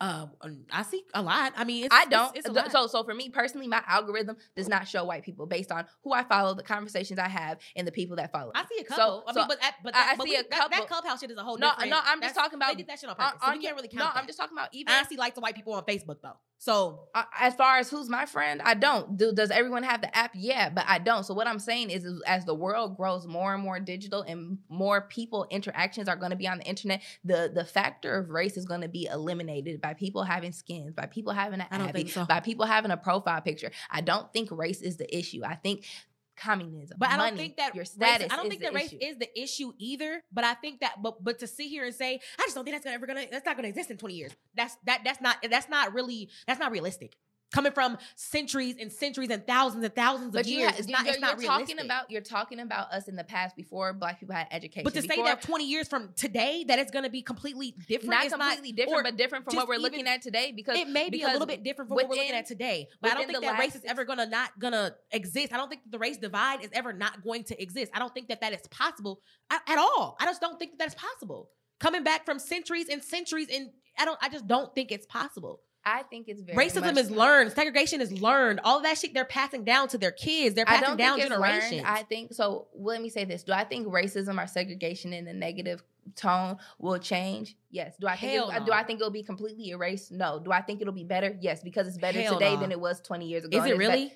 Uh, 0.00 0.26
I 0.72 0.82
see 0.84 1.02
a 1.12 1.20
lot. 1.20 1.54
I 1.56 1.64
mean, 1.64 1.86
it's, 1.86 1.94
I 1.94 2.04
don't. 2.04 2.28
It's, 2.36 2.46
it's 2.46 2.48
a 2.48 2.52
Th- 2.52 2.66
lot. 2.66 2.72
so, 2.72 2.86
so 2.86 3.02
for 3.02 3.14
me 3.14 3.30
personally, 3.30 3.66
my 3.66 3.82
algorithm 3.86 4.36
does 4.54 4.68
not 4.68 4.86
show 4.86 5.02
white 5.04 5.24
people 5.24 5.44
based 5.46 5.72
on 5.72 5.86
who 6.04 6.12
I 6.12 6.22
follow, 6.22 6.54
the 6.54 6.62
conversations 6.62 7.18
I 7.18 7.26
have, 7.28 7.58
and 7.74 7.84
the 7.84 7.90
people 7.90 8.14
that 8.16 8.30
follow. 8.30 8.52
Me. 8.54 8.60
I 8.60 8.64
see 8.66 8.84
a 8.84 8.94
So- 8.94 8.94
couple. 8.94 9.24
I 9.26 9.32
so 9.32 9.38
mean, 9.40 9.48
but 9.48 9.60
that, 9.60 9.74
but 9.82 9.94
I- 9.96 9.98
that, 9.98 10.10
I 10.12 10.16
but 10.16 10.24
see 10.24 10.30
we, 10.30 10.36
a 10.36 10.44
couple. 10.44 10.68
That, 10.78 10.86
clubhouse 10.86 11.18
shit 11.20 11.32
is 11.32 11.36
a 11.36 11.42
whole 11.42 11.58
No, 11.58 11.70
different. 11.70 11.90
no, 11.90 11.98
I'm 12.04 12.20
just 12.20 12.36
talking 12.36 12.56
about 12.58 12.68
They 12.70 12.76
did 12.76 12.86
that 12.86 13.00
shit 13.00 13.10
on 13.10 13.16
on, 13.18 13.32
purpose. 13.32 13.42
so 13.44 13.52
we 13.52 13.58
can't 13.62 13.74
really 13.74 13.88
count. 13.88 13.98
no, 13.98 14.04
count. 14.04 14.16
I'm 14.18 14.26
just 14.26 14.38
talking 14.38 14.56
about 14.56 14.68
even 14.72 14.94
I 14.94 15.02
see 15.02 15.16
like 15.16 15.34
the 15.34 15.40
white 15.40 15.56
people 15.56 15.72
on 15.74 15.82
Facebook 15.84 16.18
though. 16.22 16.36
So 16.60 17.08
uh, 17.14 17.22
as 17.38 17.54
far 17.54 17.78
as 17.78 17.88
who's 17.88 18.08
my 18.08 18.26
friend, 18.26 18.60
I 18.64 18.74
don't. 18.74 19.16
Do 19.16 19.32
does 19.32 19.50
everyone 19.50 19.82
have 19.84 20.00
the 20.00 20.16
app? 20.16 20.32
Yeah, 20.34 20.70
but 20.70 20.84
I 20.88 20.98
don't. 20.98 21.24
So 21.24 21.32
what 21.34 21.46
I'm 21.46 21.60
saying 21.60 21.90
is, 21.90 22.04
is 22.04 22.20
as 22.26 22.44
the 22.44 22.54
world 22.54 22.96
grows 22.96 23.26
more 23.28 23.54
and 23.54 23.62
more 23.62 23.78
digital 23.78 24.22
and 24.22 24.58
more 24.68 25.02
people 25.02 25.46
interactions 25.50 26.08
are 26.08 26.16
going 26.16 26.30
to 26.30 26.36
be 26.36 26.48
on 26.48 26.58
the 26.58 26.64
internet, 26.64 27.02
the 27.24 27.50
the 27.54 27.64
factor 27.64 28.16
of 28.18 28.30
race 28.30 28.56
is 28.56 28.64
going 28.64 28.80
to 28.80 28.88
be 28.88 29.06
eliminated 29.06 29.80
by 29.80 29.87
people 29.94 30.22
having 30.22 30.52
skins, 30.52 30.94
by 30.94 31.06
people 31.06 31.32
having 31.32 31.60
an 31.60 31.66
Abby, 31.70 32.08
so. 32.08 32.24
by 32.24 32.40
people 32.40 32.66
having 32.66 32.90
a 32.90 32.96
profile 32.96 33.40
picture. 33.40 33.70
I 33.90 34.00
don't 34.00 34.32
think 34.32 34.50
race 34.50 34.80
is 34.82 34.96
the 34.96 35.16
issue. 35.16 35.42
I 35.44 35.54
think 35.54 35.84
communism, 36.36 36.96
But 36.98 37.10
I 37.10 37.16
don't 37.16 37.36
think 37.36 37.56
that 37.56 37.74
your 37.74 37.82
race- 37.82 37.90
status. 37.92 38.32
I 38.32 38.36
don't 38.36 38.46
is 38.46 38.50
think 38.50 38.62
that 38.62 38.74
race 38.74 38.92
issue. 38.92 38.98
is 39.00 39.18
the 39.18 39.40
issue 39.40 39.72
either. 39.78 40.22
But 40.32 40.44
I 40.44 40.54
think 40.54 40.80
that, 40.80 41.02
but 41.02 41.22
but 41.22 41.40
to 41.40 41.46
sit 41.46 41.66
here 41.66 41.84
and 41.84 41.94
say, 41.94 42.20
I 42.38 42.42
just 42.42 42.54
don't 42.54 42.64
think 42.64 42.74
that's 42.76 42.84
gonna 42.84 42.94
ever 42.94 43.06
gonna 43.06 43.26
that's 43.30 43.44
not 43.44 43.56
gonna 43.56 43.68
exist 43.68 43.90
in 43.90 43.96
twenty 43.96 44.14
years. 44.14 44.32
That's 44.54 44.76
that 44.84 45.02
that's 45.04 45.20
not 45.20 45.36
that's 45.50 45.68
not 45.68 45.92
really 45.94 46.30
that's 46.46 46.60
not 46.60 46.70
realistic. 46.70 47.16
Coming 47.50 47.72
from 47.72 47.96
centuries 48.14 48.76
and 48.78 48.92
centuries 48.92 49.30
and 49.30 49.46
thousands 49.46 49.82
and 49.82 49.94
thousands 49.94 50.32
But 50.32 50.42
of 50.42 50.46
years, 50.48 50.70
ha- 50.70 50.76
it's 50.78 50.86
you're, 50.86 50.98
not 50.98 51.06
it's 51.06 51.16
you're 51.16 51.20
not 51.20 51.38
realistic. 51.38 51.76
talking 51.76 51.84
about 51.84 52.10
you're 52.10 52.20
talking 52.20 52.60
about 52.60 52.92
us 52.92 53.08
in 53.08 53.16
the 53.16 53.24
past 53.24 53.56
before 53.56 53.94
black 53.94 54.20
people 54.20 54.34
had 54.34 54.48
education. 54.50 54.84
but 54.84 54.92
to 54.92 55.00
say 55.00 55.22
that 55.22 55.40
twenty 55.40 55.66
years 55.66 55.88
from 55.88 56.10
today 56.14 56.64
that 56.68 56.78
it's 56.78 56.90
gonna 56.90 57.08
be 57.08 57.22
completely 57.22 57.74
different, 57.88 58.10
not 58.10 58.28
completely 58.28 58.72
not, 58.72 58.76
different, 58.76 59.04
but 59.04 59.16
different 59.16 59.44
from 59.46 59.56
what 59.56 59.66
we're 59.66 59.78
looking 59.78 60.00
even- 60.00 60.12
at 60.12 60.20
today 60.20 60.52
because 60.54 60.78
it 60.78 60.88
may 60.88 61.08
be 61.08 61.22
a 61.22 61.28
little 61.28 61.46
bit 61.46 61.62
different 61.64 61.88
from 61.88 61.96
what 61.96 62.08
we're 62.08 62.16
looking 62.16 62.32
at 62.34 62.44
today. 62.46 62.86
But 63.00 63.12
I 63.12 63.14
don't 63.14 63.26
think 63.26 63.40
that 63.40 63.58
race 63.58 63.74
is 63.74 63.84
ever 63.86 64.04
gonna 64.04 64.26
not 64.26 64.58
gonna 64.58 64.94
exist. 65.12 65.52
I 65.52 65.56
don't 65.56 65.70
think 65.70 65.82
the 65.90 65.98
race 65.98 66.18
divide 66.18 66.62
is 66.62 66.70
ever 66.74 66.92
not 66.92 67.22
going 67.22 67.44
to 67.44 67.62
exist. 67.62 67.90
I 67.94 67.98
don't 67.98 68.12
think 68.12 68.28
that 68.28 68.42
that 68.42 68.52
is 68.52 68.66
possible 68.68 69.22
at, 69.50 69.62
at 69.66 69.78
all. 69.78 70.16
I 70.20 70.26
just 70.26 70.42
don't 70.42 70.58
think 70.58 70.72
that 70.72 70.78
that's 70.78 70.94
possible. 70.94 71.50
Coming 71.80 72.04
back 72.04 72.26
from 72.26 72.38
centuries 72.38 72.88
and 72.90 73.02
centuries, 73.02 73.48
and 73.50 73.70
I 73.98 74.04
don't. 74.04 74.18
I 74.20 74.28
just 74.28 74.46
don't 74.46 74.74
think 74.74 74.92
it's 74.92 75.06
possible. 75.06 75.60
I 75.88 76.02
think 76.02 76.28
it's 76.28 76.42
very 76.42 76.68
Racism 76.68 76.96
is 76.98 77.10
learned. 77.10 77.52
Segregation 77.52 78.00
is 78.00 78.12
learned. 78.20 78.60
All 78.64 78.80
that 78.82 78.98
shit 78.98 79.14
they're 79.14 79.24
passing 79.24 79.64
down 79.64 79.88
to 79.88 79.98
their 79.98 80.12
kids. 80.12 80.54
They're 80.54 80.66
passing 80.66 80.96
down 80.96 81.18
generations. 81.18 81.72
learned. 81.72 81.86
I 81.86 82.02
think 82.02 82.34
so. 82.34 82.68
Let 82.74 83.00
me 83.00 83.08
say 83.08 83.24
this: 83.24 83.42
Do 83.42 83.52
I 83.52 83.64
think 83.64 83.86
racism 83.88 84.42
or 84.42 84.46
segregation 84.46 85.12
in 85.12 85.26
a 85.26 85.32
negative 85.32 85.82
tone 86.14 86.58
will 86.78 86.98
change? 86.98 87.56
Yes. 87.70 87.96
Do 87.98 88.06
I 88.06 88.16
think? 88.16 88.32
Hell 88.32 88.50
it, 88.50 88.60
no. 88.60 88.66
Do 88.66 88.72
I 88.72 88.82
think 88.82 89.00
it'll 89.00 89.10
be 89.10 89.22
completely 89.22 89.70
erased? 89.70 90.12
No. 90.12 90.38
Do 90.38 90.52
I 90.52 90.60
think 90.60 90.80
it'll 90.80 90.92
be 90.92 91.04
better? 91.04 91.36
Yes, 91.40 91.62
because 91.62 91.88
it's 91.88 91.98
better 91.98 92.20
Hell 92.20 92.34
today 92.34 92.54
no. 92.54 92.60
than 92.60 92.72
it 92.72 92.80
was 92.80 93.00
twenty 93.00 93.26
years 93.26 93.44
ago. 93.44 93.58
is 93.58 93.64
it 93.64 93.76
really? 93.78 94.12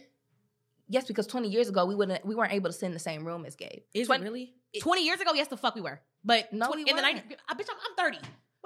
yes, 0.89 1.07
because 1.07 1.27
twenty 1.27 1.49
years 1.49 1.68
ago 1.68 1.87
we 1.87 1.95
wouldn't 1.95 2.25
we 2.25 2.35
weren't 2.35 2.53
able 2.53 2.68
to 2.68 2.75
sit 2.75 2.87
in 2.87 2.93
the 2.93 2.99
same 2.99 3.25
room 3.25 3.47
as 3.47 3.57
Gabe. 3.57 3.83
Is 3.95 4.09
20 4.09 4.20
it 4.23 4.25
really? 4.25 4.55
it- 4.75 4.83
Twenty 4.83 5.05
years 5.07 5.20
ago, 5.20 5.33
yes, 5.35 5.49
the 5.49 5.57
fuck 5.57 5.75
we 5.75 5.81
were. 5.81 6.01
But 6.25 6.53
No, 6.53 6.66
20, 6.66 6.85
we 6.85 6.91
in 6.91 6.97
the 6.97 7.03
90s, 7.03 7.23
I 7.49 7.55
bitch, 7.55 7.66
I'm, 7.70 7.77
I'm 7.89 7.97
thirty. 7.97 8.18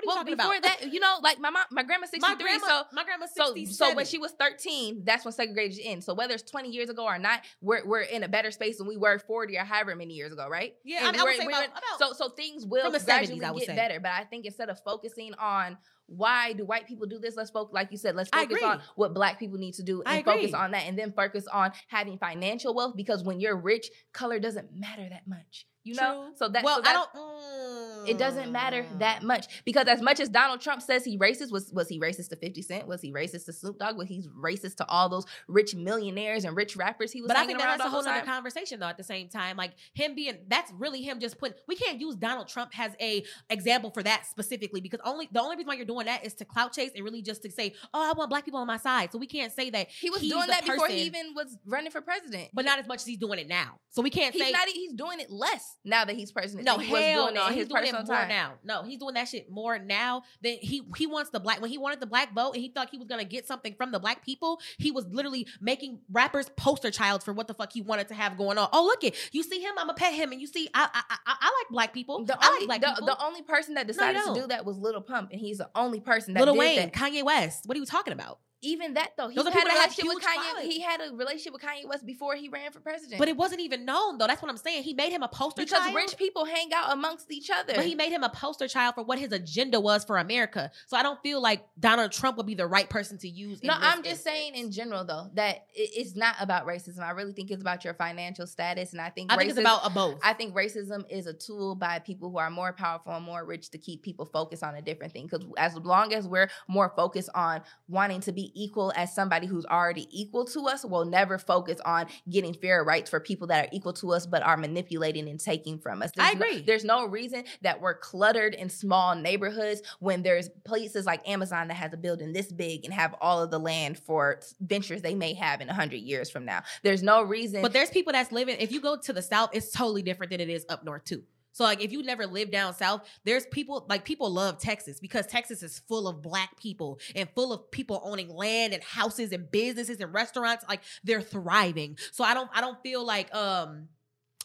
You 0.07 0.09
Well, 0.15 0.17
talking 0.19 0.37
before 0.37 0.55
about? 0.57 0.63
that, 0.81 0.93
you 0.93 1.01
know, 1.01 1.19
like 1.23 1.41
my 1.41 1.51
mom, 1.51 1.65
my 1.73 1.83
grandma's 1.83 2.11
63. 2.11 2.35
my 2.37 2.41
grandma, 2.41 2.67
so 2.67 2.83
my 2.93 3.05
grandma's 3.05 3.31
So, 3.35 3.47
67. 3.55 3.75
so 3.75 3.97
when 3.97 4.07
she 4.07 4.19
was 4.19 4.33
13, 4.39 5.03
that's 5.05 5.25
when 5.25 5.33
segregation 5.33 5.83
ends. 5.85 6.07
So 6.07 6.15
whether 6.15 6.35
it's 6.35 6.49
20 6.49 6.69
years 6.71 6.89
ago 6.91 7.05
or 7.05 7.19
not, 7.19 7.41
we're, 7.61 7.85
we're 7.85 8.03
in 8.03 8.23
a 8.23 8.29
better 8.29 8.51
space 8.53 8.79
than 8.79 8.87
we 8.87 8.97
were 8.97 9.19
40 9.19 9.57
or 9.59 9.65
however 9.65 9.97
many 9.97 10.15
years 10.15 10.33
ago, 10.33 10.49
right? 10.49 10.75
Yeah, 10.85 10.99
And 10.99 11.09
I 11.09 11.13
mean, 11.13 11.21
I 11.21 11.25
would 11.25 11.29
we're- 11.31 11.39
say 11.39 11.47
we're 11.47 11.51
about- 11.65 11.69
about- 11.71 11.99
so 11.99 12.13
so 12.13 12.29
things 12.31 12.65
will 12.65 12.91
gradually 12.91 13.41
70s, 13.41 13.45
I 13.45 13.51
would 13.51 13.61
get 13.61 13.67
say. 13.67 13.75
better. 13.77 13.99
But 14.01 14.13
I 14.13 14.23
think 14.25 14.47
instead 14.47 14.69
of 14.71 14.79
focusing 14.85 15.35
on 15.35 15.77
why 16.07 16.53
do 16.53 16.65
white 16.65 16.87
people 16.87 17.07
do 17.09 17.19
this, 17.19 17.35
let's 17.37 17.51
focus, 17.51 17.75
like 17.75 17.91
you 17.91 17.99
said, 17.99 18.15
let's 18.15 18.31
focus 18.31 18.63
on 18.63 18.81
what 18.95 19.13
black 19.13 19.41
people 19.41 19.59
need 19.59 19.75
to 19.75 19.83
do 19.83 20.03
and 20.07 20.25
focus 20.25 20.55
on 20.55 20.71
that, 20.71 20.85
and 20.87 20.97
then 20.97 21.13
focus 21.13 21.47
on 21.53 21.73
having 21.89 22.17
financial 22.19 22.75
wealth 22.75 22.95
because 22.97 23.25
when 23.25 23.41
you're 23.41 23.57
rich, 23.57 23.91
color 24.13 24.39
doesn't 24.39 24.73
matter 24.73 25.09
that 25.09 25.27
much. 25.27 25.67
You 25.87 25.95
know, 25.95 26.25
True. 26.25 26.33
so 26.37 26.49
that 26.49 26.65
well, 26.65 26.83
so 26.83 26.91
I 26.91 26.93
don't. 26.93 28.09
it 28.09 28.19
doesn't 28.19 28.51
matter 28.51 28.83
mm. 28.83 28.99
that 28.99 29.23
much 29.23 29.63
because 29.65 29.87
as 29.87 30.03
much 30.03 30.19
as 30.19 30.29
Donald 30.29 30.61
Trump 30.61 30.83
says 30.83 31.05
he 31.05 31.17
racist, 31.17 31.53
was 31.53 31.71
was 31.73 31.89
he 31.89 32.01
racist 32.01 32.31
to 32.31 32.37
Fifty 32.37 32.61
Cent? 32.61 32.89
Was 32.89 33.01
he 33.01 33.13
racist 33.13 33.45
to 33.45 33.53
Snoop 33.53 33.79
Dogg? 33.79 33.97
Was 33.97 34.09
he 34.09 34.23
racist 34.37 34.77
to 34.77 34.89
all 34.89 35.09
those 35.09 35.27
rich 35.47 35.77
millionaires 35.77 36.45
and 36.45 36.57
rich 36.57 36.77
rappers 36.77 37.13
he 37.13 37.23
was? 37.23 37.29
But 37.29 37.37
I 37.37 37.47
think 37.47 37.61
that's 37.61 37.83
a 37.85 37.89
whole 37.89 38.07
other 38.07 38.27
conversation 38.27 38.81
though. 38.81 38.89
At 38.89 38.97
the 38.97 39.05
same 39.05 39.29
time, 39.29 39.57
like 39.57 39.75
him 39.95 40.17
being 40.17 40.39
that's 40.49 40.73
really 40.73 41.03
him 41.03 41.21
just 41.21 41.39
putting. 41.39 41.57
We 41.69 41.77
can't 41.77 42.01
use 42.01 42.17
Donald 42.17 42.49
Trump 42.49 42.73
as 42.79 42.93
a 43.01 43.25
example 43.49 43.91
for 43.91 44.03
that 44.03 44.27
specifically 44.27 44.81
because 44.81 45.01
only 45.05 45.29
the 45.31 45.41
only 45.41 45.55
reason 45.55 45.69
why 45.69 45.75
you're 45.75 45.87
doing 45.87 46.07
that 46.07 46.27
is 46.27 46.35
to 46.35 46.45
clout 46.45 46.73
chase 46.73 46.91
and 46.97 47.05
really 47.05 47.23
just 47.23 47.43
to 47.43 47.51
say, 47.51 47.75
oh, 47.95 48.11
I 48.11 48.13
want 48.13 48.29
black 48.29 48.45
people 48.45 48.61
on 48.61 48.67
my 48.67 48.79
side. 48.79 49.13
So 49.13 49.19
we 49.19 49.27
can't 49.29 49.53
say 49.53 49.71
that 49.71 49.89
He 49.91 50.11
was 50.11 50.21
doing 50.21 50.49
that 50.49 50.67
before 50.67 50.89
he 50.89 51.03
even 51.03 51.33
was 51.35 51.57
running 51.65 51.91
for 51.91 52.01
president. 52.01 52.49
but 52.53 52.65
not 52.65 52.79
as 52.79 52.87
much 52.87 53.01
as 53.01 53.07
he's 53.07 53.19
doing 53.19 53.39
it 53.39 53.49
now. 53.49 53.79
So 53.91 54.03
we 54.03 54.11
can't 54.11 54.35
he's 54.35 54.43
say 54.43 54.53
not. 54.53 54.69
He's 54.69 54.93
doing 54.93 55.21
it 55.21 55.31
less 55.31 55.76
now 55.85 56.05
that 56.05 56.17
he's 56.17 56.33
president. 56.33 56.67
No, 56.67 56.79
he 56.79 56.93
hell 56.93 57.25
doing 57.25 57.35
no. 57.35 57.47
He's 57.47 57.57
his 57.59 57.69
doing 57.69 57.85
it 57.85 57.93
more 57.93 58.05
time. 58.05 58.29
now. 58.29 58.55
No, 58.65 58.83
he's 58.83 58.99
doing 58.99 59.15
that 59.15 59.29
shit 59.29 59.51
more 59.51 59.79
now 59.79 60.23
than 60.43 60.57
he 60.61 60.83
he 60.97 61.07
wants 61.07 61.31
the 61.31 61.41
black 61.41 61.61
when 61.61 61.71
he 61.71 61.79
wanted 61.79 62.01
the 62.01 62.07
black 62.07 62.35
vote 62.35 62.53
and 62.53 62.63
he 62.63 62.69
thought 62.69 62.89
he 62.91 62.99
was 62.99 63.07
gonna 63.07 63.25
get 63.25 63.47
something 63.47 63.75
from 63.75 63.93
the 63.93 63.99
black 63.99 64.25
people. 64.25 64.61
He 64.79 64.91
was 64.91 65.07
literally 65.07 65.47
making 65.61 66.01
rappers 66.11 66.49
poster 66.57 66.91
childs 66.91 67.25
for 67.25 67.33
what 67.33 67.49
the 67.49 67.55
fuck 67.55 67.73
he 67.73 67.83
wanted 67.83 68.09
to 68.09 68.15
have 68.15 68.37
going 68.37 68.59
on. 68.59 68.69
Oh 68.73 68.85
look 68.85 69.05
it, 69.05 69.15
you 69.33 69.43
see 69.43 69.61
him, 69.61 69.75
I'ma 69.79 69.93
pet 69.93 70.15
him, 70.15 70.33
and 70.33 70.41
you 70.41 70.47
see 70.47 70.69
I 70.75 70.89
I 70.93 71.03
I, 71.11 71.17
I 71.27 71.47
like 71.47 71.71
black 71.71 71.95
people. 71.95 72.25
The 72.25 72.37
I 72.39 72.49
only 72.49 72.67
like 72.67 72.81
black 72.81 72.97
the, 72.97 73.01
people. 73.01 73.07
the 73.07 73.25
only 73.25 73.43
person 73.43 73.75
that 73.75 73.87
decided 73.87 74.21
to 74.21 74.35
don't. 74.35 74.49
that 74.49 74.65
was 74.65 74.79
Little 74.79 75.01
Pump, 75.01 75.31
and 75.31 75.41
he's 75.41 75.59
the 75.59 75.71
only 75.75 76.01
person 76.01 76.35
that 76.35 76.41
Little 76.41 76.57
Wayne, 76.57 76.77
that. 76.77 76.93
Kanye 76.93 77.25
West. 77.25 77.67
What 77.67 77.77
are 77.77 77.81
you 77.81 77.87
talking 77.87 78.13
about? 78.13 78.39
Even 78.67 78.95
that 78.95 79.13
though, 79.17 79.29
he 79.29 79.37
had 79.37 79.47
a 79.47 79.51
people 79.51 79.65
that 79.65 79.71
have 79.71 79.97
relationship 79.97 80.15
with 80.15 80.25
Kanye. 80.25 80.63
He 80.63 80.81
had 80.81 81.01
a 81.01 81.15
relationship 81.15 81.53
with 81.53 81.63
Kanye 81.63 81.89
West 81.89 82.05
before 82.05 82.35
he 82.35 82.49
ran 82.49 82.73
for 82.73 82.81
president. 82.81 83.19
But 83.19 83.29
it 83.29 83.37
wasn't 83.37 83.61
even 83.61 83.85
known 83.85 84.19
though. 84.19 84.27
That's 84.27 84.43
what 84.43 84.51
I'm 84.51 84.57
saying. 84.57 84.83
He 84.83 84.95
made 84.95 85.11
him 85.11 85.23
a 85.23 85.29
poster 85.29 85.63
because 85.63 85.79
child. 85.79 85.95
rich 85.95 86.17
people 86.17 86.45
hang 86.45 86.71
out 86.75 86.93
amongst 86.93 87.31
each 87.31 87.51
other. 87.51 87.75
But 87.75 87.85
he 87.85 87.95
made 87.95 88.11
him 88.11 88.23
a 88.23 88.29
poster 88.29 88.69
child 88.69 88.95
for 88.97 89.05
what 89.05 89.19
his 89.19 89.33
agenda 89.33 89.81
was 89.81 90.05
for 90.05 90.19
America. 90.19 90.71
So 90.87 90.97
I 90.97 91.03
don't 91.03 91.21
feel 91.23 91.41
like 91.41 91.67
Donald 91.79 92.13
Trump 92.13 92.37
would 92.37 92.47
be 92.47 92.55
the 92.55 92.67
right 92.67 92.89
person 92.89 93.19
to 93.19 93.29
use. 93.29 93.63
no, 93.63 93.75
I'm 93.75 94.03
just 94.03 94.17
instance. 94.17 94.23
saying 94.23 94.55
in 94.55 94.71
general 94.73 95.05
though 95.05 95.31
that 95.35 95.67
it's 95.75 96.17
not 96.17 96.37
about 96.41 96.67
racism. 96.67 97.01
I 97.01 97.11
really 97.11 97.33
think 97.33 97.51
it's 97.51 97.63
about 97.63 97.85
your 97.85 97.95
financial 97.95 98.47
status, 98.47 98.93
and 98.93 99.01
I 99.01 99.11
think 99.11 99.31
I 99.31 99.37
racism, 99.37 99.39
think 99.39 99.51
it's 99.51 99.61
about 99.61 99.87
a 99.87 99.91
both. 99.91 100.19
I 100.23 100.33
think 100.33 100.55
racism 100.55 101.05
is 101.11 101.27
a 101.27 101.33
tool 101.33 101.75
by 101.75 101.99
people 102.01 102.31
who 102.31 102.39
are 102.39 102.51
more 102.51 102.73
powerful 102.73 103.13
and 103.13 103.25
more 103.25 103.45
rich 103.45 103.71
to 103.71 103.79
keep 103.79 104.03
people 104.03 104.27
focused 104.27 104.63
on 104.63 104.75
a 104.75 104.83
different 104.83 105.13
thing. 105.13 105.29
Because 105.31 105.47
as 105.57 105.77
long 105.77 106.13
as 106.13 106.27
we're 106.27 106.51
more 106.69 106.93
focused 106.97 107.31
on 107.35 107.63
wanting 107.89 108.21
to 108.21 108.33
be 108.33 108.53
equal 108.57 108.93
as 108.97 109.15
somebody 109.15 109.47
who's 109.47 109.67
already 109.67 110.09
equal 110.11 110.45
to 110.47 110.67
us, 110.67 110.85
we'll 110.85 111.05
never 111.05 111.39
focus 111.39 111.79
on 111.85 112.07
getting 112.31 112.55
fair 112.55 112.83
rights 112.83 113.11
for 113.11 113.21
people 113.21 113.47
that 113.49 113.67
are 113.67 113.69
equal 113.73 113.93
to 113.95 114.13
us 114.13 114.27
but 114.27 114.43
are 114.43 114.57
manipulating 114.57 115.29
and 115.29 115.39
taking 115.39 115.79
from 115.79 116.03
us. 116.03 116.11
I 116.19 116.33
There's 116.33 116.35
no- 116.41 116.47
agree. 116.47 116.63
there's 116.63 116.85
no 116.85 117.07
reason 117.07 117.45
that 117.63 117.81
we're 117.81 117.95
cluttered 117.95 118.55
in 118.55 118.69
small 118.71 119.15
neighborhoods 119.15 119.83
when 120.01 120.23
there's 120.23 120.49
places 120.65 121.07
like 121.07 121.27
Amazon 121.29 121.69
that 121.69 121.75
has 121.75 121.93
a 121.93 121.97
building 121.97 122.33
this 122.33 122.51
big 122.51 122.85
and 122.85 122.93
have 122.95 123.15
all 123.21 123.43
of 123.43 123.51
the 123.51 123.59
land 123.61 123.99
for 123.99 124.41
ventures 124.61 125.03
they 125.03 125.15
may 125.15 125.35
have 125.35 125.61
in 125.61 125.67
100 125.69 125.97
years 125.97 126.31
from 126.31 126.45
now. 126.45 126.63
There's 126.83 127.03
no 127.03 127.23
reason 127.23 127.63
But 127.63 127.73
there's 127.73 127.91
people 127.91 128.13
that's 128.13 128.33
living. 128.33 128.57
If 128.59 128.73
you 128.73 128.81
go 128.81 128.97
to 128.97 129.13
the 129.13 129.23
south, 129.23 129.51
it's 129.53 129.71
totally 129.73 130.03
different 130.03 130.31
than 130.31 130.41
it 130.41 130.49
is 130.49 130.65
up 130.69 130.85
north 130.85 131.05
too. 131.05 131.23
So 131.57 131.65
like 131.65 131.83
if 131.83 131.91
you 131.91 132.03
never 132.03 132.27
lived 132.27 132.53
down 132.53 132.75
south, 132.75 133.09
there's 133.25 133.47
people 133.47 133.87
like 133.89 134.05
people 134.05 134.31
love 134.31 134.59
Texas 134.59 135.01
because 135.01 135.27
Texas 135.27 135.63
is 135.63 135.79
full 135.89 136.07
of 136.07 136.21
black 136.21 136.61
people 136.61 137.01
and 137.15 137.31
full 137.35 137.51
of 137.51 137.71
people 137.71 138.03
owning 138.05 138.29
land 138.29 138.75
and 138.75 138.83
houses 138.83 139.33
and 139.33 139.51
businesses 139.51 139.99
and 140.01 140.13
restaurants. 140.13 140.67
Like 140.69 140.83
they're 141.03 141.23
thriving. 141.23 141.97
So 142.13 142.25
I 142.25 142.35
don't 142.35 142.51
I 142.53 142.61
don't 142.61 142.79
feel 142.83 143.07
like 143.07 143.35
um 143.35 143.89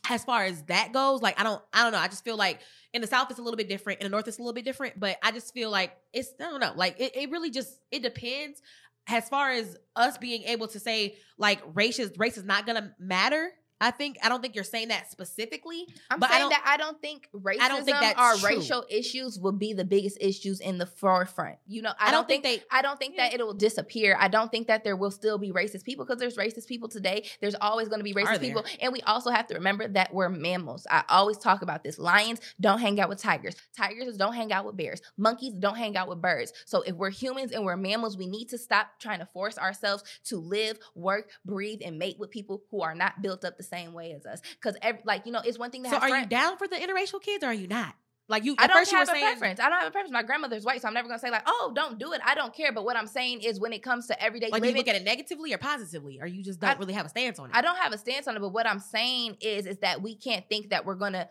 as 0.10 0.24
far 0.24 0.46
as 0.46 0.64
that 0.64 0.94
goes, 0.94 1.22
like 1.22 1.38
I 1.38 1.44
don't 1.44 1.62
I 1.74 1.84
don't 1.84 1.92
know. 1.92 1.98
I 1.98 2.08
just 2.08 2.24
feel 2.24 2.38
like 2.38 2.62
in 2.94 3.02
the 3.02 3.08
south 3.08 3.30
it's 3.30 3.40
a 3.40 3.44
little 3.44 3.58
bit 3.58 3.68
different, 3.68 4.00
in 4.00 4.06
the 4.06 4.10
north 4.10 4.30
it's 4.30 4.38
a 4.38 4.42
little 4.42 4.54
bit 4.54 4.64
different. 4.64 4.98
But 4.98 5.18
I 5.22 5.32
just 5.34 5.54
feel 5.54 5.70
like 5.70 5.92
it's 6.14 6.30
I 6.40 6.44
don't 6.44 6.62
know, 6.62 6.72
like 6.78 6.98
it, 6.98 7.12
it 7.14 7.30
really 7.30 7.52
just 7.52 7.78
it 7.92 8.04
depends. 8.04 8.62
As 9.08 9.28
far 9.28 9.52
as 9.52 9.76
us 9.98 10.18
being 10.18 10.44
able 10.44 10.70
to 10.70 10.80
say 10.80 11.18
like 11.38 11.62
race 11.74 12.00
is 12.00 12.14
race 12.18 12.38
is 12.38 12.46
not 12.46 12.66
gonna 12.66 12.96
matter, 13.02 13.52
I 13.82 13.92
think 13.92 14.18
I 14.24 14.30
don't 14.30 14.42
think 14.42 14.54
you're 14.56 14.64
saying 14.64 14.90
that 14.90 15.12
specifically. 15.12 15.88
I'm 16.10 16.20
But 16.20 16.30
saying 16.30 16.42
don't- 16.44 16.50
that 16.52 16.64
I 16.66 16.78
don't 16.78 17.02
think 17.02 17.28
racism 17.36 17.60
I 17.62 17.68
don't 17.68 17.84
think 17.84 18.20
or 18.20 18.36
true. 18.36 18.48
racial 18.58 18.86
issues 18.90 19.40
will 19.40 19.52
be 19.52 19.74
the 19.74 19.84
biggest 19.84 20.18
issues 20.22 20.60
in 20.60 20.78
the 20.78 20.86
forefront. 20.86 21.58
You 21.68 21.82
know, 21.82 21.94
I, 22.00 22.08
I 22.10 22.12
don't, 22.12 22.22
don't 22.22 22.28
think, 22.28 22.44
think 22.44 22.64
I 22.72 22.82
don't 22.84 23.00
think 23.00 23.18
that 23.18 23.34
it 23.34 23.40
will 23.46 23.56
disappear. 23.56 24.16
I 24.20 24.28
don't 24.28 24.52
think 24.52 24.68
that 24.68 24.84
there 24.84 24.96
will 24.96 25.12
still 25.12 25.38
be 25.40 25.52
racist 25.52 25.84
people 25.84 26.06
because 26.06 26.20
there's 26.20 26.38
racist 26.38 26.68
people 26.68 26.88
today. 26.90 27.26
There's 27.42 27.56
always 27.60 27.90
going 27.90 28.00
to 28.00 28.04
be 28.04 28.14
racist 28.14 28.40
people, 28.40 28.64
and 28.80 28.94
we 28.94 29.02
also 29.02 29.32
have 29.32 29.48
to 29.48 29.56
remember 29.56 29.88
that 29.90 30.14
we're 30.14 30.30
mammals. 30.30 30.86
I 30.90 31.04
always 31.10 31.38
talk 31.40 31.64
about 31.64 31.84
this. 31.84 31.98
Lions 31.98 32.40
don't 32.60 32.80
hang 32.80 33.00
out 33.00 33.10
with 33.10 33.20
tigers. 33.20 33.56
Tigers 33.76 34.16
don't 34.16 34.34
hang 34.34 34.54
out 34.54 34.66
with 34.66 34.78
bears. 34.78 35.02
Monkeys 35.18 35.54
don't 35.54 35.76
hang 35.78 35.98
out 35.98 36.08
with 36.08 36.22
birds. 36.22 36.54
So 36.66 36.84
if 36.84 36.96
we're 36.96 37.10
humans 37.10 37.52
and 37.52 37.66
we're 37.66 37.78
mammals, 37.78 38.16
we 38.16 38.28
need 38.28 38.46
to 38.50 38.58
stop 38.60 39.00
trying 39.00 39.20
to 39.20 39.26
force 39.26 39.58
ourselves 39.58 40.04
to 40.26 40.38
live, 40.38 40.78
work, 40.94 41.30
breathe, 41.46 41.80
and 41.84 41.98
mate 41.98 42.18
with 42.20 42.30
people 42.30 42.62
who 42.70 42.82
are 42.82 42.94
not 42.94 43.22
built 43.22 43.44
up 43.44 43.58
the 43.58 43.64
same 43.72 43.94
way 43.94 44.14
as 44.14 44.26
us. 44.26 44.42
Because 44.56 44.78
like 45.06 45.26
you 45.26 45.32
know, 45.32 45.42
it's 45.44 45.60
one 45.60 45.72
thing 45.72 45.84
to 45.84 45.90
So 45.90 46.00
have 46.00 46.04
are 46.04 46.20
you 46.20 46.26
down 46.26 46.58
for 46.58 46.68
the 46.68 46.76
interracial 46.76 47.22
kids 47.22 47.44
or 47.44 47.48
are 47.48 47.54
you 47.54 47.68
not? 47.68 47.96
Like 48.32 48.46
you 48.46 48.56
I 48.58 48.68
don't 48.68 48.78
first 48.78 48.92
you 48.92 48.98
were 48.98 49.00
have 49.00 49.10
a 49.10 49.12
saying 49.12 49.26
preference. 49.26 49.60
I 49.60 49.70
don't 49.70 49.80
have 49.80 49.90
a 49.90 49.92
preference. 49.92 50.14
My 50.14 50.24
grandmother's 50.24 50.64
white, 50.64 50.82
so 50.82 50.88
I'm 50.88 50.94
never 50.94 51.10
gonna 51.10 51.20
say 51.20 51.30
like, 51.30 51.44
"Oh, 51.46 51.74
don't 51.76 52.00
do 52.00 52.14
it." 52.14 52.22
I 52.24 52.34
don't 52.34 52.54
care. 52.54 52.72
But 52.72 52.86
what 52.86 52.96
I'm 52.96 53.08
saying 53.08 53.42
is, 53.42 53.60
when 53.60 53.74
it 53.74 53.84
comes 53.84 54.08
to 54.08 54.24
everyday 54.24 54.50
like 54.50 54.62
do 54.62 54.70
you 54.70 54.76
look 54.76 54.88
at 54.88 54.96
it 54.96 55.04
negatively 55.04 55.54
or 55.54 55.58
positively? 55.58 56.20
Or 56.22 56.28
you 56.28 56.42
just 56.42 56.62
don't 56.62 56.70
I- 56.70 56.80
really 56.80 56.94
have 56.94 57.06
a 57.06 57.10
stance 57.10 57.40
on 57.40 57.50
it? 57.50 57.56
I 57.56 57.62
don't 57.62 57.78
have 57.78 57.92
a 57.92 57.98
stance 57.98 58.30
on 58.30 58.38
it. 58.38 58.40
But 58.40 58.54
what 58.54 58.66
I'm 58.66 58.80
saying 58.80 59.38
is, 59.42 59.66
is 59.66 59.80
that 59.80 60.02
we 60.02 60.16
can't 60.16 60.48
think 60.48 60.70
that 60.70 60.86
we're 60.86 60.96
gonna 60.96 61.28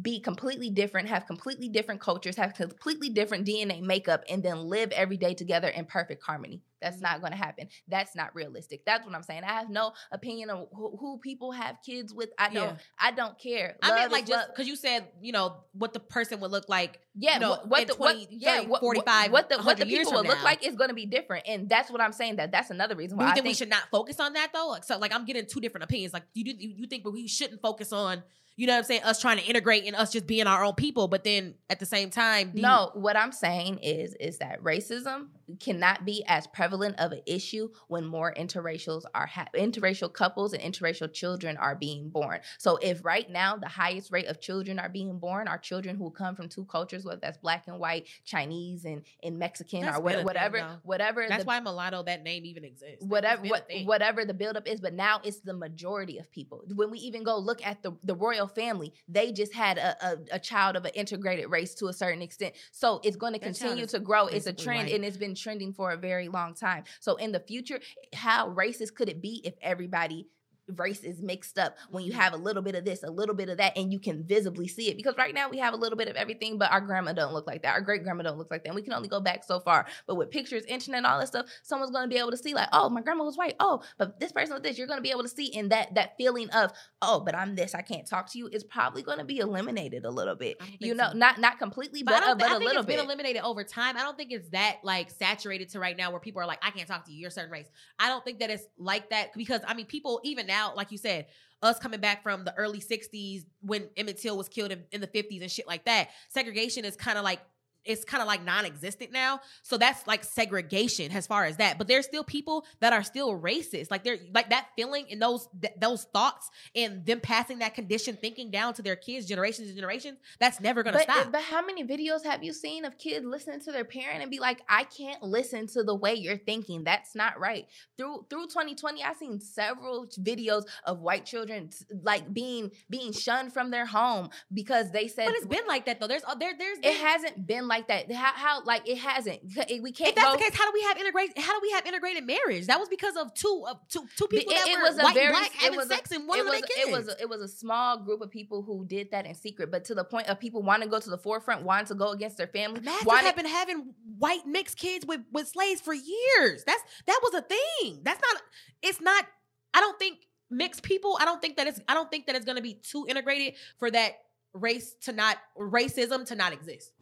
be 0.00 0.18
completely 0.18 0.70
different, 0.70 1.08
have 1.08 1.26
completely 1.26 1.68
different 1.68 2.00
cultures, 2.00 2.36
have 2.36 2.54
completely 2.54 3.08
different 3.10 3.46
DNA 3.46 3.80
makeup, 3.80 4.24
and 4.28 4.42
then 4.42 4.68
live 4.68 4.90
every 4.90 5.16
day 5.16 5.34
together 5.34 5.68
in 5.68 5.84
perfect 5.84 6.24
harmony. 6.24 6.62
That's 6.80 6.96
mm-hmm. 6.96 7.04
not 7.04 7.20
going 7.20 7.32
to 7.32 7.38
happen. 7.38 7.68
That's 7.86 8.16
not 8.16 8.34
realistic. 8.34 8.84
That's 8.84 9.06
what 9.06 9.14
I'm 9.14 9.22
saying. 9.22 9.44
I 9.44 9.52
have 9.52 9.70
no 9.70 9.92
opinion 10.10 10.50
of 10.50 10.68
who, 10.74 10.96
who 10.98 11.18
people 11.18 11.52
have 11.52 11.76
kids 11.86 12.12
with. 12.12 12.30
I 12.38 12.52
don't. 12.52 12.70
Yeah. 12.70 12.76
I 12.98 13.12
don't 13.12 13.38
care. 13.38 13.76
I 13.82 13.88
Love 13.88 13.96
meant 13.96 14.06
is 14.06 14.12
like 14.12 14.26
just 14.26 14.48
because 14.48 14.66
you 14.66 14.74
said, 14.74 15.06
you 15.22 15.32
know, 15.32 15.58
what 15.72 15.92
the 15.92 16.00
person 16.00 16.40
would 16.40 16.50
look 16.50 16.68
like. 16.68 16.98
yeah, 17.14 17.34
you 17.34 17.40
know, 17.40 17.50
what, 17.50 17.68
what 17.68 17.86
the 17.86 17.94
20, 17.94 18.18
what, 18.18 18.32
yeah, 18.32 18.56
30, 18.56 18.66
what, 18.66 18.80
45, 18.80 19.32
what 19.32 19.48
the 19.48 19.58
what 19.62 19.76
the 19.78 19.86
people 19.86 20.12
would 20.12 20.26
look 20.26 20.38
now. 20.38 20.44
like 20.44 20.66
is 20.66 20.74
going 20.74 20.90
to 20.90 20.94
be 20.94 21.06
different, 21.06 21.46
and 21.46 21.68
that's 21.68 21.90
what 21.90 22.00
I'm 22.00 22.12
saying. 22.12 22.36
That 22.36 22.50
that's 22.50 22.70
another 22.70 22.96
reason 22.96 23.16
Do 23.16 23.22
why 23.22 23.28
you 23.28 23.30
I 23.30 23.34
think, 23.34 23.44
think 23.44 23.52
we 23.52 23.56
should 23.56 23.70
not 23.70 23.84
focus 23.92 24.18
on 24.18 24.32
that 24.32 24.50
though? 24.52 24.68
Like, 24.68 24.82
so 24.82 24.98
like 24.98 25.14
I'm 25.14 25.24
getting 25.24 25.46
two 25.46 25.60
different 25.60 25.84
opinions. 25.84 26.12
Like 26.12 26.24
you 26.34 26.44
do 26.44 26.50
you, 26.50 26.74
you 26.78 26.86
think 26.86 27.08
we 27.08 27.28
shouldn't 27.28 27.62
focus 27.62 27.92
on, 27.92 28.22
you 28.56 28.66
know 28.66 28.74
what 28.74 28.78
I'm 28.78 28.84
saying, 28.84 29.02
us 29.02 29.20
trying 29.20 29.38
to 29.38 29.44
integrate 29.44 29.84
and 29.84 29.96
us 29.96 30.12
just 30.12 30.26
being 30.26 30.46
our 30.46 30.64
own 30.64 30.74
people, 30.74 31.08
but 31.08 31.24
then 31.24 31.54
at 31.68 31.80
the 31.80 31.86
same 31.86 32.10
time, 32.10 32.52
No, 32.54 32.90
what 32.94 33.16
I'm 33.16 33.32
saying 33.32 33.78
is 33.78 34.14
is 34.20 34.38
that 34.38 34.62
racism 34.62 35.28
cannot 35.60 36.04
be 36.04 36.24
as 36.26 36.46
prevalent 36.46 36.98
of 36.98 37.12
an 37.12 37.20
issue 37.26 37.68
when 37.88 38.04
more 38.04 38.32
interracials 38.34 39.02
are 39.14 39.26
ha- 39.26 39.48
interracial 39.54 40.12
couples 40.12 40.52
and 40.52 40.62
interracial 40.62 41.12
children 41.12 41.56
are 41.56 41.74
being 41.74 42.08
born. 42.08 42.40
So 42.58 42.76
if 42.78 43.04
right 43.04 43.28
now 43.28 43.56
the 43.56 43.68
highest 43.68 44.12
rate 44.12 44.26
of 44.26 44.40
children 44.40 44.78
are 44.78 44.88
being 44.88 45.18
born 45.18 45.48
are 45.48 45.58
children 45.58 45.96
who 45.96 46.10
come 46.10 46.34
from 46.36 46.48
two 46.48 46.64
cultures, 46.64 47.04
whether 47.04 47.20
that's 47.20 47.38
black 47.38 47.64
and 47.66 47.78
white, 47.78 48.06
Chinese 48.24 48.84
and, 48.84 49.02
and 49.22 49.38
Mexican 49.38 49.82
That's 49.82 49.98
or 49.98 50.02
what, 50.02 50.24
whatever, 50.24 50.58
though. 50.58 50.76
whatever. 50.82 51.26
that's 51.28 51.44
the, 51.44 51.46
why 51.48 51.60
mulatto 51.60 52.02
that 52.04 52.22
name 52.22 52.44
even 52.44 52.64
exists. 52.64 53.04
Whatever 53.04 53.46
what, 53.46 53.68
whatever 53.84 54.24
the 54.24 54.34
buildup 54.34 54.66
is, 54.66 54.80
but 54.80 54.94
now 54.94 55.20
it's 55.24 55.40
the 55.40 55.54
majority 55.54 56.18
of 56.18 56.30
people. 56.30 56.64
When 56.74 56.90
we 56.90 56.98
even 56.98 57.22
go 57.22 57.38
look 57.38 57.64
at 57.66 57.82
the 57.82 57.92
the 58.02 58.14
royal 58.14 58.48
family, 58.48 58.92
they 59.08 59.32
just 59.32 59.54
had 59.54 59.78
a, 59.78 59.96
a, 60.06 60.16
a 60.32 60.38
child 60.38 60.76
of 60.76 60.84
an 60.84 60.92
integrated 60.94 61.50
race 61.50 61.74
to 61.76 61.86
a 61.88 61.92
certain 61.92 62.22
extent. 62.22 62.54
So 62.72 63.00
it's 63.04 63.16
going 63.16 63.32
to 63.34 63.38
That 63.38 63.46
continue 63.46 63.86
to 63.86 64.00
grow. 64.00 64.26
It's 64.26 64.46
a 64.46 64.52
trend, 64.52 64.86
white. 64.86 64.94
and 64.94 65.04
it's 65.04 65.16
been 65.16 65.33
trending 65.34 65.72
for 65.72 65.90
a 65.90 65.96
very 65.96 66.28
long 66.28 66.54
time. 66.54 66.84
So 67.00 67.16
in 67.16 67.32
the 67.32 67.40
future, 67.40 67.80
how 68.14 68.50
racist 68.50 68.94
could 68.94 69.08
it 69.08 69.22
be 69.22 69.40
if 69.44 69.54
everybody 69.62 70.28
race 70.76 71.00
is 71.04 71.20
mixed 71.20 71.58
up 71.58 71.76
when 71.90 72.04
you 72.04 72.12
Mhm. 72.12 72.16
have 72.16 72.32
a 72.32 72.36
little 72.36 72.62
bit 72.62 72.74
of 72.74 72.84
this 72.84 73.02
a 73.02 73.10
little 73.10 73.34
bit 73.34 73.48
of 73.48 73.58
that 73.58 73.76
and 73.76 73.92
you 73.92 73.98
can 73.98 74.24
visibly 74.24 74.66
see 74.68 74.88
it 74.90 74.96
because 74.96 75.14
right 75.18 75.34
now 75.34 75.48
we 75.48 75.58
have 75.58 75.74
a 75.74 75.76
little 75.76 75.96
bit 75.96 76.08
of 76.08 76.16
everything 76.16 76.58
but 76.58 76.70
our 76.72 76.80
grandma 76.80 77.12
don't 77.12 77.32
look 77.32 77.46
like 77.46 77.62
that 77.62 77.74
our 77.74 77.80
great 77.80 78.02
grandma 78.02 78.22
don't 78.22 78.38
look 78.38 78.50
like 78.50 78.62
that 78.62 78.68
and 78.70 78.74
we 78.74 78.82
can 78.82 78.92
only 78.92 79.08
go 79.08 79.20
back 79.20 79.44
so 79.44 79.60
far 79.60 79.86
but 80.06 80.14
with 80.14 80.30
pictures 80.30 80.64
internet 80.64 81.04
all 81.04 81.18
that 81.18 81.28
stuff 81.28 81.46
someone's 81.62 81.90
going 81.90 82.08
to 82.08 82.12
be 82.14 82.18
able 82.18 82.30
to 82.30 82.36
see 82.36 82.54
like 82.54 82.68
oh 82.72 82.88
my 82.88 83.00
grandma 83.02 83.24
was 83.24 83.36
white 83.36 83.56
oh 83.60 83.82
but 83.98 84.18
this 84.20 84.32
person 84.32 84.54
with 84.54 84.62
this 84.62 84.78
you're 84.78 84.86
going 84.86 84.98
to 84.98 85.02
be 85.02 85.10
able 85.10 85.22
to 85.22 85.28
see 85.28 85.46
in 85.46 85.68
that 85.68 85.94
that 85.94 86.16
feeling 86.16 86.48
of 86.50 86.72
oh 87.02 87.20
but 87.20 87.34
i'm 87.34 87.54
this 87.54 87.74
i 87.74 87.82
can't 87.82 88.06
talk 88.06 88.30
to 88.30 88.38
you 88.38 88.48
is 88.48 88.64
probably 88.64 89.02
going 89.02 89.18
to 89.18 89.24
be 89.24 89.38
eliminated 89.38 90.04
a 90.04 90.10
little 90.10 90.34
bit 90.34 90.56
you 90.78 90.94
know 90.94 91.10
so. 91.12 91.18
not 91.18 91.38
not 91.38 91.58
completely 91.58 92.02
But, 92.02 92.20
but, 92.20 92.28
uh, 92.28 92.34
but 92.36 92.50
I 92.50 92.54
a 92.54 92.58
little 92.58 92.78
it's 92.78 92.86
bit 92.86 92.96
been 92.96 93.04
eliminated 93.04 93.42
over 93.42 93.64
time. 93.64 93.96
I 93.96 94.00
don't 94.00 94.16
think 94.16 94.32
it's 94.32 94.48
that 94.50 94.78
like 94.82 95.10
saturated 95.10 95.68
to 95.70 95.80
right 95.80 95.96
now 95.96 96.10
where 96.10 96.20
people 96.20 96.40
are 96.40 96.46
like, 96.46 96.58
I 96.62 96.70
can't 96.70 96.88
talk 96.88 97.04
to 97.06 97.12
you. 97.12 97.18
You're 97.18 97.28
a 97.28 97.32
certain 97.32 97.50
race. 97.50 97.68
I 97.98 98.08
don't 98.08 98.24
think 98.24 98.38
that 98.40 98.50
it's 98.50 98.64
like 98.78 99.10
that 99.10 99.32
because 99.36 99.60
I 99.66 99.74
mean, 99.74 99.86
people 99.86 100.20
even 100.24 100.46
now, 100.46 100.53
like 100.76 100.90
you 100.90 100.98
said, 100.98 101.26
us 101.62 101.78
coming 101.78 102.00
back 102.00 102.22
from 102.22 102.44
the 102.44 102.54
early 102.56 102.80
'60s 102.80 103.44
when 103.60 103.88
Emmett 103.96 104.18
Till 104.18 104.36
was 104.36 104.48
killed 104.48 104.72
in, 104.72 104.84
in 104.92 105.00
the 105.00 105.06
'50s 105.06 105.42
and 105.42 105.50
shit 105.50 105.66
like 105.66 105.84
that. 105.84 106.10
Segregation 106.28 106.84
is 106.84 106.96
kind 106.96 107.18
of 107.18 107.24
like 107.24 107.40
it's 107.84 108.04
kind 108.04 108.20
of 108.22 108.26
like 108.26 108.44
non-existent 108.44 109.12
now. 109.12 109.40
So 109.62 109.76
that's 109.76 110.06
like 110.06 110.24
segregation 110.24 111.12
as 111.12 111.26
far 111.26 111.44
as 111.44 111.58
that. 111.58 111.78
But 111.78 111.86
there's 111.86 112.06
still 112.06 112.24
people 112.24 112.64
that 112.80 112.92
are 112.92 113.02
still 113.02 113.38
racist. 113.38 113.90
Like 113.90 114.04
they're 114.04 114.18
like 114.32 114.50
that 114.50 114.68
feeling 114.76 115.06
and 115.10 115.20
those 115.20 115.48
th- 115.60 115.74
those 115.78 116.04
thoughts 116.04 116.50
and 116.74 117.04
them 117.04 117.20
passing 117.20 117.58
that 117.58 117.74
condition 117.74 118.16
thinking 118.16 118.50
down 118.50 118.74
to 118.74 118.82
their 118.82 118.96
kids, 118.96 119.26
generations 119.26 119.68
and 119.68 119.76
generations. 119.76 120.18
That's 120.40 120.60
never 120.60 120.82
gonna 120.82 120.98
but, 120.98 121.02
stop. 121.02 121.32
but 121.32 121.42
how 121.42 121.64
many 121.64 121.84
videos 121.84 122.24
have 122.24 122.42
you 122.42 122.52
seen 122.52 122.84
of 122.84 122.98
kids 122.98 123.24
listening 123.24 123.60
to 123.60 123.72
their 123.72 123.84
parent 123.84 124.22
and 124.22 124.30
be 124.30 124.40
like, 124.40 124.62
I 124.68 124.84
can't 124.84 125.22
listen 125.22 125.66
to 125.68 125.82
the 125.82 125.94
way 125.94 126.14
you're 126.14 126.38
thinking. 126.38 126.84
That's 126.84 127.14
not 127.14 127.38
right. 127.38 127.66
Through 127.98 128.26
through 128.30 128.46
2020, 128.46 129.02
I've 129.02 129.16
seen 129.16 129.40
several 129.40 130.06
videos 130.06 130.64
of 130.84 131.00
white 131.00 131.26
children 131.26 131.70
like 132.02 132.32
being 132.32 132.70
being 132.88 133.12
shunned 133.12 133.52
from 133.52 133.70
their 133.70 133.86
home 133.86 134.30
because 134.52 134.90
they 134.90 135.08
said 135.08 135.26
But 135.26 135.36
it's 135.36 135.46
been 135.46 135.66
like 135.66 135.86
that 135.86 136.00
though. 136.00 136.06
There's 136.06 136.24
uh, 136.24 136.34
there 136.34 136.52
there's 136.58 136.78
it 136.78 136.94
hasn't 136.94 137.46
been 137.46 137.68
like 137.68 137.73
that. 137.82 138.10
How, 138.12 138.32
how 138.34 138.64
like 138.64 138.88
it 138.88 138.98
hasn't. 138.98 139.40
We 139.44 139.92
can't 139.92 140.10
if 140.10 140.14
that's 140.14 140.26
go. 140.26 140.32
the 140.36 140.38
case, 140.42 140.54
how 140.54 140.64
do 140.64 140.72
we 140.74 140.82
have 140.82 140.96
integrate? 140.98 141.38
How 141.38 141.52
do 141.52 141.60
we 141.62 141.70
have 141.72 141.86
integrated 141.86 142.24
marriage? 142.26 142.66
That 142.66 142.78
was 142.80 142.88
because 142.88 143.16
of 143.16 143.32
two 143.34 143.64
of 143.68 143.78
two 143.88 144.06
two 144.16 144.26
people 144.28 144.52
It- 144.52 144.56
that 144.58 144.68
it 144.68 144.76
were 144.78 144.82
was 144.88 144.98
a 144.98 145.02
white 145.02 145.14
very- 145.14 145.26
and 145.26 145.32
black 145.34 145.52
having 145.52 145.80
a- 145.80 145.86
sex 145.86 146.10
and 146.12 146.26
one 146.28 146.38
it 146.38 146.42
of 146.42 146.46
was 146.48 146.60
their 146.60 146.62
kids. 146.62 146.88
it 146.88 146.92
was 146.92 147.08
a, 147.08 147.20
it 147.22 147.28
was 147.28 147.40
a 147.40 147.48
small 147.48 147.98
group 147.98 148.20
of 148.20 148.30
people 148.30 148.62
who 148.62 148.84
did 148.86 149.10
that 149.10 149.26
in 149.26 149.34
secret, 149.34 149.70
but 149.70 149.84
to 149.86 149.94
the 149.94 150.04
point 150.04 150.28
of 150.28 150.38
people 150.40 150.62
wanting 150.62 150.88
to 150.88 150.90
go 150.90 151.00
to 151.00 151.10
the 151.10 151.18
forefront, 151.18 151.62
wanting 151.62 151.86
to 151.86 151.94
go 151.94 152.10
against 152.12 152.36
their 152.36 152.46
family, 152.48 152.80
wanting, 153.04 153.26
have 153.26 153.36
been 153.36 153.46
having 153.46 153.94
white 154.18 154.46
mixed 154.46 154.76
kids 154.78 155.04
with 155.06 155.20
with 155.32 155.48
slaves 155.48 155.80
for 155.80 155.94
years. 155.94 156.64
That's 156.64 156.82
that 157.06 157.20
was 157.22 157.34
a 157.34 157.42
thing. 157.42 158.00
That's 158.02 158.20
not. 158.20 158.42
It's 158.82 159.00
not. 159.00 159.26
I 159.72 159.80
don't 159.80 159.98
think 159.98 160.18
mixed 160.50 160.82
people. 160.82 161.16
I 161.20 161.24
don't 161.24 161.40
think 161.42 161.56
that 161.56 161.66
it's. 161.66 161.80
I 161.88 161.94
don't 161.94 162.10
think 162.10 162.26
that 162.26 162.36
it's 162.36 162.44
going 162.44 162.56
to 162.56 162.62
be 162.62 162.74
too 162.74 163.06
integrated 163.08 163.54
for 163.78 163.90
that 163.90 164.12
race 164.52 164.94
to 165.02 165.12
not 165.12 165.36
racism 165.58 166.24
to 166.26 166.36
not 166.36 166.52
exist. 166.52 166.92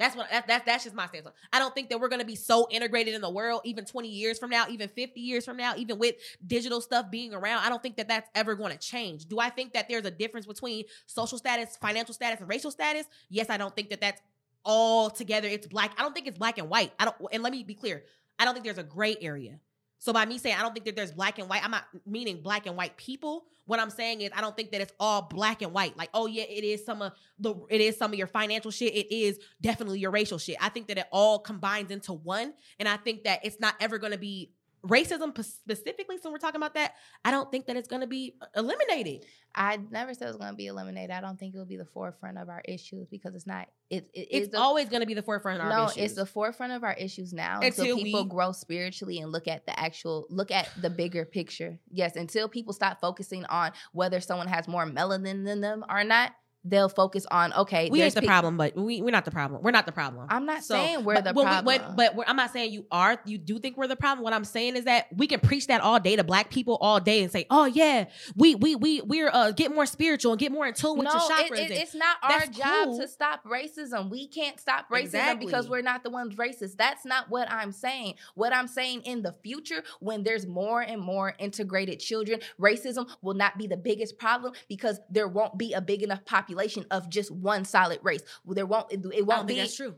That's 0.00 0.16
what 0.16 0.30
that, 0.30 0.46
that 0.46 0.64
that's 0.64 0.84
just 0.84 0.96
my 0.96 1.06
stance. 1.08 1.28
I 1.52 1.58
don't 1.58 1.74
think 1.74 1.90
that 1.90 2.00
we're 2.00 2.08
gonna 2.08 2.24
be 2.24 2.34
so 2.34 2.66
integrated 2.70 3.12
in 3.12 3.20
the 3.20 3.28
world, 3.28 3.60
even 3.64 3.84
20 3.84 4.08
years 4.08 4.38
from 4.38 4.48
now, 4.48 4.64
even 4.70 4.88
50 4.88 5.20
years 5.20 5.44
from 5.44 5.58
now, 5.58 5.74
even 5.76 5.98
with 5.98 6.14
digital 6.46 6.80
stuff 6.80 7.10
being 7.10 7.34
around. 7.34 7.64
I 7.64 7.68
don't 7.68 7.82
think 7.82 7.98
that 7.98 8.08
that's 8.08 8.30
ever 8.34 8.54
going 8.54 8.72
to 8.72 8.78
change. 8.78 9.26
Do 9.26 9.38
I 9.40 9.50
think 9.50 9.74
that 9.74 9.90
there's 9.90 10.06
a 10.06 10.10
difference 10.10 10.46
between 10.46 10.84
social 11.04 11.36
status, 11.36 11.76
financial 11.76 12.14
status, 12.14 12.40
and 12.40 12.48
racial 12.48 12.70
status? 12.70 13.04
Yes, 13.28 13.50
I 13.50 13.58
don't 13.58 13.76
think 13.76 13.90
that 13.90 14.00
that's 14.00 14.22
all 14.64 15.10
together. 15.10 15.48
It's 15.48 15.66
black. 15.66 15.92
I 15.98 16.02
don't 16.02 16.14
think 16.14 16.26
it's 16.26 16.38
black 16.38 16.56
and 16.56 16.70
white. 16.70 16.92
I 16.98 17.04
don't. 17.04 17.16
And 17.30 17.42
let 17.42 17.52
me 17.52 17.62
be 17.62 17.74
clear. 17.74 18.04
I 18.38 18.46
don't 18.46 18.54
think 18.54 18.64
there's 18.64 18.78
a 18.78 18.82
gray 18.82 19.18
area. 19.20 19.60
So 20.00 20.12
by 20.12 20.26
me 20.26 20.38
saying 20.38 20.56
I 20.58 20.62
don't 20.62 20.72
think 20.72 20.86
that 20.86 20.96
there's 20.96 21.12
black 21.12 21.38
and 21.38 21.48
white, 21.48 21.62
I'm 21.62 21.70
not 21.70 21.84
meaning 22.06 22.42
black 22.42 22.66
and 22.66 22.76
white 22.76 22.96
people. 22.96 23.44
What 23.66 23.78
I'm 23.78 23.90
saying 23.90 24.22
is 24.22 24.30
I 24.34 24.40
don't 24.40 24.56
think 24.56 24.72
that 24.72 24.80
it's 24.80 24.92
all 24.98 25.22
black 25.22 25.62
and 25.62 25.72
white. 25.72 25.96
Like, 25.96 26.10
oh 26.12 26.26
yeah, 26.26 26.42
it 26.42 26.64
is 26.64 26.84
some 26.84 27.02
of 27.02 27.12
the 27.38 27.54
it 27.68 27.80
is 27.80 27.96
some 27.96 28.12
of 28.12 28.18
your 28.18 28.26
financial 28.26 28.72
shit. 28.72 28.94
It 28.94 29.14
is 29.14 29.38
definitely 29.60 30.00
your 30.00 30.10
racial 30.10 30.38
shit. 30.38 30.56
I 30.60 30.70
think 30.70 30.88
that 30.88 30.98
it 30.98 31.06
all 31.12 31.38
combines 31.38 31.92
into 31.92 32.14
one. 32.14 32.54
And 32.80 32.88
I 32.88 32.96
think 32.96 33.24
that 33.24 33.44
it's 33.44 33.60
not 33.60 33.74
ever 33.78 33.98
gonna 33.98 34.18
be 34.18 34.50
racism 34.86 35.36
specifically, 35.44 36.16
so 36.18 36.30
we're 36.30 36.38
talking 36.38 36.60
about 36.60 36.74
that, 36.74 36.94
I 37.24 37.30
don't 37.30 37.50
think 37.50 37.66
that 37.66 37.76
it's 37.76 37.88
going 37.88 38.00
to 38.00 38.06
be 38.06 38.34
uh, 38.40 38.46
eliminated. 38.56 39.26
I 39.54 39.78
never 39.90 40.14
said 40.14 40.24
it 40.24 40.28
was 40.28 40.36
going 40.36 40.52
to 40.52 40.56
be 40.56 40.66
eliminated. 40.66 41.10
I 41.10 41.20
don't 41.20 41.38
think 41.38 41.54
it 41.54 41.58
will 41.58 41.66
be 41.66 41.76
the 41.76 41.84
forefront 41.84 42.38
of 42.38 42.48
our 42.48 42.62
issues 42.64 43.08
because 43.08 43.34
it's 43.34 43.46
not. 43.46 43.68
It, 43.90 44.08
it 44.14 44.28
it's 44.30 44.46
is 44.46 44.52
the, 44.52 44.58
always 44.58 44.88
going 44.88 45.00
to 45.00 45.06
be 45.06 45.14
the 45.14 45.22
forefront 45.22 45.60
of 45.60 45.68
no, 45.68 45.74
our 45.74 45.86
issues. 45.86 45.96
it's 46.04 46.14
the 46.14 46.26
forefront 46.26 46.72
of 46.72 46.84
our 46.84 46.94
issues 46.94 47.32
now 47.32 47.60
Until 47.60 47.84
until 47.84 47.96
people 47.98 48.22
we- 48.24 48.30
grow 48.30 48.52
spiritually 48.52 49.18
and 49.18 49.32
look 49.32 49.48
at 49.48 49.66
the 49.66 49.78
actual, 49.78 50.26
look 50.30 50.50
at 50.50 50.70
the 50.80 50.90
bigger 50.90 51.24
picture. 51.24 51.78
Yes, 51.90 52.16
until 52.16 52.48
people 52.48 52.72
stop 52.72 53.00
focusing 53.00 53.44
on 53.46 53.72
whether 53.92 54.20
someone 54.20 54.46
has 54.48 54.68
more 54.68 54.86
melanin 54.86 55.44
than 55.44 55.60
them 55.60 55.84
or 55.90 56.04
not, 56.04 56.32
they'll 56.64 56.88
focus 56.90 57.24
on 57.30 57.52
okay. 57.54 57.88
we 57.90 58.02
ain't 58.02 58.14
the 58.14 58.20
pe- 58.20 58.26
problem, 58.26 58.56
but 58.56 58.76
we 58.76 59.00
we're 59.00 59.10
not 59.10 59.24
the 59.24 59.30
problem. 59.30 59.62
We're 59.62 59.70
not 59.70 59.86
the 59.86 59.92
problem. 59.92 60.26
I'm 60.28 60.44
not 60.44 60.62
So, 60.62 60.74
saying 60.74 61.04
we're 61.04 61.14
but 61.14 61.24
the 61.24 61.32
we- 61.32 61.42
problem. 61.42 61.64
when- 61.64 61.96
but 61.96 62.14
we're, 62.14 62.24
I'm 62.26 62.36
not 62.36 62.52
saying 62.52 62.72
you 62.72 62.84
are. 62.90 63.18
You 63.24 63.38
do 63.38 63.58
think 63.58 63.76
we're 63.76 63.86
the 63.86 63.96
problem. 63.96 64.22
What 64.22 64.32
I'm 64.34 64.44
saying 64.44 64.76
is 64.76 64.84
that 64.84 65.06
we 65.16 65.26
can 65.26 65.40
preach 65.40 65.68
that 65.68 65.80
all 65.80 65.98
day 65.98 66.16
to 66.16 66.24
black 66.24 66.50
people 66.50 66.76
all 66.80 67.00
day 67.00 67.22
and 67.22 67.32
say, 67.32 67.46
"Oh 67.50 67.64
yeah, 67.64 68.06
we 68.36 68.54
we 68.54 68.74
we 68.76 69.00
we're 69.00 69.30
uh 69.32 69.52
get 69.52 69.74
more 69.74 69.86
spiritual 69.86 70.32
and 70.32 70.38
get 70.38 70.52
more 70.52 70.66
in 70.66 70.74
tune 70.74 70.98
with 70.98 71.04
no, 71.06 71.12
your 71.12 71.20
it- 71.22 71.30
chakras." 71.50 71.56
it- 71.58 71.70
and- 71.70 71.72
it's 71.80 71.94
not 71.94 72.16
our 72.22 72.46
job 72.46 72.84
cool. 72.88 72.98
to 73.00 73.08
stop 73.08 73.42
racism. 73.44 74.10
We 74.10 74.26
can't 74.28 74.60
stop 74.60 74.88
racism 74.90 75.00
Exactly. 75.04 75.46
because 75.46 75.68
we're 75.68 75.80
not 75.82 76.02
the 76.02 76.10
ones 76.10 76.34
racist. 76.36 76.76
That's 76.76 77.04
not 77.06 77.30
what 77.30 77.50
I'm 77.50 77.72
saying. 77.72 78.14
What 78.34 78.54
I'm 78.54 78.68
saying 78.68 79.02
in 79.04 79.22
the 79.22 79.34
future, 79.42 79.82
when 80.00 80.24
there's 80.24 80.46
more 80.46 80.82
and 80.82 81.00
more 81.00 81.34
integrated 81.38 82.00
children, 82.00 82.40
racism 82.60 83.08
will 83.22 83.34
not 83.34 83.56
be 83.56 83.66
the 83.66 83.76
biggest 83.78 84.18
problem 84.18 84.52
because 84.68 85.00
there 85.10 85.26
won't 85.28 85.56
be 85.56 85.72
a 85.72 85.80
big 85.80 86.02
enough 86.02 86.22
population 86.26 86.49
of 86.90 87.08
just 87.08 87.30
one 87.30 87.64
solid 87.64 88.00
race. 88.02 88.22
There 88.46 88.66
won't. 88.66 88.92
It, 88.92 89.04
it 89.04 89.06
I 89.06 89.16
don't 89.16 89.26
won't 89.26 89.46
think 89.46 89.56
be. 89.56 89.60
that's 89.60 89.76
true. 89.76 89.94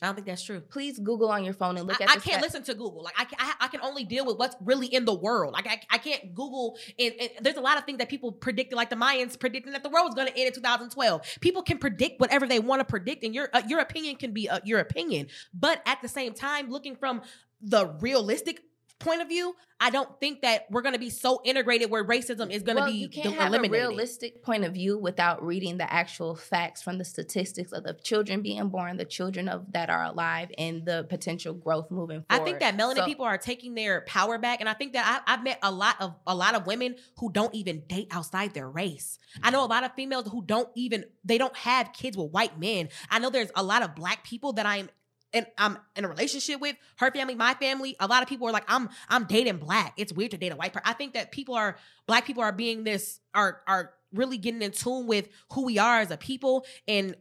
I 0.00 0.06
don't 0.06 0.16
think 0.16 0.26
that's 0.26 0.42
true. 0.42 0.60
Please 0.60 0.98
Google 0.98 1.30
on 1.30 1.44
your 1.44 1.54
phone 1.54 1.76
and 1.76 1.86
look 1.86 2.00
I, 2.00 2.04
at. 2.04 2.10
I 2.10 2.16
can't 2.16 2.42
listen 2.42 2.64
to 2.64 2.74
Google. 2.74 3.04
Like 3.04 3.14
I, 3.16 3.24
can, 3.24 3.38
I, 3.38 3.54
I 3.60 3.68
can 3.68 3.80
only 3.82 4.02
deal 4.02 4.26
with 4.26 4.36
what's 4.36 4.56
really 4.60 4.88
in 4.88 5.04
the 5.04 5.14
world. 5.14 5.52
Like 5.52 5.68
I, 5.68 5.80
I 5.90 5.98
can't 5.98 6.34
Google. 6.34 6.76
And, 6.98 7.14
and 7.20 7.30
there's 7.40 7.56
a 7.56 7.60
lot 7.60 7.78
of 7.78 7.84
things 7.84 7.98
that 7.98 8.08
people 8.08 8.32
predicted, 8.32 8.76
like 8.76 8.90
the 8.90 8.96
Mayans 8.96 9.38
predicting 9.38 9.72
that 9.74 9.84
the 9.84 9.90
world 9.90 10.06
was 10.06 10.14
going 10.14 10.26
to 10.26 10.36
end 10.36 10.48
in 10.48 10.54
2012. 10.54 11.38
People 11.40 11.62
can 11.62 11.78
predict 11.78 12.20
whatever 12.20 12.48
they 12.48 12.58
want 12.58 12.80
to 12.80 12.84
predict, 12.84 13.22
and 13.22 13.32
your 13.32 13.48
uh, 13.52 13.62
your 13.68 13.78
opinion 13.78 14.16
can 14.16 14.32
be 14.32 14.48
uh, 14.48 14.58
your 14.64 14.80
opinion. 14.80 15.28
But 15.54 15.80
at 15.86 16.02
the 16.02 16.08
same 16.08 16.34
time, 16.34 16.68
looking 16.68 16.96
from 16.96 17.22
the 17.60 17.86
realistic 18.00 18.64
point 19.02 19.22
of 19.22 19.28
view, 19.28 19.54
I 19.80 19.90
don't 19.90 20.08
think 20.20 20.42
that 20.42 20.66
we're 20.70 20.82
going 20.82 20.94
to 20.94 20.98
be 20.98 21.10
so 21.10 21.40
integrated 21.44 21.90
where 21.90 22.04
racism 22.04 22.50
is 22.50 22.62
going 22.62 22.76
to 22.76 22.82
well, 22.82 22.90
be 22.90 22.98
you 22.98 23.08
can't 23.08 23.34
de- 23.34 23.40
have 23.40 23.48
eliminated. 23.48 23.84
a 23.84 23.88
realistic 23.88 24.42
point 24.42 24.64
of 24.64 24.72
view 24.74 24.96
without 24.96 25.44
reading 25.44 25.78
the 25.78 25.92
actual 25.92 26.36
facts 26.36 26.82
from 26.82 26.98
the 26.98 27.04
statistics 27.04 27.72
of 27.72 27.82
the 27.82 27.94
children 27.94 28.42
being 28.42 28.68
born, 28.68 28.96
the 28.96 29.04
children 29.04 29.48
of 29.48 29.72
that 29.72 29.90
are 29.90 30.04
alive, 30.04 30.50
and 30.56 30.86
the 30.86 31.04
potential 31.08 31.52
growth 31.52 31.90
moving 31.90 32.22
forward. 32.28 32.42
I 32.42 32.44
think 32.44 32.60
that 32.60 32.76
melanin 32.76 32.96
So- 32.96 33.06
people 33.06 33.24
are 33.24 33.38
taking 33.38 33.74
their 33.74 34.02
power 34.02 34.38
back, 34.38 34.60
and 34.60 34.68
I 34.68 34.74
think 34.74 34.92
that 34.92 35.22
I, 35.26 35.34
I've 35.34 35.42
met 35.42 35.58
a 35.62 35.72
lot 35.72 35.96
of 36.00 36.14
a 36.26 36.34
lot 36.34 36.54
of 36.54 36.66
women 36.66 36.96
who 37.18 37.32
don't 37.32 37.54
even 37.54 37.82
date 37.88 38.08
outside 38.12 38.54
their 38.54 38.70
race. 38.70 39.18
I 39.42 39.50
know 39.50 39.64
a 39.64 39.66
lot 39.66 39.84
of 39.84 39.92
females 39.94 40.28
who 40.30 40.44
don't 40.44 40.68
even 40.74 41.04
they 41.24 41.38
don't 41.38 41.56
have 41.56 41.92
kids 41.92 42.16
with 42.16 42.30
white 42.30 42.58
men. 42.58 42.88
I 43.10 43.18
know 43.18 43.30
there's 43.30 43.50
a 43.56 43.62
lot 43.62 43.82
of 43.82 43.94
black 43.94 44.24
people 44.24 44.52
that 44.54 44.66
I'm 44.66 44.88
and 45.32 45.46
I'm 45.58 45.78
in 45.96 46.04
a 46.04 46.08
relationship 46.08 46.60
with 46.60 46.76
her 46.96 47.10
family, 47.10 47.34
my 47.34 47.54
family. 47.54 47.96
A 48.00 48.06
lot 48.06 48.22
of 48.22 48.28
people 48.28 48.48
are 48.48 48.52
like, 48.52 48.64
I'm 48.68 48.88
I'm 49.08 49.24
dating 49.24 49.58
black. 49.58 49.94
It's 49.96 50.12
weird 50.12 50.32
to 50.32 50.36
date 50.36 50.52
a 50.52 50.56
white 50.56 50.72
person. 50.72 50.84
I 50.86 50.92
think 50.92 51.14
that 51.14 51.32
people 51.32 51.54
are 51.54 51.76
black 52.06 52.26
people 52.26 52.42
are 52.42 52.52
being 52.52 52.84
this 52.84 53.20
are 53.34 53.62
are 53.66 53.92
really 54.12 54.38
getting 54.38 54.62
in 54.62 54.72
tune 54.72 55.06
with 55.06 55.28
who 55.52 55.64
we 55.64 55.78
are 55.78 56.00
as 56.00 56.10
a 56.10 56.16
people 56.16 56.66
and 56.86 57.16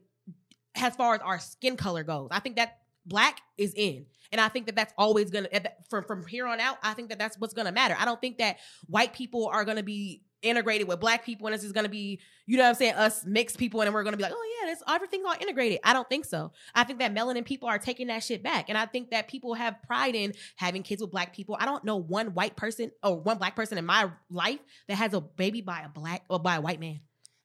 as 0.76 0.96
far 0.96 1.16
as 1.16 1.22
our 1.22 1.40
skin 1.40 1.78
color 1.78 2.04
goes. 2.04 2.30
I 2.32 2.40
think 2.40 2.58
that 2.58 2.80
black 3.06 3.42
is 3.58 3.74
in. 3.76 4.06
And 4.32 4.40
I 4.40 4.48
think 4.48 4.68
that 4.68 4.76
that's 4.76 4.94
always 4.98 5.30
going 5.30 5.46
to, 5.46 5.72
from, 5.90 6.06
from 6.06 6.26
here 6.26 6.48
on 6.48 6.60
out, 6.60 6.78
I 6.82 6.94
think 6.94 7.10
that 7.10 7.20
that's 7.20 7.38
what's 7.38 7.54
going 7.54 7.66
to 7.66 7.72
matter. 7.72 7.96
I 8.00 8.06
don't 8.06 8.22
think 8.22 8.38
that 8.38 8.58
white 8.88 9.14
people 9.14 9.48
are 9.48 9.66
going 9.66 9.78
to 9.78 9.84
be 9.84 10.24
integrated 10.42 10.88
with 10.88 11.00
black 11.00 11.26
people 11.26 11.48
and 11.48 11.54
it's 11.54 11.64
just 11.64 11.74
going 11.74 11.86
to 11.86 11.90
be, 11.90 12.20
you 12.46 12.58
know 12.58 12.64
what 12.64 12.70
I'm 12.70 12.76
saying, 12.76 12.94
us 12.96 13.26
mixed 13.26 13.58
people 13.58 13.82
and 13.82 13.94
we're 13.94 14.04
going 14.04 14.14
to 14.14 14.18
be 14.18 14.24
like, 14.24 14.34
oh 14.36 14.60
yeah, 14.62 14.72
this, 14.72 14.84
everything's 14.88 15.26
all 15.26 15.36
integrated. 15.40 15.80
I 15.84 15.94
don't 15.94 16.10
think 16.10 16.26
so. 16.26 16.52
I 16.74 16.84
think 16.84 17.00
that 17.00 17.14
melanin 17.14 17.46
people 17.46 17.70
are 17.70 17.78
taking 17.78 18.08
that 18.08 18.24
shit 18.24 18.44
back. 18.44 18.70
And 18.70 18.78
I 18.78 18.86
think 18.86 19.12
that 19.12 19.28
people 19.28 19.54
have 19.54 19.82
pride 19.84 20.16
in 20.16 20.34
having 20.56 20.84
kids 20.84 21.02
with 21.02 21.12
black 21.12 21.36
people. 21.36 21.58
I 21.60 21.66
don't 21.66 21.84
know 21.84 21.98
one 21.98 22.34
white 22.34 22.56
person 22.56 22.92
or 23.04 23.20
one 23.20 23.38
black 23.38 23.56
person 23.56 23.78
in 23.78 23.86
my 23.86 24.10
life 24.30 24.60
that 24.88 24.96
has 24.96 25.14
a 25.14 25.22
baby 25.22 25.62
by 25.62 25.82
a 25.82 25.90
black 25.90 26.24
or 26.30 26.40
by 26.40 26.56
a 26.56 26.62
white 26.62 26.80
man. 26.80 27.02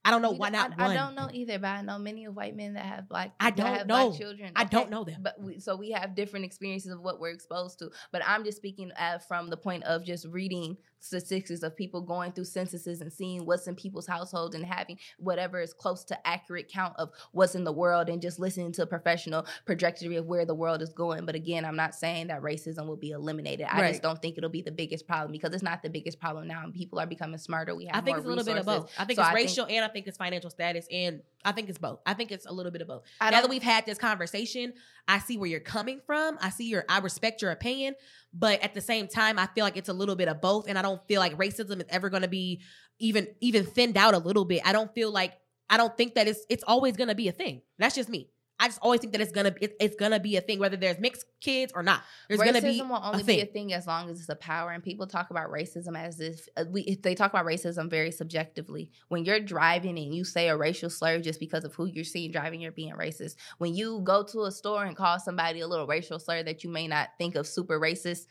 I 0.06 0.12
don't 0.12 0.22
know 0.22 0.30
You 0.30 0.38
why 0.38 0.50
know, 0.50 0.58
not 0.60 0.74
I, 0.78 0.86
one. 0.86 0.96
I 0.96 1.00
don't 1.00 1.14
know 1.16 1.28
either, 1.32 1.58
but 1.58 1.66
I 1.66 1.82
know 1.82 1.98
many 1.98 2.26
of 2.26 2.36
white 2.36 2.54
men 2.54 2.74
that 2.74 2.86
have 2.86 3.08
black. 3.08 3.32
I 3.40 3.50
don't 3.50 3.66
have 3.66 3.88
know. 3.88 4.10
Black 4.10 4.20
children. 4.20 4.52
I 4.54 4.62
don't 4.62 4.88
know 4.88 5.02
them. 5.02 5.20
But 5.20 5.40
we, 5.40 5.58
so 5.58 5.74
we 5.74 5.90
have 5.90 6.14
different 6.14 6.44
experiences 6.44 6.92
of 6.92 7.00
what 7.00 7.18
we're 7.18 7.32
exposed 7.32 7.80
to. 7.80 7.90
But 8.12 8.22
I'm 8.24 8.44
just 8.44 8.56
speaking 8.56 8.92
uh, 8.92 9.18
from 9.18 9.50
the 9.50 9.56
point 9.56 9.82
of 9.82 10.04
just 10.04 10.24
reading 10.28 10.76
statistics 11.00 11.62
of 11.62 11.76
people 11.76 12.00
going 12.00 12.32
through 12.32 12.44
censuses 12.44 13.00
and 13.00 13.12
seeing 13.12 13.44
what's 13.46 13.66
in 13.66 13.74
people's 13.74 14.06
households 14.06 14.54
and 14.54 14.64
having 14.64 14.98
whatever 15.18 15.60
is 15.60 15.72
close 15.72 16.04
to 16.04 16.26
accurate 16.26 16.68
count 16.68 16.94
of 16.98 17.10
what's 17.32 17.54
in 17.54 17.64
the 17.64 17.72
world 17.72 18.08
and 18.08 18.20
just 18.22 18.38
listening 18.38 18.72
to 18.72 18.82
a 18.82 18.86
professional 18.86 19.46
trajectory 19.66 20.16
of 20.16 20.26
where 20.26 20.44
the 20.44 20.54
world 20.54 20.82
is 20.82 20.90
going. 20.90 21.24
But 21.26 21.34
again, 21.34 21.64
I'm 21.64 21.76
not 21.76 21.94
saying 21.94 22.28
that 22.28 22.42
racism 22.42 22.86
will 22.86 22.96
be 22.96 23.10
eliminated. 23.10 23.66
I 23.70 23.80
Right. 23.80 23.90
just 23.90 24.02
don't 24.02 24.20
think 24.20 24.36
it'll 24.38 24.50
be 24.50 24.62
the 24.62 24.72
biggest 24.72 25.06
problem 25.06 25.32
because 25.32 25.52
it's 25.52 25.62
not 25.62 25.82
the 25.82 25.90
biggest 25.90 26.18
problem 26.18 26.48
now. 26.48 26.64
People 26.74 26.98
are 26.98 27.06
becoming 27.06 27.38
smarter. 27.38 27.74
We 27.74 27.86
have 27.86 27.96
I 27.96 28.00
think 28.00 28.06
more 28.08 28.16
it's 28.18 28.26
a 28.26 28.28
little 28.28 28.44
bit 28.44 28.56
of 28.58 28.66
both. 28.66 28.90
I 28.98 29.04
think 29.04 29.16
So 29.16 29.22
it's 29.22 29.30
I 29.30 29.34
think- 29.34 29.48
racial 29.48 29.66
and 29.68 29.84
I 29.84 29.88
think 29.88 30.06
it's 30.06 30.16
financial 30.16 30.50
status 30.50 30.86
and 30.90 31.22
I 31.44 31.52
think 31.52 31.68
it's 31.68 31.78
both. 31.78 32.00
I 32.04 32.14
think 32.14 32.32
it's 32.32 32.46
a 32.46 32.52
little 32.52 32.72
bit 32.72 32.82
of 32.82 32.88
both. 32.88 33.02
Now 33.20 33.30
that 33.30 33.48
we've 33.48 33.62
had 33.62 33.86
this 33.86 33.98
conversation, 33.98 34.72
I 35.06 35.20
see 35.20 35.38
where 35.38 35.48
you're 35.48 35.60
coming 35.60 36.00
from. 36.04 36.36
I 36.40 36.50
see 36.50 36.68
your 36.68 36.84
I 36.88 36.98
respect 36.98 37.40
your 37.42 37.52
opinion, 37.52 37.94
but 38.38 38.60
at 38.62 38.74
the 38.74 38.80
same 38.80 39.08
time, 39.08 39.38
I 39.38 39.46
feel 39.46 39.64
like 39.64 39.76
it's 39.76 39.88
a 39.88 39.94
little 39.94 40.16
bit 40.16 40.28
of 40.28 40.40
both 40.40 40.68
and 40.68 40.78
I 40.78 40.82
don't 40.82 41.00
feel 41.08 41.20
like 41.20 41.36
racism 41.38 41.78
is 41.80 41.86
ever 41.88 42.10
going 42.10 42.22
to 42.22 42.28
be 42.28 42.60
even 42.98 43.28
even 43.40 43.64
thinned 43.64 43.96
out 43.96 44.14
a 44.14 44.18
little 44.18 44.44
bit. 44.44 44.62
I 44.64 44.72
don't 44.72 44.92
feel 44.94 45.10
like 45.10 45.32
I 45.70 45.76
don't 45.76 45.96
think 45.96 46.14
that 46.14 46.28
it's 46.28 46.44
it's 46.48 46.64
always 46.66 46.96
going 46.96 47.08
to 47.08 47.14
be 47.14 47.28
a 47.28 47.32
thing. 47.32 47.62
That's 47.78 47.94
just 47.94 48.08
me. 48.08 48.30
I 48.58 48.68
just 48.68 48.78
always 48.80 49.00
think 49.00 49.12
that 49.12 49.20
it's 49.20 49.32
gonna 49.32 49.54
it, 49.60 49.76
it's 49.78 49.96
gonna 49.96 50.18
be 50.18 50.36
a 50.36 50.40
thing 50.40 50.58
whether 50.58 50.76
there's 50.76 50.98
mixed 50.98 51.26
kids 51.40 51.72
or 51.74 51.82
not. 51.82 52.02
There's 52.28 52.40
racism 52.40 52.46
gonna 52.46 52.62
be 52.62 52.82
will 52.82 53.00
only 53.02 53.22
a 53.22 53.24
be 53.24 53.40
a 53.40 53.46
thing 53.46 53.72
as 53.74 53.86
long 53.86 54.08
as 54.08 54.18
it's 54.18 54.28
a 54.30 54.36
power. 54.36 54.70
And 54.70 54.82
people 54.82 55.06
talk 55.06 55.30
about 55.30 55.50
racism 55.50 55.96
as 55.96 56.20
if 56.20 56.48
uh, 56.56 56.64
we 56.70 56.82
if 56.82 57.02
they 57.02 57.14
talk 57.14 57.32
about 57.32 57.44
racism 57.44 57.90
very 57.90 58.10
subjectively. 58.10 58.90
When 59.08 59.24
you're 59.24 59.40
driving 59.40 59.98
and 59.98 60.14
you 60.14 60.24
say 60.24 60.48
a 60.48 60.56
racial 60.56 60.88
slur 60.88 61.20
just 61.20 61.38
because 61.38 61.64
of 61.64 61.74
who 61.74 61.86
you're 61.86 62.04
seeing 62.04 62.32
driving, 62.32 62.60
you're 62.60 62.72
being 62.72 62.94
racist. 62.94 63.36
When 63.58 63.74
you 63.74 64.00
go 64.02 64.22
to 64.24 64.44
a 64.44 64.52
store 64.52 64.84
and 64.84 64.96
call 64.96 65.18
somebody 65.18 65.60
a 65.60 65.68
little 65.68 65.86
racial 65.86 66.18
slur 66.18 66.42
that 66.44 66.64
you 66.64 66.70
may 66.70 66.88
not 66.88 67.10
think 67.18 67.34
of 67.34 67.46
super 67.46 67.78
racist. 67.78 68.26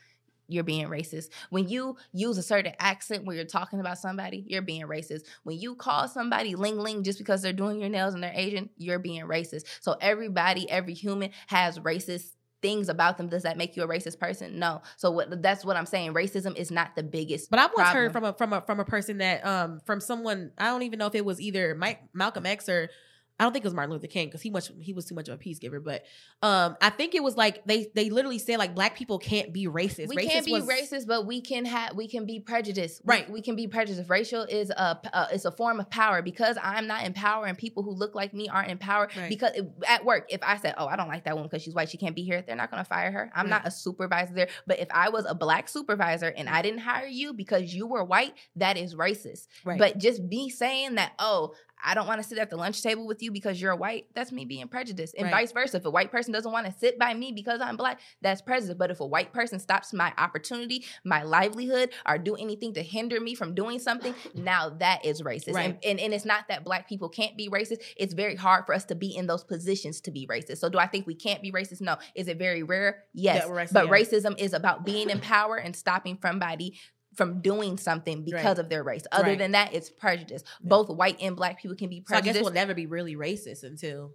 You're 0.47 0.63
being 0.63 0.87
racist. 0.87 1.29
When 1.49 1.67
you 1.67 1.97
use 2.11 2.37
a 2.37 2.43
certain 2.43 2.73
accent 2.79 3.25
when 3.25 3.35
you're 3.35 3.45
talking 3.45 3.79
about 3.79 3.97
somebody, 3.97 4.43
you're 4.47 4.61
being 4.61 4.83
racist. 4.83 5.23
When 5.43 5.59
you 5.59 5.75
call 5.75 6.07
somebody 6.07 6.55
ling 6.55 6.77
ling 6.77 7.03
just 7.03 7.19
because 7.19 7.41
they're 7.41 7.53
doing 7.53 7.79
your 7.79 7.89
nails 7.89 8.13
and 8.13 8.23
they're 8.23 8.31
Asian, 8.33 8.69
you're 8.77 8.99
being 8.99 9.23
racist. 9.23 9.65
So 9.81 9.95
everybody, 10.01 10.69
every 10.69 10.93
human 10.93 11.31
has 11.47 11.79
racist 11.79 12.31
things 12.61 12.89
about 12.89 13.17
them. 13.17 13.27
Does 13.27 13.43
that 13.43 13.57
make 13.57 13.75
you 13.75 13.83
a 13.83 13.87
racist 13.87 14.19
person? 14.19 14.57
No. 14.57 14.81
So 14.97 15.11
what 15.11 15.41
that's 15.43 15.63
what 15.63 15.77
I'm 15.77 15.85
saying. 15.85 16.13
Racism 16.13 16.55
is 16.55 16.71
not 16.71 16.95
the 16.95 17.03
biggest. 17.03 17.51
But 17.51 17.59
I 17.59 17.67
once 17.75 17.89
heard 17.89 18.11
from 18.11 18.23
a 18.23 18.33
from 18.33 18.53
a 18.53 18.61
from 18.61 18.79
a 18.79 18.85
person 18.85 19.19
that 19.19 19.45
um 19.45 19.81
from 19.85 19.99
someone 19.99 20.51
I 20.57 20.65
don't 20.65 20.81
even 20.81 20.97
know 20.97 21.05
if 21.05 21.15
it 21.15 21.23
was 21.23 21.39
either 21.39 21.75
Mike 21.75 22.01
Malcolm 22.13 22.45
X 22.45 22.67
or 22.67 22.89
I 23.37 23.43
don't 23.43 23.51
think 23.51 23.65
it 23.65 23.67
was 23.67 23.73
Martin 23.73 23.91
Luther 23.93 24.07
King 24.07 24.27
because 24.27 24.41
he 24.41 24.49
much 24.49 24.71
he 24.79 24.93
was 24.93 25.05
too 25.05 25.15
much 25.15 25.27
of 25.27 25.35
a 25.35 25.37
peace 25.37 25.59
giver. 25.59 25.79
But 25.81 26.03
um 26.41 26.77
I 26.81 26.89
think 26.89 27.15
it 27.15 27.21
was 27.23 27.35
like 27.35 27.65
they 27.65 27.87
they 27.93 28.09
literally 28.09 28.39
said 28.39 28.57
like 28.59 28.73
black 28.73 28.95
people 28.95 29.19
can't 29.19 29.51
be 29.51 29.67
racist. 29.67 30.07
we 30.07 30.15
racist 30.15 30.29
can't 30.29 30.45
be 30.45 30.51
was- 30.53 30.67
racist, 30.67 31.05
but 31.07 31.25
we 31.25 31.41
can 31.41 31.65
have 31.65 31.95
we 31.97 32.07
can 32.07 32.25
be 32.25 32.39
prejudiced. 32.39 33.01
We- 33.03 33.15
Right. 33.15 33.29
We, 33.29 33.41
can 33.41 33.55
be 33.55 33.67
prejudiced. 33.67 34.09
Racial 34.09 34.43
is 34.43 34.69
a 34.69 34.99
uh, 35.13 35.27
it's 35.31 35.45
a 35.45 35.51
form 35.51 35.79
of 35.79 35.89
power 35.89 36.21
because 36.21 36.57
I'm 36.61 36.87
not 36.87 37.03
in 37.05 37.13
power 37.13 37.45
and 37.45 37.57
people 37.57 37.83
who 37.83 37.91
look 37.91 38.15
like 38.15 38.33
me 38.33 38.47
aren't 38.47 38.69
in 38.69 38.77
power. 38.77 39.09
Right. 39.17 39.29
Because 39.29 39.51
it- 39.55 39.69
at 39.87 40.05
work, 40.05 40.27
if 40.29 40.41
I 40.41 40.57
said, 40.57 40.75
"Oh, 40.77 40.87
I 40.87 40.95
don't 40.95 41.07
like 41.09 41.25
that 41.25 41.35
woman 41.35 41.49
because 41.49 41.61
she's 41.63 41.73
white, 41.75 41.89
she 41.89 41.97
can't 41.97 42.15
be 42.15 42.23
here," 42.23 42.41
they're 42.41 42.55
not 42.55 42.71
going 42.71 42.83
to 42.83 42.87
fire 42.87 43.11
her. 43.11 43.31
I'm 43.35 43.45
Right. 43.45 43.49
not 43.51 43.67
a 43.67 43.71
supervisor 43.71 44.33
there. 44.33 44.47
But 44.65 44.79
if 44.79 44.87
I 44.91 45.09
was 45.09 45.25
a 45.25 45.35
black 45.35 45.67
supervisor 45.69 46.27
and 46.35 46.47
I 46.49 46.61
didn't 46.61 46.79
hire 46.79 47.05
you 47.07 47.33
because 47.33 47.73
you 47.75 47.85
were 47.87 48.03
white, 48.03 48.33
that 48.55 48.77
is 48.77 48.95
racist. 48.95 49.47
Right. 49.65 49.77
But 49.79 49.97
just 49.97 50.21
me 50.23 50.49
saying 50.49 50.95
that, 50.95 51.13
oh, 51.19 51.53
I 51.85 51.93
don't 51.93 52.07
want 52.07 52.21
to 52.21 52.27
sit 52.27 52.37
at 52.39 52.49
the 52.49 52.57
lunch 52.57 52.81
table 52.81 53.05
with 53.05 53.21
you 53.21 53.31
because 53.31 53.61
you're 53.61 53.75
white, 53.75 54.07
that's 54.15 54.31
me 54.31 54.43
being 54.43 54.67
prejudiced. 54.67 55.13
And 55.15 55.25
Right. 55.25 55.41
vice 55.41 55.51
versa. 55.51 55.77
If 55.77 55.85
a 55.85 55.89
white 55.89 56.11
person 56.11 56.33
doesn't 56.33 56.51
want 56.51 56.65
to 56.65 56.73
sit 56.73 56.97
by 56.97 57.13
me 57.13 57.31
because 57.31 57.61
I'm 57.61 57.77
black, 57.77 57.99
that's 58.21 58.41
prejudice. 58.41 58.75
But 58.77 58.89
if 58.91 58.99
a 58.99 59.05
white 59.05 59.31
person 59.31 59.59
stops 59.59 59.93
my 59.93 60.11
opportunity, 60.17 60.83
my 61.03 61.23
livelihood, 61.23 61.91
or 62.07 62.17
do 62.17 62.35
anything 62.35 62.73
to 62.73 62.81
hinder 62.81 63.21
me 63.21 63.35
from 63.35 63.53
doing 63.53 63.77
something, 63.79 64.15
now 64.33 64.69
that 64.69 65.05
is 65.05 65.21
racist. 65.21 65.53
Right. 65.53 65.65
And, 65.69 65.85
and, 65.85 65.99
and 65.99 66.13
it's 66.13 66.25
not 66.25 66.47
that 66.49 66.63
black 66.63 66.89
people 66.89 67.07
can't 67.07 67.37
be 67.37 67.49
racist. 67.49 67.81
It's 67.97 68.13
very 68.13 68.35
hard 68.35 68.65
for 68.65 68.73
us 68.73 68.85
to 68.85 68.95
be 68.95 69.15
in 69.15 69.27
those 69.27 69.43
positions 69.43 70.01
to 70.01 70.11
be 70.11 70.25
racist. 70.25 70.57
So 70.57 70.69
do 70.69 70.79
I 70.79 70.87
think 70.87 71.05
we 71.05 71.15
can't 71.15 71.41
be 71.41 71.51
racist? 71.51 71.81
No. 71.81 71.97
Is 72.15 72.27
it 72.27 72.39
very 72.39 72.63
rare? 72.63 73.03
Yes. 73.13 73.45
Racist, 73.45 73.73
but 73.73 73.85
yeah. 73.85 73.91
racism 73.91 74.39
is 74.39 74.53
about 74.53 74.85
being 74.85 75.11
in 75.11 75.19
power 75.19 75.57
and 75.57 75.75
stopping 75.75 76.17
somebody 76.21 76.79
from 77.15 77.41
doing 77.41 77.77
something 77.77 78.23
because 78.23 78.43
Right. 78.43 78.59
of 78.59 78.69
their 78.69 78.83
race. 78.83 79.03
Other 79.11 79.29
Right. 79.29 79.37
than 79.37 79.51
that, 79.51 79.73
it's 79.73 79.89
prejudice. 79.89 80.43
Both 80.61 80.89
white 80.89 81.17
and 81.21 81.35
black 81.35 81.59
people 81.61 81.75
can 81.77 81.89
be 81.89 82.03
So 82.07 82.15
I 82.15 82.21
guess 82.21 82.39
we'll 82.41 82.51
never 82.51 82.73
be 82.73 82.85
really 82.85 83.15
racist 83.15 83.63
until 83.63 84.13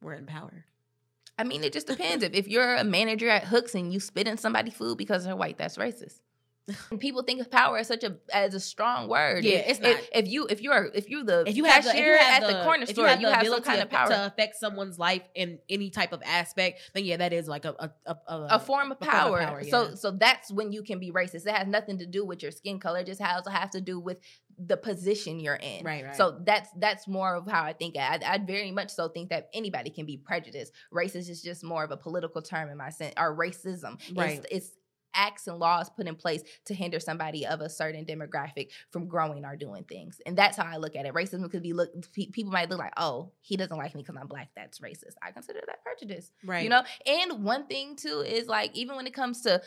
we're 0.00 0.14
in 0.14 0.26
power. 0.26 0.64
I 1.38 1.44
mean, 1.44 1.64
it 1.64 1.72
just 1.72 1.86
depends. 1.86 2.24
if 2.24 2.32
if 2.34 2.48
you're 2.48 2.76
a 2.76 2.84
manager 2.84 3.28
at 3.28 3.44
Hooks 3.44 3.74
and 3.74 3.92
you 3.92 4.00
spit 4.00 4.26
in 4.26 4.38
somebody's 4.38 4.74
food 4.74 4.96
because 4.96 5.24
they're 5.24 5.36
white, 5.36 5.58
that's 5.58 5.76
racist. 5.76 6.20
People 6.98 7.22
think 7.22 7.40
of 7.40 7.50
power 7.50 7.78
as 7.78 7.86
such 7.86 8.02
a 8.02 8.16
as 8.32 8.54
a 8.54 8.60
strong 8.60 9.08
word. 9.08 9.44
Yeah, 9.44 9.58
If- 9.58 9.68
it's 9.68 9.78
if, 9.78 9.84
not. 9.84 10.08
If 10.12 10.28
you 10.28 10.46
if 10.48 10.60
you're 10.60 10.90
if 10.94 11.08
you're 11.08 11.24
the 11.24 11.44
If 11.46 11.56
you 11.56 11.64
have 11.64 11.84
the, 11.84 11.96
you 11.96 12.16
have 12.18 12.42
at 12.42 12.46
the, 12.48 12.64
corner 12.64 12.82
if 12.82 12.88
store, 12.90 13.08
you 13.08 13.28
have, 13.28 13.46
some 13.46 13.62
kind 13.62 13.82
of 13.82 13.90
power. 13.90 14.08
to 14.08 14.26
affect 14.26 14.56
someone's 14.56 14.98
life 14.98 15.22
in 15.34 15.58
any 15.68 15.90
type 15.90 16.12
of 16.12 16.22
aspect, 16.24 16.80
then 16.94 17.04
yeah, 17.04 17.18
that 17.18 17.32
is 17.32 17.46
like 17.46 17.64
a 17.64 17.92
a 18.06 18.12
a, 18.12 18.16
a, 18.28 18.36
form 18.36 18.42
of 18.42 18.50
a 18.50 18.58
form 18.64 18.92
of 18.92 19.00
power. 19.00 19.38
power, 19.38 19.64
So 19.64 19.94
so 19.94 20.10
that's 20.10 20.50
when 20.50 20.72
you 20.72 20.82
can 20.82 20.98
be 20.98 21.12
racist. 21.12 21.46
It 21.46 21.54
has 21.54 21.68
nothing 21.68 21.98
to 21.98 22.06
do 22.06 22.24
with 22.24 22.42
your 22.42 22.50
skin 22.50 22.80
color. 22.80 23.00
It 23.00 23.06
just 23.06 23.20
has 23.20 23.42
to 23.44 23.50
have 23.50 23.70
to 23.70 23.80
do 23.80 24.00
with 24.00 24.18
the 24.58 24.76
position 24.76 25.38
you're 25.38 25.54
in. 25.54 25.84
Right, 25.84 26.04
right. 26.04 26.16
So 26.16 26.40
that's 26.44 26.70
that's 26.78 27.06
more 27.06 27.36
of 27.36 27.46
how 27.48 27.62
I 27.62 27.74
think. 27.74 27.96
I 27.96 28.18
I 28.26 28.38
very 28.38 28.70
much 28.72 28.90
so 28.90 29.08
think 29.08 29.30
that 29.30 29.50
anybody 29.52 29.90
can 29.90 30.06
be 30.06 30.16
prejudiced. 30.16 30.72
Racist 30.92 31.28
is 31.28 31.42
just 31.42 31.62
more 31.62 31.84
of 31.84 31.90
a 31.90 31.96
political 31.96 32.42
term 32.42 32.70
in 32.70 32.76
my 32.76 32.90
sense. 32.90 33.14
Or 33.16 33.36
racism. 33.36 33.98
Right. 34.16 34.38
It's, 34.50 34.66
it's 34.66 34.70
acts 35.16 35.46
and 35.46 35.58
laws 35.58 35.90
put 35.90 36.06
in 36.06 36.14
place 36.14 36.42
to 36.66 36.74
hinder 36.74 37.00
somebody 37.00 37.46
of 37.46 37.60
a 37.60 37.68
certain 37.68 38.04
demographic 38.04 38.68
from 38.90 39.08
growing 39.08 39.44
or 39.44 39.56
doing 39.56 39.84
things. 39.84 40.20
And 40.26 40.36
that's 40.36 40.56
how 40.56 40.64
I 40.64 40.76
look 40.76 40.94
at 40.94 41.06
it. 41.06 41.14
Racism 41.14 41.50
could 41.50 41.62
be 41.62 41.72
look 41.72 41.90
people 42.12 42.52
might 42.52 42.70
look 42.70 42.78
like, 42.78 42.92
"Oh, 42.96 43.32
he 43.40 43.56
doesn't 43.56 43.76
like 43.76 43.94
me 43.94 44.02
because 44.02 44.16
I'm 44.20 44.28
black." 44.28 44.50
That's 44.54 44.80
racist. 44.80 45.14
I 45.22 45.32
consider 45.32 45.60
that 45.66 45.82
prejudice. 45.82 46.30
right. 46.44 46.62
You 46.62 46.70
know, 46.70 46.82
and 47.06 47.42
one 47.44 47.66
thing 47.66 47.96
too 47.96 48.22
is 48.26 48.46
like 48.46 48.74
even 48.74 48.96
when 48.96 49.06
it 49.06 49.14
comes 49.14 49.42
to 49.42 49.62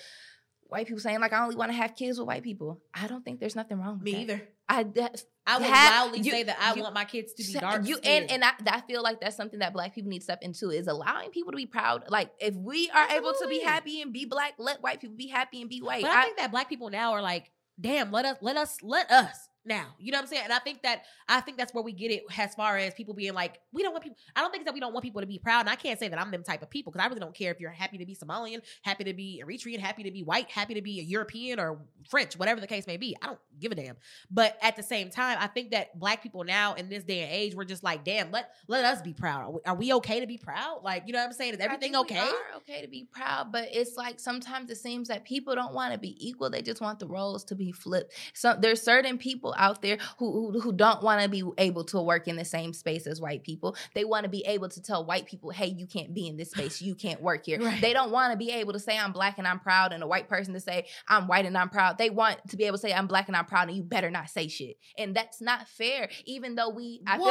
white 0.70 0.88
people 0.88 1.00
saying 1.02 1.20
like 1.20 1.34
I 1.34 1.44
only 1.44 1.56
want 1.56 1.72
to 1.72 1.78
have 1.78 1.96
kids 1.96 2.18
with 2.20 2.28
white 2.28 2.44
people, 2.44 2.82
I 2.94 3.08
don't 3.08 3.24
think 3.26 3.40
there's 3.40 3.56
nothing 3.56 3.80
wrong 3.80 3.96
with 3.96 4.04
me 4.04 4.12
that. 4.14 4.20
either. 4.22 4.42
I 4.72 4.84
that, 4.84 5.24
I 5.48 5.58
would 5.58 5.66
Have- 5.68 6.06
loudly 6.06 6.20
you- 6.20 6.32
say 6.32 6.44
that 6.44 6.58
I 6.62 6.76
you- 6.76 6.84
want 6.84 6.94
my 6.94 7.06
kids 7.06 7.34
to 7.34 7.44
be 7.44 7.54
dark. 7.60 7.88
you 7.88 7.98
and 8.04 8.30
and 8.32 8.44
I, 8.44 8.52
I 8.68 8.82
feel 8.82 9.02
like 9.02 9.20
that's 9.20 9.36
something 9.36 9.60
that 9.60 9.74
black 9.74 9.96
people 9.96 10.10
need 10.10 10.20
to 10.20 10.24
step 10.24 10.40
into 10.44 10.70
is 10.70 10.88
allowing 10.88 11.32
people 11.32 11.52
to 11.52 11.58
be 11.58 11.66
proud. 11.66 12.04
Like 12.10 12.32
if 12.40 12.54
we 12.56 12.90
are 12.92 13.10
able 13.10 13.34
to 13.42 13.48
be 13.48 13.60
happy 13.62 14.02
and 14.02 14.14
be 14.14 14.26
black, 14.26 14.54
let 14.60 14.82
white 14.84 15.02
people 15.02 15.18
be 15.18 15.28
happy 15.28 15.62
and 15.62 15.70
be 15.70 15.82
white. 15.82 16.04
But 16.04 16.12
I, 16.12 16.24
think 16.26 16.38
that 16.38 16.52
black 16.52 16.70
people 16.70 16.90
now 16.92 17.14
are 17.14 17.22
like, 17.22 17.52
damn, 17.82 18.12
let 18.12 18.26
us, 18.26 18.38
let 18.42 18.58
us, 18.58 18.78
let 18.84 19.10
us 19.10 19.49
now. 19.70 19.96
You 19.98 20.12
know 20.12 20.18
what 20.18 20.24
I'm 20.24 20.28
saying? 20.28 20.44
And 20.44 20.54
I 20.54 20.60
think 20.60 20.82
that 20.82 21.04
I 21.30 21.40
think 21.40 21.58
that's 21.58 21.74
where 21.74 21.84
we 21.84 21.94
get 21.94 22.12
it 22.12 22.24
as 22.38 22.56
far 22.56 22.78
as 22.78 22.94
people 22.94 23.14
being 23.14 23.34
like, 23.34 23.62
we 23.72 23.84
don't 23.84 23.94
want 23.94 24.04
people. 24.04 24.18
I 24.36 24.42
don't 24.42 24.52
think 24.52 24.66
that 24.66 24.74
we 24.74 24.82
don't 24.82 24.92
want 24.92 25.04
people 25.04 25.22
to 25.22 25.28
be 25.28 25.40
proud. 25.40 25.62
And 25.62 25.70
I 25.70 25.76
can't 25.76 25.98
say 25.98 26.10
that 26.10 26.20
I'm 26.20 26.32
them 26.32 26.44
type 26.44 26.62
of 26.62 26.70
people 26.70 26.92
because 26.92 27.06
I 27.06 27.08
really 27.08 27.22
don't 27.22 27.34
care 27.34 27.52
if 27.52 27.62
you're 27.62 27.72
happy 27.72 27.98
to 28.00 28.06
be 28.06 28.16
Somalian, 28.16 28.62
happy 28.82 29.06
to 29.06 29.14
be 29.14 29.42
Eritrean, 29.46 29.80
happy 29.80 30.04
to 30.04 30.12
be 30.12 30.24
white, 30.24 30.50
happy 30.50 30.74
to 30.74 30.82
be 30.82 31.00
a 31.00 31.04
European 31.04 31.60
or 31.60 31.80
French, 32.10 32.38
whatever 32.38 32.60
the 32.60 32.68
case 32.68 32.88
may 32.88 32.98
be. 32.98 33.16
I 33.22 33.28
don't 33.28 33.40
give 33.60 33.72
a 33.72 33.76
damn. 33.76 33.96
But 34.30 34.58
at 34.62 34.76
the 34.76 34.84
same 34.84 35.10
time, 35.10 35.38
I 35.40 35.48
think 35.48 35.72
that 35.72 35.98
black 35.98 36.24
people 36.24 36.44
now 36.44 36.74
in 36.74 36.90
this 36.90 37.04
day 37.04 37.22
and 37.22 37.32
age, 37.32 37.56
we're 37.56 37.66
just 37.66 37.84
like, 37.84 38.04
damn, 38.04 38.32
let 38.32 38.50
let 38.68 38.84
us 38.84 39.02
be 39.02 39.14
proud. 39.14 39.44
Are 39.44 39.52
we, 39.52 39.60
are 39.66 39.76
we 39.76 39.94
okay 39.94 40.20
to 40.20 40.28
be 40.28 40.38
proud? 40.38 40.82
Like, 40.84 41.04
you 41.06 41.14
know 41.14 41.20
what 41.20 41.28
I'm 41.28 41.34
saying? 41.34 41.54
Is 41.54 41.60
everything 41.60 41.96
okay? 41.96 42.18
are 42.18 42.58
okay 42.58 42.82
to 42.82 42.88
be 42.88 43.08
proud, 43.12 43.52
but 43.52 43.70
it's 43.72 43.96
like 43.96 44.20
sometimes 44.20 44.72
it 44.72 44.78
seems 44.78 45.08
that 45.10 45.24
people 45.24 45.56
don't 45.56 45.74
want 45.74 45.94
to 45.94 46.00
be 46.00 46.16
equal. 46.26 46.50
They 46.50 46.62
just 46.62 46.82
want 46.82 47.00
the 47.00 47.08
roles 47.08 47.44
to 47.46 47.56
be 47.56 47.72
flipped. 47.72 48.14
So 48.34 48.56
there's 48.60 48.82
certain 48.82 49.18
people 49.18 49.54
out 49.60 49.82
there 49.82 49.98
who 50.18 50.52
who, 50.52 50.60
who 50.60 50.72
don't 50.72 51.04
want 51.04 51.22
to 51.22 51.30
be 51.30 51.44
able 51.58 51.84
to 51.86 52.02
work 52.02 52.28
in 52.28 52.36
the 52.36 52.46
same 52.46 52.74
space 52.74 53.06
as 53.06 53.22
white 53.22 53.44
people. 53.44 53.76
They 53.94 54.06
want 54.06 54.24
to 54.24 54.30
be 54.30 54.44
able 54.46 54.70
to 54.70 54.82
tell 54.82 55.06
white 55.06 55.26
people, 55.26 55.52
"Hey, 55.52 55.68
you 55.68 55.86
can't 55.86 56.14
be 56.14 56.28
in 56.28 56.38
this 56.38 56.52
space. 56.52 56.82
You 56.82 56.96
can't 56.96 57.22
work 57.22 57.46
here." 57.46 57.60
Right. 57.60 57.82
They 57.82 57.94
don't 57.94 58.12
want 58.12 58.32
to 58.32 58.38
be 58.38 58.52
able 58.52 58.74
to 58.74 58.80
say 58.80 58.98
I'm 58.98 59.12
black 59.12 59.38
and 59.38 59.48
I'm 59.48 59.60
proud, 59.60 59.94
and 59.94 60.02
a 60.02 60.08
white 60.08 60.28
person 60.28 60.54
to 60.54 60.60
say 60.60 60.88
I'm 61.08 61.28
white 61.28 61.46
and 61.46 61.58
I'm 61.58 61.70
proud. 61.70 61.98
They 61.98 62.10
want 62.10 62.40
to 62.50 62.58
be 62.58 62.64
able 62.66 62.78
to 62.78 62.82
say 62.82 62.94
I'm 62.94 63.08
black 63.08 63.28
and 63.28 63.36
I'm 63.36 63.46
proud, 63.46 63.68
and 63.68 63.78
you 63.78 63.84
better 63.84 64.10
not 64.10 64.30
say 64.30 64.48
shit. 64.48 64.78
And 64.98 65.16
that's 65.16 65.42
not 65.42 65.68
fair. 65.68 66.10
Even 66.26 66.56
though 66.56 66.70
we, 66.70 67.02
I 67.06 67.18
feel, 67.18 67.28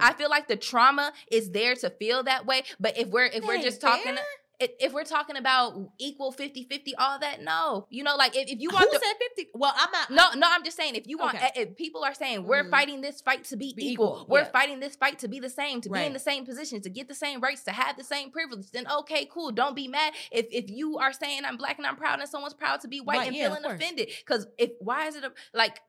I, 0.00 0.10
I 0.10 0.12
feel 0.14 0.30
like 0.30 0.48
the 0.48 0.56
trauma 0.56 1.12
is 1.30 1.50
there 1.50 1.74
to 1.76 1.90
feel 1.90 2.22
that 2.24 2.46
way. 2.46 2.64
But 2.80 2.98
if 2.98 3.08
we're 3.08 3.26
if 3.26 3.44
we're 3.44 3.62
just 3.62 3.80
talking 3.80 4.14
fair. 4.16 4.24
If, 4.60 4.70
if 4.80 4.92
we're 4.92 5.04
talking 5.04 5.36
about 5.36 5.74
equal 5.98 6.32
50-50 6.32 6.92
all 6.98 7.18
that 7.20 7.42
no 7.42 7.86
you 7.90 8.02
know 8.02 8.16
like 8.16 8.34
if, 8.36 8.48
if 8.48 8.58
you 8.60 8.70
Who 8.70 8.76
want 8.76 8.90
the, 8.90 8.98
said 8.98 9.14
50? 9.36 9.50
Well, 9.54 9.72
I'm 9.76 9.90
not. 9.92 10.10
no 10.10 10.40
no 10.40 10.48
i'm 10.50 10.64
just 10.64 10.76
saying 10.76 10.94
if 10.96 11.06
you 11.06 11.16
want 11.18 11.36
Okay. 11.36 11.50
if 11.54 11.76
people 11.76 12.02
are 12.04 12.14
saying 12.14 12.44
we're 12.44 12.64
Mhm. 12.64 12.70
fighting 12.70 13.00
this 13.00 13.20
fight 13.20 13.44
to 13.44 13.56
be, 13.56 13.72
Be 13.74 13.92
equal, 13.92 14.06
equal, 14.22 14.26
we're 14.28 14.40
yeah. 14.40 14.50
fighting 14.50 14.80
this 14.80 14.96
fight 14.96 15.18
to 15.20 15.28
be 15.28 15.38
the 15.40 15.50
same 15.50 15.80
to 15.82 15.90
be 15.90 16.04
in 16.04 16.12
the 16.12 16.18
same 16.18 16.44
position 16.44 16.80
to 16.82 16.90
get 16.90 17.06
the 17.08 17.14
same 17.14 17.40
rights 17.40 17.62
to 17.64 17.72
have 17.72 17.96
the 17.96 18.04
same 18.04 18.30
privilege 18.30 18.70
then 18.72 18.86
okay 19.00 19.26
cool 19.32 19.52
don't 19.52 19.76
be 19.76 19.86
mad 19.88 20.12
if 20.32 20.46
if 20.50 20.68
you 20.70 20.98
are 20.98 21.12
saying 21.12 21.42
i'm 21.44 21.56
black 21.56 21.78
and 21.78 21.86
i'm 21.86 21.96
proud 21.96 22.18
and 22.18 22.28
someone's 22.28 22.54
proud 22.54 22.80
to 22.80 22.88
be 22.88 23.00
white 23.00 23.18
Right, 23.18 23.28
and 23.28 23.36
yeah, 23.36 23.48
feeling 23.54 23.64
offended 23.64 24.10
because 24.24 24.46
if 24.58 24.70
why 24.80 25.06
is 25.06 25.14
it 25.16 25.24
a, 25.24 25.32
like 25.54 25.80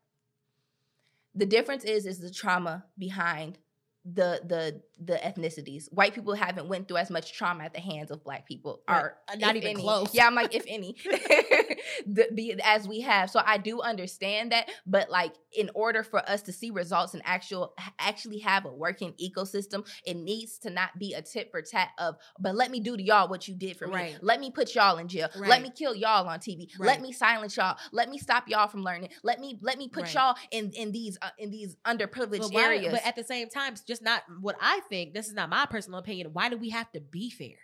the 1.35 1.45
difference 1.45 1.83
is 1.83 2.05
is 2.05 2.19
the 2.19 2.29
trauma 2.31 2.85
behind 2.97 3.57
the 4.05 4.41
the 4.45 4.81
the 5.01 5.13
ethnicities. 5.15 5.91
White 5.93 6.13
people 6.13 6.33
haven't 6.33 6.67
went 6.67 6.87
through 6.87 6.97
as 6.97 7.09
much 7.09 7.33
trauma 7.33 7.63
at 7.65 7.73
the 7.73 7.79
hands 7.79 8.11
of 8.11 8.23
black 8.23 8.45
people, 8.47 8.81
Right. 8.89 9.01
or 9.03 9.17
Uh, 9.29 9.35
not 9.35 9.55
even 9.55 9.69
any. 9.71 9.81
close. 9.81 10.13
Yeah, 10.13 10.27
I'm 10.27 10.35
like 10.35 10.53
if 10.55 10.63
any, 10.67 10.95
the, 12.05 12.27
be, 12.33 12.59
as 12.63 12.87
we 12.87 13.01
have. 13.01 13.29
So 13.29 13.41
I 13.45 13.57
do 13.57 13.81
understand 13.81 14.51
that, 14.51 14.69
but 14.85 15.09
like 15.09 15.33
in 15.53 15.69
order 15.73 16.03
for 16.03 16.19
us 16.29 16.41
to 16.43 16.51
see 16.51 16.69
results 16.69 17.13
and 17.13 17.23
actual 17.25 17.73
actually 17.97 18.39
have 18.39 18.65
a 18.65 18.73
working 18.73 19.13
ecosystem, 19.21 19.87
it 20.05 20.15
needs 20.17 20.57
to 20.59 20.69
not 20.69 20.97
be 20.99 21.13
a 21.13 21.21
tit 21.21 21.49
for 21.51 21.61
tat 21.61 21.89
of. 21.97 22.15
But 22.39 22.55
let 22.55 22.71
me 22.71 22.79
do 22.79 22.95
to 22.97 23.03
y'all 23.03 23.27
what 23.29 23.47
you 23.47 23.55
did 23.55 23.77
for 23.77 23.87
me. 23.87 24.15
Let 24.21 24.39
me 24.39 24.51
put 24.51 24.75
y'all 24.75 24.97
in 24.97 25.07
jail. 25.07 25.29
Let 25.35 25.61
me 25.61 25.71
kill 25.71 25.95
y'all 25.95 26.27
on 26.27 26.39
TV. 26.39 26.69
Right. 26.79 26.87
Let 26.87 27.01
me 27.01 27.11
silence 27.11 27.55
y'all. 27.57 27.77
Let 27.91 28.09
me 28.09 28.17
stop 28.17 28.47
y'all 28.47 28.67
from 28.67 28.83
learning. 28.83 29.09
Let 29.23 29.39
me 29.39 29.57
let 29.61 29.77
me 29.77 29.87
put 29.87 30.03
Right. 30.03 30.13
y'all 30.13 30.35
in 30.51 30.71
in 30.71 30.91
these 30.91 31.17
uh, 31.21 31.29
in 31.37 31.51
these 31.51 31.75
underprivileged 31.85 32.51
But, 32.53 32.61
areas. 32.63 32.91
but 32.93 33.05
at 33.05 33.15
the 33.15 33.23
same 33.23 33.49
time, 33.49 33.75
just 33.89 34.01
not 34.03 34.23
what 34.39 34.55
I 34.61 34.79
think. 34.87 35.13
This 35.13 35.27
is 35.27 35.33
not 35.33 35.49
my 35.49 35.65
personal 35.65 35.99
opinion. 35.99 36.29
Why 36.31 36.47
do 36.47 36.57
we 36.57 36.69
have 36.69 36.89
to 36.93 37.01
be 37.01 37.29
fair? 37.29 37.57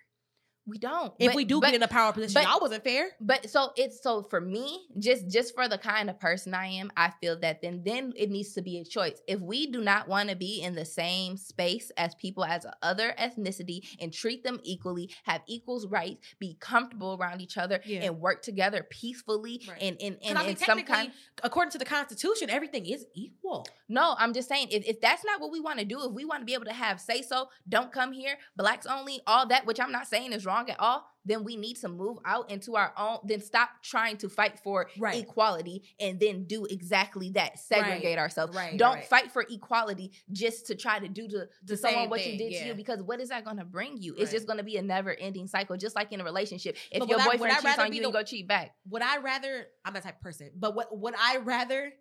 We 0.68 0.78
don't. 0.80 1.14
If 1.20 1.30
But- 1.30 1.36
we 1.36 1.46
do 1.46 1.60
but, 1.62 1.68
get 1.68 1.76
in 1.76 1.84
a 1.84 1.88
power 1.88 2.12
position, 2.12 2.34
but- 2.34 2.44
y'all 2.50 2.60
wasn't 2.60 2.84
fair. 2.84 3.12
But 3.22 3.50
so 3.50 3.72
it's 3.76 4.02
so 4.02 4.24
for 4.24 4.42
me, 4.42 4.88
just 4.98 5.28
just 5.30 5.54
for 5.54 5.68
the 5.68 5.78
kind 5.78 6.10
of 6.10 6.20
person 6.20 6.54
I 6.54 6.68
am, 6.68 6.92
I 6.98 7.12
feel 7.22 7.40
that 7.42 7.62
then 7.62 7.84
then 7.86 8.14
it 8.16 8.30
needs 8.32 8.54
to 8.54 8.62
be 8.62 8.80
a 8.80 8.84
choice. 8.86 9.22
If 9.28 9.40
we 9.42 9.68
do 9.68 9.82
not 9.82 10.08
want 10.08 10.30
to 10.30 10.36
be 10.36 10.62
in 10.62 10.74
the 10.76 10.86
same 10.86 11.38
space 11.38 11.92
as 11.98 12.16
people 12.16 12.44
as 12.44 12.66
a 12.66 12.74
other 12.82 13.14
ethnicity 13.20 13.82
and 14.00 14.12
treat 14.12 14.44
them 14.44 14.60
equally, 14.64 15.12
have 15.24 15.42
equals 15.48 15.86
rights, 15.88 16.26
be 16.40 16.56
comfortable 16.60 17.18
around 17.20 17.42
each 17.42 17.58
other, 17.58 17.80
Yeah. 17.86 18.04
and 18.04 18.20
work 18.20 18.42
together 18.42 18.84
peacefully 18.90 19.62
Right. 19.68 19.82
and 19.82 19.98
in 20.00 20.14
Because 20.14 20.32
in, 20.32 20.38
I 20.38 20.42
mean, 20.42 20.50
in 20.52 20.58
some 20.58 20.84
kind. 20.84 21.12
according 21.44 21.72
to 21.72 21.78
the 21.78 21.86
Constitution, 21.86 22.50
everything 22.50 22.86
is 22.88 23.06
equal. 23.14 23.68
No, 23.88 24.16
I'm 24.18 24.34
just 24.34 24.50
saying 24.50 24.70
if, 24.72 24.84
if 24.86 25.00
that's 25.00 25.24
not 25.24 25.40
what 25.40 25.52
we 25.52 25.60
want 25.60 25.78
to 25.80 25.86
do, 25.86 26.04
if 26.04 26.12
we 26.12 26.26
want 26.26 26.42
to 26.42 26.46
be 26.46 26.54
able 26.56 26.66
to 26.66 26.74
have 26.74 27.00
say 27.00 27.22
so, 27.22 27.50
don't 27.70 27.92
come 27.92 28.12
here, 28.14 28.38
blacks 28.56 28.86
only, 28.88 29.22
all 29.28 29.46
that, 29.48 29.66
which 29.68 29.80
I'm 29.80 29.92
not 29.92 30.08
saying 30.08 30.34
is 30.34 30.44
wrong 30.46 30.55
at 30.70 30.80
all, 30.80 31.06
then 31.28 31.44
we 31.44 31.56
need 31.56 31.76
to 31.78 31.88
move 31.90 32.18
out 32.24 32.50
into 32.52 32.76
our 32.76 32.94
own, 32.98 33.18
then 33.26 33.42
stop 33.42 33.70
trying 33.82 34.16
to 34.18 34.30
fight 34.30 34.60
for 34.60 34.88
Right. 34.98 35.24
equality 35.24 35.84
and 36.00 36.20
then 36.20 36.46
do 36.46 36.66
exactly 36.66 37.32
that, 37.32 37.58
segregate 37.60 38.04
Right. 38.04 38.18
ourselves. 38.20 38.56
Right, 38.56 38.78
Don't 38.78 39.04
fight 39.06 39.32
for 39.32 39.44
equality 39.50 40.12
just 40.32 40.68
to 40.68 40.76
try 40.76 41.00
to 41.00 41.08
do 41.08 41.28
to, 41.28 41.50
to 41.68 41.78
someone 41.78 42.10
what 42.10 42.20
you 42.20 42.38
thing, 42.38 42.38
did 42.38 42.60
to 42.62 42.68
you 42.68 42.74
because 42.76 43.02
what 43.02 43.20
is 43.20 43.30
that 43.30 43.44
going 43.44 43.58
to 43.58 43.66
bring 43.66 43.98
you? 44.02 44.16
It's 44.18 44.32
just 44.32 44.46
going 44.46 44.58
to 44.58 44.64
be 44.64 44.78
a 44.78 44.82
never 44.82 45.14
ending 45.14 45.48
cycle, 45.48 45.76
just 45.78 45.96
like 45.96 46.12
in 46.12 46.22
a 46.22 46.24
relationship. 46.24 46.78
If 46.92 47.00
But 47.00 47.10
your 47.10 47.18
boyfriend 47.20 47.54
I 47.54 47.62
cheats 47.62 47.80
on 47.80 47.94
you, 47.94 48.02
the- 48.02 48.08
you 48.08 48.14
go 48.14 48.24
cheat 48.24 48.48
back. 48.48 48.76
Would 48.90 49.02
I 49.02 49.18
rather? 49.18 49.68
I'm 49.84 49.94
that 49.94 50.04
type 50.04 50.18
of 50.18 50.22
person. 50.22 50.52
But 50.56 50.76
what 50.76 50.96
would 50.98 51.16
I 51.20 51.38
rather 51.38 51.92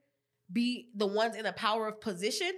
be 0.52 0.90
the 0.94 1.06
ones 1.06 1.34
in 1.36 1.46
a 1.46 1.52
power 1.52 1.88
of 1.88 2.00
position? 2.00 2.52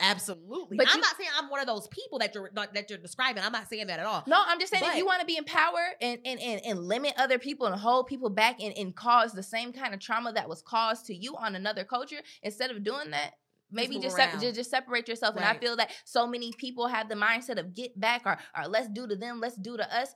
Absolutely. 0.00 0.78
But 0.78 0.88
I'm 0.88 0.96
you- 0.96 1.02
not 1.02 1.16
saying 1.16 1.30
I'm 1.38 1.50
one 1.50 1.60
of 1.60 1.66
those 1.66 1.86
people 1.88 2.18
that 2.20 2.34
you're 2.34 2.50
that 2.54 2.88
you're 2.88 2.98
describing. 2.98 3.42
I'm 3.42 3.52
not 3.52 3.68
saying 3.68 3.86
that 3.88 4.00
at 4.00 4.06
all. 4.06 4.24
No, 4.26 4.42
I'm 4.46 4.58
just 4.58 4.72
saying 4.72 4.84
if 4.84 4.96
you 4.96 5.04
want 5.04 5.20
to 5.20 5.26
be 5.26 5.36
in 5.36 5.44
power 5.44 5.80
and, 6.00 6.18
and 6.24 6.40
and 6.40 6.60
and 6.64 6.80
limit 6.80 7.14
other 7.18 7.38
people 7.38 7.66
and 7.66 7.78
hold 7.78 8.06
people 8.06 8.30
back 8.30 8.60
and, 8.60 8.76
and 8.76 8.96
cause 8.96 9.32
the 9.32 9.42
same 9.42 9.72
kind 9.72 9.92
of 9.92 10.00
trauma 10.00 10.32
that 10.32 10.48
was 10.48 10.62
caused 10.62 11.06
to 11.06 11.14
you 11.14 11.36
on 11.36 11.54
another 11.54 11.84
culture, 11.84 12.20
instead 12.42 12.70
of 12.70 12.82
doing 12.82 13.10
that, 13.10 13.32
maybe 13.70 13.98
just 13.98 14.16
sep- 14.16 14.40
just, 14.40 14.54
just 14.54 14.70
separate 14.70 15.06
yourself. 15.06 15.36
And 15.36 15.44
I 15.44 15.56
feel 15.58 15.76
that 15.76 15.90
so 16.04 16.26
many 16.26 16.52
people 16.56 16.88
have 16.88 17.08
the 17.08 17.14
mindset 17.14 17.58
of 17.58 17.74
get 17.74 17.98
back 17.98 18.22
or 18.24 18.38
or 18.56 18.68
let's 18.68 18.88
do 18.88 19.06
to 19.06 19.16
them, 19.16 19.40
let's 19.40 19.56
do 19.56 19.76
to 19.76 19.96
us. 19.96 20.14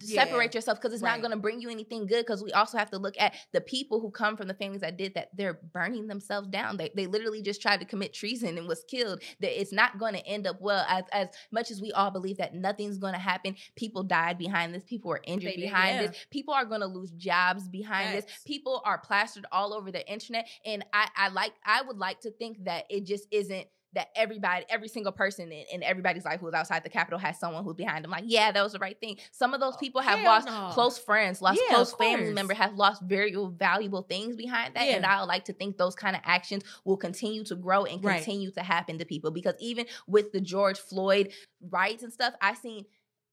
Yeah. 0.00 0.24
separate 0.24 0.54
yourself 0.54 0.78
because 0.80 0.92
it's 0.94 1.02
Right. 1.02 1.12
not 1.12 1.20
going 1.20 1.30
to 1.32 1.36
bring 1.40 1.60
you 1.60 1.70
anything 1.70 2.06
good. 2.06 2.24
Because 2.26 2.42
we 2.42 2.52
also 2.52 2.78
have 2.78 2.90
to 2.90 2.98
look 2.98 3.14
at 3.18 3.34
the 3.52 3.60
people 3.60 4.00
who 4.00 4.10
come 4.10 4.36
from 4.36 4.48
the 4.48 4.54
families 4.54 4.80
that 4.82 4.96
did 4.96 5.14
that. 5.14 5.28
They're 5.36 5.60
burning 5.72 6.06
themselves 6.08 6.48
down. 6.48 6.76
They, 6.76 6.90
they 6.94 7.06
literally 7.06 7.42
just 7.42 7.60
tried 7.62 7.80
to 7.80 7.86
commit 7.86 8.12
treason 8.12 8.58
and 8.58 8.66
was 8.68 8.84
killed. 8.88 9.22
That 9.40 9.58
it's 9.60 9.72
not 9.72 9.98
going 9.98 10.14
to 10.14 10.26
end 10.26 10.46
up 10.46 10.60
well. 10.60 10.84
As 10.88 11.04
as 11.12 11.28
much 11.52 11.70
as 11.70 11.80
we 11.80 11.92
all 11.92 12.10
believe 12.10 12.38
that 12.38 12.54
nothing's 12.54 12.98
going 12.98 13.14
to 13.14 13.18
happen, 13.20 13.56
people 13.76 14.02
died 14.02 14.38
behind 14.38 14.74
this. 14.74 14.84
People 14.84 15.10
were 15.10 15.20
injured 15.24 15.52
They 15.52 15.62
behind 15.62 15.96
yeah. 16.00 16.06
this. 16.08 16.26
People 16.30 16.54
are 16.54 16.64
going 16.64 16.80
to 16.80 16.86
lose 16.86 17.10
jobs 17.12 17.68
behind 17.68 18.16
this. 18.16 18.26
People 18.44 18.82
are 18.84 18.98
plastered 18.98 19.46
all 19.52 19.72
over 19.74 19.90
the 19.90 20.06
internet. 20.10 20.48
And 20.64 20.84
I 20.92 21.08
I 21.16 21.28
like 21.28 21.52
I 21.64 21.82
would 21.82 21.98
like 21.98 22.20
to 22.20 22.30
think 22.30 22.64
that 22.64 22.84
it 22.90 23.04
just 23.04 23.26
isn't 23.30 23.66
that 23.94 24.08
everybody, 24.16 24.64
every 24.68 24.88
single 24.88 25.12
person 25.12 25.50
in, 25.52 25.64
in 25.72 25.82
everybody's 25.82 26.24
life 26.24 26.40
who's 26.40 26.54
outside 26.54 26.82
the 26.84 26.88
Capitol 26.88 27.18
has 27.18 27.38
someone 27.38 27.64
who's 27.64 27.74
behind 27.76 28.04
them. 28.04 28.10
Like, 28.10 28.24
yeah, 28.26 28.52
that 28.52 28.62
was 28.62 28.72
the 28.72 28.78
right 28.78 28.98
thing. 29.00 29.18
Some 29.32 29.54
of 29.54 29.60
those 29.60 29.74
oh, 29.74 29.78
people 29.78 30.00
have 30.00 30.18
Oh, 30.18 30.22
Hell 30.22 30.32
lost 30.32 30.46
no. 30.46 30.68
close 30.72 30.98
friends, 30.98 31.40
lost 31.42 31.60
Yeah, 31.68 31.74
close 31.74 31.92
family 31.94 32.32
member, 32.32 32.54
have 32.54 32.74
lost 32.74 33.02
very 33.02 33.34
valuable 33.56 34.02
things 34.02 34.36
behind 34.36 34.74
that. 34.74 34.86
Yeah. 34.86 34.96
And 34.96 35.06
I 35.06 35.20
would 35.20 35.28
like 35.28 35.44
to 35.46 35.52
think 35.52 35.76
those 35.76 35.94
kind 35.94 36.16
of 36.16 36.22
actions 36.24 36.62
will 36.84 36.96
continue 36.96 37.44
to 37.44 37.54
grow 37.56 37.84
and 37.84 38.04
Right. 38.04 38.16
continue 38.18 38.50
to 38.52 38.62
happen 38.62 38.98
to 38.98 39.04
people. 39.04 39.30
Because 39.30 39.54
even 39.60 39.86
with 40.06 40.32
the 40.32 40.40
George 40.40 40.78
Floyd 40.78 41.32
riots 41.60 42.02
and 42.02 42.12
stuff, 42.12 42.34
I've 42.40 42.58
seen 42.58 42.84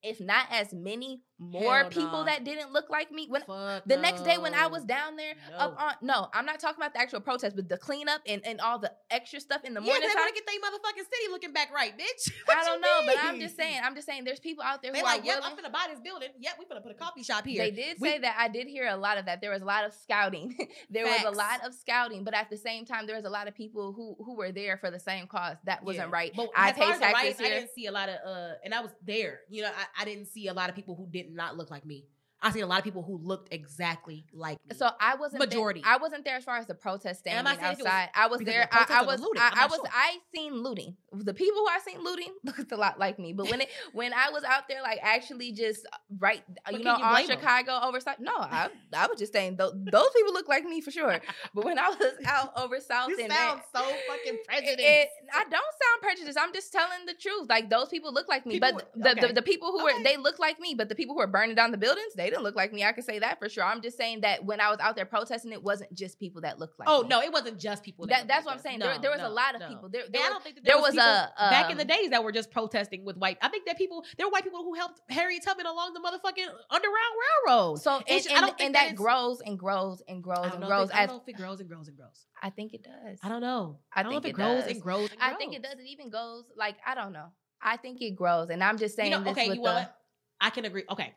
if 0.04 0.20
not 0.20 0.48
as 0.52 0.74
many 0.74 1.22
more 1.42 1.80
Hell 1.80 1.90
people 1.90 2.20
nah. 2.20 2.24
that 2.26 2.44
didn't 2.44 2.72
look 2.72 2.90
like 2.90 3.12
me. 3.12 3.26
When 3.28 3.42
Fuck 3.42 3.84
the 3.86 3.98
next 3.98 4.22
day 4.24 4.38
when 4.38 4.54
I 4.54 4.68
was 4.68 4.84
down 4.84 5.16
there 5.16 5.34
No. 5.50 5.58
up 5.58 5.76
on 5.82 5.94
no, 6.02 6.28
I'm 6.34 6.46
not 6.46 6.60
talking 6.60 6.78
about 6.78 6.94
the 6.94 7.00
actual 7.02 7.20
protest, 7.20 7.56
but 7.56 7.68
the 7.68 7.78
cleanup 7.78 8.22
and, 8.28 8.46
and 8.46 8.62
all 8.62 8.78
the 8.80 8.92
extra 9.10 9.40
stuff 9.40 9.64
in 9.66 9.74
the 9.74 9.82
yeah, 9.82 9.86
morning 9.88 10.08
they 10.08 10.14
want 10.16 10.30
to 10.30 10.34
get 10.36 10.46
their 10.46 10.60
motherfucking 10.60 11.04
city 11.10 11.32
looking 11.32 11.52
back 11.52 11.74
right, 11.74 11.98
bitch. 11.98 12.32
I 12.56 12.64
don't 12.64 12.80
know, 12.80 13.02
but 13.06 13.16
I'm 13.24 13.40
just 13.40 13.56
saying. 13.58 13.80
I'm 13.84 13.96
just 13.96 14.08
saying. 14.08 14.24
There's 14.24 14.40
people 14.40 14.64
out 14.64 14.82
there 14.84 14.92
They 14.92 15.00
who 15.00 15.06
like, 15.06 15.26
yep, 15.26 15.38
willing. 15.38 15.50
I'm 15.50 15.56
gonna 15.56 15.70
buy 15.72 15.88
this 15.90 16.00
building. 16.00 16.30
Yep, 16.40 16.54
we 16.60 16.66
gonna 16.66 16.82
put 16.82 16.92
a 16.92 16.96
coffee 16.96 17.24
shop 17.24 17.46
here. 17.46 17.64
They 17.64 17.72
did 17.72 17.98
We- 18.00 18.10
say 18.10 18.20
that. 18.20 18.36
I 18.38 18.48
did 18.48 18.68
hear 18.68 18.88
a 18.88 18.96
lot 18.98 19.18
of 19.18 19.26
that. 19.26 19.42
There 19.42 19.52
was 19.52 19.62
a 19.62 19.66
lot 19.66 19.84
of 19.86 19.94
scouting. 19.94 20.56
there 20.90 21.06
was 21.06 21.24
a 21.26 21.32
lot 21.32 21.66
of 21.66 21.74
scouting, 21.74 22.24
but 22.24 22.34
at 22.36 22.50
the 22.50 22.58
same 22.58 22.86
time, 22.86 23.08
there 23.08 23.16
was 23.16 23.26
a 23.26 23.30
lot 23.30 23.48
of 23.48 23.56
people 23.56 23.94
who 23.94 24.16
who 24.24 24.36
were 24.36 24.52
there 24.52 24.78
for 24.78 24.92
the 24.92 25.00
same 25.00 25.28
cause. 25.28 25.58
That 25.66 25.84
wasn't 25.84 26.10
Yeah. 26.10 26.14
right. 26.14 26.32
But 26.36 26.50
I 26.56 26.70
as 26.70 26.78
far 26.78 26.92
as 26.92 27.00
the 27.00 27.06
taxes 27.06 27.14
riots, 27.24 27.40
I 27.42 27.44
didn't 27.46 27.70
see 27.74 27.86
a 27.88 27.92
lot 27.92 28.10
of 28.10 28.16
uh 28.26 28.54
and 28.64 28.74
I 28.74 28.82
was 28.82 28.92
there. 29.06 29.40
You 29.50 29.64
know, 29.64 29.70
I, 29.70 30.02
I 30.02 30.06
didn't 30.06 30.26
see 30.28 30.48
a 30.48 30.54
lot 30.54 30.70
of 30.70 30.76
people 30.76 30.96
who 30.96 31.08
did 31.10 31.31
not 31.36 31.58
look 31.58 31.72
like 31.72 31.86
me. 31.86 32.06
I 32.44 32.52
seen 32.52 32.64
a 32.64 32.68
lot 32.68 32.80
of 32.80 32.84
people 32.84 33.04
who 33.04 33.18
looked 33.18 33.54
exactly 33.54 34.26
like 34.34 34.58
me. 34.68 34.76
So 34.76 34.90
I 35.00 35.16
wasn't 35.16 35.40
Majority. 35.40 35.82
There, 35.82 35.92
I 35.92 35.98
wasn't 35.98 36.26
there 36.26 36.36
as 36.38 36.44
far 36.44 36.58
as 36.58 36.66
the 36.66 36.74
protest 36.74 37.22
And 37.26 37.36
I'm 37.38 37.46
standing 37.46 37.62
not 37.62 37.62
saying 37.62 37.74
if 37.74 37.80
it 37.80 37.84
was 37.84 37.92
outside. 37.92 38.10
I 38.16 38.28
was 38.28 38.42
there. 38.42 38.68
the 38.72 38.94
I, 38.94 39.00
I 39.00 39.02
was. 39.04 39.22
looting. 39.22 39.42
I, 39.42 39.48
I'm 39.48 39.54
I 39.58 39.62
not 39.62 39.70
was. 39.70 39.78
sure. 39.78 39.90
I 39.94 40.18
seen 40.34 40.54
looting. 40.64 40.96
The 41.14 41.34
people 41.34 41.60
who 41.60 41.68
I 41.68 41.80
seen 41.86 42.04
looting 42.04 42.34
looked 42.44 42.72
a 42.72 42.78
lot 42.78 42.98
like 43.00 43.20
me. 43.20 43.34
But 43.34 43.50
when 43.50 43.62
it 43.62 43.70
when 43.94 44.14
I 44.14 44.30
was 44.32 44.44
out 44.44 44.68
there, 44.68 44.82
like 44.82 45.00
actually 45.04 45.52
just 45.52 45.86
uh, 45.94 45.98
right, 46.20 46.42
uh, 46.50 46.54
But 46.72 46.74
you 46.80 46.84
know, 46.86 46.98
you 46.98 47.04
on 47.04 47.12
blame 47.14 47.30
'em? 47.32 47.38
Chicago 47.40 47.80
over 47.84 48.00
South. 48.00 48.18
No, 48.20 48.34
I 48.36 48.70
I 48.94 49.08
was 49.08 49.20
just 49.20 49.34
saying 49.34 49.58
those 49.58 49.74
those 49.76 50.10
people 50.16 50.34
look 50.34 50.48
like 50.50 50.64
me 50.64 50.82
for 50.82 50.90
sure. 50.92 51.20
But 51.54 51.64
when 51.66 51.78
I 51.78 51.90
was 51.90 52.14
out 52.26 52.54
over 52.58 52.80
South 52.80 53.10
you 53.10 53.20
and 53.22 53.32
sound 53.32 53.62
so 53.76 53.82
fucking 53.82 54.40
prejudiced. 54.48 54.80
it- 54.80 55.10
I 55.34 55.44
don't 55.44 55.52
sound 55.54 56.02
prejudiced. 56.02 56.38
I'm 56.40 56.54
just 56.54 56.72
telling 56.74 57.06
the 57.06 57.14
truth. 57.14 57.48
Like 57.50 57.70
those 57.70 57.88
people 57.90 58.12
look 58.14 58.28
like 58.28 58.46
me, 58.48 58.56
People 58.56 58.72
but 58.74 58.88
were- 58.98 59.14
the, 59.16 59.28
the 59.28 59.34
the 59.34 59.42
people 59.44 59.72
who 59.72 59.86
Okay. 59.86 59.98
were 60.00 60.04
they 60.04 60.18
look 60.18 60.40
like 60.40 60.60
me, 60.60 60.74
but 60.76 60.90
the 60.90 60.96
people 60.96 61.14
who 61.16 61.22
are 61.22 61.28
burning 61.28 61.56
down 61.56 61.72
the 61.72 61.78
buildings, 61.78 62.14
they 62.16 62.31
didn't 62.32 62.44
look 62.44 62.56
like 62.56 62.74
me. 62.74 62.84
I 62.84 62.92
can 62.92 63.04
say 63.04 63.20
that 63.20 63.40
for 63.40 63.50
sure. 63.50 63.64
I'm 63.64 63.82
just 63.82 63.98
saying 63.98 64.22
that 64.22 64.44
when 64.44 64.60
I 64.60 64.70
was 64.70 64.80
out 64.80 64.96
there 64.96 65.06
protesting, 65.06 65.52
it 65.52 65.62
wasn't 65.62 65.94
just 65.94 66.20
people 66.20 66.42
that 66.42 66.60
looked 66.60 66.80
like. 66.80 66.90
oh 66.90 67.04
me. 67.04 67.10
no, 67.10 67.22
it 67.22 67.32
wasn't 67.32 67.60
just 67.60 67.84
people. 67.84 68.08
That, 68.08 68.20
looked 68.20 68.28
that's 68.30 68.46
what 68.46 68.56
I'm 68.56 68.62
saying. 68.62 68.80
No, 68.80 68.88
there, 68.88 69.00
there 69.00 69.12
was 69.12 69.20
no, 69.20 69.28
a 69.28 69.30
lot 69.30 69.56
of 69.56 69.62
no. 69.62 69.68
people. 69.68 69.90
There, 69.90 70.04
there 70.12 70.22
I 70.22 70.26
was, 70.26 70.34
don't 70.34 70.44
think 70.44 70.56
that 70.56 70.66
there 70.66 70.78
was, 70.78 70.96
was 70.96 70.98
a, 70.98 71.32
back 71.38 71.70
in 71.70 71.78
the 71.78 71.84
um, 71.84 71.88
days 71.88 72.10
that 72.10 72.24
were 72.24 72.32
just 72.32 72.52
protesting 72.52 73.06
with 73.06 73.18
white. 73.18 73.38
I 73.42 73.50
think 73.50 73.66
that 73.68 73.78
people 73.78 74.04
there 74.18 74.26
were 74.28 74.32
white 74.32 74.44
people 74.44 74.64
who 74.64 74.74
helped 74.74 75.02
Harriet 75.10 75.44
Tubman 75.44 75.66
along 75.66 75.94
the 75.94 76.00
motherfucking 76.00 76.48
Underground 76.70 77.14
Railroad. 77.48 77.82
so 77.82 77.98
and, 77.98 78.08
and, 78.10 78.26
don't 78.26 78.58
think 78.58 78.62
and 78.62 78.76
that 78.76 78.90
that 78.90 78.96
grows 78.96 79.42
and 79.42 79.60
grows 79.60 80.02
and 80.08 80.24
grows 80.24 80.52
and 80.54 80.64
grows. 80.64 80.90
I 80.94 81.06
don't 81.06 81.18
know 81.18 81.22
if 81.22 81.30
it 81.30 81.38
grows 81.38 81.60
and 81.60 81.70
grows 81.70 81.88
and 81.88 81.98
grows. 81.98 82.26
I 82.42 82.50
think 82.50 82.74
it 82.74 82.84
does. 82.84 83.20
I 83.22 83.30
don't 83.30 83.42
know. 83.42 83.78
I 83.94 84.00
I 84.00 84.04
don't 84.04 84.22
think 84.24 84.38
know 84.38 84.46
if 84.46 84.56
it 84.56 84.64
grows 84.64 84.72
and 84.72 84.82
grows. 84.82 85.10
I 85.20 85.34
think 85.34 85.54
it 85.54 85.62
does. 85.62 85.74
It 85.74 85.88
even 85.88 86.10
goes 86.10 86.46
like 86.58 86.78
I 86.86 86.96
don't 86.96 87.14
know. 87.14 87.28
I 87.62 87.78
think 87.78 88.02
it 88.02 88.16
grows, 88.16 88.50
and 88.50 88.64
I'm 88.64 88.78
just 88.78 88.96
saying 88.96 89.12
You 89.12 89.18
know, 89.20 89.24
this 89.24 89.34
okay, 89.34 89.50
with 89.50 89.58
you 89.58 89.64
know 89.64 89.74
what? 89.74 89.96
I 90.40 90.50
can 90.50 90.66
agree. 90.66 90.84
Okay, 90.90 91.14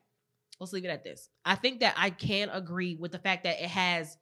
let's 0.61 0.73
leave 0.73 0.85
it 0.85 0.89
at 0.89 1.05
this. 1.05 1.29
I 1.45 1.55
think 1.55 1.81
that 1.81 1.95
I 1.97 2.11
can 2.11 2.49
agree 2.49 2.97
with 2.97 3.13
the 3.13 3.19
fact 3.19 3.45
that 3.45 3.63
it 3.63 3.69
has, 3.69 4.17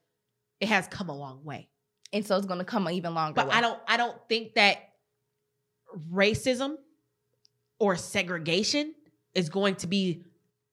it 0.60 0.68
has 0.68 0.86
come 0.88 1.08
a 1.08 1.16
long 1.16 1.44
way. 1.44 1.68
and 2.12 2.26
so 2.26 2.36
it's 2.36 2.46
going 2.46 2.58
to 2.58 2.64
come 2.64 2.86
an 2.86 2.94
even 2.94 3.14
longer. 3.14 3.34
But 3.34 3.48
way. 3.48 3.54
I 3.54 3.60
don't 3.60 3.80
I 3.88 3.96
don't 3.96 4.16
think 4.28 4.54
that 4.54 4.78
racism 6.12 6.76
or 7.78 7.96
segregation 7.96 8.94
is 9.34 9.48
going 9.48 9.76
to 9.76 9.86
be 9.86 10.24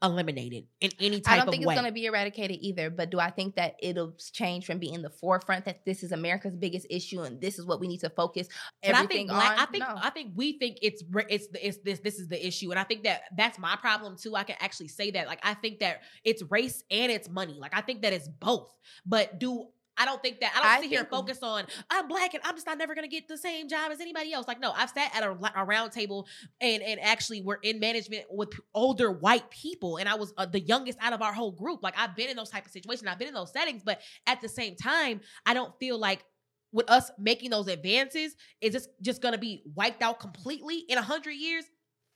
eliminated 0.02 0.66
in 0.80 0.92
any 1.00 1.20
type 1.20 1.34
I 1.34 1.38
don't 1.38 1.50
think 1.50 1.64
it's 1.64 1.74
going 1.74 1.86
to 1.86 1.92
be 1.92 2.06
eradicated 2.06 2.58
either. 2.62 2.90
But 2.90 3.10
do 3.10 3.20
I 3.20 3.30
think 3.30 3.56
that 3.56 3.76
it'll 3.82 4.14
change 4.34 4.66
from 4.66 4.80
being 4.80 5.02
the 5.02 5.10
forefront 5.10 5.66
that 5.66 5.86
this 5.86 6.04
is 6.04 6.12
America's 6.12 6.56
biggest 6.56 6.88
issue 6.90 7.22
and 7.22 7.42
this 7.42 7.60
is 7.60 7.66
what 7.66 7.80
we 7.80 7.88
need 7.88 8.00
to 8.00 8.10
focus 8.10 8.48
but 8.82 8.96
I 8.96 9.00
everything 9.00 9.28
think 9.28 9.32
on? 9.32 9.60
I 9.60 9.66
think 9.66 9.84
no. 9.84 9.96
I 10.02 10.10
think 10.10 10.32
we 10.36 10.58
think 10.58 10.78
it's 10.82 11.04
it's 11.30 11.48
it's 11.62 11.78
this 11.80 12.00
this 12.00 12.20
is 12.20 12.28
the 12.28 12.46
issue, 12.46 12.72
and 12.72 12.80
I 12.80 12.84
think 12.84 13.04
that 13.04 13.24
that's 13.36 13.60
my 13.60 13.76
problem 13.76 14.16
too. 14.18 14.36
I 14.36 14.44
can 14.44 14.56
actually 14.60 14.88
say 14.88 15.12
that. 15.12 15.28
Like 15.28 15.40
I 15.44 15.54
think 15.54 15.80
that 15.80 16.02
it's 16.24 16.44
race 16.50 16.84
and 16.90 17.12
it's 17.12 17.30
money. 17.30 17.58
Like 17.60 17.76
I 17.76 17.82
think 17.82 18.02
that 18.04 18.14
it's 18.14 18.28
both. 18.28 18.74
But 19.06 19.40
do 19.40 19.68
I 20.00 20.06
don't 20.06 20.22
think 20.24 20.40
that 20.40 20.54
I 20.56 20.60
don't 20.60 20.72
I 20.72 20.82
sit 20.82 20.90
here 20.90 21.00
think- 21.00 21.10
focus 21.10 21.40
on 21.44 21.66
I'm 21.92 22.08
black 22.08 22.34
and 22.34 22.42
I'm 22.46 22.56
just 22.56 22.66
not 22.66 22.78
never 22.78 22.96
gonna 22.96 23.08
get 23.08 23.28
the 23.28 23.38
same 23.38 23.68
job 23.68 23.92
as 23.92 24.00
anybody 24.00 24.34
else. 24.34 24.48
Like 24.48 24.60
no, 24.60 24.72
I've 24.72 24.90
sat 24.90 25.16
at 25.16 25.24
a, 25.24 25.38
a 25.56 25.66
round 25.66 25.92
table 25.92 26.28
and 26.62 26.82
and 26.82 27.00
actually 27.02 27.42
we're 27.42 27.60
in 27.62 27.80
management 27.80 28.26
with 28.32 28.50
older 28.74 29.12
white 29.12 29.50
people, 29.52 29.98
and 29.98 30.08
I 30.10 30.16
was 30.16 30.34
uh, 30.38 30.46
the 30.46 30.62
youngest 30.62 30.98
out 31.02 31.14
of 31.14 31.22
our 31.22 31.34
whole 31.34 31.52
group. 31.52 31.84
Like 31.84 31.96
I've 31.98 32.16
been 32.16 32.30
in 32.30 32.38
those 32.38 32.50
type 32.50 32.66
of 32.66 32.72
situations, 32.72 33.08
I've 33.08 33.20
been 33.20 33.28
in 33.28 33.34
those 33.34 33.52
settings, 33.52 33.84
but 33.84 34.02
at 34.26 34.42
the 34.42 34.50
same 34.50 34.76
time, 34.76 35.22
I 35.46 35.54
don't 35.54 35.78
feel 35.80 36.00
like 36.00 36.24
with 36.72 36.90
us 36.90 37.12
making 37.18 37.50
those 37.50 37.68
advances, 37.68 38.36
is 38.62 38.74
this 38.74 38.88
just 39.02 39.22
gonna 39.22 39.38
be 39.38 39.64
wiped 39.76 40.02
out 40.02 40.20
completely 40.20 40.86
in 40.88 40.98
a 40.98 41.02
hundred 41.02 41.32
years? 41.34 41.66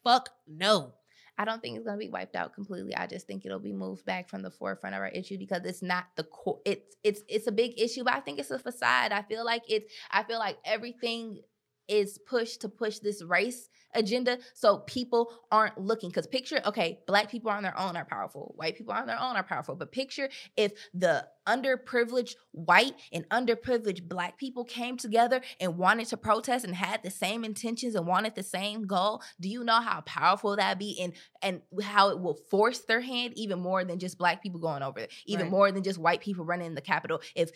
Fuck 0.04 0.30
no. 0.48 0.94
I 1.38 1.46
don't 1.46 1.62
think 1.62 1.78
it's 1.78 1.86
going 1.86 2.00
to 2.00 2.06
be 2.06 2.12
wiped 2.12 2.36
out 2.36 2.54
completely. 2.54 2.96
I 2.96 3.08
just 3.08 3.26
think 3.26 3.46
it'll 3.46 3.60
be 3.60 3.74
moved 3.74 4.06
back 4.06 4.30
from 4.30 4.42
the 4.42 4.52
forefront 4.52 4.96
of 4.96 5.02
our 5.02 5.08
issue 5.08 5.38
because 5.38 5.62
it's 5.66 5.82
not 5.82 6.06
the 6.16 6.24
core. 6.24 6.60
It's 6.66 6.96
it's 7.04 7.22
it's 7.28 7.48
a 7.48 7.52
big 7.52 7.80
issue, 7.80 8.04
but 8.04 8.14
I 8.14 8.20
think 8.20 8.40
it's 8.40 8.52
a 8.52 8.60
facade. 8.60 9.12
I 9.12 9.24
feel 9.24 9.44
like 9.44 9.64
it's. 9.68 9.92
I 10.12 10.24
feel 10.24 10.40
like 10.40 10.58
everything 10.66 11.42
is 11.88 12.18
pushed 12.18 12.62
to 12.62 12.70
push 12.70 13.00
this 13.00 13.22
race 13.24 13.70
agenda 13.94 14.38
so 14.54 14.80
people 14.80 15.32
aren't 15.52 15.78
looking 15.78 16.10
because 16.10 16.26
picture 16.26 16.62
okay 16.66 17.00
black 17.06 17.30
people 17.30 17.52
on 17.52 17.62
their 17.62 17.78
own 17.78 17.96
are 17.98 18.06
powerful 18.06 18.54
white 18.58 18.76
people 18.78 18.94
on 18.94 19.06
their 19.06 19.20
own 19.20 19.36
are 19.36 19.44
powerful 19.44 19.76
but 19.76 19.92
picture 19.92 20.30
if 20.56 20.72
the 20.94 21.26
underprivileged 21.48 22.36
white 22.52 22.94
and 23.12 23.28
underprivileged 23.30 24.08
black 24.08 24.38
people 24.38 24.64
came 24.64 24.98
together 24.98 25.42
and 25.60 25.78
wanted 25.78 26.08
to 26.08 26.18
protest 26.18 26.66
and 26.66 26.76
had 26.76 27.02
the 27.04 27.10
same 27.10 27.44
intentions 27.44 27.96
and 27.96 28.06
wanted 28.06 28.36
the 28.36 28.44
same 28.44 28.86
goal 28.86 29.22
do 29.42 29.50
you 29.50 29.64
know 29.64 29.82
how 29.82 30.02
powerful 30.02 30.56
that'd 30.56 30.78
be 30.80 30.98
and 31.02 31.14
and 31.42 31.62
how 31.82 32.10
it 32.10 32.20
will 32.20 32.38
force 32.50 32.80
their 32.82 33.02
hand 33.02 33.34
even 33.36 33.60
more 33.60 33.84
than 33.84 34.00
just 34.00 34.18
black 34.18 34.42
people 34.42 34.60
going 34.60 34.84
over 34.84 35.00
there 35.00 35.10
even 35.26 35.44
Right. 35.44 35.52
more 35.52 35.72
than 35.72 35.84
just 35.84 36.00
white 36.00 36.22
people 36.22 36.46
running 36.46 36.76
the 36.76 36.82
capital 36.82 37.20
if 37.36 37.50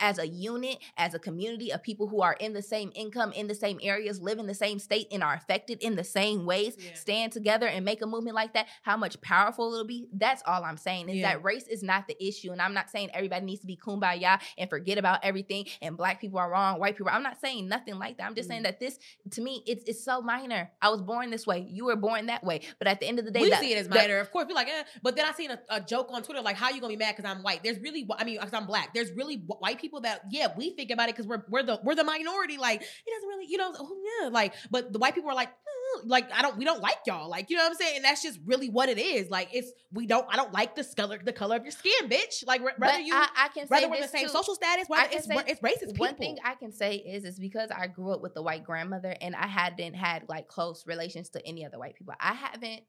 as 0.00 0.18
a 0.18 0.28
unit 0.28 0.78
as 0.96 1.14
a 1.14 1.18
community 1.18 1.72
of 1.72 1.82
people 1.82 2.06
who 2.08 2.20
are 2.20 2.34
in 2.34 2.52
the 2.52 2.62
same 2.62 2.92
income 2.94 3.32
in 3.32 3.48
the 3.48 3.54
same 3.54 3.80
areas 3.82 4.20
live 4.20 4.38
in 4.38 4.46
the 4.46 4.54
same 4.54 4.78
state 4.78 5.06
and 5.10 5.22
are 5.24 5.34
affected 5.34 5.82
in 5.82 5.96
the 5.96 6.04
same 6.04 6.44
ways 6.44 6.76
Yeah. 6.78 6.94
stand 6.94 7.32
together 7.32 7.66
and 7.66 7.84
make 7.84 8.02
a 8.02 8.06
movement 8.06 8.36
like 8.36 8.52
that 8.54 8.66
how 8.82 8.96
much 8.96 9.20
powerful 9.22 9.72
it'll 9.72 9.86
be 9.86 10.06
that's 10.12 10.42
all 10.46 10.62
i'm 10.64 10.76
saying 10.76 11.08
is 11.08 11.16
Yeah. 11.16 11.32
that 11.32 11.42
race 11.42 11.66
is 11.66 11.82
not 11.82 12.06
the 12.06 12.22
issue 12.24 12.52
and 12.52 12.60
i'm 12.62 12.74
not 12.74 12.90
saying 12.90 13.10
everybody 13.14 13.31
needs 13.42 13.60
to 13.60 13.66
be 13.66 13.76
kumbaya 13.76 14.38
and 14.58 14.68
forget 14.68 14.98
about 14.98 15.20
everything 15.24 15.66
and 15.80 15.96
black 15.96 16.20
people 16.20 16.38
are 16.38 16.50
wrong 16.50 16.78
white 16.80 16.96
people 16.96 17.10
i'm 17.12 17.22
not 17.22 17.40
saying 17.40 17.68
nothing 17.68 17.98
like 17.98 18.18
that 18.18 18.26
i'm 18.26 18.34
just 18.34 18.48
Mm. 18.48 18.52
saying 18.52 18.62
that 18.64 18.80
this 18.80 18.98
to 19.30 19.40
me 19.40 19.62
it's 19.66 19.84
it's 19.86 20.04
so 20.04 20.20
minor 20.20 20.70
i 20.82 20.88
was 20.88 21.00
born 21.00 21.30
this 21.30 21.46
way 21.46 21.66
you 21.70 21.84
were 21.86 21.96
born 21.96 22.26
that 22.26 22.42
way 22.42 22.60
but 22.78 22.88
at 22.88 22.98
the 23.00 23.06
end 23.06 23.18
of 23.20 23.24
the 23.24 23.30
day 23.30 23.40
we 23.42 23.50
that- 23.50 23.60
see 23.60 23.72
it 23.72 23.78
as 23.78 23.88
the- 23.88 23.94
minor, 23.94 24.18
of 24.18 24.30
course. 24.32 24.46
We're 24.48 24.54
like, 24.54 24.68
eh. 24.68 24.82
but 25.02 25.14
then 25.14 25.24
I 25.24 25.32
seen 25.32 25.50
a, 25.52 25.58
a 25.70 25.80
joke 25.80 26.08
on 26.10 26.22
Twitter 26.24 26.40
like, 26.42 26.56
"How 26.56 26.70
you 26.70 26.80
gonna 26.80 26.92
be 26.92 26.96
mad 26.96 27.14
because 27.16 27.30
I'm 27.30 27.42
white?" 27.44 27.62
There's 27.62 27.78
really, 27.78 28.04
I 28.18 28.24
mean, 28.24 28.38
because 28.40 28.52
I'm 28.52 28.66
black. 28.66 28.92
There's 28.92 29.12
really 29.12 29.36
white 29.36 29.80
people 29.80 30.00
that, 30.00 30.22
yeah, 30.30 30.48
we 30.56 30.70
think 30.70 30.90
about 30.90 31.08
it 31.08 31.14
because 31.14 31.28
we're 31.28 31.44
we're 31.48 31.62
the 31.62 31.78
we're 31.84 31.94
the 31.94 32.02
minority. 32.04 32.56
Like, 32.58 32.80
it 32.82 33.10
doesn't 33.14 33.28
really, 33.28 33.46
you 33.48 33.56
know, 33.58 33.72
oh, 33.78 33.96
yeah, 34.22 34.28
like, 34.30 34.54
but 34.70 34.92
the 34.92 34.98
white 34.98 35.14
people 35.14 35.30
are 35.30 35.34
like, 35.36 35.48
eh, 35.50 36.00
like, 36.06 36.30
I 36.32 36.42
don't, 36.42 36.56
we 36.56 36.64
don't 36.64 36.80
like 36.80 36.96
y'all, 37.06 37.28
like, 37.28 37.50
you 37.50 37.56
know 37.56 37.62
what 37.62 37.70
I'm 37.70 37.76
saying? 37.76 37.96
And 37.96 38.04
that's 38.04 38.22
just 38.22 38.40
really 38.44 38.68
what 38.68 38.88
it 38.88 38.98
is. 38.98 39.30
Like, 39.30 39.50
it's 39.52 39.70
we 39.92 40.06
don't, 40.06 40.26
I 40.28 40.36
don't 40.36 40.52
like 40.52 40.74
the 40.74 40.84
color, 40.96 41.20
the 41.24 41.32
color 41.32 41.56
of 41.56 41.62
your 41.62 41.70
skin, 41.72 42.08
bitch. 42.08 42.44
Like, 42.46 42.62
but 42.64 42.78
whether 42.78 42.98
you, 43.00 43.14
I, 43.22 43.44
I 43.44 43.48
can 43.48 43.66
whether 43.68 43.84
say 43.84 43.90
we're 43.90 44.00
the 44.02 44.08
same 44.08 44.26
too. 44.26 44.32
social 44.32 44.54
status, 44.54 44.88
whether 44.88 45.08
it's 45.12 45.26
say 45.26 45.34
it's 45.46 45.60
racist 45.60 45.88
people. 45.92 46.06
One 46.06 46.16
thing 46.16 46.38
I 46.44 46.54
can 46.54 46.72
say 46.72 46.96
is 46.96 47.24
is 47.24 47.38
because 47.38 47.70
I 47.70 47.86
grew 47.86 48.12
up 48.12 48.20
with 48.22 48.32
a 48.36 48.42
white 48.42 48.64
grandmother 48.64 49.14
and 49.20 49.34
I 49.36 49.46
hadn't 49.46 49.94
had 49.94 50.24
like 50.28 50.48
close 50.48 50.86
relations 50.86 51.30
to 51.30 51.46
any 51.46 51.64
other 51.64 51.78
white 51.78 51.94
people. 51.94 52.14
I 52.20 52.32
haven't 52.34 52.82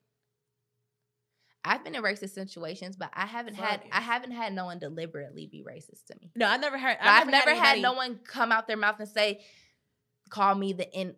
I've 1.65 1.84
been 1.84 1.95
in 1.95 2.03
racist 2.03 2.31
situations, 2.31 2.97
but 2.97 3.10
I 3.14 3.26
haven't 3.26 3.55
had 3.55 3.81
Fuck 3.84 3.89
I 3.93 4.01
haven't 4.01 4.31
had 4.31 4.53
no 4.53 4.65
one 4.65 4.80
deliberately 4.80 5.47
be 5.47 5.64
racist 5.64 6.05
to 6.07 6.15
me. 6.19 6.31
no, 6.35 6.45
I 6.47 6.57
never 6.57 6.77
heard. 6.77 6.97
I've, 6.99 7.27
never, 7.27 7.51
had, 7.51 7.77
anybody- 7.77 7.81
no 7.81 7.93
one 7.93 8.19
come 8.26 8.51
out 8.51 8.68
their 8.68 8.77
mouth 8.77 8.99
and 8.99 9.07
say, 9.07 9.41
"Call 10.30 10.55
me 10.55 10.73
the 10.73 10.91
in." 10.91 11.15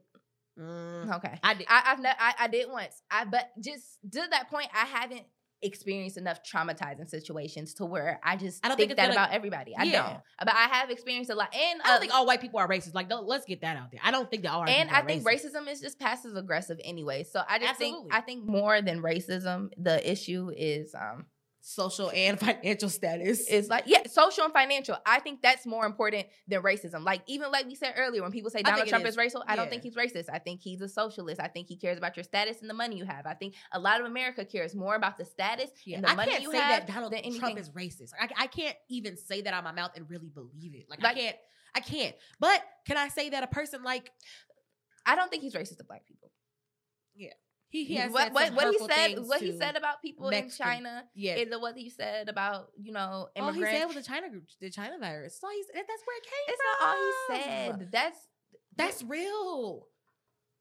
Mm, 0.60 1.16
Okay, 1.16 1.40
I 1.44 1.54
did. 1.56 1.68
I, 1.70 1.84
I've 1.88 2.00
ne- 2.00 2.10
I, 2.18 2.34
I 2.42 2.48
did 2.48 2.70
once. 2.70 3.02
I 3.10 3.26
but 3.26 3.50
just 3.60 3.98
to 4.12 4.22
that 4.32 4.50
point, 4.50 4.70
I 4.74 4.86
haven't 4.86 5.26
experienced 5.62 6.18
enough 6.18 6.40
traumatizing 6.44 7.08
situations 7.10 7.74
to 7.76 7.86
where 7.86 8.20
I 8.24 8.36
just 8.36 8.64
I 8.64 8.68
don't 8.68 8.78
think, 8.78 8.90
think 8.90 8.98
that 8.98 9.04
gonna- 9.08 9.14
about 9.14 9.32
everybody. 9.32 9.76
I 9.76 9.84
Yeah. 9.84 10.04
don't. 10.04 10.22
But 10.40 10.54
I 10.54 10.68
have 10.68 10.90
experienced 10.90 11.30
a 11.32 11.36
lot, 11.36 11.54
and 11.56 11.82
I 11.82 11.88
don't 11.88 11.98
uh, 11.98 12.00
think 12.00 12.14
all 12.14 12.26
white 12.26 12.42
people 12.42 12.60
are 12.60 12.68
racist. 12.68 12.94
Like, 12.94 13.08
let's 13.12 13.46
get 13.46 13.62
that 13.62 13.78
out 13.78 13.92
there. 13.92 14.02
I 14.04 14.12
don't 14.12 14.30
think 14.30 14.44
that 14.44 14.52
all 14.52 14.64
and 14.68 14.90
I 14.90 15.02
think 15.02 15.24
racist. 15.24 15.54
racism 15.56 15.70
is 15.72 15.82
just 15.82 16.00
passive 16.00 16.36
aggressive 16.36 16.80
anyway. 16.84 17.24
So 17.24 17.42
I 17.48 17.58
just 17.60 17.72
Absolutely. 17.72 18.02
think 18.10 18.14
I 18.14 18.22
think 18.22 18.46
more 18.46 18.82
than 18.82 19.02
racism, 19.02 19.70
the 19.78 20.10
issue 20.10 20.52
is 20.56 20.94
um 20.94 21.26
social 21.68 22.12
and 22.14 22.40
financial 22.48 22.90
status. 22.90 23.50
is 23.50 23.70
like 23.70 23.86
yeah, 23.88 24.06
social 24.06 24.44
and 24.44 24.54
financial. 24.54 24.96
I 25.04 25.20
think 25.20 25.42
that's 25.42 25.66
more 25.66 25.86
important 25.88 26.28
than 26.48 26.62
racism. 26.62 27.04
Like 27.04 27.24
even 27.26 27.52
like 27.52 27.66
we 27.66 27.74
said 27.74 27.96
earlier, 27.98 28.22
when 28.22 28.32
people 28.32 28.52
say 28.52 28.62
Donald 28.62 28.88
Trump 28.88 29.04
is. 29.06 29.12
is. 29.14 29.18
racial, 29.18 29.44
I 29.48 29.56
don't 29.56 29.70
think 29.70 29.82
he's 29.82 29.96
racist. 29.96 30.26
I 30.32 30.38
think 30.38 30.62
he's 30.62 30.82
a 30.82 30.88
socialist. 30.88 31.42
I 31.42 31.48
think 31.48 31.68
he 31.68 31.76
cares 31.76 31.98
about 31.98 32.16
your 32.16 32.24
status 32.24 32.62
and 32.62 32.70
the 32.70 32.76
money 32.76 32.98
you 32.98 33.06
have. 33.06 33.26
I 33.26 33.34
think 33.34 33.56
a 33.72 33.80
lot 33.80 34.00
of 34.00 34.06
America 34.06 34.46
cares 34.46 34.76
more 34.76 34.96
about 34.96 35.18
the 35.18 35.26
status 35.26 35.72
Yeah, 35.86 35.98
and 35.98 36.06
the 36.06 36.12
I 36.12 36.16
money 36.16 36.32
can't 36.32 36.44
you 36.44 36.52
say 36.52 36.60
have 36.60 36.86
that 36.86 36.94
Donald 36.94 37.12
than 37.12 37.20
anything. 37.22 37.40
Trump 37.40 37.58
is 37.58 37.70
racist. 37.72 38.12
I, 38.20 38.30
I 38.38 38.48
can't 38.48 38.76
even 38.90 39.18
say 39.18 39.42
that 39.42 39.54
out 39.54 39.60
of 39.60 39.64
my 39.64 39.72
mouth 39.72 39.92
and 39.96 40.08
really 40.08 40.30
believe 40.30 40.76
it. 40.76 40.86
Like, 40.90 41.02
Like- 41.02 41.18
I 41.18 41.20
can't. 41.20 41.36
I 41.74 41.80
can't. 41.82 42.16
But 42.40 42.64
can 42.86 42.96
I 42.96 43.10
say 43.10 43.32
that 43.32 43.44
a 43.44 43.48
person 43.48 43.84
like 43.84 44.12
I 45.06 45.16
don't 45.16 45.30
think 45.30 45.42
he's 45.44 45.54
racist 45.56 45.78
to 45.78 45.84
black 45.84 46.06
people. 46.06 46.32
He, 47.76 47.86
he 47.86 47.96
has 47.96 48.12
what 48.12 48.24
said 48.24 48.34
what, 48.34 48.54
what 48.54 48.74
he 48.74 48.80
said 48.88 49.20
what 49.26 49.42
he 49.42 49.52
said 49.58 49.76
about 49.76 50.02
people 50.02 50.30
Mexican- 50.30 50.68
in 50.68 50.84
China 50.84 51.04
Yeah. 51.14 51.36
is 51.36 51.50
what 51.60 51.76
he 51.78 51.90
said 51.90 52.30
about 52.30 52.70
you 52.82 52.92
know 52.94 53.28
all 53.36 53.52
he 53.52 53.64
said 53.64 53.86
was 53.86 53.96
the 53.96 54.04
China 54.04 54.30
group, 54.30 54.46
the 54.62 54.70
China 54.70 54.98
virus. 55.00 55.34
That's 55.34 55.44
all 55.44 55.50
he 55.52 55.64
said. 55.64 55.84
That's 55.88 56.04
where 56.06 56.18
it 56.18 56.24
came 56.24 56.46
it's 56.48 56.62
from. 56.62 56.88
not 56.88 56.88
all 56.88 57.36
he 57.38 57.44
said. 57.82 57.92
That's 57.92 58.18
That's 58.78 59.04
real. 59.04 59.88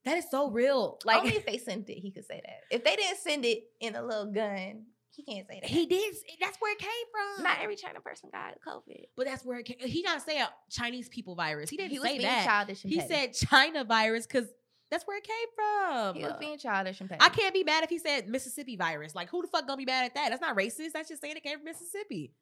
That 0.05 0.19
is 0.19 0.27
so 0.31 0.51
real. 0.51 0.99
like 1.05 1.23
only 1.23 1.37
if 1.37 1.47
they 1.47 1.57
sent 1.59 1.89
it, 1.89 1.99
he 1.99 2.11
could 2.11 2.27
say 2.27 2.41
that. 2.45 2.61
If 2.71 2.85
they 2.85 2.95
didn't 2.97 3.19
send 3.19 3.45
it 3.45 3.61
in 3.81 3.95
a 3.97 4.03
little 4.03 4.27
gun, 4.33 4.85
he 5.11 5.23
can't 5.23 5.47
say 5.49 5.61
that. 5.63 5.71
he 5.71 5.87
did. 5.87 6.15
That's 6.41 6.59
where 6.61 6.73
it 6.73 6.79
came 6.79 6.91
from. 7.37 7.45
not 7.45 7.59
every 7.63 7.77
China 7.77 8.01
person 8.01 8.29
got 8.33 8.55
COVID. 8.67 9.05
But 9.17 9.27
that's 9.27 9.45
where 9.47 9.59
it 9.61 9.65
came. 9.65 9.77
He 9.79 10.03
not 10.03 10.21
saying 10.23 10.45
Chinese 10.71 11.09
people 11.09 11.35
virus. 11.37 11.71
He 11.71 11.77
didn't 11.79 11.93
He 11.93 11.99
was 12.01 12.09
say 12.09 12.19
being 12.19 12.29
that. 12.29 12.45
childish 12.45 12.83
and 12.85 12.93
He 12.93 12.99
petty. 12.99 13.15
said 13.15 13.49
China 13.49 13.85
virus 13.85 14.27
because 14.27 14.49
that's 14.95 15.05
where 15.09 15.19
it 15.19 15.25
came 15.25 15.49
from. 15.57 16.15
he 16.15 16.23
was 16.23 16.35
being 16.39 16.57
childish 16.57 17.01
and 17.01 17.11
petty. 17.11 17.21
I 17.21 17.29
can't 17.29 17.53
be 17.53 17.65
mad 17.65 17.83
if 17.83 17.91
he 17.91 17.99
said 17.99 18.29
Mississippi 18.29 18.77
virus. 18.77 19.15
Like, 19.15 19.29
who 19.29 19.43
the 19.43 19.49
fuck 19.49 19.67
gonna 19.67 19.77
be 19.77 19.85
mad 19.85 20.05
at 20.05 20.15
that? 20.15 20.29
That's 20.31 20.41
not 20.41 20.57
racist. 20.57 20.93
That's 20.95 21.09
just 21.09 21.21
saying 21.21 21.37
it 21.37 21.43
came 21.43 21.59
from 21.59 21.65
Mississippi. 21.65 22.33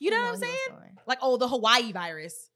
You 0.00 0.10
know 0.10 0.18
Who 0.18 0.22
what 0.22 0.34
I'm 0.34 0.40
saying? 0.40 0.56
Like, 1.06 1.18
oh, 1.22 1.36
the 1.36 1.48
Hawaii 1.48 1.92
virus. 1.92 2.50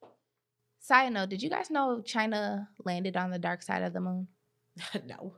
Side 0.78 1.12
note: 1.12 1.28
Did 1.28 1.42
you 1.42 1.50
guys 1.50 1.70
know 1.70 2.00
China 2.00 2.68
landed 2.84 3.16
on 3.16 3.30
the 3.30 3.38
dark 3.38 3.62
side 3.62 3.82
of 3.82 3.92
the 3.92 4.00
moon? 4.00 4.28
no. 5.06 5.34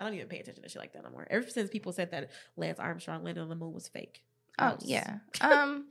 I 0.00 0.04
don't 0.04 0.14
even 0.14 0.28
pay 0.28 0.38
attention 0.40 0.62
to 0.62 0.68
shit 0.68 0.80
like 0.80 0.92
that 0.92 1.02
no 1.04 1.10
more. 1.10 1.26
Ever 1.30 1.48
since 1.48 1.70
people 1.70 1.92
said 1.92 2.10
that 2.12 2.30
Lance 2.56 2.78
Armstrong 2.78 3.24
landed 3.24 3.40
on 3.40 3.48
the 3.48 3.54
moon 3.56 3.72
was 3.72 3.88
fake. 3.88 4.22
Oh 4.58 4.74
was- 4.74 4.84
yeah. 4.84 5.18
Um, 5.40 5.86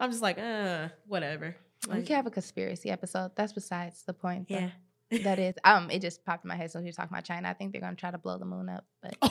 I'm 0.00 0.10
just 0.10 0.22
like, 0.22 0.38
uh, 0.38 0.88
whatever. 1.06 1.54
we 1.86 1.92
Like, 1.94 2.06
could 2.06 2.16
have 2.16 2.26
a 2.26 2.30
conspiracy 2.30 2.90
episode. 2.90 3.32
That's 3.36 3.52
besides 3.52 4.02
the 4.04 4.12
point. 4.14 4.48
though. 4.48 4.56
yeah. 4.56 4.70
That 5.22 5.38
is. 5.38 5.54
Um, 5.64 5.90
it 5.90 6.00
just 6.00 6.24
popped 6.24 6.44
in 6.44 6.48
my 6.48 6.56
head 6.56 6.70
So 6.70 6.80
you're 6.80 6.92
talking 6.92 7.12
about 7.12 7.24
China. 7.24 7.48
I 7.48 7.54
think 7.54 7.72
they're 7.72 7.80
gonna 7.80 7.96
try 7.96 8.10
to 8.10 8.18
blow 8.18 8.38
the 8.38 8.44
moon 8.44 8.68
up. 8.68 8.84
But 9.02 9.16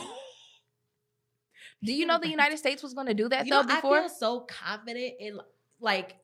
do 1.83 1.93
you 1.93 2.05
know 2.05 2.19
the 2.19 2.29
United 2.29 2.57
States 2.57 2.81
was 2.81 2.93
gonna 2.93 3.13
do 3.13 3.29
that 3.29 3.45
you 3.45 3.51
though 3.51 3.61
know, 3.61 3.75
before? 3.75 3.97
I 3.97 4.01
feel 4.01 4.09
so 4.09 4.39
confident 4.41 5.13
in 5.19 5.39
like 5.79 6.15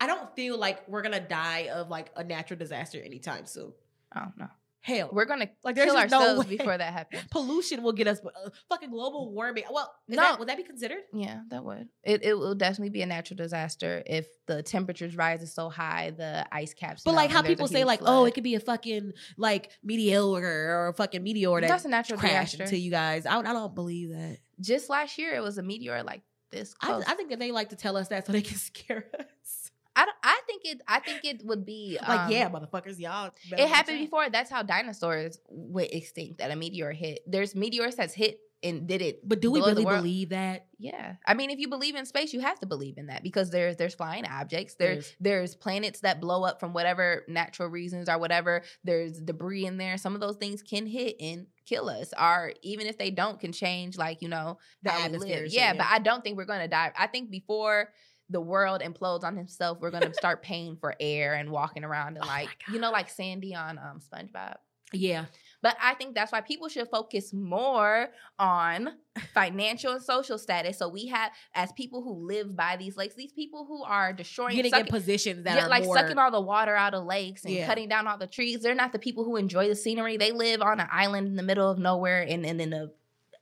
I 0.00 0.06
don't 0.06 0.34
feel 0.36 0.58
like 0.58 0.86
we're 0.88 1.02
gonna 1.02 1.26
die 1.26 1.68
of 1.72 1.88
like 1.88 2.10
a 2.16 2.24
natural 2.24 2.58
disaster 2.58 3.00
anytime 3.02 3.46
soon. 3.46 3.72
oh 4.14 4.26
no, 4.36 4.48
Hell, 4.86 5.08
we're 5.12 5.24
gonna 5.24 5.48
Like, 5.64 5.74
kill 5.74 5.86
just 5.86 5.96
no 5.96 6.00
ourselves 6.20 6.46
before 6.46 6.78
that 6.78 6.92
happens. 6.92 7.24
pollution 7.32 7.82
will 7.82 7.92
get 7.92 8.06
us 8.06 8.20
uh, 8.24 8.50
fucking 8.68 8.90
global 8.90 9.32
warming. 9.32 9.64
Well, 9.68 9.92
No. 10.06 10.16
that, 10.22 10.38
would 10.38 10.46
that 10.48 10.56
be 10.56 10.62
considered? 10.62 11.00
Yeah, 11.12 11.40
that 11.50 11.64
would. 11.64 11.88
It 12.04 12.22
it 12.24 12.38
will 12.38 12.54
definitely 12.54 12.90
be 12.90 13.02
a 13.02 13.06
natural 13.06 13.36
disaster 13.36 14.04
if 14.06 14.28
the 14.46 14.62
temperatures 14.62 15.16
rises 15.16 15.52
so 15.52 15.68
high, 15.70 16.10
the 16.16 16.46
ice 16.52 16.72
caps. 16.72 17.02
But 17.04 17.14
like 17.14 17.30
how 17.32 17.38
and 17.38 17.46
there's 17.48 17.54
a 17.54 17.56
people 17.56 17.66
say, 17.66 17.82
like, 17.82 17.98
oh, 18.04 18.26
it 18.26 18.34
could 18.34 18.44
be 18.44 18.54
a 18.54 18.60
fucking 18.60 19.12
like 19.36 19.72
meteor 19.82 20.22
or 20.22 20.88
a 20.88 20.92
fucking 20.94 21.22
meteor 21.22 21.60
that 21.60 21.68
that's 21.68 21.84
a 21.84 21.88
natural 21.88 22.20
disaster. 22.20 22.62
into 22.62 22.78
you 22.78 22.92
guys. 22.92 23.26
I, 23.26 23.32
don't- 23.32 23.46
I 23.48 23.52
don't 23.52 23.74
believe 23.74 24.10
that. 24.10 24.38
Just 24.60 24.88
last 24.88 25.18
year, 25.18 25.34
it 25.34 25.42
was 25.42 25.58
a 25.58 25.62
meteor 25.64 26.04
like 26.04 26.22
this 26.52 26.76
I. 26.80 27.02
I 27.04 27.14
think 27.14 27.30
that 27.30 27.40
they 27.40 27.50
like 27.50 27.70
to 27.70 27.76
tell 27.76 27.96
us 27.96 28.06
that 28.08 28.24
so 28.26 28.32
they 28.32 28.42
can 28.42 28.56
scare 28.70 29.04
us. 29.18 29.65
I, 29.96 30.04
don't- 30.04 30.16
I 30.22 30.40
think 30.46 30.62
it. 30.64 30.80
I 30.86 31.00
think 31.00 31.24
it 31.24 31.44
would 31.44 31.64
be 31.66 31.98
like, 32.06 32.20
um, 32.20 32.30
yeah, 32.30 32.48
motherfuckers, 32.50 32.98
y'all. 32.98 33.30
It 33.50 33.66
happened 33.68 33.98
before. 33.98 34.28
That's 34.30 34.50
how 34.50 34.62
dinosaurs 34.62 35.38
went 35.48 35.90
extinct. 35.92 36.38
That 36.38 36.50
a 36.50 36.56
meteor 36.56 36.92
hit. 36.92 37.20
There's 37.26 37.54
meteors 37.54 37.96
that's 37.96 38.14
hit 38.14 38.38
and 38.62 38.86
did 38.86 39.02
it. 39.02 39.26
But 39.26 39.40
do 39.40 39.50
we 39.52 39.60
really 39.60 39.84
believe 39.84 40.28
that? 40.30 40.66
Yeah, 40.78 41.14
I 41.26 41.34
mean, 41.34 41.50
if 41.50 41.58
you 41.58 41.68
believe 41.68 41.94
in 41.94 42.04
space, 42.06 42.32
you 42.34 42.40
have 42.40 42.58
to 42.60 42.66
believe 42.66 42.98
in 42.98 43.06
that 43.06 43.22
because 43.22 43.50
there's 43.50 43.76
there's 43.76 43.94
flying 43.94 44.26
objects. 44.26 44.74
There's 44.74 44.96
There's- 44.96 45.16
there's 45.20 45.54
planets 45.56 46.00
that 46.00 46.20
blow 46.20 46.44
up 46.44 46.60
from 46.60 46.72
whatever 46.74 47.24
natural 47.28 47.68
reasons 47.68 48.08
or 48.08 48.18
whatever. 48.18 48.62
There's 48.84 49.18
debris 49.20 49.64
in 49.66 49.78
there. 49.78 49.96
Some 49.98 50.14
of 50.14 50.20
those 50.20 50.36
things 50.36 50.62
can 50.62 50.86
hit 50.86 51.16
and 51.20 51.46
kill 51.66 51.88
us, 51.88 52.12
or 52.20 52.52
even 52.62 52.86
if 52.86 52.98
they 52.98 53.10
don't, 53.10 53.40
can 53.40 53.52
change 53.52 53.96
like 53.96 54.20
you 54.22 54.28
know 54.28 54.58
The 54.82 54.90
how 54.90 55.08
we 55.08 55.16
live. 55.18 55.46
Yeah, 55.48 55.72
yeah. 55.72 55.72
but 55.74 55.86
I 55.90 55.98
don't 56.00 56.22
think 56.22 56.36
we're 56.36 56.44
gonna 56.44 56.68
die. 56.68 56.92
I 56.98 57.06
think 57.06 57.30
before 57.30 57.90
the 58.30 58.40
world 58.40 58.82
implodes 58.82 59.24
on 59.24 59.36
himself, 59.36 59.78
we're 59.80 59.90
gonna 59.90 60.14
start 60.14 60.42
paying 60.42 60.76
for 60.76 60.94
air 61.00 61.34
and 61.34 61.50
walking 61.50 61.84
around 61.84 62.16
and 62.16 62.24
Oh 62.24 62.28
like 62.28 62.48
you 62.72 62.80
know 62.80 62.90
like 62.90 63.08
Sandy 63.08 63.54
on 63.54 63.78
um 63.78 64.00
SpongeBob. 64.00 64.56
Yeah. 64.92 65.26
But 65.62 65.76
I 65.82 65.94
think 65.94 66.14
that's 66.14 66.30
why 66.30 66.42
people 66.42 66.68
should 66.68 66.88
focus 66.88 67.32
more 67.32 68.08
on 68.38 68.90
financial 69.34 69.92
and 69.92 70.02
social 70.02 70.38
status. 70.38 70.78
So 70.78 70.88
we 70.88 71.06
have, 71.08 71.32
as 71.54 71.72
people 71.72 72.02
who 72.02 72.26
live 72.26 72.54
by 72.54 72.76
these 72.76 72.96
lakes, 72.96 73.16
these 73.16 73.32
people 73.32 73.64
who 73.66 73.82
are 73.82 74.12
destroying, 74.12 74.54
Getting 74.54 74.70
sucking, 74.70 74.86
in 74.86 74.90
positions 74.92 75.44
that 75.44 75.56
yeah, 75.56 75.66
are 75.66 75.68
like 75.68 75.84
more, 75.84 75.96
sucking 75.96 76.18
all 76.18 76.30
the 76.30 76.40
water 76.40 76.76
out 76.76 76.94
of 76.94 77.04
lakes 77.04 77.44
and 77.44 77.52
Yeah. 77.54 77.66
cutting 77.66 77.88
down 77.88 78.06
all 78.06 78.16
the 78.18 78.28
trees. 78.28 78.60
They're 78.60 78.76
not 78.76 78.92
the 78.92 79.00
people 79.00 79.24
who 79.24 79.36
enjoy 79.36 79.66
the 79.68 79.74
scenery. 79.74 80.18
They 80.18 80.30
live 80.30 80.62
on 80.62 80.78
an 80.78 80.88
island 80.90 81.26
in 81.26 81.34
the 81.36 81.42
middle 81.42 81.68
of 81.68 81.78
nowhere 81.78 82.22
and, 82.22 82.46
and 82.46 82.60
in 82.60 82.72
a 82.72 82.90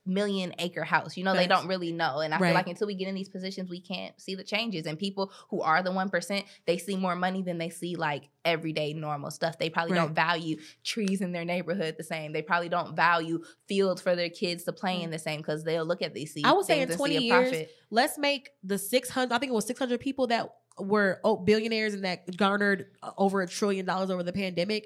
million 0.05 0.53
acre 0.59 0.83
house. 0.83 1.17
You 1.17 1.23
know, 1.23 1.33
they 1.33 1.47
don't 1.47 1.67
really 1.67 1.91
know. 1.91 2.19
And 2.19 2.33
I 2.33 2.37
Right. 2.37 2.49
feel 2.49 2.53
like 2.55 2.67
until 2.67 2.87
we 2.87 2.93
get 2.95 3.07
in 3.07 3.15
these 3.15 3.29
positions, 3.29 3.69
we 3.69 3.79
can't 3.81 4.19
see 4.21 4.35
the 4.35 4.43
changes. 4.43 4.85
And 4.85 4.97
people 4.99 5.31
who 5.49 5.61
are 5.61 5.81
the 5.81 5.91
1%, 5.91 6.45
they 6.65 6.77
see 6.77 6.95
more 6.95 7.15
money 7.15 7.41
than 7.41 7.57
they 7.57 7.69
see 7.69 7.95
like 7.95 8.29
everyday 8.43 8.93
normal 8.93 9.31
stuff. 9.31 9.57
They 9.57 9.69
probably 9.69 9.93
Right. 9.93 10.05
don't 10.05 10.13
value 10.13 10.57
trees 10.83 11.21
in 11.21 11.31
their 11.31 11.45
neighborhood 11.45 11.95
the 11.97 12.03
same. 12.03 12.31
They 12.33 12.43
probably 12.43 12.69
don't 12.69 12.95
value 12.95 13.43
fields 13.67 14.01
for 14.01 14.15
their 14.15 14.29
kids 14.29 14.63
to 14.65 14.73
play 14.73 15.01
in 15.01 15.09
the 15.09 15.17
same 15.19 15.37
because 15.41 15.63
they'll 15.63 15.85
look 15.85 16.01
at 16.03 16.13
these 16.13 16.35
I 16.43 16.51
would 16.53 16.65
say 16.65 16.81
in 16.81 16.89
20 16.89 17.17
years, 17.17 17.49
profit. 17.49 17.71
let's 17.89 18.17
make 18.17 18.49
the 18.63 18.77
600 18.77 19.33
i 19.33 19.37
think 19.39 19.51
it 19.51 19.55
was 19.55 19.65
600 19.65 19.99
people 19.99 20.27
that 20.27 20.53
were 20.77 21.19
oh, 21.23 21.37
billionaires 21.37 21.93
and 21.93 22.03
that 22.03 22.35
garnered 22.37 22.87
uh, 23.01 23.11
over 23.17 23.41
a 23.41 23.47
trillion 23.47 23.85
dollars 23.85 24.09
over 24.11 24.21
the 24.23 24.33
pandemic 24.33 24.85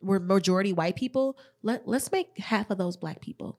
were 0.00 0.18
majority 0.18 0.72
white 0.72 0.96
people 0.96 1.36
let, 1.62 1.86
let's 1.86 2.10
make 2.10 2.38
half 2.38 2.70
of 2.70 2.78
those 2.78 2.96
black 2.96 3.20
people 3.20 3.58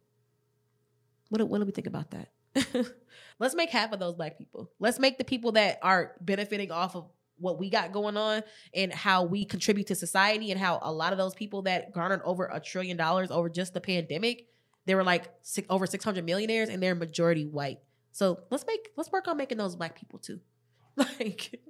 what 1.30 1.40
do, 1.40 1.46
what 1.46 1.60
do 1.60 1.66
we 1.66 1.72
think 1.72 1.88
about 1.88 2.12
that? 2.12 2.30
Let's 3.40 3.56
make 3.56 3.70
half 3.70 3.94
of 3.94 4.00
those 4.00 4.16
black 4.16 4.38
people. 4.38 4.70
Let's 4.80 5.00
make 5.00 5.18
the 5.18 5.24
people 5.24 5.54
that 5.54 5.80
are 5.82 6.16
benefiting 6.22 6.72
off 6.72 6.96
of 6.96 7.10
what 7.38 7.58
we 7.58 7.70
got 7.70 7.94
going 7.94 8.18
on 8.18 8.44
and 8.74 8.92
how 8.92 9.24
we 9.24 9.46
contribute 9.46 9.88
to 9.88 9.96
society 9.96 10.52
and 10.52 10.60
how 10.60 10.80
a 10.82 10.92
lot 10.92 11.14
of 11.14 11.18
those 11.18 11.34
people 11.34 11.62
that 11.62 11.94
garnered 11.94 12.22
over 12.26 12.50
a 12.52 12.60
trillion 12.60 12.98
dollars 12.98 13.32
over 13.32 13.50
just 13.50 13.74
the 13.74 13.80
pandemic 13.80 14.50
they 14.90 14.96
were 14.96 15.04
like 15.04 15.30
six, 15.44 15.68
over 15.70 15.86
600 15.86 16.26
millionaires 16.26 16.68
and 16.68 16.82
they're 16.82 16.96
majority 16.96 17.46
white. 17.46 17.78
So 18.12 18.40
let's 18.50 18.66
make 18.66 18.90
let's 18.98 19.12
work 19.12 19.28
on 19.28 19.38
making 19.38 19.60
those 19.60 19.76
black 19.76 19.96
people 19.96 20.18
too. 20.18 20.40
Like 20.98 21.62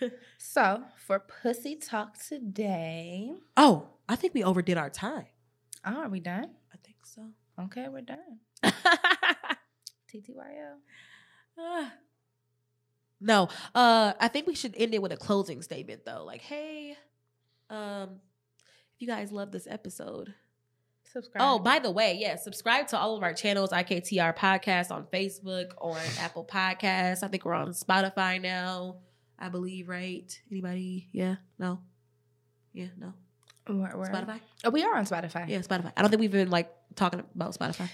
So 0.38 0.82
for 1.06 1.20
pussy 1.20 1.76
talk 1.76 2.22
today, 2.22 3.32
oh 3.56 3.88
i 4.10 4.14
think 4.14 4.34
we 4.34 4.44
overdid 4.44 4.76
our 4.76 4.90
time. 4.90 5.24
Oh, 5.86 6.02
are 6.02 6.10
we 6.10 6.20
done? 6.20 6.50
i 6.74 6.76
think 6.84 6.98
so. 7.04 7.30
Okay, 7.58 7.88
we're 7.88 8.02
done. 8.02 8.40
TTYL. 8.64 10.76
Ah. 11.58 11.92
no 13.22 13.48
uh 13.74 14.14
i 14.18 14.28
think 14.28 14.46
we 14.46 14.54
should 14.54 14.74
end 14.78 14.94
it 14.94 15.02
with 15.02 15.12
a 15.12 15.16
closing 15.16 15.60
statement 15.60 16.06
though 16.06 16.24
like 16.24 16.40
hey 16.40 16.96
um 17.68 18.08
if 18.94 19.00
you 19.00 19.06
guys 19.06 19.30
love 19.30 19.52
this 19.52 19.66
episode 19.68 20.32
Subscribe. 21.12 21.42
Oh, 21.44 21.58
by 21.58 21.80
the 21.80 21.90
way, 21.90 22.16
yeah, 22.20 22.36
subscribe 22.36 22.86
to 22.88 22.98
all 22.98 23.16
of 23.16 23.24
our 23.24 23.34
channels, 23.34 23.70
IKTR 23.70 24.36
Podcast 24.36 24.92
on 24.92 25.06
Facebook, 25.12 25.72
on 25.80 25.98
Apple 26.20 26.44
Podcasts. 26.44 27.24
I 27.24 27.28
think 27.28 27.44
we're 27.44 27.54
on 27.54 27.70
Spotify 27.70 28.40
now, 28.40 28.98
I 29.36 29.48
believe, 29.48 29.88
right? 29.88 30.40
Anybody? 30.52 31.08
Yeah? 31.10 31.36
No? 31.58 31.80
Yeah, 32.72 32.86
no? 32.96 33.12
Where- 33.66 33.96
where- 33.96 34.08
Spotify? 34.08 34.38
Oh, 34.62 34.70
we 34.70 34.84
are 34.84 34.96
on 34.96 35.04
Spotify. 35.04 35.48
Yeah, 35.48 35.58
Spotify. 35.58 35.92
I 35.96 36.02
don't 36.02 36.10
think 36.10 36.20
we've 36.20 36.30
been 36.30 36.50
like 36.50 36.70
talking 36.94 37.24
about 37.34 37.58
Spotify. 37.58 37.90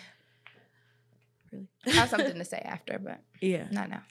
Really? 1.53 1.69
I 1.87 1.91
have 1.91 2.09
something 2.09 2.35
to 2.35 2.45
say 2.55 2.59
after, 2.59 2.99
but 2.99 3.21
Yeah. 3.41 3.67
not 3.71 3.89
now. 3.91 4.03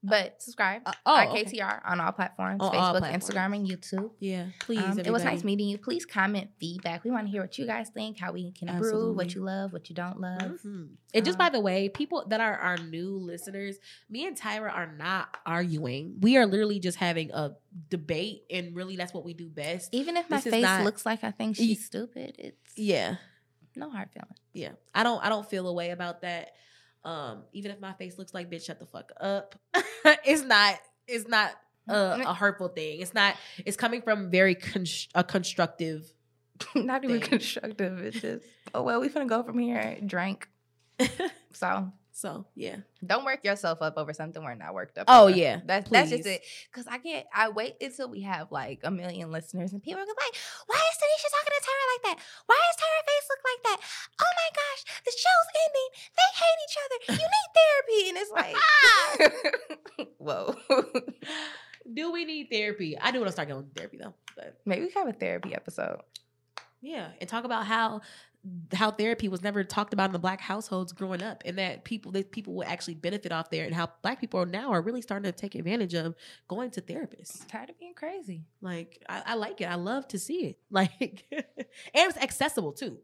But 0.00 0.40
subscribe. 0.40 0.82
Uh, 0.86 0.92
oh, 1.06 1.28
okay. 1.28 1.60
On 1.84 1.98
all 2.00 2.12
platforms 2.12 2.58
On 2.62 2.72
all 2.72 2.94
Facebook, 2.94 2.98
platforms. 3.00 3.24
Instagram, 3.24 3.56
and 3.56 3.66
YouTube. 3.66 4.10
Yeah, 4.20 4.46
please. 4.60 4.78
Um, 4.78 5.00
it 5.00 5.10
was 5.10 5.24
nice 5.24 5.42
meeting 5.42 5.68
you. 5.68 5.76
Please 5.76 6.06
comment 6.06 6.50
feedback. 6.60 7.02
We 7.02 7.10
want 7.10 7.26
to 7.26 7.30
hear 7.32 7.40
what 7.42 7.58
you 7.58 7.66
guys 7.66 7.90
think, 7.90 8.16
how 8.20 8.30
we 8.30 8.52
can 8.52 8.68
improve, 8.68 8.84
Absolutely. 8.92 9.16
what 9.16 9.34
you 9.34 9.42
love, 9.42 9.72
what 9.72 9.88
you 9.90 9.96
don't 9.96 10.20
love. 10.20 10.40
Mhm. 10.64 10.90
And 11.14 11.24
just 11.24 11.34
Um, 11.34 11.46
by 11.46 11.50
the 11.50 11.58
way, 11.58 11.88
people 11.88 12.24
that 12.28 12.40
are 12.40 12.56
our 12.56 12.76
new 12.76 13.10
listeners, 13.18 13.78
me 14.08 14.24
and 14.24 14.38
Tyra 14.40 14.72
are 14.72 14.86
not 14.96 15.36
arguing. 15.44 16.18
We 16.20 16.36
are 16.36 16.46
literally 16.46 16.78
just 16.78 16.98
having 16.98 17.32
a 17.32 17.56
debate, 17.90 18.42
and 18.52 18.76
really, 18.76 18.94
that's 18.94 19.12
what 19.12 19.24
we 19.24 19.34
do 19.34 19.48
best. 19.48 19.92
Even 19.92 20.16
if 20.16 20.30
my 20.30 20.36
This 20.40 20.52
face 20.52 20.62
not- 20.62 20.84
looks 20.84 21.04
like 21.04 21.24
I 21.24 21.32
think 21.32 21.56
she's 21.56 21.84
stupid, 21.84 22.36
it's 22.38 22.72
Yeah, 22.78 23.16
no 23.78 23.90
hard 23.90 24.10
feeling. 24.12 24.34
yeah. 24.52 24.72
I 24.94 25.02
don't. 25.02 25.24
I 25.24 25.28
don't 25.28 25.48
feel 25.48 25.66
a 25.68 25.72
way 25.72 25.90
about 25.90 26.22
that. 26.22 26.52
Um, 27.04 27.44
even 27.52 27.70
if 27.70 27.80
my 27.80 27.92
face 27.94 28.18
looks 28.18 28.34
like 28.34 28.50
bitch, 28.50 28.64
shut 28.66 28.78
the 28.80 28.86
fuck 28.86 29.12
up. 29.20 29.54
it's 30.24 30.42
not. 30.42 30.78
It's 31.06 31.26
not 31.28 31.52
a, 31.88 32.22
a 32.26 32.34
hurtful 32.34 32.68
thing. 32.68 33.00
It's 33.00 33.14
not. 33.14 33.36
It's 33.64 33.76
coming 33.76 34.02
from 34.02 34.30
very 34.30 34.54
const- 34.54 35.10
a 35.14 35.24
constructive. 35.24 36.12
Not 36.74 37.04
even 37.04 37.20
Thing. 37.20 37.28
constructive. 37.30 38.00
It's 38.00 38.20
just, 38.20 38.44
oh 38.74 38.82
well, 38.82 39.00
we 39.00 39.08
finna 39.08 39.28
go 39.28 39.44
from 39.44 39.60
here. 39.60 39.96
Drink. 40.04 40.48
So 41.52 41.92
so 42.18 42.46
yeah. 42.56 42.82
don't 43.06 43.24
work 43.24 43.44
yourself 43.44 43.80
up 43.80 43.94
over 43.96 44.12
something 44.12 44.42
we're 44.42 44.56
not 44.56 44.74
worked 44.74 44.98
up. 44.98 45.04
Oh, 45.06 45.28
over. 45.28 45.36
yeah. 45.36 45.60
that's 45.64 45.88
that's 45.88 46.10
just 46.10 46.26
it. 46.26 46.42
Because 46.66 46.88
I 46.88 46.98
can't. 46.98 47.24
I 47.32 47.50
wait 47.50 47.76
until 47.80 48.10
we 48.10 48.22
have 48.22 48.50
like 48.50 48.80
a 48.82 48.90
million 48.90 49.30
listeners 49.30 49.72
and 49.72 49.80
people 49.80 50.02
are 50.02 50.04
gonna 50.04 50.18
be 50.18 50.26
like, 50.26 50.34
"Why 50.66 50.82
is 50.82 50.98
Tanisha 50.98 51.30
talking 51.30 51.54
to 51.54 51.62
Tyra 51.62 51.86
like 51.94 52.02
that? 52.10 52.18
Why 52.46 52.58
does 52.58 52.76
Tyra 52.82 53.02
face 53.06 53.28
look 53.30 53.42
like 53.46 53.62
that? 53.70 53.78
Oh 54.20 54.32
my 54.34 54.50
gosh, 54.50 54.82
the 55.04 55.12
show's 55.14 55.48
ending. 55.62 55.90
They 56.18 56.28
hate 56.42 56.58
each 56.66 56.78
other. 56.82 56.98
You 57.14 57.28
need 57.30 57.50
therapy." 57.58 58.02
And 58.08 58.16
it's 58.18 58.32
like, 58.34 58.56
whoa. 60.18 60.54
Do 61.94 62.12
we 62.12 62.24
need 62.24 62.48
therapy? 62.50 62.98
I 62.98 63.12
do 63.12 63.20
want 63.20 63.28
to 63.28 63.32
start 63.32 63.48
going 63.48 63.64
to 63.64 63.70
therapy 63.74 63.96
though, 63.96 64.14
but 64.36 64.58
Maybe 64.66 64.82
we 64.82 64.90
can 64.90 65.06
have 65.06 65.14
a 65.14 65.18
therapy 65.18 65.54
episode. 65.54 66.00
Yeah, 66.82 67.08
and 67.20 67.28
talk 67.28 67.44
about 67.44 67.66
how 67.66 68.02
how 68.72 68.90
therapy 68.90 69.28
was 69.28 69.42
never 69.42 69.64
talked 69.64 69.92
about 69.92 70.06
in 70.06 70.12
the 70.12 70.18
black 70.18 70.40
households 70.40 70.92
growing 70.92 71.22
up, 71.22 71.42
and 71.44 71.58
that 71.58 71.84
people 71.84 72.12
that 72.12 72.30
people 72.30 72.54
will 72.54 72.64
actually 72.64 72.94
benefit 72.94 73.32
off 73.32 73.50
there, 73.50 73.64
and 73.64 73.74
how 73.74 73.90
black 74.02 74.20
people 74.20 74.40
are 74.40 74.46
now 74.46 74.70
are 74.70 74.82
really 74.82 75.02
starting 75.02 75.30
to 75.30 75.36
take 75.36 75.54
advantage 75.54 75.94
of 75.94 76.14
going 76.48 76.70
to 76.72 76.80
therapists. 76.80 77.46
tired 77.48 77.70
of 77.70 77.78
being 77.78 77.94
crazy. 77.94 78.44
Like 78.60 79.02
I, 79.08 79.22
I 79.26 79.34
like 79.34 79.60
it. 79.60 79.64
I 79.64 79.76
love 79.76 80.06
to 80.08 80.18
see 80.18 80.46
it. 80.46 80.58
Like, 80.70 81.24
and 81.32 81.44
it's 81.94 82.16
accessible 82.18 82.72
too. 82.72 82.98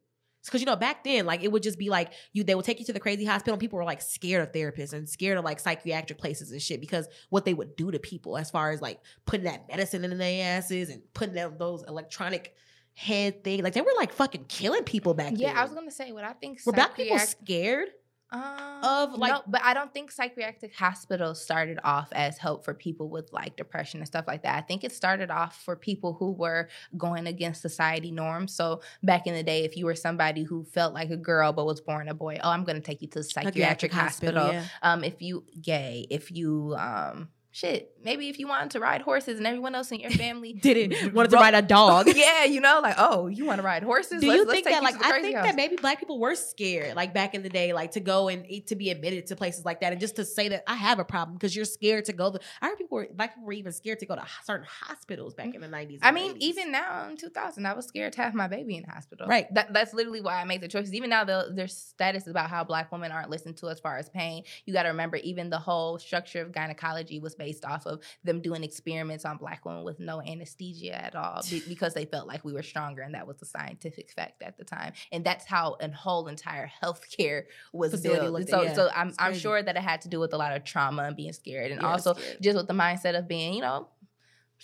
Because 0.44 0.60
you 0.60 0.66
know 0.66 0.76
back 0.76 1.04
then, 1.04 1.24
like 1.24 1.42
it 1.42 1.50
would 1.50 1.62
just 1.62 1.78
be 1.78 1.88
like 1.88 2.12
you, 2.32 2.44
they 2.44 2.54
would 2.54 2.64
take 2.64 2.78
you 2.78 2.84
to 2.86 2.92
the 2.92 3.00
crazy 3.00 3.24
hospital. 3.24 3.54
and 3.54 3.60
People 3.60 3.78
were 3.78 3.84
like 3.84 4.02
scared 4.02 4.46
of 4.46 4.52
therapists 4.52 4.92
and 4.92 5.08
scared 5.08 5.38
of 5.38 5.44
like 5.44 5.58
psychiatric 5.58 6.18
places 6.18 6.52
and 6.52 6.60
shit 6.60 6.80
because 6.80 7.08
what 7.30 7.44
they 7.44 7.54
would 7.54 7.76
do 7.76 7.90
to 7.90 7.98
people 7.98 8.36
as 8.36 8.50
far 8.50 8.70
as 8.70 8.82
like 8.82 9.00
putting 9.24 9.44
that 9.44 9.66
medicine 9.68 10.04
in 10.04 10.16
their 10.18 10.56
asses 10.56 10.90
and 10.90 11.02
putting 11.14 11.34
them 11.34 11.54
those 11.58 11.82
electronic 11.88 12.54
head 12.94 13.42
thing. 13.44 13.62
Like 13.62 13.74
they 13.74 13.80
were 13.82 13.92
like 13.96 14.12
fucking 14.12 14.44
killing 14.48 14.84
people 14.84 15.14
back 15.14 15.32
Yeah, 15.36 15.48
then. 15.48 15.56
I 15.58 15.62
was 15.64 15.72
gonna 15.72 15.90
say 15.90 16.12
what 16.12 16.24
I 16.24 16.32
think. 16.32 16.60
were 16.64 16.72
black 16.72 16.96
people 16.96 17.18
psychiatric- 17.18 17.46
scared? 17.46 17.88
Um, 18.30 18.42
of, 18.82 19.12
like- 19.14 19.32
no, 19.32 19.42
but 19.46 19.60
I 19.62 19.74
don't 19.74 19.94
think 19.94 20.10
psychiatric 20.10 20.74
hospitals 20.74 21.40
started 21.40 21.78
off 21.84 22.08
as 22.10 22.36
help 22.36 22.64
for 22.64 22.74
people 22.74 23.08
with 23.08 23.32
like 23.32 23.54
depression 23.54 24.00
and 24.00 24.08
stuff 24.08 24.24
like 24.26 24.42
that. 24.42 24.56
I 24.56 24.60
think 24.62 24.82
it 24.82 24.90
started 24.90 25.30
off 25.30 25.62
for 25.62 25.76
people 25.76 26.14
who 26.14 26.32
were 26.32 26.68
going 26.96 27.28
against 27.28 27.62
society 27.62 28.10
norms. 28.10 28.52
So 28.52 28.80
back 29.04 29.28
in 29.28 29.34
the 29.34 29.44
day, 29.44 29.62
if 29.64 29.76
you 29.76 29.84
were 29.84 29.94
somebody 29.94 30.42
who 30.42 30.64
felt 30.64 30.94
like 30.94 31.10
a 31.10 31.16
girl 31.16 31.52
but 31.52 31.64
was 31.64 31.80
born 31.80 32.08
a 32.08 32.14
boy, 32.14 32.40
oh, 32.42 32.50
I'm 32.50 32.64
going 32.64 32.74
to 32.74 32.82
take 32.82 33.02
you 33.02 33.08
to 33.08 33.20
the 33.20 33.24
psychiatric, 33.24 33.92
hospital. 33.92 34.52
yeah. 34.52 34.64
Um, 34.82 35.04
if 35.04 35.22
you 35.22 35.44
gay, 35.62 36.04
if 36.10 36.32
you 36.32 36.74
um, 36.76 37.28
shit, 37.54 37.92
maybe 38.02 38.28
if 38.28 38.40
you 38.40 38.48
wanted 38.48 38.72
to 38.72 38.80
ride 38.80 39.00
horses 39.00 39.38
and 39.38 39.46
everyone 39.46 39.76
else 39.76 39.92
in 39.92 40.00
your 40.00 40.10
family 40.24 40.52
Didn't 40.54 41.14
wanted 41.14 41.30
to 41.30 41.36
ride 41.36 41.54
a 41.54 41.62
dog. 41.62 42.08
yeah, 42.14 42.44
you 42.44 42.60
know, 42.60 42.80
like 42.82 42.96
oh, 42.98 43.28
you 43.28 43.44
want 43.44 43.58
to 43.60 43.62
ride 43.62 43.84
horses? 43.84 44.20
Do 44.20 44.26
Let's- 44.28 44.40
you 44.40 44.50
think 44.50 44.64
that 44.66 44.82
like 44.82 44.96
I 45.02 45.20
think 45.20 45.36
house. 45.36 45.46
that 45.46 45.54
maybe 45.54 45.76
black 45.76 46.00
people 46.00 46.18
were 46.18 46.34
scared 46.34 46.96
like 46.96 47.14
back 47.14 47.32
in 47.34 47.44
the 47.44 47.48
day 47.48 47.72
like 47.72 47.92
to 47.92 48.00
go 48.00 48.28
and 48.28 48.44
to 48.66 48.74
be 48.74 48.90
admitted 48.90 49.28
to 49.28 49.36
places 49.36 49.64
like 49.64 49.80
that 49.82 49.92
and 49.92 50.00
just 50.00 50.16
to 50.16 50.24
say 50.24 50.48
that 50.48 50.64
I 50.66 50.74
have 50.74 50.98
a 50.98 51.04
problem 51.04 51.36
because 51.36 51.54
you're 51.54 51.64
scared 51.64 52.06
to 52.06 52.12
go. 52.12 52.30
The, 52.30 52.40
I 52.60 52.66
heard 52.66 52.78
people 52.78 52.96
were 52.96 53.08
black 53.14 53.34
people 53.34 53.46
were 53.46 53.52
even 53.52 53.72
scared 53.72 54.00
to 54.00 54.06
go 54.06 54.16
to 54.16 54.24
certain 54.44 54.66
hospitals 54.68 55.34
back 55.34 55.54
in 55.54 55.60
the 55.60 55.68
nineties. 55.68 56.00
I 56.02 56.10
mean, 56.10 56.36
even 56.40 56.72
now 56.72 57.08
in 57.08 57.16
2000, 57.16 57.64
I 57.64 57.72
was 57.74 57.86
scared 57.86 58.14
to 58.14 58.22
have 58.22 58.34
my 58.34 58.48
baby 58.48 58.76
in 58.76 58.82
the 58.84 58.90
hospital. 58.90 59.28
Right. 59.28 59.46
That, 59.54 59.72
that's 59.72 59.94
literally 59.94 60.20
why 60.20 60.40
I 60.40 60.44
made 60.44 60.60
the 60.60 60.68
choices. 60.68 60.92
Even 60.92 61.10
now, 61.10 61.22
the, 61.22 61.52
there's 61.54 61.76
status 61.76 62.26
about 62.26 62.50
how 62.50 62.64
black 62.64 62.90
women 62.90 63.12
aren't 63.12 63.30
listened 63.30 63.58
to 63.58 63.68
as 63.68 63.78
far 63.78 63.96
as 63.96 64.08
pain. 64.08 64.42
You 64.66 64.74
got 64.74 64.82
to 64.82 64.88
remember, 64.88 65.18
even 65.18 65.50
the 65.50 65.58
whole 65.58 66.00
structure 66.00 66.42
of 66.42 66.50
gynecology 66.50 67.20
was 67.20 67.36
based 67.36 67.43
off 67.64 67.86
of 67.86 68.00
them 68.24 68.40
doing 68.40 68.62
experiments 68.64 69.24
on 69.24 69.36
black 69.36 69.64
women 69.64 69.84
with 69.84 70.00
no 70.00 70.20
anesthesia 70.22 70.94
at 70.94 71.14
all 71.14 71.42
be- 71.50 71.62
because 71.68 71.94
they 71.94 72.04
felt 72.04 72.26
like 72.26 72.44
we 72.44 72.52
were 72.52 72.62
stronger, 72.62 73.02
and 73.02 73.14
that 73.14 73.26
was 73.26 73.36
the 73.38 73.46
scientific 73.46 74.10
fact 74.10 74.42
at 74.42 74.56
the 74.58 74.64
time. 74.64 74.92
And 75.12 75.24
that's 75.24 75.44
how 75.44 75.76
a 75.80 75.90
whole 75.90 76.26
entire 76.28 76.70
healthcare 76.82 77.44
was 77.72 77.90
Facility 77.92 78.26
built. 78.26 78.48
So, 78.48 78.62
yeah, 78.62 78.72
so 78.74 78.90
I'm, 78.94 79.12
I'm 79.18 79.34
sure 79.34 79.62
that 79.62 79.76
it 79.76 79.82
had 79.82 80.00
to 80.02 80.08
do 80.08 80.20
with 80.20 80.32
a 80.32 80.36
lot 80.36 80.56
of 80.56 80.64
trauma 80.64 81.02
and 81.04 81.16
being 81.16 81.32
scared, 81.32 81.70
and 81.72 81.80
Yeah, 81.82 81.88
also 81.92 82.14
scared. 82.14 82.38
just 82.40 82.56
with 82.56 82.66
the 82.68 82.74
mindset 82.74 83.18
of 83.18 83.28
being, 83.28 83.54
you 83.54 83.60
know, 83.60 83.88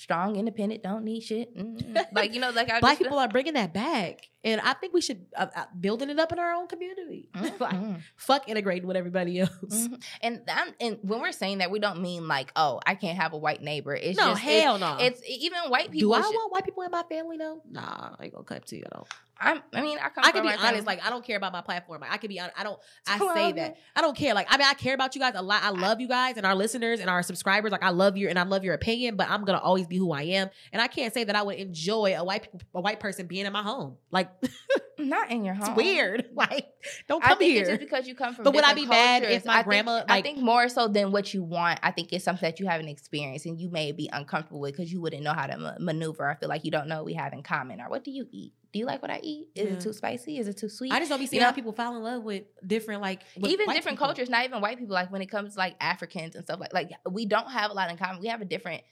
strong, 0.01 0.37
independent, 0.37 0.83
don't 0.83 1.05
need 1.05 1.21
shit. 1.21 1.57
Mm, 1.57 2.07
like 2.13 2.35
you 2.35 2.41
know, 2.41 2.51
like 2.51 2.71
I 2.71 2.81
black 2.81 2.99
people 2.99 3.19
are 3.19 3.29
bringing 3.29 3.55
that 3.55 3.73
back, 3.75 4.29
and 4.43 4.61
I 4.61 4.73
think 4.75 4.93
we 4.95 5.01
should 5.01 5.27
uh, 5.37 5.47
uh, 5.55 5.65
building 5.79 6.11
it 6.11 6.19
up 6.19 6.33
in 6.33 6.39
our 6.39 6.53
own 6.53 6.67
community. 6.67 7.29
like, 7.35 7.75
Mhm, 7.75 8.01
fuck 8.17 8.49
integrating 8.49 8.87
with 8.89 8.97
everybody 8.97 9.41
else. 9.41 9.51
mhm. 9.65 10.03
And 10.23 10.41
I'm, 10.49 10.75
and 10.81 10.99
when 11.03 11.21
we're 11.21 11.33
saying 11.33 11.59
that, 11.59 11.71
we 11.71 11.79
don't 11.79 12.01
mean 12.01 12.27
like, 12.29 12.51
oh, 12.57 12.81
I 12.87 12.95
can't 12.95 13.19
have 13.19 13.33
a 13.33 13.39
white 13.39 13.63
neighbor. 13.63 13.95
It's 13.95 14.19
no, 14.19 14.31
just 14.31 14.43
it's- 14.43 14.63
hell 14.65 14.79
no. 14.79 14.97
It's, 14.99 15.23
even 15.29 15.59
white 15.69 15.91
people. 15.91 16.11
Do 16.11 16.15
I 16.15 16.23
should- 16.23 16.35
want 16.35 16.53
white 16.53 16.65
people 16.65 16.83
in 16.85 16.91
my 16.91 17.03
family 17.05 17.37
though? 17.37 17.63
Nah, 17.71 18.17
I 18.19 18.25
ain't 18.25 18.33
gonna 18.33 18.45
cut 18.45 18.67
to 18.67 18.77
you. 18.77 18.85
I 18.87 18.97
don't. 18.97 19.07
I'm, 19.41 19.63
I 19.73 19.81
mean, 19.81 19.99
I 19.99 20.11
come. 20.11 20.25
I 20.25 20.33
can 20.33 20.43
be 20.43 20.49
honest. 20.49 20.63
family- 20.63 20.81
Like 20.83 21.05
I 21.05 21.09
don't 21.11 21.25
care 21.25 21.37
about 21.39 21.53
my 21.53 21.63
platform. 21.63 22.03
Like, 22.03 22.13
I 22.13 22.19
can 22.19 22.29
be 22.29 22.39
honest. 22.39 22.59
I 22.59 22.63
don't. 22.63 22.79
I 23.09 23.19
say 23.35 23.53
that 23.53 23.77
I 23.97 24.01
don't 24.03 24.17
care. 24.17 24.35
Like 24.35 24.47
I 24.51 24.59
mean, 24.59 24.67
I 24.69 24.75
care 24.75 24.95
about 24.95 25.15
you 25.15 25.21
guys 25.21 25.33
a 25.37 25.43
lot. 25.43 25.63
I 25.63 25.71
love 25.71 26.01
you 26.01 26.09
guys 26.09 26.37
and 26.37 26.45
our 26.45 26.55
listeners 26.55 27.01
and 27.01 27.09
our 27.09 27.23
subscribers. 27.23 27.73
Like 27.73 27.83
I 27.83 27.91
love 27.91 28.17
your 28.17 28.29
and 28.31 28.39
I 28.39 28.43
love 28.43 28.65
your 28.65 28.75
opinion. 28.75 29.17
But 29.17 29.31
I'm 29.31 29.45
gonna 29.45 29.59
always 29.59 29.87
be 29.87 29.97
who 29.97 30.13
I 30.13 30.23
am. 30.23 30.51
And 30.73 30.83
I 30.83 30.89
can't 30.89 31.13
say 31.15 31.25
that 31.25 31.35
I 31.37 31.43
would 31.43 31.57
enjoy 31.57 32.15
a 32.17 32.23
white 32.25 32.49
a 32.75 32.81
white 32.81 33.01
person 33.01 33.27
being 33.27 33.47
in 33.47 33.53
my 33.53 33.63
home. 33.63 33.97
Like 34.11 34.31
not 34.99 35.31
in 35.31 35.45
your 35.45 35.55
home. 35.55 35.69
it's 35.69 35.77
weird. 35.77 36.27
Like 36.35 36.69
don't 37.09 37.23
I 37.25 37.29
come 37.29 37.39
think 37.39 37.53
here. 37.53 37.61
it's 37.63 37.69
just 37.71 37.81
because 37.81 38.07
you 38.09 38.15
come 38.15 38.35
from. 38.35 38.45
But 38.45 38.55
would 38.55 38.65
I 38.65 38.75
be 38.75 38.87
mad 38.87 39.23
cultures. 39.23 39.37
if 39.39 39.45
my 39.47 39.53
I 39.53 39.57
think- 39.59 39.67
grandma, 39.67 40.05
I 40.09 40.23
think 40.23 40.39
more 40.39 40.69
so 40.69 40.89
than 40.89 41.13
what 41.13 41.33
you 41.35 41.43
want. 41.43 41.81
I 41.83 41.91
think 41.91 42.13
it's 42.13 42.25
something 42.25 42.47
that 42.47 42.61
you 42.61 42.67
haven't 42.67 42.89
experienced 42.89 43.47
and 43.47 43.61
you 43.61 43.69
may 43.71 43.93
be 43.93 44.09
uncomfortable 44.13 44.61
with 44.61 44.73
because 44.77 44.93
you 44.93 45.01
wouldn't 45.01 45.23
know 45.23 45.33
how 45.33 45.47
to 45.47 45.57
ma- 45.59 45.75
maneuver. 45.79 46.29
I 46.29 46.35
feel 46.37 46.49
like 46.49 46.65
you 46.65 46.71
don't 46.71 46.89
know 46.89 46.97
what 46.97 47.05
we 47.07 47.15
have 47.15 47.33
in 47.33 47.43
common. 47.43 47.81
Or 47.81 47.89
what 47.91 48.05
do 48.05 48.11
you 48.11 48.27
eat? 48.31 48.53
Do 48.73 48.79
you 48.79 48.87
like 48.87 49.03
what 49.03 49.11
I 49.11 49.19
eat? 49.23 49.49
Is 49.55 49.67
Yeah. 49.69 49.73
it 49.75 49.81
too 49.81 49.93
spicy? 49.93 50.39
Is 50.39 50.47
it 50.47 50.57
too 50.57 50.69
sweet? 50.69 50.93
I 50.93 50.99
just 51.01 51.11
don't 51.11 51.19
be 51.19 51.27
seeing 51.27 51.41
know- 51.41 51.47
how 51.47 51.53
people 51.53 51.73
fall 51.73 51.97
in 51.97 52.03
love 52.03 52.23
with 52.23 52.45
different 52.67 53.03
like 53.03 53.23
with 53.37 53.51
even 53.51 53.67
different 53.69 53.97
people. 53.99 54.07
cultures, 54.09 54.31
not 54.31 54.45
even 54.45 54.61
white 54.61 54.79
people. 54.79 54.95
Like 54.95 55.11
when 55.11 55.23
it 55.23 55.27
comes 55.27 55.55
to 55.55 55.59
like 55.59 55.77
Africans 55.81 56.37
and 56.37 56.45
stuff 56.45 56.61
like 56.61 56.73
like 56.73 56.91
we 57.11 57.27
don't 57.27 57.51
have 57.51 57.71
a 57.71 57.75
lot 57.75 57.91
in 57.91 57.97
common. 57.97 58.21
We 58.21 58.29
have 58.29 58.41
a 58.41 58.45
different 58.45 58.83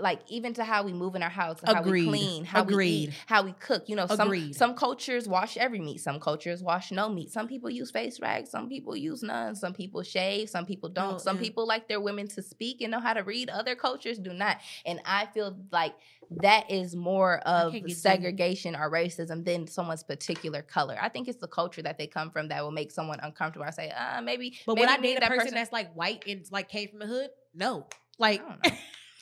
like 0.00 0.20
even 0.28 0.54
to 0.54 0.64
how 0.64 0.82
we 0.82 0.92
move 0.92 1.14
in 1.14 1.22
our 1.22 1.30
house, 1.30 1.58
how 1.64 1.80
Agreed. 1.80 2.06
we 2.06 2.08
clean, 2.08 2.44
how 2.44 2.62
we 2.62 2.86
eat, 2.86 3.10
how 3.26 3.42
we 3.42 3.52
cook. 3.52 3.88
You 3.88 3.96
know, 3.96 4.06
some 4.06 4.28
Agreed. 4.28 4.54
some 4.54 4.74
cultures 4.74 5.28
wash 5.28 5.56
every 5.56 5.80
meat, 5.80 5.98
some 6.00 6.20
cultures 6.20 6.62
wash 6.62 6.92
no 6.92 7.08
meat. 7.08 7.30
Some 7.30 7.48
people 7.48 7.70
use 7.70 7.90
face 7.90 8.20
rags, 8.20 8.50
some 8.50 8.68
people 8.68 8.96
use 8.96 9.22
none. 9.22 9.54
Some 9.54 9.72
people 9.72 10.02
shave, 10.02 10.48
some 10.48 10.66
people 10.66 10.88
don't. 10.88 11.14
Oh, 11.14 11.18
some 11.18 11.36
yeah. 11.36 11.42
people 11.42 11.66
like 11.66 11.88
their 11.88 12.00
women 12.00 12.28
to 12.28 12.42
speak 12.42 12.80
and 12.80 12.90
know 12.90 13.00
how 13.00 13.14
to 13.14 13.22
read. 13.22 13.50
Other 13.50 13.74
cultures 13.74 14.18
do 14.18 14.32
not. 14.32 14.58
And 14.86 15.00
I 15.04 15.26
feel 15.26 15.56
like 15.72 15.94
that 16.42 16.70
is 16.70 16.96
more 16.96 17.38
of 17.40 17.74
segregation 17.88 18.74
or 18.76 18.90
racism 18.90 19.44
than 19.44 19.66
someone's 19.66 20.02
particular 20.02 20.62
color. 20.62 20.96
I 21.00 21.08
think 21.08 21.28
it's 21.28 21.38
the 21.38 21.48
culture 21.48 21.82
that 21.82 21.98
they 21.98 22.06
come 22.06 22.30
from 22.30 22.48
that 22.48 22.62
will 22.62 22.70
make 22.70 22.90
someone 22.90 23.20
uncomfortable. 23.20 23.66
I 23.66 23.70
say, 23.70 23.90
uh, 23.90 24.22
maybe. 24.22 24.56
But 24.66 24.74
maybe 24.74 24.80
would 24.86 24.98
I 24.98 25.02
date 25.02 25.18
a 25.22 25.26
person, 25.26 25.54
that's 25.54 25.72
like 25.72 25.92
white 25.94 26.24
and 26.26 26.44
like 26.50 26.68
came 26.68 26.88
from 26.88 27.00
the 27.00 27.06
hood? 27.06 27.30
No. 27.54 27.86
Like 28.18 28.42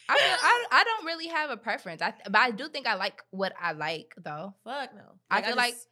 I 0.08 0.18
don't. 0.18 0.22
I, 0.24 0.36
feel- 0.36 0.38
I, 0.42 0.66
I 0.72 0.84
don't 0.84 1.04
really 1.06 1.28
have 1.28 1.50
a 1.50 1.56
preference. 1.56 2.02
I, 2.02 2.12
but 2.24 2.36
I 2.36 2.50
do 2.50 2.68
think 2.68 2.86
I 2.86 2.94
like 2.94 3.22
what 3.30 3.52
I 3.60 3.72
like, 3.72 4.14
though. 4.22 4.54
fuck 4.64 4.94
no. 4.94 5.02
I 5.30 5.42
feel 5.42 5.56
like- 5.56 5.74
just- 5.74 5.88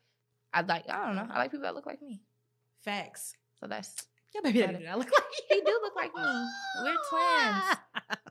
I 0.53 0.63
like, 0.63 0.89
I 0.91 1.07
don't 1.07 1.15
know. 1.17 1.29
I 1.33 1.39
like 1.39 1.53
people 1.53 1.63
that 1.63 1.75
look 1.77 1.87
like 1.87 2.03
me. 2.03 2.21
facts. 2.83 3.37
So 3.61 3.67
that's, 3.69 3.95
Yeah, 4.35 4.41
baby, 4.43 4.61
that. 4.63 4.75
I 4.89 4.95
look 4.97 5.07
like 5.13 5.23
you. 5.51 5.57
he 5.57 5.61
do 5.61 5.79
look 5.83 5.95
like 5.95 6.13
me. 6.15 6.23
We're 6.83 6.97
twins. 7.09 7.65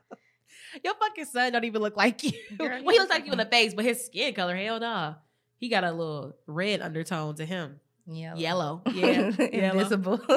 Your 0.84 0.94
fucking 0.94 1.24
son 1.24 1.52
don't 1.52 1.64
even 1.64 1.80
look 1.80 1.96
like 1.96 2.22
you. 2.22 2.32
Girl, 2.58 2.76
he 2.78 2.82
well, 2.84 2.92
he 2.92 2.98
looks 2.98 3.10
like 3.10 3.20
like 3.20 3.26
you 3.26 3.32
in 3.32 3.38
the 3.38 3.46
face, 3.46 3.72
but 3.74 3.84
his 3.86 4.04
skin 4.04 4.34
color, 4.34 4.54
hell 4.54 4.78
nah. 4.80 5.14
He 5.56 5.68
got 5.68 5.82
a 5.84 5.90
little 5.92 6.36
red 6.46 6.80
undertone 6.82 7.34
to 7.36 7.44
him. 7.46 7.80
Yellow. 8.06 8.38
Yellow. 8.38 8.82
Yeah. 8.92 9.30
yellow. 9.38 9.78
Invisible. 9.78 10.20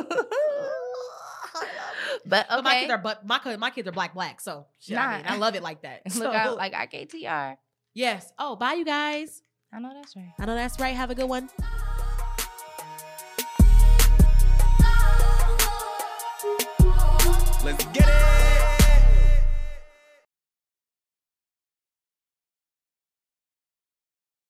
but 2.26 2.48
But 2.50 2.64
my 2.64 2.80
kids 2.80 2.92
are 2.92 2.98
but 2.98 3.26
my 3.26 3.40
my 3.58 3.70
kids 3.70 3.88
are 3.88 3.92
black 3.92 4.14
black, 4.14 4.42
so 4.42 4.66
shit, 4.80 4.98
I, 4.98 5.18
mean, 5.18 5.26
I 5.28 5.38
love 5.38 5.56
it 5.56 5.64
like 5.64 5.82
that. 5.84 6.02
Look 6.06 6.14
So, 6.16 6.32
out 6.32 6.58
like 6.58 6.74
IKTR. 6.74 7.58
yes. 7.94 8.32
Oh, 8.40 8.56
bye 8.56 8.74
you 8.74 8.86
guys. 8.86 9.42
I 9.74 9.80
know 9.80 9.92
that's 9.94 10.16
right. 10.16 10.34
I 10.40 10.46
know 10.46 10.56
that's 10.56 10.80
right. 10.80 10.96
Have 10.96 11.10
a 11.10 11.16
good 11.16 11.28
one. 11.30 11.50
Let's 17.64 17.86
get 17.94 18.08
it. 18.08 18.33